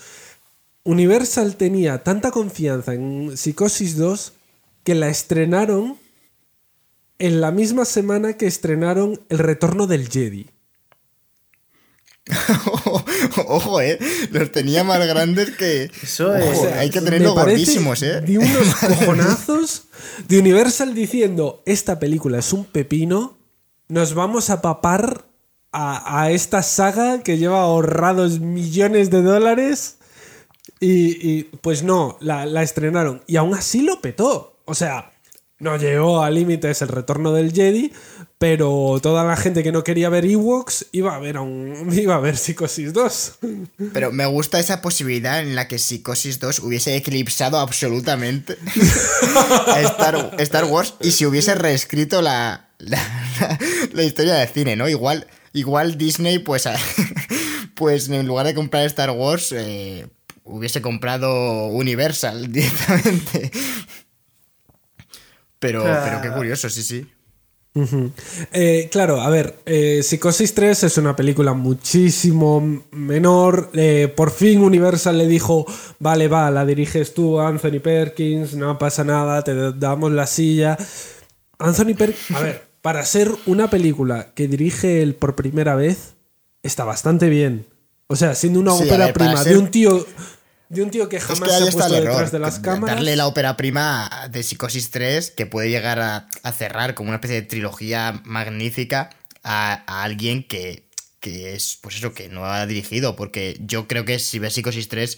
Universal 0.83 1.55
tenía 1.55 2.03
tanta 2.03 2.31
confianza 2.31 2.93
en 2.93 3.37
Psicosis 3.37 3.97
2 3.97 4.33
que 4.83 4.95
la 4.95 5.07
estrenaron 5.09 5.97
en 7.19 7.39
la 7.41 7.51
misma 7.51 7.85
semana 7.85 8.33
que 8.33 8.47
estrenaron 8.47 9.21
El 9.29 9.37
Retorno 9.39 9.87
del 9.87 10.09
Jedi. 10.09 10.49
Ojo, 13.47 13.81
eh. 13.81 13.99
Los 14.31 14.51
tenía 14.51 14.83
más 14.83 15.05
grandes 15.05 15.51
que. 15.51 15.89
Eso 16.01 16.35
es- 16.35 16.43
Ojo, 16.45 16.61
o 16.61 16.63
sea, 16.65 16.79
hay 16.79 16.89
que 16.89 17.01
tenerlos 17.01 17.33
gordísimos, 17.33 18.01
eh. 18.03 18.21
De 18.21 18.37
unos 18.37 18.75
cojonazos 18.79 19.83
de 20.27 20.39
Universal 20.39 20.93
diciendo: 20.93 21.61
Esta 21.65 21.99
película 21.99 22.39
es 22.39 22.53
un 22.53 22.65
pepino, 22.65 23.37
nos 23.89 24.13
vamos 24.13 24.49
a 24.49 24.61
papar 24.61 25.25
a, 25.71 26.21
a 26.21 26.31
esta 26.31 26.63
saga 26.63 27.21
que 27.23 27.37
lleva 27.37 27.61
ahorrados 27.61 28.39
millones 28.39 29.09
de 29.09 29.21
dólares. 29.21 29.97
Y, 30.83 31.17
y, 31.21 31.43
pues 31.61 31.81
no, 31.81 32.17
la, 32.19 32.45
la 32.45 32.61
estrenaron. 32.61 33.23
Y 33.25 33.37
aún 33.37 33.53
así 33.53 33.83
lo 33.83 34.01
petó. 34.01 34.57
O 34.65 34.75
sea, 34.75 35.13
no 35.59 35.77
llegó 35.77 36.21
a 36.21 36.29
límites 36.29 36.81
el 36.81 36.89
retorno 36.89 37.31
del 37.31 37.53
Jedi, 37.53 37.93
pero 38.37 38.99
toda 39.01 39.23
la 39.23 39.37
gente 39.37 39.63
que 39.63 39.71
no 39.71 39.85
quería 39.85 40.09
ver 40.09 40.25
Ewoks 40.25 40.87
iba 40.91 41.15
a 41.15 41.19
ver, 41.19 41.37
a 41.37 41.41
un, 41.41 41.87
iba 41.97 42.15
a 42.15 42.19
ver 42.19 42.35
Psicosis 42.35 42.91
2. 42.91 43.33
Pero 43.93 44.11
me 44.11 44.25
gusta 44.25 44.59
esa 44.59 44.81
posibilidad 44.81 45.39
en 45.39 45.55
la 45.55 45.69
que 45.69 45.79
Psicosis 45.79 46.41
2 46.41 46.59
hubiese 46.59 46.97
eclipsado 46.97 47.59
absolutamente 47.59 48.57
a 49.67 49.79
Star, 49.83 50.35
Star 50.39 50.65
Wars 50.65 50.95
y 50.99 51.11
se 51.11 51.25
hubiese 51.25 51.55
reescrito 51.55 52.21
la, 52.21 52.67
la, 52.79 52.99
la 53.93 54.03
historia 54.03 54.33
del 54.33 54.49
cine, 54.49 54.75
¿no? 54.75 54.89
Igual, 54.89 55.27
igual 55.53 55.97
Disney, 55.97 56.39
pues, 56.39 56.67
pues 57.75 58.09
en 58.09 58.27
lugar 58.27 58.45
de 58.47 58.53
comprar 58.53 58.85
Star 58.85 59.11
Wars, 59.11 59.53
eh, 59.53 60.07
hubiese 60.43 60.81
comprado 60.81 61.67
Universal 61.67 62.47
directamente. 62.51 63.51
Pero, 65.59 65.85
Ah. 65.85 66.01
pero 66.05 66.21
qué 66.21 66.29
curioso, 66.37 66.69
sí, 66.69 66.83
sí. 66.83 67.05
Eh, 68.51 68.87
claro, 68.91 69.19
a 69.21 69.29
ver, 69.31 69.55
eh, 69.65 70.01
Psicosis 70.03 70.53
3 70.53 70.83
es 70.83 70.97
una 70.99 71.15
película 71.15 71.53
muchísimo 71.53 72.83
menor. 72.91 73.71
Eh, 73.73 74.13
por 74.15 74.29
fin 74.29 74.61
Universal 74.61 75.17
le 75.17 75.25
dijo, 75.27 75.65
vale, 75.97 76.27
va, 76.27 76.51
la 76.51 76.65
diriges 76.67 77.15
tú, 77.15 77.39
Anthony 77.39 77.79
Perkins, 77.81 78.53
no 78.53 78.77
pasa 78.77 79.03
nada, 79.03 79.41
te 79.43 79.55
damos 79.73 80.11
la 80.11 80.27
silla. 80.27 80.77
Anthony 81.57 81.95
Perkins, 81.97 82.31
a 82.37 82.41
ver, 82.41 82.63
para 82.83 83.03
ser 83.05 83.31
una 83.47 83.69
película 83.71 84.33
que 84.35 84.47
dirige 84.47 85.01
él 85.01 85.15
por 85.15 85.35
primera 85.35 85.75
vez, 85.75 86.13
está 86.61 86.83
bastante 86.83 87.27
bien. 87.29 87.65
O 88.07 88.15
sea, 88.15 88.35
siendo 88.35 88.59
una 88.59 88.73
Sí, 88.73 88.83
ópera 88.83 89.05
ver, 89.05 89.13
prima 89.13 89.37
ser- 89.37 89.53
de 89.53 89.57
un 89.57 89.71
tío... 89.71 90.05
De 90.73 90.81
un 90.81 90.89
tío 90.89 91.07
que 91.07 91.17
Es 91.17 91.23
jamás 91.23 91.49
que 91.49 91.55
ahí 91.55 91.63
se 91.63 91.69
ha 91.69 91.71
puesto 91.71 91.93
detrás 91.93 92.31
de 92.31 92.39
las 92.39 92.59
cámaras. 92.59 92.95
Darle 92.95 93.15
la 93.15 93.27
ópera 93.27 93.55
prima 93.55 94.27
de 94.31 94.41
Psicosis 94.41 94.89
3, 94.89 95.31
que 95.31 95.45
puede 95.45 95.69
llegar 95.69 95.99
a, 95.99 96.27
a 96.41 96.51
cerrar 96.51 96.95
como 96.95 97.09
una 97.09 97.17
especie 97.17 97.41
de 97.41 97.47
trilogía 97.47 98.21
magnífica 98.25 99.11
a, 99.43 99.83
a 99.85 100.03
alguien 100.03 100.43
que, 100.43 100.89
que 101.19 101.53
es, 101.53 101.77
pues 101.81 101.97
eso, 101.97 102.13
que 102.13 102.27
no 102.29 102.45
ha 102.45 102.65
dirigido. 102.65 103.15
Porque 103.15 103.57
yo 103.61 103.87
creo 103.87 104.03
que 104.03 104.17
si 104.17 104.39
ves 104.39 104.53
Psicosis 104.53 104.89
3, 104.89 105.17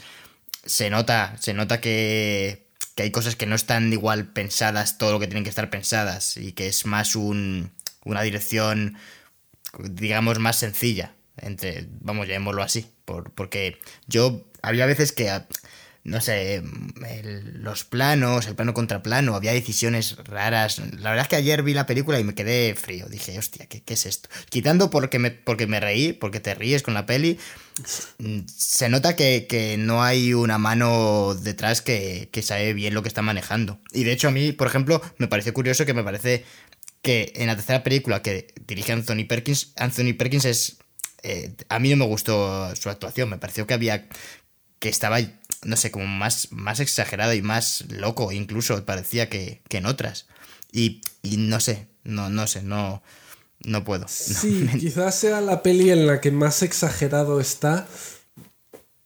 se 0.65 0.89
nota, 0.89 1.35
se 1.39 1.53
nota 1.53 1.79
que, 1.79 2.67
que 2.95 3.03
hay 3.03 3.11
cosas 3.11 3.35
que 3.35 3.45
no 3.45 3.55
están 3.55 3.91
igual 3.93 4.27
pensadas 4.33 4.97
todo 4.97 5.13
lo 5.13 5.19
que 5.19 5.27
tienen 5.27 5.43
que 5.43 5.49
estar 5.49 5.69
pensadas 5.69 6.37
y 6.37 6.51
que 6.51 6.67
es 6.67 6.85
más 6.85 7.15
un, 7.15 7.71
una 8.03 8.21
dirección, 8.23 8.97
digamos, 9.79 10.39
más 10.39 10.57
sencilla. 10.57 11.13
Entre, 11.37 11.87
vamos, 12.01 12.27
llamémoslo 12.27 12.63
así. 12.63 12.87
Por, 13.05 13.31
porque 13.31 13.77
yo 14.07 14.45
había 14.65 14.85
veces 14.85 15.11
que, 15.11 15.29
ah, 15.29 15.47
no 16.03 16.21
sé, 16.21 16.61
los 17.23 17.83
planos, 17.83 18.45
el 18.45 18.53
plano 18.53 18.75
contra 18.75 19.01
plano, 19.01 19.35
había 19.35 19.53
decisiones 19.53 20.17
raras. 20.17 20.77
La 20.77 21.09
verdad 21.09 21.23
es 21.23 21.27
que 21.29 21.35
ayer 21.35 21.63
vi 21.63 21.73
la 21.73 21.87
película 21.87 22.19
y 22.19 22.23
me 22.23 22.35
quedé 22.35 22.75
frío. 22.75 23.07
Dije, 23.07 23.39
hostia, 23.39 23.65
¿qué, 23.65 23.81
qué 23.81 23.95
es 23.95 24.05
esto? 24.05 24.29
Quitando 24.49 24.91
porque 24.91 25.17
me, 25.17 25.31
porque 25.31 25.65
me 25.65 25.79
reí, 25.79 26.13
porque 26.13 26.39
te 26.39 26.53
ríes 26.53 26.83
con 26.83 26.93
la 26.93 27.07
peli, 27.07 27.39
se 28.45 28.87
nota 28.89 29.15
que, 29.15 29.47
que 29.47 29.77
no 29.77 30.03
hay 30.03 30.35
una 30.35 30.59
mano 30.59 31.33
detrás 31.33 31.81
que, 31.81 32.29
que 32.31 32.43
sabe 32.43 32.73
bien 32.73 32.93
lo 32.93 33.01
que 33.01 33.09
está 33.09 33.23
manejando. 33.23 33.79
Y 33.91 34.03
de 34.03 34.11
hecho 34.11 34.27
a 34.27 34.31
mí, 34.31 34.51
por 34.51 34.67
ejemplo, 34.67 35.01
me 35.17 35.27
pareció 35.27 35.55
curioso 35.55 35.87
que 35.87 35.95
me 35.95 36.03
parece 36.03 36.45
que 37.01 37.33
en 37.35 37.47
la 37.47 37.55
tercera 37.55 37.81
película 37.81 38.21
que 38.21 38.53
dirige 38.67 38.91
Anthony 38.91 39.25
Perkins, 39.27 39.73
Anthony 39.75 40.13
Perkins 40.15 40.45
es... 40.45 40.77
eh, 41.23 41.55
a 41.69 41.79
mí 41.79 41.89
no 41.89 41.97
me 41.97 42.05
gustó 42.05 42.75
su 42.75 42.91
actuación, 42.91 43.29
me 43.29 43.39
pareció 43.39 43.65
que 43.65 43.73
había... 43.73 44.07
que 44.85 44.89
estaba, 44.89 45.17
no 45.63 45.77
sé, 45.77 45.89
como 45.89 46.05
más, 46.05 46.49
más 46.51 46.79
exagerado 46.79 47.33
y 47.33 47.41
más 47.41 47.85
loco, 47.89 48.31
incluso 48.31 48.85
parecía 48.85 49.29
que, 49.29 49.63
que 49.67 49.77
en 49.77 49.87
otras. 49.87 50.27
Y, 50.71 51.01
y 51.23 51.37
no 51.37 51.59
sé, 51.59 51.87
no, 52.03 52.29
no 52.29 52.45
sé, 52.45 52.61
no, 52.61 53.01
no 53.63 53.83
puedo. 53.83 54.05
Sí, 54.07 54.69
quizás 54.79 55.15
sea 55.15 55.41
la 55.41 55.63
peli 55.63 55.89
en 55.89 56.05
la 56.05 56.21
que 56.21 56.29
más 56.29 56.61
exagerado 56.61 57.39
está, 57.39 57.87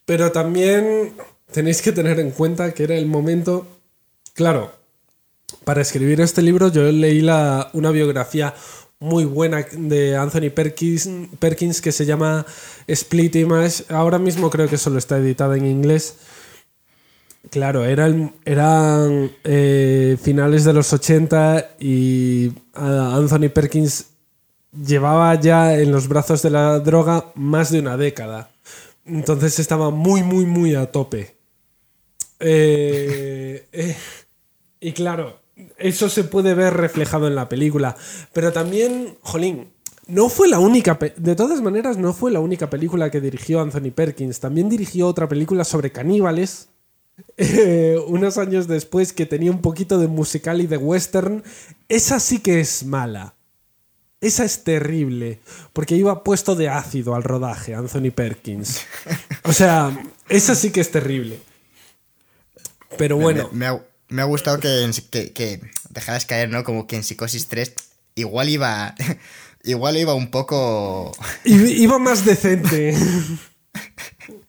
pero 0.03 0.33
también 0.33 1.13
tenéis 1.49 1.81
que 1.81 1.93
tener 1.93 2.19
en 2.19 2.31
cuenta 2.31 2.73
que 2.73 2.83
era 2.83 2.95
el 2.95 3.05
momento, 3.05 3.65
claro, 4.33 4.77
para 5.63 5.81
escribir 5.81 6.19
este 6.19 6.41
libro 6.41 6.67
yo 6.73 6.91
leí 6.91 7.21
la, 7.21 7.69
una 7.71 7.91
biografía 7.91 8.53
muy 8.99 9.23
buena 9.25 9.65
de 9.71 10.17
Anthony 10.17 10.49
Perkins, 10.53 11.81
que 11.81 11.91
se 11.91 12.05
llama 12.05 12.45
Split 12.87 13.35
Image, 13.37 13.85
ahora 13.89 14.19
mismo 14.19 14.49
creo 14.49 14.67
que 14.67 14.77
solo 14.77 14.97
está 14.99 15.17
editada 15.17 15.55
en 15.57 15.65
inglés. 15.65 16.17
Claro, 17.51 17.85
era 17.85 18.05
el- 18.05 18.31
eran 18.45 19.31
eh, 19.43 20.17
finales 20.21 20.65
de 20.65 20.73
los 20.73 20.91
80 20.93 21.71
y 21.79 22.51
ah, 22.73 23.13
Anthony 23.15 23.49
Perkins 23.53 24.07
llevaba 24.73 25.35
ya 25.35 25.75
en 25.79 25.91
los 25.91 26.07
brazos 26.07 26.41
de 26.41 26.49
la 26.51 26.79
droga 26.79 27.31
más 27.35 27.71
de 27.71 27.79
una 27.79 27.97
década. 27.97 28.51
Entonces 29.05 29.59
estaba 29.59 29.89
muy, 29.91 30.23
muy, 30.23 30.45
muy 30.45 30.75
a 30.75 30.91
tope. 30.91 31.35
Eh, 32.39 33.67
eh, 33.71 33.95
y 34.79 34.91
claro, 34.93 35.38
eso 35.77 36.09
se 36.09 36.23
puede 36.23 36.53
ver 36.53 36.73
reflejado 36.75 37.27
en 37.27 37.35
la 37.35 37.49
película. 37.49 37.95
Pero 38.33 38.51
también, 38.51 39.17
jolín, 39.21 39.69
no 40.07 40.29
fue 40.29 40.47
la 40.47 40.59
única... 40.59 40.97
De 41.17 41.35
todas 41.35 41.61
maneras, 41.61 41.97
no 41.97 42.13
fue 42.13 42.31
la 42.31 42.39
única 42.39 42.69
película 42.69 43.11
que 43.11 43.21
dirigió 43.21 43.61
Anthony 43.61 43.91
Perkins. 43.93 44.39
También 44.39 44.69
dirigió 44.69 45.07
otra 45.07 45.27
película 45.27 45.63
sobre 45.63 45.91
caníbales. 45.91 46.69
eh, 47.37 47.97
unos 48.07 48.37
años 48.37 48.67
después 48.67 49.13
que 49.13 49.25
tenía 49.25 49.51
un 49.51 49.61
poquito 49.61 49.99
de 49.99 50.07
musical 50.07 50.61
y 50.61 50.67
de 50.67 50.77
western. 50.77 51.43
Esa 51.87 52.19
sí 52.19 52.39
que 52.39 52.59
es 52.59 52.85
mala. 52.85 53.35
Esa 54.21 54.43
es 54.43 54.65
terrible, 54.65 55.39
porque 55.71 55.95
iba 55.95 56.25
puesto 56.25 56.55
de 56.55 56.67
ácido 56.67 57.15
al 57.15 57.23
rodaje, 57.23 57.73
Anthony 57.73 58.11
Perkins. 58.13 58.81
O 59.43 59.53
sea, 59.53 59.97
esa 60.27 60.55
sí 60.55 60.71
que 60.71 60.81
es 60.81 60.91
terrible. 60.91 61.39
Pero 62.97 63.15
bueno, 63.15 63.49
Me, 63.53 63.71
me 63.71 63.79
me 64.09 64.21
ha 64.21 64.25
gustado 64.25 64.59
que, 64.59 64.89
que, 65.11 65.31
que 65.33 65.61
dejaras 65.89 66.25
caer, 66.25 66.49
¿no? 66.49 66.63
Como 66.63 66.87
que 66.87 66.95
en 66.97 67.03
Psicosis 67.03 67.47
3 67.47 67.73
igual 68.15 68.49
iba. 68.49 68.95
Igual 69.65 69.97
iba 69.97 70.13
un 70.13 70.31
poco. 70.31 71.11
iba 71.43 71.99
más 71.99 72.23
decente. 72.23 72.95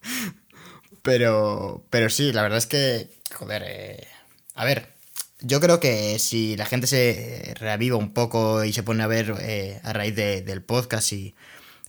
Pero. 1.03 1.85
Pero 1.91 2.11
sí, 2.11 2.33
la 2.33 2.43
verdad 2.43 2.59
es 2.59 2.67
que. 2.67 3.09
Joder. 3.35 3.63
eh, 3.67 4.07
a 4.55 4.65
ver. 4.65 4.95
Yo 5.41 5.59
creo 5.59 5.81
que 5.81 6.19
si 6.19 6.55
la 6.57 6.67
gente 6.67 6.87
se 6.87 7.55
reaviva 7.59 7.97
un 7.97 8.13
poco 8.13 8.63
y 8.63 8.75
se 8.75 8.83
pone 8.83 9.03
a 9.03 9.07
ver 9.07 9.35
eh, 9.41 9.81
a 9.83 9.95
raíz 9.95 10.15
de- 10.15 10.43
del 10.43 10.63
podcast 10.63 11.13
y, 11.13 11.35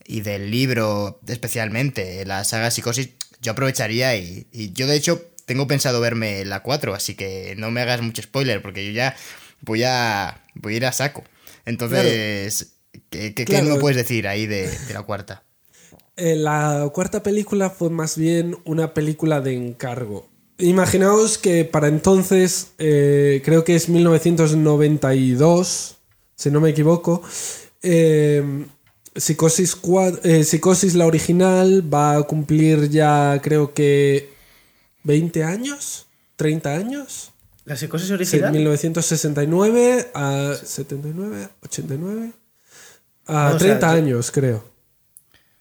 y 0.06 0.22
del 0.22 0.50
libro, 0.50 1.20
especialmente 1.28 2.24
la 2.26 2.46
saga 2.46 2.72
Psicosis, 2.72 3.10
yo 3.42 3.52
aprovecharía 3.52 4.16
y, 4.16 4.48
y 4.54 4.72
yo 4.72 4.88
de 4.88 4.96
hecho 4.96 5.22
tengo 5.52 5.68
pensado 5.68 6.00
verme 6.00 6.46
la 6.46 6.64
4, 6.64 6.94
así 6.94 7.16
que 7.16 7.56
no 7.58 7.72
me 7.72 7.82
hagas 7.82 8.02
mucho 8.02 8.22
spoiler 8.22 8.62
porque 8.62 8.86
yo 8.86 8.92
ya 8.94 9.18
voy 9.60 9.84
a, 9.84 10.42
voy 10.56 10.76
a 10.76 10.78
ir 10.78 10.86
a 10.86 10.94
saco. 10.94 11.26
Entonces, 11.66 12.76
¿qué, 13.10 13.34
qué- 13.34 13.34
qué 13.34 13.44
Claro. 13.46 13.66
me 13.66 13.76
puedes 13.82 13.98
decir 13.98 14.30
ahí 14.30 14.48
de, 14.48 14.80
de 14.80 14.94
la 14.94 15.02
cuarta? 15.04 15.44
Eh, 16.16 16.38
la 16.38 16.90
cuarta 16.94 17.22
película 17.22 17.70
fue 17.70 17.90
más 17.90 18.18
bien 18.18 18.56
una 18.64 18.94
película 18.94 19.42
de 19.42 19.56
encargo. 19.56 20.30
Imaginaos 20.58 21.38
que 21.38 21.66
para 21.66 21.90
entonces, 21.90 22.68
eh, 22.78 23.42
creo 23.44 23.66
que 23.66 23.76
es 23.76 23.90
1992, 23.90 25.98
si 26.36 26.50
no 26.50 26.62
me 26.62 26.70
equivoco, 26.70 27.22
eh, 27.82 28.42
Psicosis, 29.16 29.76
Psicosis, 30.46 30.96
la 30.96 31.08
original, 31.08 31.84
va 31.94 32.16
a 32.16 32.24
cumplir 32.24 32.90
ya 32.90 33.38
creo 33.44 33.74
que 33.74 34.30
20 35.04 35.44
años, 35.44 36.08
30 36.36 36.74
años. 36.74 37.32
La 37.66 37.76
psicosis 37.76 38.08
Sí, 38.08 38.14
original. 38.14 38.52
1969 38.54 40.12
a 40.14 40.56
79, 40.64 41.50
89, 41.64 42.32
a 43.28 43.34
No, 43.34 43.46
o 43.48 43.50
sea, 43.50 43.58
30 43.60 43.88
yo- 43.88 43.94
años 43.98 44.32
creo. 44.32 44.64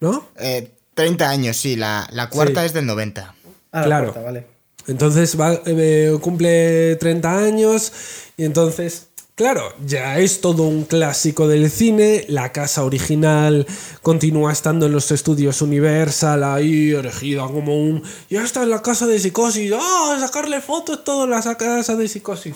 ¿No? 0.00 0.26
Eh, 0.38 0.70
30 0.94 1.28
años, 1.28 1.56
sí, 1.58 1.76
la, 1.76 2.08
la 2.12 2.30
cuarta 2.30 2.60
Sí. 2.60 2.66
es 2.68 2.72
del 2.72 2.86
90. 2.86 3.34
Ah, 3.72 3.80
la 3.80 3.86
claro. 3.86 4.04
cuarta, 4.12 4.22
vale. 4.22 4.46
Entonces 4.86 5.38
va, 5.38 5.60
eh, 5.66 6.16
cumple 6.22 6.96
30 6.96 7.36
años 7.38 7.92
y 8.36 8.44
entonces, 8.44 9.08
claro, 9.40 9.72
ya 9.86 10.18
es 10.18 10.42
todo 10.42 10.64
un 10.64 10.84
clásico 10.84 11.48
del 11.48 11.70
cine. 11.70 12.26
La 12.28 12.52
casa 12.52 12.84
original 12.84 13.66
continúa 14.02 14.52
estando 14.52 14.84
en 14.84 14.92
los 14.92 15.10
estudios 15.12 15.62
Universal, 15.62 16.44
ahí 16.44 16.90
erigida 16.90 17.46
como 17.46 17.74
un... 17.82 18.02
Ya 18.28 18.44
está 18.44 18.64
en 18.64 18.68
la 18.68 18.82
casa 18.82 19.06
de 19.06 19.18
psicosis, 19.18 19.72
¡ah! 19.74 20.18
sacarle 20.20 20.60
fotos 20.60 21.04
todo 21.04 21.24
en 21.24 21.30
la 21.30 21.40
casa 21.56 21.96
de 21.96 22.06
psicosis. 22.06 22.54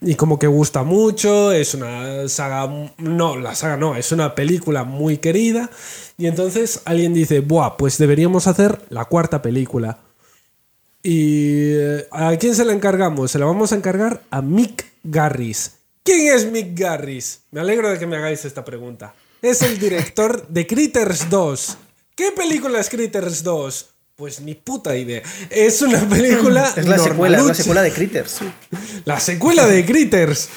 Y 0.00 0.16
como 0.16 0.36
que 0.36 0.48
gusta 0.48 0.82
mucho, 0.82 1.52
es 1.52 1.74
una 1.74 2.28
saga... 2.28 2.90
No, 2.98 3.36
la 3.36 3.54
saga 3.54 3.76
no, 3.76 3.94
es 3.94 4.10
una 4.10 4.34
película 4.34 4.82
muy 4.82 5.18
querida. 5.18 5.70
Y 6.18 6.26
entonces 6.26 6.80
alguien 6.86 7.14
dice, 7.14 7.38
buah, 7.38 7.76
pues 7.76 7.98
deberíamos 7.98 8.48
hacer 8.48 8.84
la 8.88 9.04
cuarta 9.04 9.42
película. 9.42 10.00
¿Y 11.04 11.74
eh, 11.76 12.08
a 12.10 12.36
quién 12.36 12.56
se 12.56 12.64
la 12.64 12.72
encargamos? 12.72 13.30
Se 13.30 13.38
la 13.38 13.46
vamos 13.46 13.70
a 13.70 13.76
encargar 13.76 14.22
a 14.32 14.42
Mick 14.42 14.86
Garris. 15.04 15.75
¿Quién 16.06 16.32
es 16.34 16.50
Mick 16.50 16.78
Garris? 16.78 17.40
Me 17.50 17.60
alegro 17.60 17.90
de 17.90 17.98
que 17.98 18.06
me 18.06 18.16
hagáis 18.16 18.44
esta 18.44 18.64
pregunta. 18.64 19.12
Es 19.42 19.60
el 19.62 19.78
director 19.78 20.46
de 20.48 20.66
Critters 20.66 21.28
2. 21.28 21.76
¿Qué 22.14 22.32
película 22.32 22.80
es 22.80 22.88
Critters 22.88 23.42
2? 23.42 23.90
Pues 24.16 24.40
ni 24.40 24.54
puta 24.54 24.96
idea. 24.96 25.20
Es 25.50 25.82
una 25.82 26.08
película. 26.08 26.72
Es 26.74 26.86
la 26.86 26.96
secuela, 26.98 27.36
es 27.38 27.44
la 27.44 27.54
secuela 27.54 27.82
de 27.82 27.92
Critters. 27.92 28.38
La 29.04 29.20
secuela 29.20 29.66
de 29.66 29.84
Critters. 29.84 30.48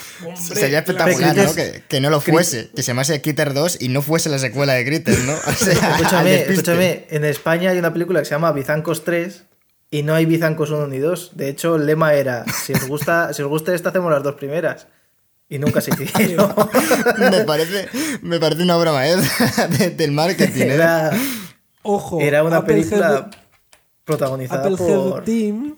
Sería 0.54 0.80
espectacular, 0.80 1.36
Critters- 1.36 1.46
¿no? 1.48 1.54
Que, 1.56 1.84
que 1.90 2.00
no 2.00 2.10
lo 2.10 2.22
fuese, 2.22 2.70
que 2.74 2.84
se 2.84 2.88
llamase 2.88 3.20
Critter 3.22 3.54
2 3.54 3.82
y 3.82 3.90
no 3.90 4.02
fuese 4.02 4.30
la 4.30 4.40
secuela 4.40 4.76
de 4.76 4.86
Critter, 4.86 5.18
¿no? 5.26 5.34
O 5.46 5.52
sea, 5.52 5.74
Escúchame, 5.74 6.42
escúchame, 6.44 7.08
en 7.10 7.26
España 7.26 7.72
hay 7.72 7.80
una 7.80 7.92
película 7.92 8.20
que 8.22 8.26
se 8.26 8.32
llama 8.32 8.54
Bizancos 8.54 9.04
3 9.04 9.44
y 9.92 10.04
no 10.04 10.14
hay 10.16 10.26
Bizancos 10.26 10.70
1 10.70 10.88
ni 10.88 11.00
2. 11.00 11.32
De 11.36 11.50
hecho, 11.50 11.76
el 11.76 11.86
lema 11.86 12.14
era, 12.14 12.46
si 12.66 12.72
os 12.72 12.88
gusta, 12.88 13.34
si 13.34 13.42
os 13.42 13.50
gusta 13.50 13.76
esta, 13.76 13.90
hacemos 13.90 14.10
las 14.10 14.24
dos 14.24 14.36
primeras. 14.36 14.88
Y 15.50 15.58
nunca 15.58 15.82
se 15.82 15.92
hicieron. 15.92 16.54
me, 17.18 17.44
parece, 17.44 17.88
me 18.22 18.40
parece 18.40 18.62
una 18.64 18.78
obra 18.78 18.92
maestra 18.94 19.68
de- 19.80 19.90
del 19.90 20.12
marketing. 20.12 20.62
¿eh? 20.62 20.74
Era, 20.76 21.12
Ojo, 21.82 22.20
era 22.22 22.44
una 22.44 22.64
película 22.64 23.30
protagonizada 24.06 24.70
por... 24.78 25.24
Team, 25.24 25.76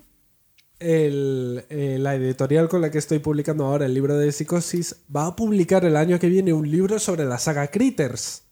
el- 0.79 1.63
eh, 1.69 1.97
la 1.99 2.15
editorial 2.15 2.67
con 2.67 2.81
la 2.81 2.91
que 2.91 2.97
estoy 2.97 3.19
publicando 3.19 3.65
ahora 3.65 3.85
el 3.85 3.93
libro 3.93 4.17
de 4.17 4.31
Psicosis, 4.31 4.97
va 5.15 5.27
a 5.27 5.35
publicar 5.35 5.85
el 5.85 5.95
año 5.95 6.19
que 6.19 6.27
viene 6.27 6.53
un 6.53 6.69
libro 6.69 6.99
sobre 6.99 7.23
la 7.25 7.37
saga 7.37 7.67
Critters. 7.67 8.43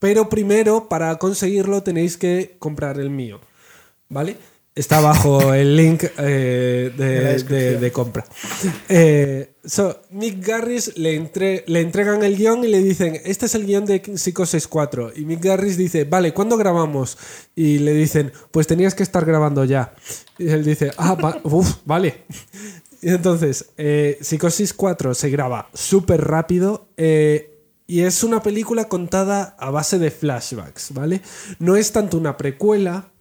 Pero 0.00 0.28
primero, 0.28 0.88
para 0.88 1.16
conseguirlo, 1.18 1.82
tenéis 1.82 2.16
que 2.16 2.56
comprar 2.58 2.98
el 2.98 3.10
mío. 3.10 3.40
¿Vale? 4.08 4.36
Está 4.78 5.00
bajo 5.00 5.52
el 5.54 5.76
link 5.76 6.04
eh, 6.18 6.92
de, 6.96 7.20
descripción. 7.20 7.48
de- 7.72 7.78
de 7.80 7.92
compra. 7.92 8.24
Eh, 8.88 9.54
so, 9.64 10.02
Mick 10.10 10.46
Garris 10.46 10.96
le, 10.96 11.16
entre- 11.16 11.64
le 11.66 11.80
entregan 11.80 12.22
el 12.22 12.36
guion 12.36 12.62
y 12.64 12.68
le 12.68 12.80
dicen, 12.80 13.20
este 13.24 13.46
es 13.46 13.54
el 13.56 13.66
guion 13.66 13.84
de 13.86 14.00
Psicosis 14.16 14.68
4. 14.68 15.12
Y 15.16 15.24
Mick 15.24 15.42
Garris 15.44 15.76
dice, 15.76 16.04
vale, 16.04 16.32
¿cuándo 16.32 16.56
grabamos? 16.56 17.18
Y 17.56 17.78
le 17.78 17.92
dicen, 17.92 18.32
pues 18.52 18.66
tenías 18.68 18.94
que 18.94 19.02
estar 19.02 19.24
grabando 19.24 19.64
ya. 19.64 19.94
Y 20.38 20.48
él 20.48 20.64
dice, 20.64 20.92
ah, 20.96 21.14
va- 21.14 21.40
uf, 21.42 21.76
vale. 21.84 22.24
Y 23.02 23.10
entonces, 23.10 23.66
eh, 23.78 24.18
Psicosis 24.20 24.74
4 24.74 25.14
se 25.14 25.30
graba 25.30 25.68
súper 25.72 26.20
rápido 26.24 26.88
y 26.96 28.00
es 28.00 28.24
una 28.24 28.42
película 28.42 28.88
contada 28.88 29.54
a 29.58 29.70
base 29.70 30.00
de 30.00 30.10
flashbacks, 30.10 30.92
¿vale? 30.94 31.20
No 31.60 31.76
es 31.76 31.92
tanto 31.92 32.18
una 32.18 32.36
precuela 32.36 33.12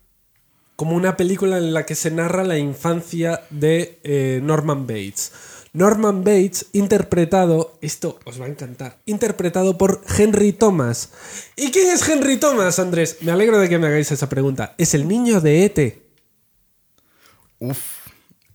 como 0.77 0.95
una 0.95 1.17
película 1.17 1.57
en 1.57 1.73
la 1.73 1.85
que 1.85 1.95
se 1.95 2.11
narra 2.11 2.43
la 2.43 2.57
infancia 2.57 3.41
de 3.49 3.99
eh, 4.03 4.39
Norman 4.43 4.87
Bates. 4.87 5.33
Norman 5.73 6.23
Bates, 6.23 6.67
interpretado, 6.71 7.77
esto 7.81 8.19
os 8.25 8.39
va 8.39 8.45
a 8.45 8.49
encantar, 8.49 8.99
interpretado 9.05 9.77
por 9.77 10.01
Henry 10.17 10.53
Thomas. 10.53 11.11
¿Y 11.55 11.71
quién 11.71 11.89
es 11.89 12.07
Henry 12.07 12.37
Thomas, 12.37 12.79
Andrés? 12.79 13.17
Me 13.21 13.31
alegro 13.31 13.59
de 13.59 13.67
que 13.67 13.77
me 13.79 13.87
hagáis 13.87 14.11
esa 14.11 14.29
pregunta. 14.29 14.75
Es 14.77 14.93
el 14.93 15.07
niño 15.07 15.41
de 15.41 15.65
E.T. 15.65 16.07
Uf, 17.59 17.79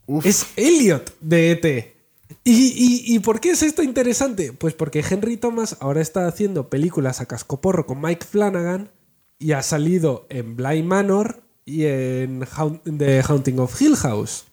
uf. 0.06 0.24
Es 0.24 0.46
Elliot 0.56 1.16
de 1.20 1.50
ET. 1.50 1.64
¿Y, 2.44 2.52
y, 2.52 3.14
y 3.14 3.18
por 3.18 3.40
qué 3.40 3.50
es 3.50 3.62
esto 3.62 3.82
interesante? 3.82 4.52
Pues 4.52 4.74
porque 4.74 5.04
Henry 5.08 5.36
Thomas 5.36 5.76
ahora 5.80 6.00
está 6.00 6.26
haciendo 6.28 6.70
películas 6.70 7.20
a 7.20 7.26
cascoporro 7.26 7.84
con 7.84 8.00
Mike 8.00 8.24
Flanagan 8.24 8.90
y 9.38 9.52
ha 9.52 9.62
salido 9.62 10.26
en 10.30 10.56
Bly 10.56 10.82
Manor 10.84 11.41
y 11.64 11.86
en 11.86 12.44
The 12.98 13.22
Haunting 13.22 13.58
of 13.58 13.80
Hill 13.80 13.96
House. 13.96 14.44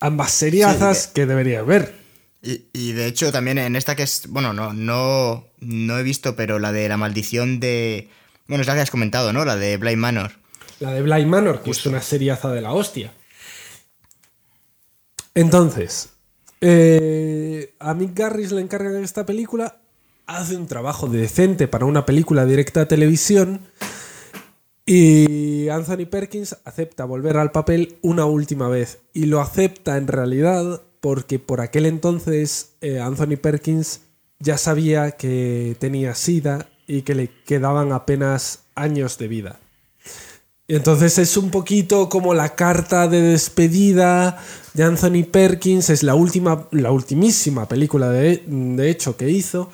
Ambas 0.00 0.32
seriazas 0.32 1.06
que 1.06 1.26
deberías 1.26 1.64
ver. 1.64 1.94
Y, 2.42 2.66
y 2.72 2.92
de 2.92 3.06
hecho 3.06 3.30
también 3.30 3.58
en 3.58 3.76
esta 3.76 3.94
que 3.94 4.02
es, 4.02 4.26
bueno, 4.28 4.52
no, 4.52 4.72
no, 4.72 5.46
no 5.60 5.98
he 5.98 6.02
visto, 6.02 6.34
pero 6.34 6.58
la 6.58 6.72
de 6.72 6.88
la 6.88 6.96
maldición 6.96 7.60
de... 7.60 8.10
Bueno, 8.48 8.62
es 8.62 8.66
la 8.66 8.74
que 8.74 8.80
has 8.80 8.90
comentado, 8.90 9.32
¿no? 9.32 9.44
La 9.44 9.56
de 9.56 9.76
Blind 9.76 9.98
Manor. 9.98 10.42
La 10.82 10.90
de 10.90 11.02
Bly 11.02 11.26
Manor, 11.26 11.62
que 11.62 11.70
es 11.70 11.86
una 11.86 12.02
seriaza 12.02 12.50
de 12.50 12.60
la 12.60 12.72
hostia. 12.72 13.12
Entonces, 15.32 16.10
eh, 16.60 17.74
a 17.78 17.94
Mick 17.94 18.18
Garris 18.18 18.50
le 18.50 18.60
encargan 18.60 19.02
esta 19.04 19.24
película, 19.24 19.80
hace 20.26 20.56
un 20.56 20.66
trabajo 20.66 21.06
decente 21.06 21.68
para 21.68 21.84
una 21.84 22.04
película 22.04 22.46
directa 22.46 22.80
a 22.80 22.88
televisión 22.88 23.60
y 24.84 25.68
Anthony 25.68 26.06
Perkins 26.10 26.56
acepta 26.64 27.04
volver 27.04 27.36
al 27.36 27.52
papel 27.52 27.98
una 28.02 28.24
última 28.24 28.68
vez. 28.68 28.98
Y 29.12 29.26
lo 29.26 29.40
acepta 29.40 29.96
en 29.96 30.08
realidad 30.08 30.82
porque 31.00 31.38
por 31.38 31.60
aquel 31.60 31.86
entonces 31.86 32.74
eh, 32.80 33.00
Anthony 33.00 33.36
Perkins 33.40 34.00
ya 34.38 34.58
sabía 34.58 35.12
que 35.12 35.76
tenía 35.78 36.14
sida 36.14 36.68
y 36.86 37.02
que 37.02 37.14
le 37.14 37.30
quedaban 37.44 37.92
apenas 37.92 38.64
años 38.74 39.18
de 39.18 39.28
vida. 39.28 39.60
Entonces 40.68 41.18
es 41.18 41.36
un 41.36 41.50
poquito 41.50 42.08
como 42.08 42.34
la 42.34 42.54
carta 42.54 43.06
de 43.06 43.20
despedida 43.20 44.38
de 44.74 44.84
Anthony 44.84 45.24
Perkins, 45.30 45.90
es 45.90 46.02
la 46.02 46.14
última, 46.14 46.68
la 46.70 46.90
ultimísima 46.90 47.68
película 47.68 48.10
de, 48.10 48.42
de 48.46 48.90
hecho 48.90 49.16
que 49.16 49.28
hizo, 49.28 49.70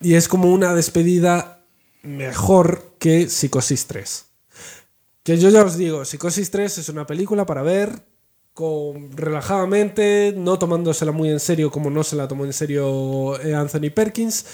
y 0.00 0.14
es 0.14 0.28
como 0.28 0.52
una 0.52 0.74
despedida 0.74 1.60
mejor 2.02 2.94
que 2.98 3.28
Psicosis 3.28 3.86
3. 3.86 4.31
Que 5.22 5.38
yo 5.38 5.50
ya 5.50 5.62
os 5.64 5.76
digo, 5.76 6.04
Psicosis 6.04 6.50
3 6.50 6.78
es 6.78 6.88
una 6.88 7.06
película 7.06 7.46
para 7.46 7.62
ver 7.62 7.90
con, 8.54 9.16
relajadamente, 9.16 10.34
no 10.36 10.58
tomándosela 10.58 11.12
muy 11.12 11.30
en 11.30 11.40
serio 11.40 11.70
como 11.70 11.90
no 11.90 12.02
se 12.04 12.16
la 12.16 12.28
tomó 12.28 12.44
en 12.44 12.52
serio 12.52 13.40
eh, 13.40 13.54
Anthony 13.54 13.90
Perkins, 13.94 14.44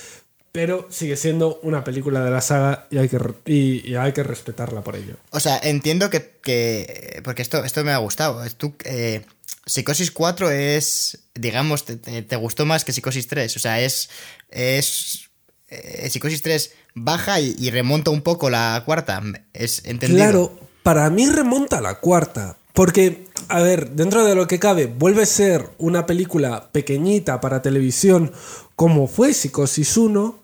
pero 0.52 0.86
sigue 0.90 1.16
siendo 1.16 1.58
una 1.62 1.84
película 1.84 2.22
de 2.24 2.30
la 2.30 2.40
saga 2.40 2.86
y 2.90 2.98
hay 2.98 3.08
que, 3.08 3.18
y- 3.46 3.94
hay 3.94 4.12
que 4.12 4.22
respetarla 4.22 4.82
por 4.82 4.96
ello. 4.96 5.16
O 5.30 5.40
sea, 5.40 5.58
entiendo 5.62 6.10
que... 6.10 6.32
que- 6.42 7.20
porque 7.24 7.42
esto, 7.42 7.64
esto 7.64 7.82
me 7.82 7.92
ha 7.92 7.98
gustado. 7.98 8.42
Tú, 8.56 8.74
eh, 8.84 9.24
Psicosis 9.66 10.10
4 10.10 10.50
es, 10.50 11.18
digamos, 11.34 11.84
te 11.84 12.36
gustó 12.36 12.64
más 12.66 12.84
que 12.84 12.92
Psicosis 12.92 13.26
3. 13.26 13.56
O 13.56 13.58
sea, 13.58 13.80
es... 13.80 14.08
es 14.50 15.28
eh, 15.68 16.08
Psicosis 16.10 16.40
3 16.42 16.72
baja 17.04 17.40
y, 17.40 17.70
remonta 17.70 18.10
un 18.10 18.22
poco 18.22 18.50
la 18.50 18.82
cuarta. 18.84 19.22
Es 19.52 19.84
entendido. 19.84 20.18
Claro, 20.18 20.60
para 20.82 21.08
mí 21.10 21.28
remonta 21.28 21.80
la 21.80 22.00
cuarta. 22.00 22.56
Porque, 22.72 23.24
a 23.48 23.60
ver, 23.60 23.90
dentro 23.90 24.24
de 24.24 24.36
lo 24.36 24.46
que 24.46 24.60
cabe, 24.60 24.86
vuelve 24.86 25.24
a 25.24 25.26
ser 25.26 25.68
una 25.78 26.06
película 26.06 26.70
pequeñita 26.70 27.40
para 27.40 27.60
televisión 27.60 28.32
como 28.76 29.08
fue 29.08 29.34
Psicosis 29.34 29.96
1. 29.96 30.38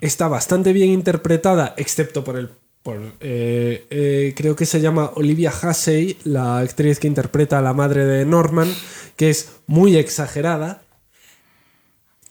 Está 0.00 0.28
bastante 0.28 0.72
bien 0.72 0.90
interpretada, 0.90 1.74
excepto 1.76 2.22
por 2.22 2.36
el. 2.36 2.50
Por, 2.84 2.96
eh, 3.20 3.86
eh, 3.90 4.32
creo 4.36 4.54
que 4.54 4.64
se 4.64 4.80
llama 4.80 5.10
Olivia 5.16 5.52
Hussey, 5.52 6.16
la 6.24 6.58
actriz 6.58 7.00
que 7.00 7.08
interpreta 7.08 7.58
a 7.58 7.62
la 7.62 7.74
madre 7.74 8.04
de 8.04 8.24
Norman, 8.24 8.72
que 9.16 9.30
es 9.30 9.50
muy 9.66 9.96
exagerada. 9.96 10.82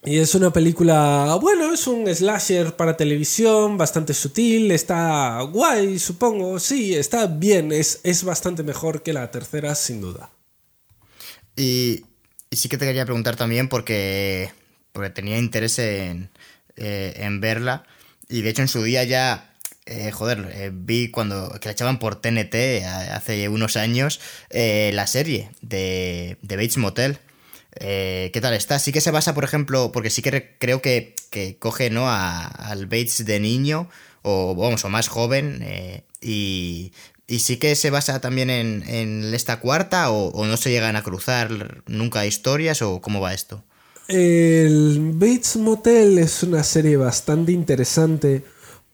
Y 0.05 0.17
es 0.17 0.33
una 0.33 0.53
película, 0.53 1.37
bueno, 1.41 1.73
es 1.73 1.85
un 1.85 2.07
slasher 2.07 2.75
para 2.77 2.95
televisión, 2.95 3.77
bastante 3.77 4.13
sutil, 4.13 4.71
está 4.71 5.41
guay, 5.41 5.99
supongo, 5.99 6.57
sí, 6.59 6.95
está 6.95 7.27
bien, 7.27 7.73
es, 7.73 7.99
es 8.03 8.23
bastante 8.23 8.63
mejor 8.63 9.03
que 9.03 9.11
la 9.11 9.29
tercera, 9.29 9.75
sin 9.75 9.99
duda. 9.99 10.31
Y, 11.57 12.05
sí 12.49 12.69
que 12.69 12.77
te 12.77 12.85
quería 12.85 13.05
preguntar 13.05 13.35
también 13.35 13.67
porque, 13.67 14.51
porque 14.93 15.09
tenía 15.09 15.37
interés 15.37 15.77
en, 15.79 16.29
eh, 16.77 17.13
en 17.17 17.41
verla. 17.41 17.83
Y 18.29 18.41
de 18.41 18.49
hecho 18.51 18.61
en 18.61 18.69
su 18.69 18.81
día 18.81 19.03
ya, 19.03 19.53
eh, 19.85 20.11
joder, 20.11 20.49
eh, 20.53 20.71
vi 20.73 21.11
cuando 21.11 21.51
que 21.59 21.67
la 21.67 21.73
echaban 21.73 21.99
por 21.99 22.21
TNT 22.21 22.85
hace 22.85 23.49
unos 23.49 23.75
años 23.75 24.21
la 24.51 25.07
serie 25.07 25.51
de, 25.61 26.37
de 26.41 26.55
Bates 26.55 26.77
Motel. 26.77 27.19
Eh, 27.75 28.31
¿Qué 28.33 28.41
tal 28.41 28.53
está? 28.53 28.79
Sí 28.79 28.91
que 28.91 29.01
se 29.01 29.11
basa, 29.11 29.33
por 29.33 29.43
ejemplo, 29.43 29.91
porque 29.91 30.09
sí 30.09 30.21
que 30.21 30.31
re- 30.31 30.55
creo 30.59 30.81
que, 30.81 31.15
coge 31.59 31.89
¿no? 31.89 32.09
a- 32.09 32.45
al 32.47 32.85
Bates 32.87 33.25
de 33.25 33.39
niño, 33.39 33.89
o 34.21 34.55
vamos, 34.55 34.83
o 34.85 34.89
más 34.89 35.07
joven, 35.07 35.59
eh, 35.63 36.03
y, 36.21 36.91
sí 37.39 37.57
que 37.57 37.75
se 37.75 37.91
basa 37.91 38.19
también 38.21 38.49
en, 38.49 39.33
esta 39.33 39.59
cuarta, 39.59 40.11
o, 40.11 40.45
no 40.45 40.57
se 40.57 40.71
llegan 40.71 40.95
a 40.95 41.03
cruzar 41.03 41.83
nunca 41.87 42.25
historias, 42.25 42.81
o 42.81 43.01
cómo 43.01 43.21
va 43.21 43.33
esto. 43.33 43.63
El 44.07 45.11
Bates 45.13 45.55
Motel 45.57 46.17
es 46.17 46.41
una 46.41 46.63
serie 46.63 46.97
bastante 46.97 47.51
interesante 47.51 48.43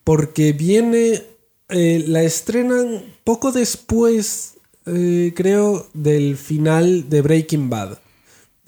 porque 0.04 0.52
viene, 0.52 1.24
eh, 1.70 2.04
la 2.06 2.22
estrenan 2.24 3.16
poco 3.24 3.54
después, 3.54 4.56
creo, 4.84 5.88
del 5.94 6.38
final 6.38 7.10
de 7.10 7.22
Breaking 7.22 7.70
Bad. 7.70 7.98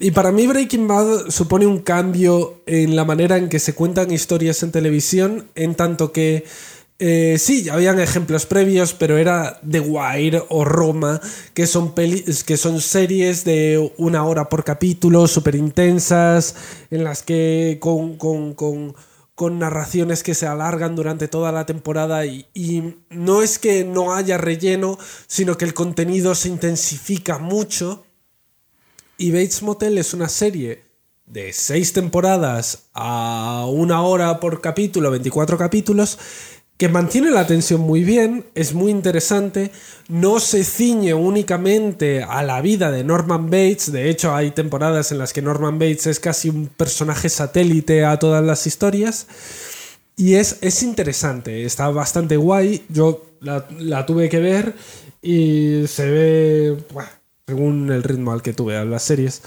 Y 0.00 0.12
para 0.12 0.30
mí 0.30 0.46
Breaking 0.46 0.86
Bad 0.86 1.30
supone 1.30 1.66
un 1.66 1.80
cambio 1.80 2.62
en 2.66 2.94
la 2.94 3.04
manera 3.04 3.36
en 3.36 3.48
que 3.48 3.58
se 3.58 3.74
cuentan 3.74 4.12
historias 4.12 4.62
en 4.62 4.70
televisión, 4.70 5.48
en 5.56 5.74
tanto 5.74 6.12
que 6.12 6.44
eh, 7.00 7.36
sí, 7.38 7.64
ya 7.64 7.74
habían 7.74 7.98
ejemplos 7.98 8.46
previos, 8.46 8.92
pero 8.94 9.18
era 9.18 9.60
The 9.68 9.80
Wire 9.80 10.42
o 10.50 10.64
Roma, 10.64 11.20
que 11.52 11.66
son, 11.66 11.94
peli- 11.94 12.24
que 12.46 12.56
son 12.56 12.80
series 12.80 13.44
de 13.44 13.92
una 13.98 14.24
hora 14.24 14.48
por 14.48 14.62
capítulo, 14.62 15.26
súper 15.26 15.56
intensas, 15.56 16.54
en 16.92 17.02
las 17.02 17.22
que 17.24 17.78
con, 17.80 18.16
con- 18.16 18.54
con- 18.54 18.94
con 19.34 19.58
narraciones 19.60 20.24
que 20.24 20.34
se 20.34 20.46
alargan 20.46 20.96
durante 20.96 21.28
toda 21.28 21.52
la 21.52 21.64
temporada 21.66 22.24
y 22.26 22.96
no 23.10 23.42
es 23.42 23.60
que 23.60 23.84
no 23.84 24.12
haya 24.14 24.36
relleno, 24.36 24.98
sino 25.28 25.56
que 25.56 25.64
el 25.64 25.74
contenido 25.74 26.34
se 26.34 26.48
intensifica 26.48 27.38
mucho. 27.38 28.04
Y 29.20 29.32
Bates 29.32 29.62
Motel 29.62 29.98
es 29.98 30.14
una 30.14 30.28
serie 30.28 30.84
de 31.26 31.52
seis 31.52 31.92
temporadas 31.92 32.84
a 32.94 33.66
una 33.68 34.02
hora 34.02 34.38
por 34.38 34.60
capítulo, 34.60 35.10
24 35.10 35.58
capítulos, 35.58 36.20
que 36.76 36.88
mantiene 36.88 37.32
la 37.32 37.44
tensión 37.44 37.80
muy 37.80 38.04
bien, 38.04 38.46
es 38.54 38.74
muy 38.74 38.92
interesante, 38.92 39.72
no 40.06 40.38
se 40.38 40.62
ciñe 40.62 41.14
únicamente 41.14 42.22
a 42.22 42.44
la 42.44 42.60
vida 42.60 42.92
de 42.92 43.02
Norman 43.02 43.46
Bates, 43.46 43.90
de 43.90 44.08
hecho 44.08 44.36
hay 44.36 44.52
temporadas 44.52 45.10
en 45.10 45.18
las 45.18 45.32
que 45.32 45.42
Norman 45.42 45.80
Bates 45.80 46.06
es 46.06 46.20
casi 46.20 46.48
un 46.48 46.68
personaje 46.68 47.28
satélite 47.28 48.04
a 48.04 48.20
todas 48.20 48.44
las 48.44 48.68
historias, 48.68 49.26
y 50.16 50.34
es, 50.34 50.58
es 50.60 50.84
interesante, 50.84 51.64
está 51.64 51.88
bastante 51.88 52.36
guay, 52.36 52.84
yo 52.88 53.26
la, 53.40 53.66
la 53.80 54.06
tuve 54.06 54.28
que 54.28 54.38
ver 54.38 54.76
y 55.20 55.88
se 55.88 56.08
ve, 56.08 56.76
según 57.48 57.90
el 57.90 58.02
ritmo 58.02 58.32
al 58.32 58.42
que 58.42 58.52
tuve 58.52 58.76
a 58.76 58.84
las 58.84 59.02
series, 59.02 59.40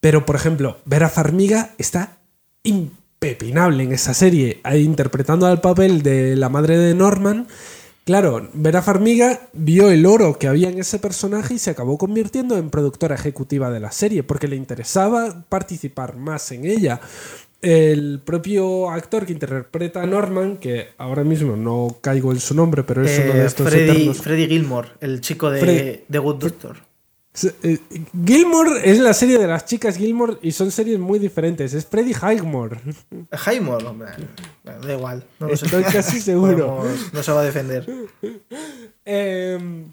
pero 0.00 0.24
por 0.24 0.36
ejemplo, 0.36 0.78
Vera 0.84 1.08
Farmiga 1.08 1.70
está 1.76 2.18
impepinable 2.62 3.82
en 3.82 3.90
esa 3.92 4.14
serie, 4.14 4.60
interpretando 4.76 5.46
al 5.46 5.60
papel 5.60 6.02
de 6.04 6.36
la 6.36 6.48
madre 6.48 6.78
de 6.78 6.94
Norman. 6.94 7.48
Claro, 8.04 8.48
Vera 8.54 8.80
Farmiga 8.80 9.40
vio 9.52 9.90
el 9.90 10.06
oro 10.06 10.38
que 10.38 10.46
había 10.46 10.68
en 10.70 10.78
ese 10.78 11.00
personaje 11.00 11.54
y 11.54 11.58
se 11.58 11.70
acabó 11.70 11.98
convirtiendo 11.98 12.56
en 12.58 12.70
productora 12.70 13.16
ejecutiva 13.16 13.70
de 13.70 13.80
la 13.80 13.90
serie 13.90 14.22
porque 14.22 14.46
le 14.46 14.54
interesaba 14.56 15.44
participar 15.48 16.16
más 16.16 16.52
en 16.52 16.64
ella. 16.64 17.00
El 17.60 18.20
propio 18.24 18.90
actor 18.90 19.24
que 19.24 19.32
interpreta 19.32 20.02
a 20.02 20.06
Norman, 20.06 20.56
que 20.56 20.88
ahora 20.98 21.22
mismo 21.22 21.54
no 21.56 21.96
caigo 22.00 22.32
en 22.32 22.40
su 22.40 22.54
nombre, 22.54 22.82
pero 22.82 23.04
es 23.04 23.20
uno 23.24 23.34
de 23.34 23.42
Eh, 23.42 23.46
estos 23.46 23.68
Freddy, 23.68 23.90
eternos- 24.08 24.20
Freddy 24.20 24.46
Gilmore, 24.48 24.88
el 25.00 25.20
chico 25.20 25.48
de, 25.48 26.04
de 26.08 26.18
Good 26.18 26.36
Doctor. 26.40 26.76
Eh, 27.62 27.78
Gilmore 28.26 28.82
es 28.90 28.98
la 28.98 29.14
serie 29.14 29.38
de 29.38 29.46
las 29.46 29.64
chicas 29.64 29.96
Gilmore 29.96 30.36
y 30.42 30.52
son 30.52 30.70
series 30.70 30.98
muy 30.98 31.18
diferentes. 31.18 31.72
Es 31.72 31.86
Freddy 31.86 32.12
Highmore. 32.12 32.78
Jaimor, 33.32 33.82
hombre. 33.86 34.10
Da 34.62 34.92
igual. 34.92 35.24
No 35.40 35.48
lo 35.48 35.56
sé. 35.56 35.64
Estoy 35.64 35.82
casi 35.84 36.20
seguro. 36.20 36.76
Podemos- 36.78 37.12
no 37.14 37.22
se 37.22 37.32
va 37.32 37.40
a 37.40 37.44
defender. 37.44 37.88
Eh, 39.04 39.84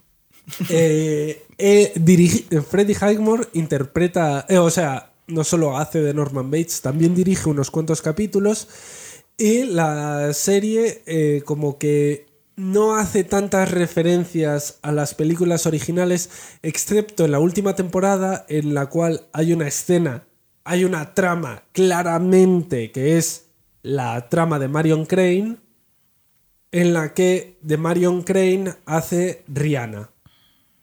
eh, 0.69 1.43
eh, 1.57 1.93
dirigi- 1.95 2.61
Freddie 2.63 2.95
Highmore 2.99 3.47
interpreta, 3.53 4.45
o 4.59 4.69
sea, 4.69 5.11
no 5.27 5.43
solo 5.43 5.77
hace 5.77 6.01
de 6.01 6.13
Norman 6.13 6.49
Bates, 6.51 6.81
también 6.81 7.15
dirige 7.15 7.49
unos 7.49 7.71
cuantos 7.71 8.01
capítulos 8.01 8.67
y 9.37 9.63
la 9.63 10.33
serie 10.33 11.41
como 11.45 11.77
que 11.77 12.25
no 12.59 12.95
hace 12.95 13.23
tantas 13.23 13.71
referencias 13.71 14.79
a 14.81 14.91
las 14.91 15.13
películas 15.15 15.65
originales, 15.65 16.29
excepto 16.61 17.25
en 17.25 17.31
la 17.31 17.39
última 17.39 17.75
temporada 17.75 18.45
en 18.49 18.73
la 18.73 18.87
cual 18.87 19.27
hay 19.33 19.53
una 19.53 19.67
escena, 19.67 20.25
hay 20.65 20.83
una 20.83 21.13
trama 21.13 21.63
claramente 21.71 22.91
que 22.91 23.17
es 23.17 23.45
la 23.81 24.27
trama 24.29 24.59
de 24.59 24.67
Marion 24.67 25.05
Crane, 25.05 25.55
en 26.71 26.93
la 26.93 27.13
que 27.13 27.57
de 27.61 27.77
Marion 27.77 28.23
Crane 28.23 28.73
hace 28.85 29.43
Rihanna. 29.47 30.09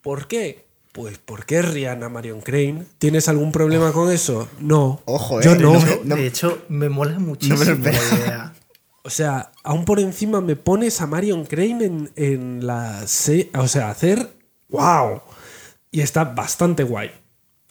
¿Por 0.01 0.27
qué? 0.29 0.65
Pues 0.93 1.19
porque 1.19 1.59
es 1.59 1.73
Rihanna 1.73 2.09
Marion 2.09 2.41
Crane. 2.41 2.87
¿Tienes 2.99 3.29
algún 3.29 3.53
problema 3.53 3.93
con 3.93 4.11
eso? 4.11 4.49
No. 4.61 5.03
Ojo, 5.05 5.43
Yo 5.43 5.53
eh, 5.53 5.59
no. 5.59 5.75
no 5.75 5.81
De, 5.85 6.01
no- 6.05 6.17
de 6.17 6.27
hecho, 6.27 6.63
me 6.71 6.89
mola 6.89 7.19
muchísimo 7.19 7.63
la 7.63 7.93
idea. 7.93 8.55
O 9.03 9.11
sea, 9.11 9.53
aún 9.67 9.85
por 9.85 10.01
encima 10.01 10.41
me 10.41 10.57
pones 10.57 11.01
a 11.01 11.07
Marion 11.07 11.45
Crane 11.45 11.85
en, 11.85 12.13
en 12.17 12.67
la 12.67 13.07
se 13.07 13.51
O 13.55 13.69
sea, 13.69 13.91
hacer. 13.91 14.31
¡Wow! 14.69 15.23
Y 15.91 16.01
está 16.01 16.25
bastante 16.25 16.83
guay. 16.85 17.11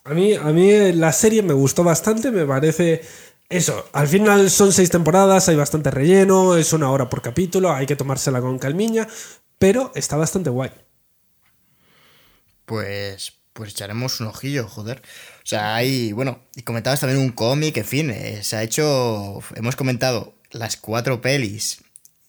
A 0.04 0.14
mí, 0.14 0.34
a 0.34 0.46
mí 0.46 0.92
la 0.94 1.12
serie 1.12 1.42
me 1.42 1.54
gustó 1.54 1.84
bastante, 1.84 2.32
me 2.32 2.46
parece. 2.46 3.02
Eso, 3.50 3.90
al 3.94 4.08
final 4.08 4.50
son 4.50 4.72
seis 4.74 4.90
temporadas, 4.90 5.50
hay 5.50 5.56
bastante 5.56 5.92
relleno, 5.92 6.56
es 6.56 6.74
una 6.74 6.92
hora 6.92 7.10
por 7.10 7.22
capítulo, 7.22 7.72
hay 7.74 7.86
que 7.86 7.96
tomársela 7.96 8.42
con 8.42 8.60
calmiña, 8.60 9.08
pero 9.60 9.92
está 9.96 10.16
bastante 10.16 10.50
guay. 10.50 10.72
Pues, 12.66 13.34
pues 13.54 13.72
echaremos 13.72 14.20
un 14.20 14.28
ojillo, 14.28 14.68
joder. 14.68 15.02
O 15.38 15.46
sea, 15.48 15.76
hay, 15.76 16.12
bueno, 16.12 16.40
y 16.56 16.64
comentabas 16.64 17.00
también 17.00 17.22
un 17.22 17.32
cómic, 17.32 17.78
en 17.78 17.86
fin, 17.86 18.10
eh, 18.10 18.44
se 18.44 18.58
ha 18.58 18.64
hecho, 18.64 19.40
hemos 19.56 19.76
comentado 19.76 20.34
las 20.52 20.78
cuatro 20.78 21.22
pelis 21.22 21.85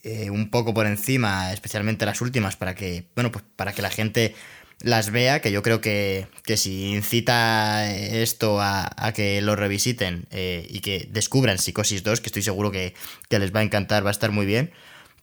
eh, 0.09 0.31
un 0.31 0.51
poco 0.51 0.73
por 0.73 0.87
encima, 0.87 1.53
especialmente 1.53 2.07
las 2.07 2.21
últimas, 2.21 2.55
para 2.55 2.77
que, 2.77 3.09
bueno, 3.17 3.33
pues 3.33 3.45
para 3.57 3.73
que 3.73 3.83
la 3.83 3.91
gente 3.91 4.37
las 4.81 5.11
vea, 5.11 5.41
que 5.41 5.51
yo 5.51 5.65
creo 5.65 5.81
que, 5.81 6.29
que 6.45 6.57
si 6.57 6.93
incita 6.93 7.93
esto 7.93 8.61
a, 8.61 8.89
que 9.17 9.43
lo 9.43 9.57
revisiten 9.57 10.29
eh, 10.31 10.65
y 10.71 10.79
que 10.79 11.09
descubran 11.11 11.59
Psicosis 11.59 12.05
2, 12.05 12.21
que 12.21 12.29
estoy 12.29 12.43
seguro 12.43 12.71
que, 12.71 12.95
que 13.29 13.41
les 13.41 13.53
va 13.53 13.59
a 13.59 13.63
encantar, 13.65 14.05
va 14.05 14.11
a 14.11 14.13
estar 14.13 14.31
muy 14.31 14.47
bien. 14.47 14.71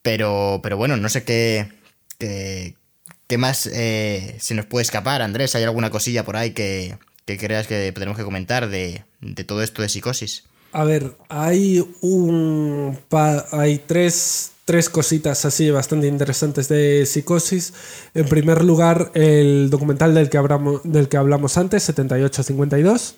Pero, 0.01 0.59
pero 0.61 0.75
bueno, 0.75 0.97
no 0.97 1.07
sé 1.07 1.23
qué, 1.23 1.71
qué, 2.19 3.37
más 3.37 3.67
eh, 3.67 4.35
se 4.41 4.53
nos 4.53 4.65
puede 4.65 4.83
escapar, 4.83 5.21
Andrés. 5.21 5.55
¿Hay 5.55 5.63
alguna 5.63 5.91
cosilla 5.91 6.25
por 6.25 6.35
ahí 6.35 6.51
que, 6.51 6.97
que 7.23 7.37
creas 7.37 7.67
que 7.67 7.93
tenemos 7.93 8.17
que 8.17 8.25
comentar 8.25 8.67
de, 8.67 9.05
de 9.21 9.43
todo 9.45 9.63
esto 9.63 9.81
de 9.81 9.87
psicosis? 9.87 10.43
A 10.73 10.83
ver, 10.83 11.15
hay 11.29 11.87
un 12.01 12.99
hay 13.51 13.77
tres, 13.77 14.52
tres 14.65 14.89
cositas 14.89 15.45
así 15.45 15.69
bastante 15.71 16.07
interesantes 16.07 16.69
de 16.69 17.05
psicosis. 17.05 17.73
En 18.13 18.27
primer 18.27 18.63
lugar, 18.63 19.11
el 19.13 19.69
documental 19.69 20.13
del 20.13 20.29
que 20.29 20.37
hablamos, 20.37 20.81
del 20.83 21.09
que 21.09 21.17
hablamos 21.17 21.57
antes, 21.57 21.83
7852, 21.83 23.15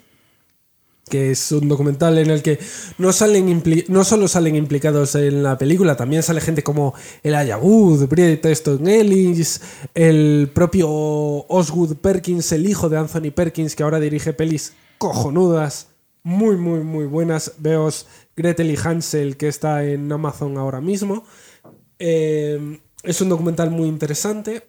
que 1.08 1.32
es 1.32 1.52
un 1.52 1.68
documental 1.68 2.18
en 2.18 2.32
el 2.32 2.42
que 2.42 2.60
no, 2.98 3.14
salen 3.14 3.62
no 3.90 4.04
solo 4.04 4.28
salen 4.28 4.56
implicados 4.56 5.14
en 5.16 5.44
la 5.44 5.58
película, 5.58 5.96
también 5.96 6.24
sale 6.24 6.42
gente 6.42 6.64
como 6.64 6.96
el 7.22 7.36
Wood, 7.62 8.08
Bridget 8.08 8.46
Easton 8.46 8.88
Ellis, 8.88 9.62
el 9.94 10.50
propio 10.54 10.90
Osgood 10.90 11.98
Perkins, 11.98 12.52
el 12.54 12.68
hijo 12.68 12.90
de 12.90 12.98
Anthony 12.98 13.32
Perkins, 13.34 13.76
que 13.76 13.84
ahora 13.84 14.00
dirige 14.00 14.34
pelis 14.34 14.74
cojonudas, 14.98 15.88
muy, 16.24 16.58
muy, 16.58 16.80
muy 16.80 17.06
buenas. 17.06 17.54
Veos 17.60 18.08
Gretel 18.36 18.72
y 18.72 18.78
Hansel, 18.78 19.38
que 19.38 19.48
está 19.48 19.86
en 19.86 20.12
Amazon 20.12 20.58
ahora 20.58 20.82
mismo. 20.82 21.24
Eh, 22.00 22.80
es 23.04 23.22
un 23.22 23.30
documental 23.30 23.72
muy 23.72 23.88
interesante. 23.88 24.68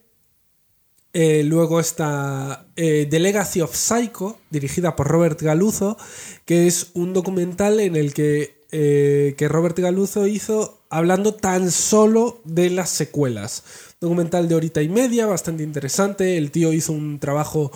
Eh, 1.12 1.42
luego 1.44 1.80
está 1.80 2.66
eh, 2.76 3.06
The 3.08 3.18
Legacy 3.18 3.62
of 3.62 3.74
Psycho, 3.74 4.38
dirigida 4.50 4.94
por 4.94 5.08
Robert 5.08 5.40
Galuzo, 5.40 5.96
que 6.44 6.66
es 6.66 6.90
un 6.94 7.14
documental 7.14 7.80
en 7.80 7.96
el 7.96 8.12
que, 8.12 8.64
que 8.70 9.48
Robert 9.48 9.78
Galuzo 9.78 10.26
hizo 10.26 10.82
hablando 10.90 11.34
tan 11.34 11.70
solo 11.70 12.42
de 12.44 12.70
las 12.70 12.90
secuelas. 12.90 13.64
Documental 14.00 14.46
de 14.48 14.54
horita 14.54 14.82
y 14.82 14.90
media, 14.90 15.26
bastante 15.26 15.62
interesante. 15.62 16.36
El 16.36 16.50
tío 16.50 16.72
hizo 16.74 16.92
un 16.92 17.18
trabajo 17.18 17.72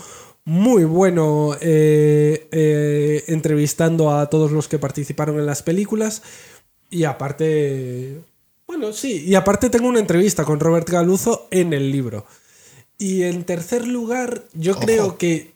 muy 0.51 0.83
bueno 0.83 1.57
eh, 1.61 2.49
eh, 2.51 3.23
entrevistando 3.29 4.11
a 4.11 4.29
todos 4.29 4.51
los 4.51 4.67
que 4.67 4.81
participaron 4.81 5.39
en 5.39 5.47
las 5.47 5.63
películas. 5.63 6.23
Y 6.91 7.05
aparte, 7.05 8.21
bueno, 8.67 8.93
sí, 8.93 9.25
y 9.29 9.37
aparte 9.37 9.71
tengo 9.71 9.87
una 9.87 10.01
entrevista 10.01 10.45
con 10.45 10.59
Robert 10.59 10.91
Galuzo 10.91 11.47
en 11.53 11.73
el 11.73 11.93
libro. 11.93 12.27
Y 12.99 13.23
en 13.23 13.45
tercer 13.45 13.87
lugar, 13.87 14.49
yo 14.53 14.73
Ojo. 14.73 14.81
creo 14.81 15.19
que 15.19 15.55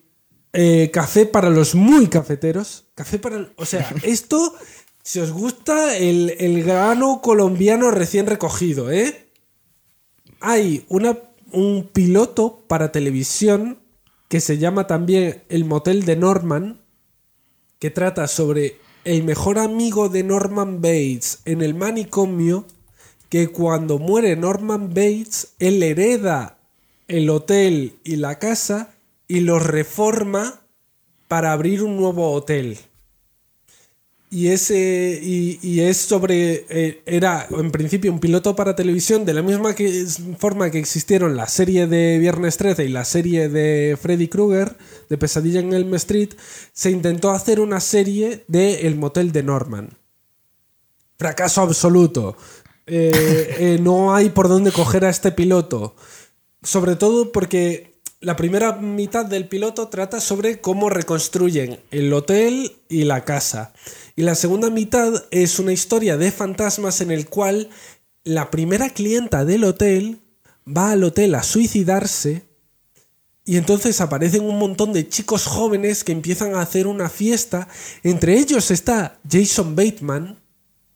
eh, 0.53 0.93
café 0.93 1.27
para 1.27 1.51
los 1.51 1.75
muy 1.75 2.07
cafeteros. 2.07 2.85
Café 2.95 3.19
para. 3.19 3.49
O 3.57 3.65
sea, 3.65 3.93
esto, 4.05 4.55
si 5.03 5.19
os 5.19 5.33
gusta 5.33 5.97
el, 5.97 6.37
el 6.39 6.63
grano 6.63 7.21
colombiano 7.21 7.91
recién 7.91 8.27
recogido, 8.27 8.93
¿eh? 8.93 9.27
Hay 10.39 10.85
una, 10.89 11.19
un 11.51 11.91
piloto 11.93 12.63
para 12.69 12.93
televisión 12.93 13.81
que 14.35 14.41
se 14.41 14.59
llama 14.59 14.89
también 14.89 15.45
El 15.49 15.65
Motel 15.65 16.05
de 16.05 16.17
Norman, 16.17 16.81
que 17.79 17.91
trata 17.91 18.27
sobre 18.27 18.81
el 19.05 19.23
mejor 19.23 19.61
amigo 19.61 20.09
de 20.09 20.25
Norman 20.25 20.83
Bates 20.83 21.39
en 21.45 21.63
el 21.63 21.75
manicomio, 21.75 22.67
que 23.29 23.47
cuando 23.47 24.01
muere 24.01 24.35
Norman 24.35 24.89
Bates, 24.89 25.55
él 25.61 25.81
hereda 25.85 26.59
el 27.07 27.31
hotel 27.31 28.01
y 28.03 28.17
la 28.17 28.41
casa 28.41 28.97
y 29.29 29.39
los 29.39 29.65
reforma 29.65 30.63
para 31.29 31.53
abrir 31.53 31.85
un 31.85 31.97
nuevo 31.97 32.33
hotel. 32.33 32.77
Y, 34.35 34.49
ese, 34.49 35.21
y, 35.23 35.61
y 35.63 35.83
es 35.83 35.97
sobre. 35.97 36.67
eh, 36.69 37.03
era 37.07 37.47
en 37.51 37.71
principio 37.71 38.11
un 38.11 38.19
piloto 38.19 38.57
para 38.57 38.75
televisión, 38.75 39.25
de 39.25 39.33
la 39.33 39.43
misma 39.43 39.77
forma 40.39 40.73
que 40.73 40.81
existieron 40.81 41.37
la 41.37 41.47
serie 41.47 41.87
de 41.87 42.19
Viernes 42.19 42.57
13 42.57 42.85
y 42.85 42.89
la 42.89 43.05
serie 43.05 43.49
de 43.49 43.97
Freddy 43.97 44.27
Krueger, 44.27 44.77
de 45.09 45.19
Pesadilla 45.19 45.61
en 45.61 45.73
Elm 45.73 45.95
Street. 45.95 46.31
Se 46.73 46.91
intentó 46.91 47.31
hacer 47.31 47.61
una 47.61 47.79
serie 47.79 48.45
de 48.49 48.89
El 48.89 48.97
Motel 48.97 49.31
de 49.31 49.45
Norman. 49.45 49.99
Fracaso 51.17 51.61
absoluto. 51.61 52.37
Eh, 52.89 53.55
eh, 53.59 53.79
no 53.81 54.17
hay 54.17 54.31
por 54.31 54.49
dónde 54.49 54.73
coger 54.73 55.05
a 55.05 55.11
este 55.11 55.31
piloto. 55.31 55.95
Sobre 56.61 56.97
todo 56.97 57.31
porque 57.31 57.95
la 58.19 58.37
primera 58.37 58.73
mitad 58.73 59.27
del 59.27 59.47
piloto 59.47 59.89
trata 59.89 60.21
sobre 60.21 60.61
cómo 60.61 60.91
reconstruyen 60.91 61.79
el 61.91 62.13
hotel 62.13 62.73
y 62.89 63.05
la 63.05 63.25
casa. 63.25 63.75
Y 64.17 64.23
la 64.23 64.35
segunda 64.35 64.71
mitad 64.71 65.25
es 65.31 65.59
una 65.59 65.73
historia 65.73 66.17
de 66.17 66.31
fantasmas 66.31 67.01
en 67.01 67.11
el 67.11 67.29
cual 67.29 67.69
la 68.23 68.51
primera 68.51 68.91
clienta 68.91 69.45
del 69.45 69.65
hotel 69.65 70.21
va 70.67 70.93
al 70.93 71.05
hotel 71.05 71.35
a 71.35 71.43
suicidarse 71.43 72.45
y 73.45 73.59
entonces 73.59 74.01
aparecen 74.01 74.45
un 74.45 74.59
montón 74.59 74.93
de 74.93 75.09
chicos 75.09 75.47
jóvenes 75.47 76.03
que 76.03 76.13
empiezan 76.13 76.55
a 76.55 76.63
hacer 76.63 76.87
una 76.87 77.11
fiesta. 77.11 77.69
Entre 78.03 78.39
ellos 78.39 78.71
está 78.71 79.21
Jason 79.31 79.77
Bateman, 79.77 80.41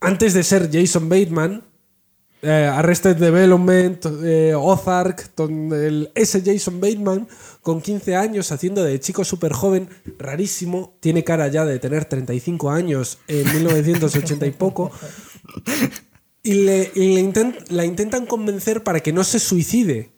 antes 0.01 0.33
de 0.33 0.43
ser 0.43 0.71
Jason 0.73 1.11
Bateman, 1.11 1.68
eh, 2.43 2.71
Arrested 2.73 3.17
Development, 3.17 4.05
eh, 4.23 4.55
Ozark, 4.57 5.31
el- 5.39 6.11
ese 6.15 6.43
Jason 6.45 6.81
Bateman 6.81 7.27
con 7.63 7.81
15 7.83 8.15
años 8.17 8.53
haciendo 8.53 8.83
de 8.85 8.99
chico 9.01 9.25
súper 9.25 9.53
joven, 9.53 9.89
rarísimo, 10.19 10.95
tiene 11.01 11.25
cara 11.25 11.49
ya 11.49 11.65
de 11.65 11.79
tener 11.79 12.05
35 12.05 12.71
años 12.71 13.19
en 13.29 13.45
1980 13.55 14.47
y 14.47 14.51
poco, 14.53 14.91
y, 16.43 16.55
le, 16.65 16.91
y 16.95 17.15
le 17.15 17.21
intent- 17.23 17.69
la 17.69 17.85
intentan 17.85 18.27
convencer 18.27 18.83
para 18.85 19.01
que 19.01 19.13
no 19.13 19.25
se 19.25 19.39
suicide. 19.39 20.11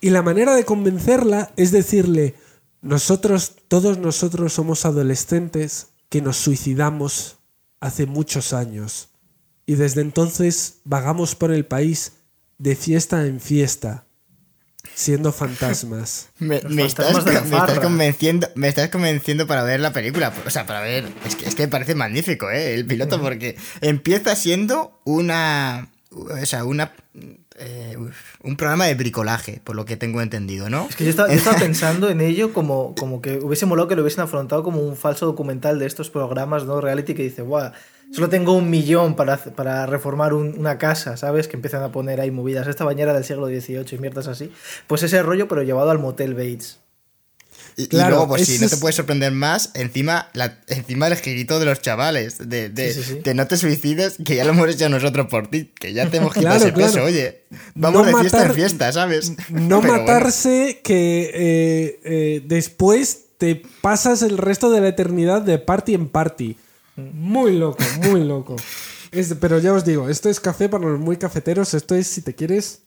Y 0.00 0.10
la 0.10 0.22
manera 0.22 0.54
de 0.54 0.64
convencerla 0.64 1.52
es 1.56 1.70
decirle, 1.72 2.34
nosotros, 2.80 3.56
todos 3.68 3.98
nosotros 3.98 4.52
somos 4.52 4.84
adolescentes 4.84 5.88
que 6.08 6.22
nos 6.22 6.36
suicidamos 6.36 7.36
hace 7.80 8.06
muchos 8.06 8.52
años. 8.52 9.08
Y 9.68 9.74
desde 9.76 10.00
entonces 10.00 10.80
vagamos 10.84 11.34
por 11.34 11.52
el 11.52 11.66
país 11.66 12.14
de 12.56 12.74
fiesta 12.74 13.26
en 13.26 13.38
fiesta, 13.38 14.06
siendo 14.94 15.30
fantasmas. 15.30 16.30
Me, 16.38 16.62
me 16.68 16.86
estás, 16.86 17.12
fantasmas 17.12 17.24
de 17.24 17.32
la 17.32 17.42
me 17.42 17.58
estás 17.58 17.76
farra. 17.76 17.82
convenciendo, 17.82 18.48
me 18.54 18.68
estás 18.68 18.88
convenciendo 18.88 19.46
para 19.46 19.62
ver 19.64 19.80
la 19.80 19.92
película. 19.92 20.32
O 20.46 20.50
sea, 20.50 20.66
para 20.66 20.80
ver. 20.80 21.08
Es 21.26 21.36
que, 21.36 21.46
es 21.46 21.54
que 21.54 21.62
me 21.64 21.68
parece 21.68 21.94
magnífico, 21.94 22.50
¿eh? 22.50 22.74
El 22.74 22.86
piloto, 22.86 23.20
porque 23.20 23.56
empieza 23.82 24.34
siendo 24.36 25.00
una. 25.04 25.88
O 26.10 26.46
sea, 26.46 26.64
una. 26.64 26.92
eh, 27.60 27.96
un 28.42 28.56
programa 28.56 28.86
de 28.86 28.94
bricolaje, 28.94 29.60
por 29.62 29.76
lo 29.76 29.84
que 29.84 29.98
tengo 29.98 30.22
entendido, 30.22 30.70
¿no? 30.70 30.86
Es 30.88 30.96
que 30.96 31.04
yo 31.04 31.10
estaba, 31.10 31.28
yo 31.28 31.34
estaba 31.34 31.58
pensando 31.60 32.08
en 32.08 32.22
ello 32.22 32.54
como, 32.54 32.94
como 32.94 33.20
que 33.20 33.36
hubiese 33.38 33.66
molado 33.66 33.88
que 33.88 33.96
lo 33.96 34.02
hubiesen 34.02 34.22
afrontado 34.24 34.62
como 34.62 34.80
un 34.80 34.96
falso 34.96 35.26
documental 35.26 35.78
de 35.78 35.86
estos 35.86 36.08
programas, 36.08 36.64
¿no? 36.64 36.80
Reality 36.80 37.14
que 37.14 37.22
dice, 37.24 37.42
guau, 37.42 37.70
solo 38.12 38.28
tengo 38.28 38.52
un 38.54 38.70
millón 38.70 39.16
para, 39.16 39.36
para 39.36 39.86
reformar 39.86 40.32
un- 40.34 40.58
una 40.58 40.78
casa, 40.78 41.16
¿sabes? 41.16 41.48
Que 41.48 41.56
empiezan 41.56 41.82
a 41.82 41.92
poner 41.92 42.20
ahí 42.20 42.30
movidas. 42.30 42.66
Esta 42.66 42.84
bañera 42.84 43.12
del 43.14 43.24
siglo 43.24 43.46
XVIII 43.48 43.84
y 43.92 43.98
mierdas 43.98 44.26
así. 44.28 44.50
Pues 44.86 45.02
ese 45.02 45.22
rollo, 45.22 45.48
pero 45.48 45.62
llevado 45.62 45.90
al 45.90 45.98
motel 45.98 46.34
Bates. 46.34 46.78
Y, 47.76 47.88
luego, 47.94 48.26
pues 48.26 48.44
si 48.46 48.54
ese 48.54 48.64
no 48.64 48.68
te 48.68 48.74
es- 48.74 48.80
puedes 48.80 48.96
sorprender 48.96 49.30
más, 49.30 49.70
encima, 49.74 50.30
la, 50.32 50.58
encima 50.66 51.06
el 51.06 51.14
girito 51.16 51.60
de 51.60 51.66
los 51.66 51.80
chavales, 51.80 52.38
de, 52.48 52.68
de, 52.70 52.92
Sí, 52.92 53.02
sí, 53.04 53.12
sí. 53.14 53.20
de 53.22 53.34
no 53.34 53.46
te 53.46 53.56
suicides, 53.56 54.16
que 54.24 54.34
ya 54.34 54.44
lo 54.44 54.50
hemos 54.50 54.68
hecho 54.68 54.88
nosotros 54.88 55.28
por 55.28 55.46
ti, 55.48 55.70
que 55.78 55.92
ya 55.92 56.10
te 56.10 56.16
hemos 56.16 56.34
quitado 56.34 56.56
Claro, 56.58 56.70
ese 56.76 56.76
peso, 56.92 57.04
oye. 57.04 57.42
Vamos 57.76 58.00
No 58.02 58.06
de 58.08 58.14
fiesta 58.20 58.38
matar- 58.38 58.50
en 58.50 58.54
fiesta, 58.56 58.92
¿sabes? 58.92 59.32
No 59.50 59.80
Pero 59.80 59.92
bueno. 59.92 59.98
matarse 60.06 60.80
que 60.82 61.30
eh, 61.34 62.00
eh, 62.04 62.42
después 62.46 63.26
te 63.38 63.62
pasas 63.80 64.22
el 64.22 64.38
resto 64.38 64.70
de 64.72 64.80
la 64.80 64.88
eternidad 64.88 65.42
de 65.42 65.58
party 65.60 65.94
en 65.94 66.08
party. 66.08 66.56
Muy 67.12 67.56
loco, 67.56 67.82
muy 68.10 68.24
loco. 68.24 68.56
Es- 69.12 69.34
pero 69.40 69.58
ya 69.58 69.72
os 69.72 69.84
digo, 69.84 70.08
esto 70.08 70.28
es 70.28 70.40
café 70.40 70.68
para 70.68 70.84
los 70.86 70.98
muy 70.98 71.16
cafeteros. 71.16 71.74
Esto 71.74 71.94
es 71.94 72.06
si 72.06 72.22
te 72.22 72.34
quieres 72.34 72.80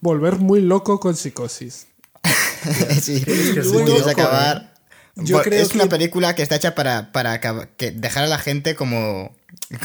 volver 0.00 0.36
muy 0.36 0.60
loco 0.60 1.00
con 1.00 1.16
psicosis. 1.16 1.86
sí, 3.00 3.22
que 3.24 3.60
es 3.60 3.66
si 3.66 3.72
muy 3.72 3.84
quieres 3.84 4.06
loco, 4.06 4.10
acabar. 4.10 4.74
Yo 5.16 5.36
Bueno, 5.38 5.42
creo 5.50 5.62
es 5.62 5.74
una 5.74 5.84
que- 5.84 5.90
película 5.90 6.34
que 6.36 6.42
está 6.42 6.56
hecha 6.56 6.74
para, 6.74 7.10
para 7.12 7.40
que 7.76 7.90
dejar 7.90 8.24
a 8.24 8.28
la 8.28 8.38
gente 8.38 8.74
como, 8.76 9.34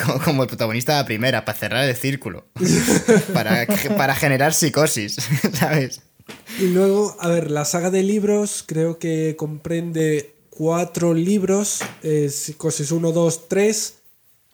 como, 0.06 0.20
como 0.24 0.44
el 0.44 0.48
protagonista 0.50 0.94
de 0.94 1.00
la 1.00 1.06
primera, 1.06 1.44
para 1.46 1.58
cerrar 1.58 1.90
el 1.90 1.96
círculo. 1.96 2.46
para, 3.34 3.66
para 3.98 4.14
generar 4.16 4.54
psicosis, 4.54 5.16
¿sabes? 5.54 6.02
Y 6.60 6.68
luego, 6.68 7.18
a 7.20 7.30
ver, 7.30 7.50
la 7.52 7.66
saga 7.66 7.90
de 7.90 8.04
libros 8.04 8.64
creo 8.66 9.00
que 9.00 9.36
comprende 9.38 10.33
cuatro 10.56 11.14
libros, 11.14 11.80
eh, 12.04 12.30
Psicosis 12.30 12.92
1, 12.92 13.12
2, 13.12 13.48
3, 13.48 13.94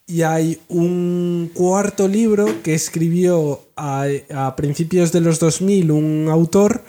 y 0.07 0.21
hay 0.23 0.59
un 0.69 1.51
cuarto 1.53 2.07
libro 2.07 2.61
que 2.63 2.73
escribió 2.73 3.67
a, 3.75 4.05
a 4.33 4.55
principios 4.55 5.11
de 5.11 5.21
los 5.21 5.39
2000 5.39 5.91
un 5.91 6.27
autor 6.31 6.83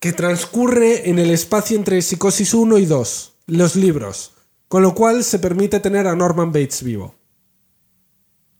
que 0.00 0.12
transcurre 0.12 1.08
en 1.10 1.18
el 1.18 1.30
espacio 1.30 1.76
entre 1.76 2.00
Psicosis 2.02 2.54
1 2.54 2.78
y 2.78 2.86
2, 2.86 3.32
los 3.48 3.76
libros, 3.76 4.32
con 4.68 4.82
lo 4.82 4.94
cual 4.94 5.22
se 5.24 5.38
permite 5.38 5.80
tener 5.80 6.06
a 6.06 6.16
Norman 6.16 6.52
Bates 6.52 6.82
vivo. 6.82 7.14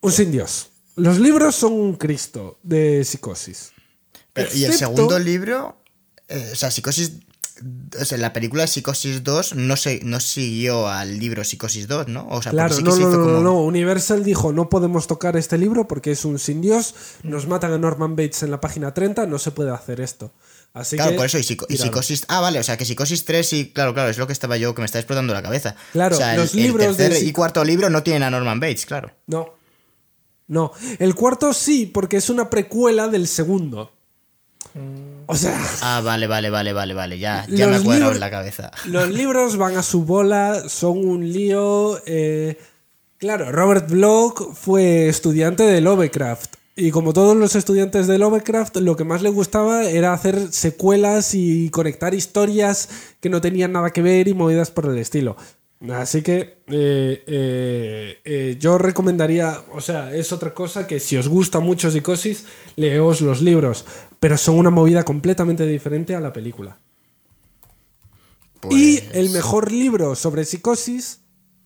Un 0.00 0.12
sin 0.12 0.30
Dios. 0.30 0.68
Los 0.96 1.18
libros 1.18 1.54
son 1.54 1.72
un 1.72 1.94
Cristo 1.94 2.58
de 2.62 3.04
Psicosis. 3.04 3.72
Pero, 4.32 4.48
y 4.54 4.64
el 4.64 4.72
Excepto- 4.72 4.78
segundo 4.96 5.18
libro, 5.18 5.76
eh, 6.28 6.50
o 6.52 6.56
sea, 6.56 6.70
Psicosis. 6.70 7.12
O 8.00 8.04
sea, 8.04 8.18
la 8.18 8.32
película 8.34 8.66
Psicosis 8.66 9.24
2 9.24 9.54
no, 9.54 9.76
se, 9.76 10.00
no 10.04 10.20
siguió 10.20 10.88
al 10.88 11.18
libro 11.18 11.42
Psicosis 11.42 11.88
2, 11.88 12.08
¿no? 12.08 12.26
O 12.28 12.42
sea, 12.42 12.52
Claro, 12.52 12.74
sí 12.74 12.82
que 12.82 12.88
no, 12.90 12.94
se 12.94 13.00
no, 13.02 13.08
hizo 13.08 13.18
no, 13.18 13.24
como. 13.24 13.36
no, 13.38 13.42
no. 13.42 13.62
Universal 13.64 14.22
dijo, 14.24 14.52
no 14.52 14.68
podemos 14.68 15.06
tocar 15.06 15.36
este 15.36 15.56
libro 15.56 15.88
porque 15.88 16.10
es 16.10 16.24
un 16.26 16.38
sin 16.38 16.60
Dios, 16.60 16.94
nos 17.22 17.46
matan 17.46 17.72
a 17.72 17.78
Norman 17.78 18.14
Bates 18.14 18.42
en 18.42 18.50
la 18.50 18.60
página 18.60 18.92
30, 18.92 19.24
no 19.26 19.38
se 19.38 19.52
puede 19.52 19.70
hacer 19.70 20.00
esto. 20.02 20.32
Así 20.74 20.96
Claro, 20.96 21.12
que, 21.12 21.16
por 21.16 21.24
eso, 21.26 21.38
y, 21.38 21.42
psico- 21.42 21.64
y 21.70 21.78
psicosis. 21.78 22.24
Ah, 22.28 22.40
vale, 22.40 22.58
o 22.58 22.62
sea 22.62 22.76
que 22.76 22.84
psicosis 22.84 23.24
3 23.24 23.48
sí, 23.48 23.72
claro, 23.74 23.94
claro, 23.94 24.10
es 24.10 24.18
lo 24.18 24.26
que 24.26 24.34
estaba 24.34 24.58
yo 24.58 24.74
que 24.74 24.82
me 24.82 24.86
está 24.86 24.98
explotando 24.98 25.32
la 25.32 25.42
cabeza. 25.42 25.74
Claro, 25.92 26.14
o 26.16 26.18
sea, 26.18 26.36
los 26.36 26.52
el, 26.52 26.58
el 26.60 26.66
libros 26.66 26.96
de 26.98 27.04
tercer 27.04 27.22
y 27.22 27.26
psico- 27.28 27.36
cuarto 27.36 27.64
libro 27.64 27.88
no 27.88 28.02
tienen 28.02 28.22
a 28.24 28.30
Norman 28.30 28.60
Bates, 28.60 28.84
claro. 28.84 29.10
No. 29.26 29.54
No. 30.48 30.72
El 30.98 31.14
cuarto 31.14 31.54
sí, 31.54 31.86
porque 31.86 32.18
es 32.18 32.28
una 32.28 32.50
precuela 32.50 33.08
del 33.08 33.26
segundo. 33.26 33.92
O 35.26 35.34
sea, 35.36 35.60
Ah, 35.82 36.00
vale, 36.04 36.26
vale, 36.26 36.50
vale, 36.50 36.72
vale, 36.72 36.94
vale, 36.94 37.18
ya, 37.18 37.46
ya 37.48 37.66
me 37.66 37.76
ha 37.76 37.80
cuadrado 37.82 38.12
en 38.12 38.20
la 38.20 38.30
cabeza. 38.30 38.70
los 38.86 39.08
libros 39.10 39.56
van 39.56 39.76
a 39.76 39.82
su 39.82 40.04
bola, 40.04 40.68
son 40.68 40.98
un 41.06 41.32
lío. 41.32 42.00
eh, 42.06 42.56
Claro, 43.18 43.50
Robert 43.50 43.88
Bloch 43.90 44.52
fue 44.54 45.08
estudiante 45.08 45.62
de 45.62 45.80
Lovecraft. 45.80 46.54
Y 46.78 46.90
como 46.90 47.14
todos 47.14 47.34
los 47.34 47.56
estudiantes 47.56 48.06
de 48.06 48.18
Lovecraft, 48.18 48.76
lo 48.76 48.96
que 48.96 49.04
más 49.04 49.22
le 49.22 49.30
gustaba 49.30 49.84
era 49.84 50.12
hacer 50.12 50.52
secuelas 50.52 51.32
y 51.32 51.70
conectar 51.70 52.12
historias 52.12 52.90
que 53.18 53.30
no 53.30 53.40
tenían 53.40 53.72
nada 53.72 53.88
que 53.90 54.02
ver 54.02 54.28
y 54.28 54.34
movidas 54.34 54.70
por 54.70 54.84
el 54.84 54.98
estilo. 54.98 55.38
Así 55.90 56.22
que 56.22 56.62
eh, 56.68 57.22
eh, 57.26 58.18
eh, 58.24 58.56
yo 58.58 58.78
recomendaría, 58.78 59.62
o 59.72 59.80
sea, 59.80 60.14
es 60.14 60.32
otra 60.32 60.54
cosa 60.54 60.86
que 60.86 60.98
si 61.00 61.16
os 61.16 61.28
gusta 61.28 61.60
mucho 61.60 61.90
Psicosis, 61.90 62.46
leos 62.76 63.20
los 63.20 63.42
libros, 63.42 63.84
pero 64.18 64.38
son 64.38 64.56
una 64.56 64.70
movida 64.70 65.04
completamente 65.04 65.66
diferente 65.66 66.14
a 66.14 66.20
la 66.20 66.32
película. 66.32 66.78
Y 68.70 68.98
Pues- 69.00 69.14
el 69.14 69.30
mejor 69.30 69.70
libro 69.70 70.14
sobre 70.16 70.44
psicosis 70.44 71.20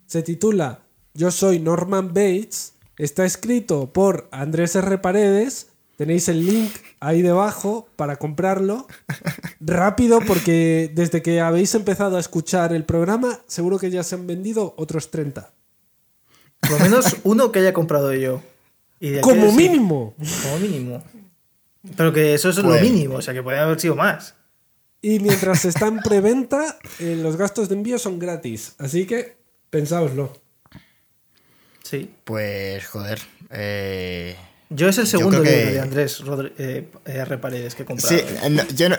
se 0.07 0.23
titula 0.23 0.83
Yo 1.15 1.31
soy 1.31 1.61
Norman 1.61 2.09
Bates. 2.09 2.75
Está 2.99 3.25
escrito 3.25 3.93
por 3.93 4.29
Andrés 4.33 4.75
R. 4.77 4.99
Paredes. 4.99 5.69
Tenéis 6.01 6.31
el 6.31 6.47
link 6.47 6.73
ahí 6.99 7.21
debajo 7.21 7.87
para 7.97 8.17
comprarlo. 8.17 8.87
Rápido, 9.61 10.21
porque 10.27 10.91
desde 10.95 11.21
que 11.21 11.43
habéis 11.43 11.75
empezado 11.75 12.17
a 12.17 12.21
escuchar 12.21 12.73
el 12.73 12.87
programa, 12.87 13.41
seguro 13.47 13.79
que 13.79 13.91
ya 13.91 14.03
se 14.03 14.15
han 14.15 14.27
vendido 14.27 14.73
otros 14.79 15.11
30. 15.11 15.53
Por 16.61 16.71
lo 16.71 16.79
menos 16.79 17.17
uno 17.25 17.53
que 17.53 17.59
haya 17.59 17.75
comprado 17.75 18.15
yo. 18.15 18.41
Y 18.99 19.11
de 19.11 19.19
aquí 19.19 19.29
Como 19.29 19.53
mínimo. 19.53 20.15
Como 20.43 20.59
mínimo. 20.61 21.05
Pero 21.95 22.15
que 22.15 22.33
eso 22.33 22.49
es 22.49 22.57
lo 22.57 22.63
Pues- 22.69 22.81
mínimo, 22.81 23.17
o 23.17 23.21
sea 23.21 23.35
que 23.35 23.43
podría 23.43 23.65
haber 23.65 23.79
sido 23.79 23.95
más. 23.95 24.35
Y 25.03 25.19
mientras 25.21 25.67
está 25.67 25.87
en 25.89 25.99
preventa, 25.99 26.79
eh, 26.99 27.19
los 27.23 27.37
gastos 27.37 27.69
de 27.69 27.75
envío 27.75 27.99
son 27.99 28.19
gratis. 28.19 28.75
Así 28.79 29.05
que 29.07 29.37
pensáoslo. 29.69 30.33
Sí. 31.83 32.11
Pues, 32.25 32.87
joder. 32.87 33.21
Eh... 33.51 34.35
Yo 34.73 34.89
es 34.89 34.99
el 34.99 35.07
segundo 35.09 35.43
que- 35.43 35.51
libro 35.51 35.73
de 35.73 35.81
Andrés 35.81 36.23
Rodri- 36.23 36.53
eh, 36.59 36.89
R. 37.05 37.39
Paredes 37.39 37.75
que 37.75 37.83
he 37.83 37.87
comprado. 37.87 38.17
Sí, 38.17 38.25
no, 38.51 38.63
yo 38.69 38.89
no, 38.89 38.97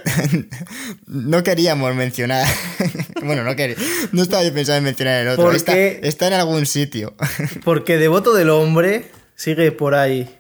no 1.08 1.44
queríamos 1.44 1.96
mencionar. 1.96 2.46
bueno, 3.24 3.44
no 3.46 3.56
quería. 3.56 3.78
No 4.12 4.22
estaba 4.24 4.44
yo 4.44 4.54
pensando 4.54 4.80
en 4.80 4.84
mencionar 4.84 5.22
el 5.22 5.30
otro. 5.30 5.46
¿Por 5.46 5.56
Está, 5.56 6.28
en 6.28 6.34
algún 6.34 6.66
sitio. 6.66 7.16
Porque 7.64 7.98
Devoto 7.98 8.34
del 8.34 8.50
Hombre 8.50 9.12
sigue 9.36 9.72
por 9.72 9.96
ahí. 9.96 10.38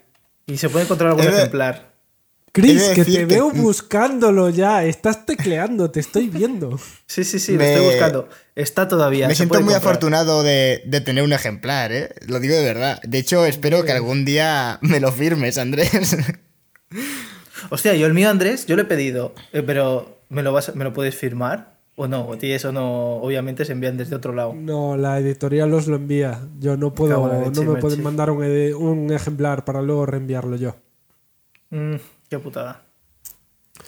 Y 0.48 0.58
se 0.58 0.68
puede 0.68 0.84
encontrar 0.84 1.12
algún 1.12 1.26
ejemplar. 1.28 1.91
Chris, 2.54 2.90
que 2.90 3.06
te 3.06 3.26
veo 3.26 3.50
buscándolo 3.52 4.50
ya. 4.50 4.84
Estás 4.84 5.26
tecleando, 5.26 5.90
te 5.92 6.00
estoy 6.02 6.28
viendo. 6.30 6.78
Sí, 7.08 7.24
sí, 7.26 7.40
sí, 7.40 7.54
Me- 7.54 7.58
lo 7.58 7.64
estoy 7.66 7.86
buscando. 7.86 8.30
Está 8.56 8.88
todavía. 8.88 9.28
Me 9.28 9.36
siento 9.36 9.56
muy 9.56 9.74
comprar. 9.74 9.78
afortunado 9.82 10.44
de, 10.44 10.82
de 10.86 11.02
tener 11.02 11.24
un 11.24 11.34
ejemplar, 11.34 11.92
¿eh? 11.92 12.10
Lo 12.28 12.40
digo 12.40 12.56
de 12.56 12.64
verdad. 12.64 13.02
De 13.04 13.18
hecho, 13.18 13.46
espero 13.46 13.84
que 13.84 13.92
algún 13.92 14.24
día 14.26 14.78
me 14.82 15.00
lo 15.02 15.12
firmes, 15.12 15.58
Andrés. 15.58 15.92
Hostia, 17.70 17.96
yo 17.96 18.08
el 18.08 18.14
mío, 18.14 18.30
Andrés, 18.30 18.66
yo 18.66 18.76
lo 18.76 18.82
he 18.84 18.86
pedido. 18.86 19.34
eh, 19.54 19.62
pero, 19.66 20.20
¿me 20.30 20.42
lo, 20.44 20.52
vas, 20.54 20.70
a- 20.70 20.74
¿me 20.74 20.84
lo 20.84 20.94
puedes 20.94 21.16
firmar? 21.16 21.80
¿O 21.96 22.08
no? 22.08 22.26
O 22.28 22.38
ti 22.38 22.52
eso 22.52 22.72
no, 22.72 23.16
obviamente 23.18 23.66
se 23.66 23.74
envían 23.74 23.98
desde 23.98 24.16
otro 24.16 24.34
lado. 24.34 24.54
No, 24.54 24.96
la 24.98 25.20
editorial 25.20 25.74
os 25.74 25.88
lo 25.88 25.98
envía. 25.98 26.42
Yo 26.60 26.78
no 26.78 26.94
puedo, 26.96 27.28
leche, 27.28 27.64
no 27.64 27.74
me 27.74 27.80
pueden 27.82 28.02
mandar 28.02 28.32
un 28.32 29.12
ejemplar 29.12 29.66
para 29.66 29.82
luego 29.82 30.06
reenviarlo 30.06 30.56
yo. 30.56 30.76
Mm, 31.70 31.96
qué 32.32 32.40
putada. 32.40 32.82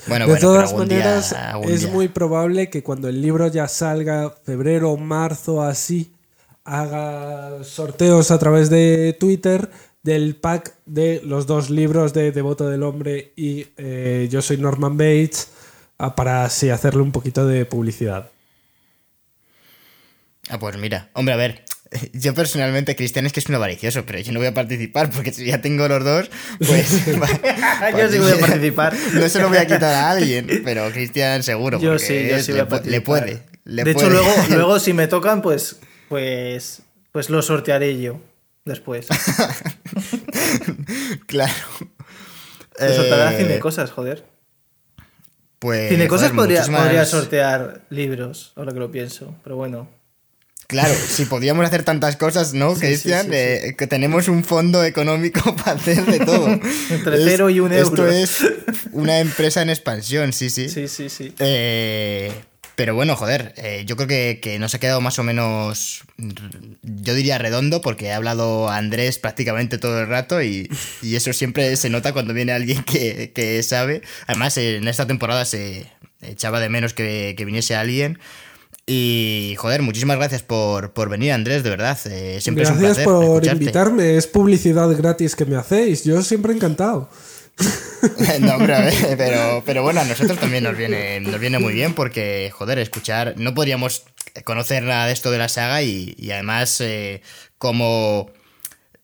Bueno, 0.06 0.26
de 0.26 0.32
bueno, 0.34 0.48
todas 0.48 0.74
maneras, 0.74 1.34
es 1.64 1.82
día. 1.82 1.90
muy 1.90 2.10
probable 2.10 2.70
que 2.70 2.84
cuando 2.84 3.08
el 3.08 3.22
libro 3.22 3.48
ya 3.48 3.70
salga, 3.70 4.32
febrero, 4.44 4.98
marzo, 4.98 5.62
así, 5.62 6.14
haga 6.66 7.64
sorteos 7.64 8.32
a 8.32 8.40
través 8.40 8.70
de 8.70 9.16
Twitter 9.18 9.70
del 10.04 10.36
pack 10.36 10.76
de 10.86 11.22
los 11.24 11.48
dos 11.48 11.70
libros 11.70 12.14
de 12.14 12.34
Devoto 12.34 12.68
del 12.68 12.84
Hombre 12.84 13.32
y 13.38 13.68
eh, 13.78 14.28
Yo 14.30 14.42
soy 14.42 14.58
Norman 14.58 14.98
Bates 14.98 15.50
ah, 15.98 16.14
para 16.14 16.44
así 16.44 16.70
hacerle 16.70 17.02
un 17.02 17.14
poquito 17.14 17.48
de 17.48 17.64
publicidad. 17.66 18.30
Ah, 20.50 20.60
pues 20.60 20.76
mira, 20.76 21.10
hombre, 21.14 21.34
a 21.34 21.38
ver. 21.38 21.64
Yo 22.14 22.34
personalmente, 22.34 22.96
Cristian, 22.96 23.26
es 23.26 23.34
que 23.34 23.40
es 23.40 23.48
un 23.48 23.56
avaricioso, 23.56 24.06
pero 24.06 24.20
yo 24.20 24.32
no 24.32 24.40
voy 24.40 24.48
a 24.48 24.54
participar 24.54 25.10
porque 25.12 25.32
si 25.34 25.46
ya 25.46 25.62
tengo 25.62 25.88
los 25.88 26.04
dos, 26.04 26.30
pues. 26.60 27.06
Yo 27.98 28.10
sí 28.12 28.20
voy 28.20 28.32
a 28.32 28.40
participar. 28.40 28.96
No 29.14 29.30
se 29.30 29.40
lo 29.40 29.50
voy 29.50 29.58
a 29.58 29.66
quitar 29.68 29.94
a 29.94 30.10
alguien, 30.12 30.62
pero 30.64 30.90
Cristian 30.92 31.44
seguro. 31.44 31.80
Yo 31.80 32.00
sí, 32.00 32.28
yo 32.30 32.40
sí 32.40 32.52
voy 32.52 32.62
a 32.62 32.64
le, 32.64 32.68
pu- 32.68 32.72
participar. 32.72 32.92
le 32.92 33.02
puede. 33.02 33.44
le 33.66 33.84
de 33.84 33.92
hecho, 33.92 34.10
luego, 34.10 34.30
luego 34.50 34.80
si 34.80 34.94
me 34.94 35.08
tocan, 35.08 35.42
pues, 35.42 35.78
pues, 36.10 36.82
pues 37.12 37.30
lo 37.30 37.42
sortearé 37.42 38.00
yo 38.02 38.20
después. 38.66 39.08
claro. 41.28 41.54
Lo 42.80 42.94
sorteará 42.94 43.40
Eh, 43.40 43.60
Cosas, 43.60 43.92
joder. 43.92 44.26
Pues. 45.60 45.90
Cine 45.90 46.08
Cosas 46.08 46.32
joder, 46.32 46.58
podría, 46.60 46.78
podría 46.78 47.06
sortear 47.06 47.82
libros, 47.90 48.52
ahora 48.56 48.74
que 48.74 48.80
lo 48.80 48.92
pienso, 48.92 49.36
pero 49.44 49.56
bueno. 49.56 49.90
Claro, 50.68 50.94
si 50.96 51.26
podíamos 51.26 51.66
hacer 51.66 51.84
tantas 51.84 52.16
cosas, 52.16 52.54
¿no, 52.54 52.74
Sí, 52.76 52.82
Cristian? 52.82 53.24
sí, 53.26 53.32
sí, 53.32 53.36
Eh, 53.36 53.76
que 53.78 53.86
tenemos 53.88 54.28
un 54.28 54.44
fondo 54.44 54.84
económico 54.84 55.56
para 55.58 55.74
hacer 55.74 56.06
de 56.06 56.20
todo. 56.20 56.48
Entre 56.90 57.16
Es- 57.18 57.22
cero 57.26 57.50
y 57.50 57.60
un 57.60 57.72
Esto 57.74 58.04
euro. 58.08 58.10
es 58.12 58.38
una 58.92 59.20
empresa 59.20 59.62
en 59.62 59.70
expansión, 59.70 60.34
sí, 60.34 60.50
sí. 60.50 60.70
Sí, 60.70 60.88
sí, 60.88 61.10
sí. 61.10 61.34
Eh, 61.40 62.32
pero 62.76 62.96
bueno, 62.96 63.16
joder, 63.16 63.54
eh, 63.58 63.84
yo 63.86 63.96
creo 63.96 64.08
que, 64.08 64.40
que 64.42 64.58
nos 64.58 64.74
ha 64.74 64.80
quedado 64.80 65.00
más 65.00 65.20
o 65.20 65.24
menos, 65.24 66.02
yo 66.18 67.14
diría 67.14 67.38
redondo, 67.38 67.82
porque 67.82 68.12
ha 68.12 68.16
hablado 68.16 68.68
Andrés 68.70 69.20
prácticamente 69.20 69.78
todo 69.78 70.00
el 70.02 70.08
rato 70.08 70.42
y, 70.42 70.68
y 71.04 71.16
eso 71.16 71.34
siempre 71.34 71.76
se 71.76 71.92
nota 71.92 72.14
cuando 72.14 72.34
viene 72.34 72.52
alguien 72.52 72.82
que, 72.84 73.32
que 73.36 73.62
sabe. 73.62 74.02
Además, 74.26 74.58
en 74.58 74.88
esta 74.88 75.06
temporada 75.06 75.46
se 75.46 75.86
echaba 76.22 76.60
de 76.60 76.70
menos 76.70 76.94
que, 76.96 77.36
que 77.38 77.46
viniese 77.46 77.76
alguien. 77.76 78.18
Y 78.86 79.56
joder, 79.58 79.82
muchísimas 79.82 80.18
gracias 80.18 80.44
por, 80.44 80.92
por 80.92 81.10
venir, 81.10 81.32
Andrés, 81.32 81.64
de 81.64 81.70
verdad. 81.70 81.98
eh, 82.06 82.40
siempre 82.42 82.66
Gracias 82.66 82.68
es 82.68 82.72
un 82.72 82.80
placer 82.80 83.06
por 83.06 83.24
escucharte. 83.36 83.64
invitarme, 83.64 84.18
es 84.18 84.28
publicidad 84.28 84.90
gratis 84.90 85.36
que 85.36 85.46
me 85.46 85.56
hacéis, 85.56 86.04
yo 86.04 86.22
siempre 86.22 86.54
encantado. 86.54 87.10
No, 88.42 88.56
hombre, 88.56 88.76
a 88.76 88.82
ver, 88.82 88.94
pero, 89.18 89.64
pero 89.66 89.82
bueno, 89.84 90.02
a 90.02 90.04
nosotros 90.04 90.38
también 90.38 90.66
nos 90.66 90.76
viene, 90.76 91.22
nos 91.22 91.40
viene 91.40 91.60
muy 91.60 91.74
bien 91.74 91.94
porque, 91.94 92.52
joder, 92.54 92.78
escuchar, 92.80 93.36
no 93.38 93.54
podríamos 93.54 94.04
conocer 94.44 94.84
nada 94.84 95.06
de 95.08 95.14
esto 95.14 95.32
de 95.32 95.38
la 95.38 95.48
saga 95.48 95.82
y, 95.84 96.14
y 96.18 96.32
además 96.32 96.82
eh, 96.82 97.22
como 97.58 98.30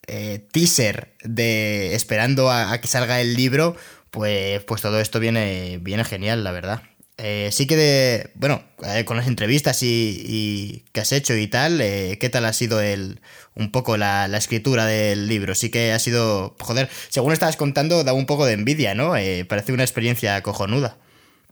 eh, 0.07 0.45
teaser 0.51 1.13
de 1.23 1.95
esperando 1.95 2.49
a, 2.49 2.73
a 2.73 2.81
que 2.81 2.89
salga 2.89 3.21
el 3.21 3.35
libro, 3.35 3.77
pues, 4.11 4.61
pues 4.65 4.81
todo 4.81 4.99
esto 4.99 5.21
viene, 5.21 5.79
viene 5.81 6.03
genial, 6.03 6.43
la 6.43 6.51
verdad. 6.51 6.81
Eh, 7.21 7.49
sí 7.51 7.67
que 7.67 7.75
de, 7.75 8.31
bueno, 8.35 8.63
eh, 8.83 9.03
con 9.03 9.17
las 9.17 9.27
entrevistas 9.27 9.83
y, 9.83 10.85
que 10.93 11.01
has 11.01 11.11
hecho 11.11 11.35
y 11.35 11.47
tal, 11.47 11.81
eh, 11.81 12.17
¿qué 12.19 12.29
tal 12.29 12.45
ha 12.45 12.53
sido 12.53 12.79
el, 12.79 13.19
un 13.55 13.73
poco 13.73 13.97
la, 13.97 14.25
escritura 14.37 14.85
del 14.85 15.27
libro? 15.27 15.53
Sí 15.53 15.69
que 15.69 15.91
ha 15.91 15.99
sido, 15.99 16.55
joder, 16.61 16.89
según 17.09 17.33
estabas 17.33 17.57
contando, 17.57 18.05
da 18.05 18.13
un 18.13 18.25
poco 18.25 18.45
de 18.45 18.53
envidia, 18.53 18.95
¿no? 18.95 19.11
Parece 19.49 19.73
una 19.73 19.83
experiencia 19.83 20.41
cojonuda. 20.41 20.97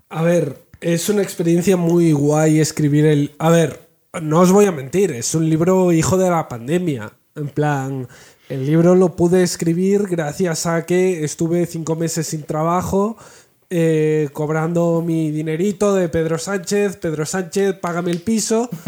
A 0.10 0.22
ver, 0.22 0.62
es 0.80 1.10
una 1.10 1.22
experiencia 1.22 1.76
muy 1.76 2.14
guay 2.14 2.62
escribir 2.62 3.06
el... 3.06 3.36
A 3.38 3.50
ver, 3.50 3.90
no 4.22 4.40
os 4.40 4.54
voy 4.54 4.66
a 4.66 4.72
mentir, 4.72 5.12
es 5.12 5.36
un 5.36 5.50
libro 5.50 5.92
hijo 5.92 6.18
de 6.18 6.30
la 6.30 6.48
pandemia. 6.48 7.12
En 7.36 7.50
plan, 7.50 8.08
el 8.48 8.66
libro 8.66 8.96
lo 8.96 9.18
pude 9.18 9.44
escribir 9.44 10.04
gracias 10.08 10.66
a 10.66 10.86
que 10.86 11.26
estuve 11.26 11.66
cinco 11.66 11.98
meses 11.98 12.28
sin 12.28 12.44
trabajo, 12.44 13.18
eh, 13.70 14.30
cobrando 14.34 15.04
mi 15.06 15.32
dinerito 15.32 15.96
de 15.96 16.10
Pedro 16.10 16.38
Sánchez. 16.38 16.98
Pedro 16.98 17.26
Sánchez, 17.26 17.76
págame 17.80 18.12
el 18.12 18.22
piso. 18.22 18.70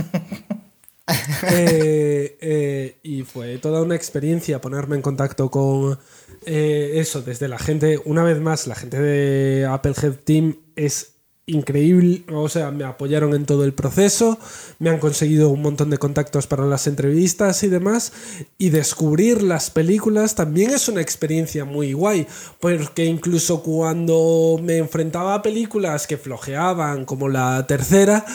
Eh, 1.52 2.38
eh, 2.40 3.00
y 3.02 3.24
fue 3.24 3.58
toda 3.58 3.82
una 3.82 3.96
experiencia 3.96 4.62
ponerme 4.62 4.96
en 4.96 5.02
contacto 5.02 5.50
con 5.50 5.98
eso, 6.46 7.24
desde 7.24 7.48
la 7.48 7.58
gente, 7.58 8.00
una 8.06 8.24
vez 8.24 8.40
más, 8.40 8.68
la 8.68 8.76
gente 8.76 9.02
de 9.02 9.66
Applehead 9.66 10.20
Team 10.24 10.60
es 10.76 11.19
increíble, 11.50 12.24
o 12.32 12.48
sea, 12.50 12.72
me 12.72 12.84
apoyaron 12.84 13.34
en 13.34 13.46
todo 13.46 13.64
el 13.66 13.74
proceso, 13.74 14.40
me 14.80 14.90
han 14.90 15.00
conseguido 15.00 15.50
un 15.50 15.62
montón 15.62 15.90
de 15.90 15.98
contactos 15.98 16.48
para 16.48 16.66
las 16.66 16.88
entrevistas 16.88 17.64
y 17.64 17.68
demás, 17.68 18.12
y 18.58 18.70
descubrir 18.70 19.44
las 19.44 19.70
películas 19.70 20.36
también 20.36 20.72
es 20.72 20.88
una 20.88 21.02
experiencia 21.02 21.66
muy 21.66 21.94
guay, 21.94 22.28
porque 22.60 23.06
incluso 23.06 23.62
cuando 23.62 24.60
me 24.62 24.78
enfrentaba 24.78 25.36
a 25.36 25.42
películas 25.42 26.08
que 26.08 26.18
flojeaban, 26.18 27.06
como 27.06 27.30
la 27.30 27.66
tercera, 27.68 28.26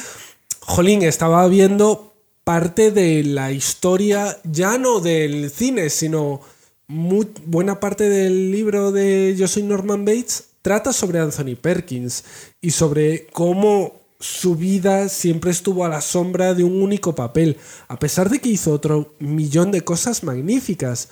Jolín, 0.60 1.02
estaba 1.02 1.46
viendo 1.48 2.14
parte 2.44 2.90
de 2.90 3.24
la 3.24 3.52
historia, 3.52 4.38
ya 4.44 4.78
no 4.78 5.00
del 5.00 5.50
cine, 5.50 5.90
sino 5.90 6.40
buena 6.88 7.80
parte 7.80 8.08
del 8.08 8.50
libro 8.52 8.92
de 8.92 9.34
Yo 9.36 9.48
soy 9.48 9.62
Norman 9.62 10.04
Bates 10.04 10.53
trata 10.64 10.94
sobre 10.94 11.18
Anthony 11.18 11.56
Perkins 11.60 12.24
y 12.62 12.70
sobre 12.70 13.26
cómo 13.26 14.00
su 14.18 14.54
vida 14.56 15.10
siempre 15.10 15.50
estuvo 15.50 15.84
a 15.84 15.90
la 15.90 16.00
sombra 16.00 16.54
de 16.54 16.64
un 16.64 16.80
único 16.80 17.14
papel, 17.14 17.58
a 17.88 17.98
pesar 17.98 18.30
de 18.30 18.38
que 18.38 18.48
hizo 18.48 18.72
otro 18.72 19.14
millón 19.18 19.70
de 19.72 19.82
cosas 19.82 20.24
magníficas. 20.24 21.10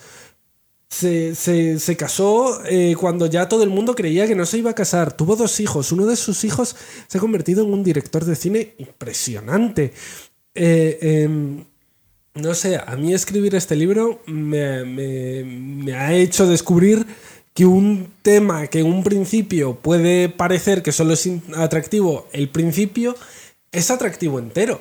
Se, 0.88 1.34
se- 1.34 1.78
se 1.78 1.96
casó 1.98 2.62
eh, 2.64 2.94
cuando 2.98 3.26
ya 3.26 3.46
todo 3.48 3.62
el 3.62 3.68
mundo 3.70 3.94
creía 3.94 4.26
que 4.26 4.34
no 4.34 4.46
se 4.46 4.58
iba 4.58 4.70
a 4.70 4.74
casar. 4.74 5.14
Tuvo 5.14 5.36
dos 5.36 5.60
hijos. 5.60 5.92
Uno 5.92 6.06
de 6.06 6.16
sus 6.16 6.44
hijos 6.44 6.74
se 7.06 7.18
ha 7.18 7.20
convertido 7.20 7.62
en 7.64 7.72
un 7.74 7.82
director 7.84 8.24
de 8.24 8.36
cine 8.36 8.74
impresionante. 8.78 9.92
Eh, 10.54 10.98
em, 11.02 11.64
no 12.34 12.54
sé, 12.54 12.76
a 12.78 12.96
mí 12.96 13.12
escribir 13.12 13.54
este 13.54 13.76
libro 13.76 14.20
me, 14.26 15.92
ha 15.94 16.14
hecho 16.14 16.46
descubrir 16.46 17.06
que 17.54 17.66
un 17.66 18.12
tema 18.22 18.66
que 18.68 18.80
en 18.80 18.86
un 18.86 19.04
principio 19.04 19.76
puede 19.76 20.28
parecer 20.28 20.82
que 20.82 20.92
solo 20.92 21.12
es 21.14 21.28
atractivo, 21.56 22.28
el 22.32 22.48
principio 22.48 23.14
es 23.72 23.90
atractivo 23.90 24.38
entero. 24.38 24.80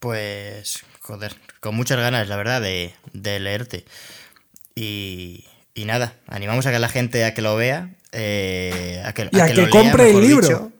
Pues, 0.00 0.80
joder, 1.00 1.34
con 1.60 1.74
muchas 1.74 1.98
ganas, 1.98 2.28
la 2.28 2.36
verdad, 2.36 2.60
de, 2.60 2.94
de 3.12 3.40
leerte. 3.40 3.84
Y, 4.74 5.44
y 5.74 5.84
nada, 5.86 6.14
animamos 6.26 6.66
a 6.66 6.72
que 6.72 6.78
la 6.78 6.88
gente 6.88 7.24
a 7.24 7.32
que 7.34 7.42
lo 7.42 7.56
vea, 7.56 7.90
eh, 8.12 9.02
a 9.04 9.12
que, 9.12 9.28
Y 9.32 9.40
a 9.40 9.46
que 9.46 9.54
que 9.54 9.62
lo 9.62 9.70
compre 9.70 10.10
el 10.10 10.20
libro. 10.20 10.46
dicho. 10.46 10.70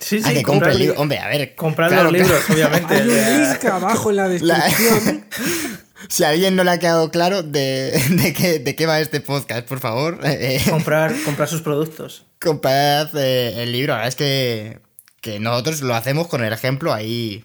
Sí, 0.00 0.18
a 0.22 0.28
sí, 0.28 0.34
que 0.34 0.42
compre 0.42 0.72
el 0.72 0.78
li- 0.78 0.84
libro. 0.86 1.00
Hombre, 1.00 1.18
a 1.18 1.28
ver. 1.28 1.54
Comprar 1.54 1.88
claro, 1.88 2.04
los 2.10 2.12
libros, 2.12 2.40
claro. 2.44 2.54
obviamente. 2.54 2.94
Hay 2.94 3.08
un 3.40 3.48
link 3.52 3.64
abajo 3.64 4.10
en 4.10 4.16
la 4.16 4.28
descripción. 4.28 5.24
Si 6.08 6.24
a 6.24 6.30
alguien 6.30 6.56
no 6.56 6.64
le 6.64 6.70
ha 6.72 6.78
quedado 6.78 7.10
claro 7.10 7.42
de, 7.42 7.92
de, 8.10 8.32
qué, 8.32 8.58
de 8.58 8.74
qué 8.76 8.86
va 8.86 9.00
este 9.00 9.20
podcast, 9.20 9.66
por 9.66 9.80
favor, 9.80 10.20
eh, 10.24 10.60
comprar, 10.70 11.14
comprar 11.24 11.48
sus 11.48 11.62
productos. 11.62 12.24
comprad 12.40 13.08
eh, 13.16 13.62
el 13.62 13.72
libro. 13.72 13.92
La 13.94 13.98
verdad 14.00 14.08
es 14.08 14.16
que, 14.16 14.80
que 15.20 15.40
nosotros 15.40 15.80
lo 15.82 15.94
hacemos 15.94 16.26
con 16.28 16.44
el 16.44 16.52
ejemplo. 16.52 16.92
Ahí, 16.92 17.44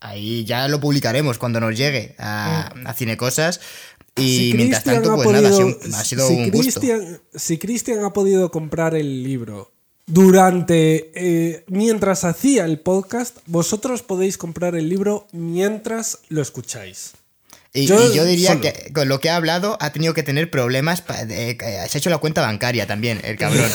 ahí 0.00 0.44
ya 0.44 0.68
lo 0.68 0.80
publicaremos 0.80 1.38
cuando 1.38 1.60
nos 1.60 1.76
llegue 1.76 2.14
a, 2.18 2.72
a 2.84 2.94
Cinecosas. 2.94 3.60
Y 4.16 4.50
Si 4.50 4.54
mientras 4.56 4.82
tanto, 4.82 5.14
pues 5.14 5.28
nada, 5.30 5.48
ha 5.48 5.52
sido, 5.52 5.78
podido- 5.78 5.96
ha 5.96 6.04
sido 6.04 6.26
si 6.28 6.34
un 6.34 6.50
gusto. 6.50 6.80
Cristian- 6.80 7.20
Si 7.34 7.58
Cristian 7.58 8.04
ha 8.04 8.12
podido 8.12 8.50
comprar 8.50 8.96
el 8.96 9.22
libro 9.22 9.70
durante. 10.06 11.12
eh, 11.14 11.64
mientras 11.68 12.24
hacía 12.24 12.64
el 12.64 12.80
podcast, 12.80 13.36
vosotros 13.46 14.02
podéis 14.02 14.36
comprar 14.36 14.74
el 14.74 14.88
libro 14.88 15.28
mientras 15.32 16.18
lo 16.30 16.42
escucháis. 16.42 17.12
Y 17.74 17.80
y 17.82 17.86
Yo 17.86 18.24
diría 18.24 18.50
solo. 18.52 18.62
que 18.62 18.92
con 18.94 19.08
lo 19.08 19.20
que 19.20 19.28
ha 19.30 19.36
hablado 19.36 19.76
ha 19.80 19.92
tenido 19.92 20.14
que 20.14 20.22
tener 20.22 20.50
problemas. 20.50 21.04
de- 21.26 21.56
que 21.56 21.64
se 21.66 21.98
ha 21.98 21.98
hecho 21.98 22.08
la 22.10 22.18
cuenta 22.18 22.40
bancaria 22.40 22.86
también, 22.86 23.20
el 23.24 23.36
cabrón. 23.36 23.70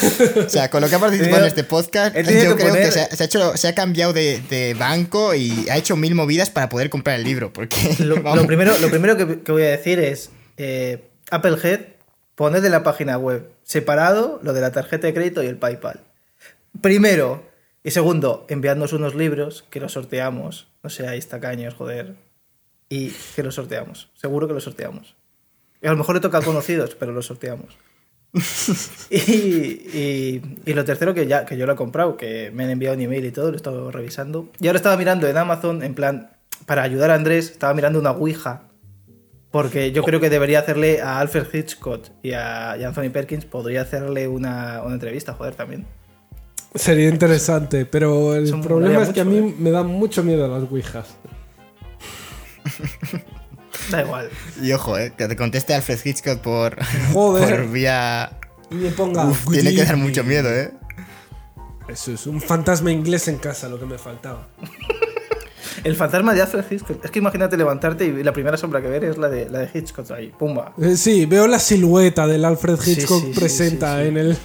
O 0.46 0.50
sea, 0.50 0.70
con 0.70 0.82
lo 0.82 0.90
que 0.90 0.96
ha 0.96 1.00
participado 1.00 1.44
en 1.44 1.48
este 1.48 1.64
podcast, 1.64 2.16
yo 2.16 2.56
creo 2.58 2.74
que 2.74 2.92
se 2.92 3.02
ha, 3.02 3.06
se 3.08 3.24
ha 3.24 3.26
hecho, 3.28 3.56
se 3.56 3.68
ha 3.68 3.76
cambiado 3.76 4.12
de, 4.14 4.42
de 4.50 4.74
banco 4.74 5.36
y 5.36 5.70
ha 5.70 5.78
hecho 5.78 5.96
mil 5.96 6.16
movidas 6.16 6.50
para 6.50 6.70
poder 6.70 6.90
comprar 6.90 7.18
el 7.20 7.24
libro. 7.24 7.54
Porque, 7.54 7.78
Lo, 8.00 8.16
primero, 8.48 8.78
lo 8.80 8.90
primero 8.90 9.16
que, 9.16 9.42
que 9.42 9.52
voy 9.52 9.64
a 9.64 9.70
decir 9.72 10.00
es, 10.00 10.32
eh, 10.58 11.04
Applehead, 11.30 11.82
poned 12.36 12.66
en 12.66 12.72
la 12.72 12.84
página 12.84 13.18
web 13.18 13.48
separado 13.64 14.40
lo 14.44 14.54
de 14.54 14.62
la 14.62 14.72
tarjeta 14.72 15.06
de 15.08 15.14
crédito 15.14 15.44
y 15.44 15.48
el 15.48 15.58
PayPal. 15.58 16.02
Primero. 16.82 17.48
Y 17.84 17.92
segundo, 17.92 18.46
enviadnos 18.50 18.94
unos 18.94 19.14
libros 19.14 19.66
que 19.70 19.80
los 19.80 19.92
sorteamos. 19.94 20.68
No 20.84 20.90
seáis 20.90 21.28
tacaños, 21.28 21.74
joder. 21.76 22.16
Y 22.90 23.10
que 23.36 23.44
los 23.44 23.56
sorteamos. 23.56 24.10
Seguro 24.16 24.48
que 24.48 24.54
los 24.54 24.64
sorteamos. 24.64 25.16
Y 25.82 25.88
a 25.88 25.92
lo 25.92 25.98
mejor 25.98 26.16
le 26.16 26.22
toca 26.22 26.38
a 26.38 26.42
conocidos, 26.42 26.96
pero 26.96 27.12
los 27.12 27.26
sorteamos. 27.26 27.78
y, 29.10 29.18
y- 29.18 30.42
y 30.66 30.74
lo 30.74 30.86
tercero 30.86 31.14
que 31.14 31.28
ya 31.28 31.46
que 31.46 31.58
yo 31.58 31.66
lo 31.66 31.74
he 31.74 31.76
comprado, 31.76 32.18
que 32.18 32.52
me 32.52 32.64
han 32.64 32.70
enviado 32.72 32.96
un 32.96 33.02
email 33.02 33.26
y 33.26 33.32
todo, 33.32 33.48
lo 33.48 33.54
he 33.54 33.58
estado 33.58 33.92
revisando. 33.92 34.50
Y 34.60 34.68
ahora 34.68 34.78
estaba 34.78 34.98
mirando 34.98 35.28
en 35.28 35.38
Amazon, 35.38 35.84
en 35.84 35.94
plan, 35.94 36.32
para 36.66 36.84
ayudar 36.84 37.12
a 37.12 37.16
Andrés, 37.16 37.52
estaba 37.52 37.74
mirando 37.74 38.00
una 38.00 38.12
Ouija. 38.12 38.64
Porque 39.52 39.92
yo 39.92 40.02
creo 40.04 40.20
que 40.20 40.32
debería 40.32 40.60
hacerle 40.60 41.00
a 41.02 41.20
Alfred 41.20 41.46
Hitchcock 41.54 42.06
y 42.24 42.32
a, 42.32 42.76
y 42.76 42.84
a 42.84 42.88
Anthony 42.88 43.12
Perkins, 43.12 43.46
podría 43.46 43.82
hacerle 43.82 44.28
una, 44.28 44.82
una 44.84 44.96
entrevista, 44.96 45.34
joder, 45.34 45.54
también. 45.54 45.86
Sería 46.74 47.08
interesante, 47.08 47.86
pero 47.86 48.34
el 48.34 48.52
me 48.52 48.64
problema 48.64 49.04
es 49.04 49.10
que 49.10 49.22
a 49.22 49.26
mucho, 49.26 49.44
mí 49.44 49.56
me 49.60 49.70
dan 49.70 49.86
mucho 49.86 50.24
miedo 50.24 50.48
las 50.48 50.64
ouijas. 50.72 51.16
Da 53.92 54.02
igual. 54.02 54.30
Y 54.62 54.72
ojo, 54.72 54.98
eh, 54.98 55.14
que 55.18 55.28
te 55.28 55.36
conteste 55.36 55.74
Alfred 55.74 56.00
Hitchcock 56.04 56.40
por, 56.40 56.78
Joder. 57.12 57.62
por 57.62 57.72
vía. 57.72 58.40
Y 58.70 58.76
me 58.76 58.92
ponga. 58.92 59.26
Uf, 59.26 59.46
"Good 59.46 59.54
tiene 59.56 59.72
que 59.72 59.78
dar 59.78 59.88
evening". 59.94 60.04
mucho 60.04 60.24
miedo, 60.24 60.50
¿eh? 60.54 60.72
Eso 61.88 62.14
es 62.14 62.28
un 62.28 62.40
fantasma 62.40 62.92
inglés 62.92 63.28
en 63.28 63.38
casa, 63.38 63.68
lo 63.68 63.80
que 63.80 63.86
me 63.86 63.98
faltaba. 63.98 64.48
El 65.84 65.96
fantasma 65.96 66.34
de 66.34 66.42
Alfred 66.42 66.64
Hitchcock. 66.70 67.04
Es 67.04 67.12
que 67.12 67.20
imagínate 67.20 67.58
levantarte 67.58 68.06
y 68.06 68.24
la 68.24 68.32
primera 68.32 68.56
sombra 68.58 68.82
que 68.82 68.88
ver 68.88 69.04
es 69.04 69.18
la 69.18 69.28
de, 69.28 69.50
la 69.50 69.60
de 69.60 69.70
Hitchcock 69.74 70.10
ahí. 70.12 70.32
Pumba. 70.38 70.74
Eh, 70.80 70.96
sí, 70.96 71.26
veo 71.26 71.48
la 71.48 71.60
silueta 71.60 72.26
del 72.28 72.46
Alfred 72.46 72.78
Hitchcock 72.86 73.22
sí, 73.22 73.34
sí, 73.34 73.40
presenta 73.40 73.98
sí, 73.98 74.04
sí. 74.04 74.08
En, 74.10 74.18
el, 74.18 74.38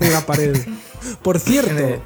en 0.00 0.12
la 0.12 0.20
pared. 0.24 0.56
Por 1.22 1.38
cierto, 1.38 2.02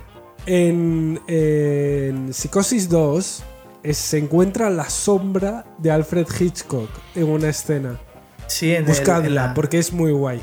en, 0.46 1.20
en 1.28 2.32
Psicosis 2.34 2.88
2 2.88 3.44
se 3.92 4.18
encuentra 4.18 4.70
la 4.70 4.88
sombra 4.90 5.64
de 5.78 5.90
Alfred 5.90 6.26
Hitchcock 6.38 6.90
en 7.14 7.28
una 7.28 7.48
escena. 7.48 7.98
Sí, 8.46 8.70
en 8.74 8.82
el- 8.82 8.88
Buscadla, 8.88 9.26
en 9.26 9.34
la- 9.34 9.54
porque 9.54 9.78
es 9.78 9.92
muy 9.92 10.12
guay. 10.12 10.40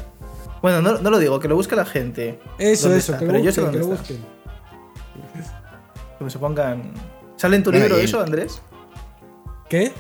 Bueno, 0.62 0.82
no, 0.82 0.98
no 1.00 1.10
lo 1.12 1.20
digo, 1.20 1.40
que 1.40 1.48
lo 1.48 1.56
busque 1.56 1.76
la 1.76 1.86
gente. 1.86 2.40
Eso, 2.58 2.84
¿Dónde 2.88 3.00
eso, 3.00 3.12
está? 3.14 3.20
que 3.20 3.26
lo 3.26 3.32
Pero 3.34 3.44
yo 3.46 3.52
sé 3.52 3.62
busquen, 3.62 3.74
que 3.82 3.88
lo 3.88 3.92
busquen. 3.96 4.18
Que 6.20 6.30
se 6.30 6.40
pongan. 6.40 6.92
¿Sale 7.36 7.56
en 7.58 7.64
tu 7.64 7.72
libro 7.72 7.98
eso, 7.98 8.20
Andrés? 8.20 8.62
¿Qué? 9.70 9.92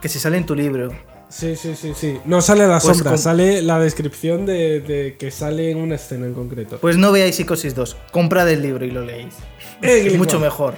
Que 0.00 0.08
si 0.08 0.18
sale 0.18 0.38
en 0.38 0.46
tu 0.46 0.54
libro. 0.54 0.90
Sí, 1.28 1.54
sí, 1.54 1.76
sí, 1.76 1.92
sí. 1.94 2.18
No 2.24 2.40
sale 2.40 2.66
la 2.66 2.80
Pues 2.80 2.96
sombra, 2.96 3.10
con- 3.12 3.18
sale 3.18 3.62
la 3.62 3.78
descripción 3.78 4.46
de, 4.46 4.80
de 4.80 5.16
que 5.18 5.30
sale 5.30 5.70
en 5.70 5.78
una 5.78 5.94
escena 5.96 6.26
en 6.26 6.34
concreto. 6.34 6.78
Pues 6.80 6.96
no 6.96 7.12
veáis 7.12 7.36
Psicosis 7.36 7.74
2. 7.74 7.96
Comprad 8.10 8.48
el 8.50 8.62
libro 8.62 8.84
y 8.84 8.90
lo 8.90 9.04
leéis. 9.04 9.34
Eh, 9.82 10.04
Es 10.06 10.18
mucho 10.18 10.40
mejor. 10.40 10.74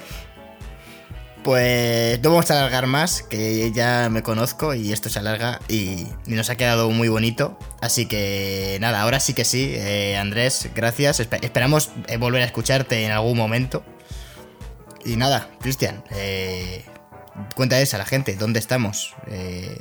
Pues 1.42 2.22
no 2.22 2.30
vamos 2.30 2.50
a 2.52 2.58
alargar 2.58 2.86
más, 2.86 3.22
que 3.22 3.72
ya 3.72 4.08
me 4.10 4.22
conozco 4.22 4.74
y 4.74 4.92
esto 4.92 5.08
se 5.08 5.18
alarga 5.18 5.58
y, 5.68 6.06
nos 6.26 6.50
ha 6.50 6.56
quedado 6.56 6.88
muy 6.90 7.08
bonito. 7.08 7.58
Así 7.80 8.06
que 8.06 8.78
nada, 8.80 9.02
ahora 9.02 9.18
sí 9.18 9.34
que 9.34 9.44
sí, 9.44 9.72
eh, 9.74 10.16
Andrés, 10.16 10.68
gracias. 10.74 11.18
Espe- 11.18 11.42
esperamos 11.44 11.90
eh, 12.06 12.16
volver 12.16 12.42
a 12.42 12.44
escucharte 12.44 13.04
en 13.04 13.10
algún 13.10 13.36
momento. 13.36 13.82
Y 15.04 15.16
nada, 15.16 15.48
Cristian, 15.60 16.04
eh, 16.12 16.84
cuéntales 17.56 17.92
a 17.94 17.98
la 17.98 18.04
gente 18.04 18.36
dónde 18.36 18.60
estamos. 18.60 19.14
Eh, 19.26 19.80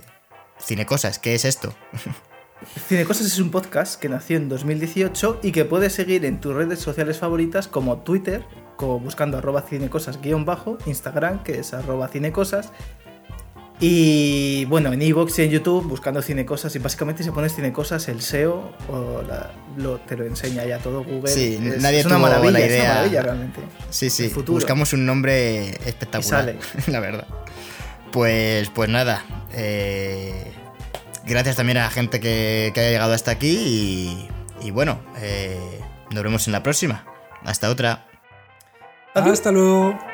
Cinecosas, 0.59 1.19
¿qué 1.19 1.35
es 1.35 1.45
esto? 1.45 1.75
Cinecosas 2.87 3.27
es 3.27 3.39
un 3.39 3.51
podcast 3.51 3.99
que 3.99 4.09
nació 4.09 4.37
en 4.37 4.49
2018 4.49 5.39
y 5.43 5.51
que 5.51 5.65
puedes 5.65 5.93
seguir 5.93 6.25
en 6.25 6.39
tus 6.39 6.55
redes 6.55 6.79
sociales 6.79 7.17
favoritas 7.19 7.67
como 7.67 7.99
Twitter, 7.99 8.45
como 8.77 8.99
buscando 8.99 9.37
arroba 9.37 9.61
cinecosas 9.61 10.21
guion 10.21 10.45
bajo, 10.45 10.77
Instagram, 10.85 11.43
que 11.43 11.59
es 11.59 11.73
arroba 11.73 12.07
cinecosas, 12.07 12.71
y 13.83 14.65
bueno, 14.65 14.93
en 14.93 15.01
Evox 15.01 15.39
y 15.39 15.43
en 15.43 15.49
YouTube 15.49 15.87
buscando 15.87 16.21
cinecosas 16.21 16.75
y 16.75 16.79
básicamente 16.79 17.23
si 17.23 17.31
pones 17.31 17.55
cinecosas 17.55 18.07
el 18.09 18.21
SEO 18.21 18.71
o 18.89 19.23
la- 19.27 19.49
lo- 19.75 19.97
te 20.01 20.15
lo 20.15 20.23
enseña 20.25 20.63
ya 20.65 20.77
todo 20.77 21.03
Google. 21.03 21.31
Sí, 21.31 21.59
es, 21.63 21.81
nadie 21.81 22.01
es 22.01 22.05
una 22.05 22.17
tuvo 22.17 22.27
la 22.27 22.35
maravilla, 22.39 22.59
es 22.59 22.79
una 22.79 22.89
maravilla 22.93 23.21
realmente. 23.23 23.59
Sí, 23.89 24.11
sí, 24.11 24.29
futuro. 24.29 24.53
buscamos 24.53 24.93
un 24.93 25.05
nombre 25.07 25.69
espectacular, 25.87 26.55
Y 26.87 26.91
la 26.91 26.99
verdad. 26.99 27.25
Pues, 28.11 28.69
pues 28.69 28.87
nada, 28.89 29.23
eh, 29.53 30.51
gracias 31.25 31.55
también 31.55 31.77
a 31.79 31.83
la 31.85 31.89
gente 31.89 32.19
que, 32.19 32.71
que 32.75 32.81
haya 32.81 32.89
llegado 32.91 33.13
hasta 33.13 33.31
aquí 33.31 34.27
y, 34.61 34.67
y 34.67 34.69
bueno, 34.69 34.99
eh, 35.21 35.57
nos 36.11 36.21
vemos 36.23 36.45
en 36.45 36.53
la 36.53 36.61
próxima. 36.61 37.03
Hasta 37.43 37.67
otra. 37.71 38.05
Adiós. 39.13 39.33
Hasta 39.33 39.51
luego. 39.51 40.10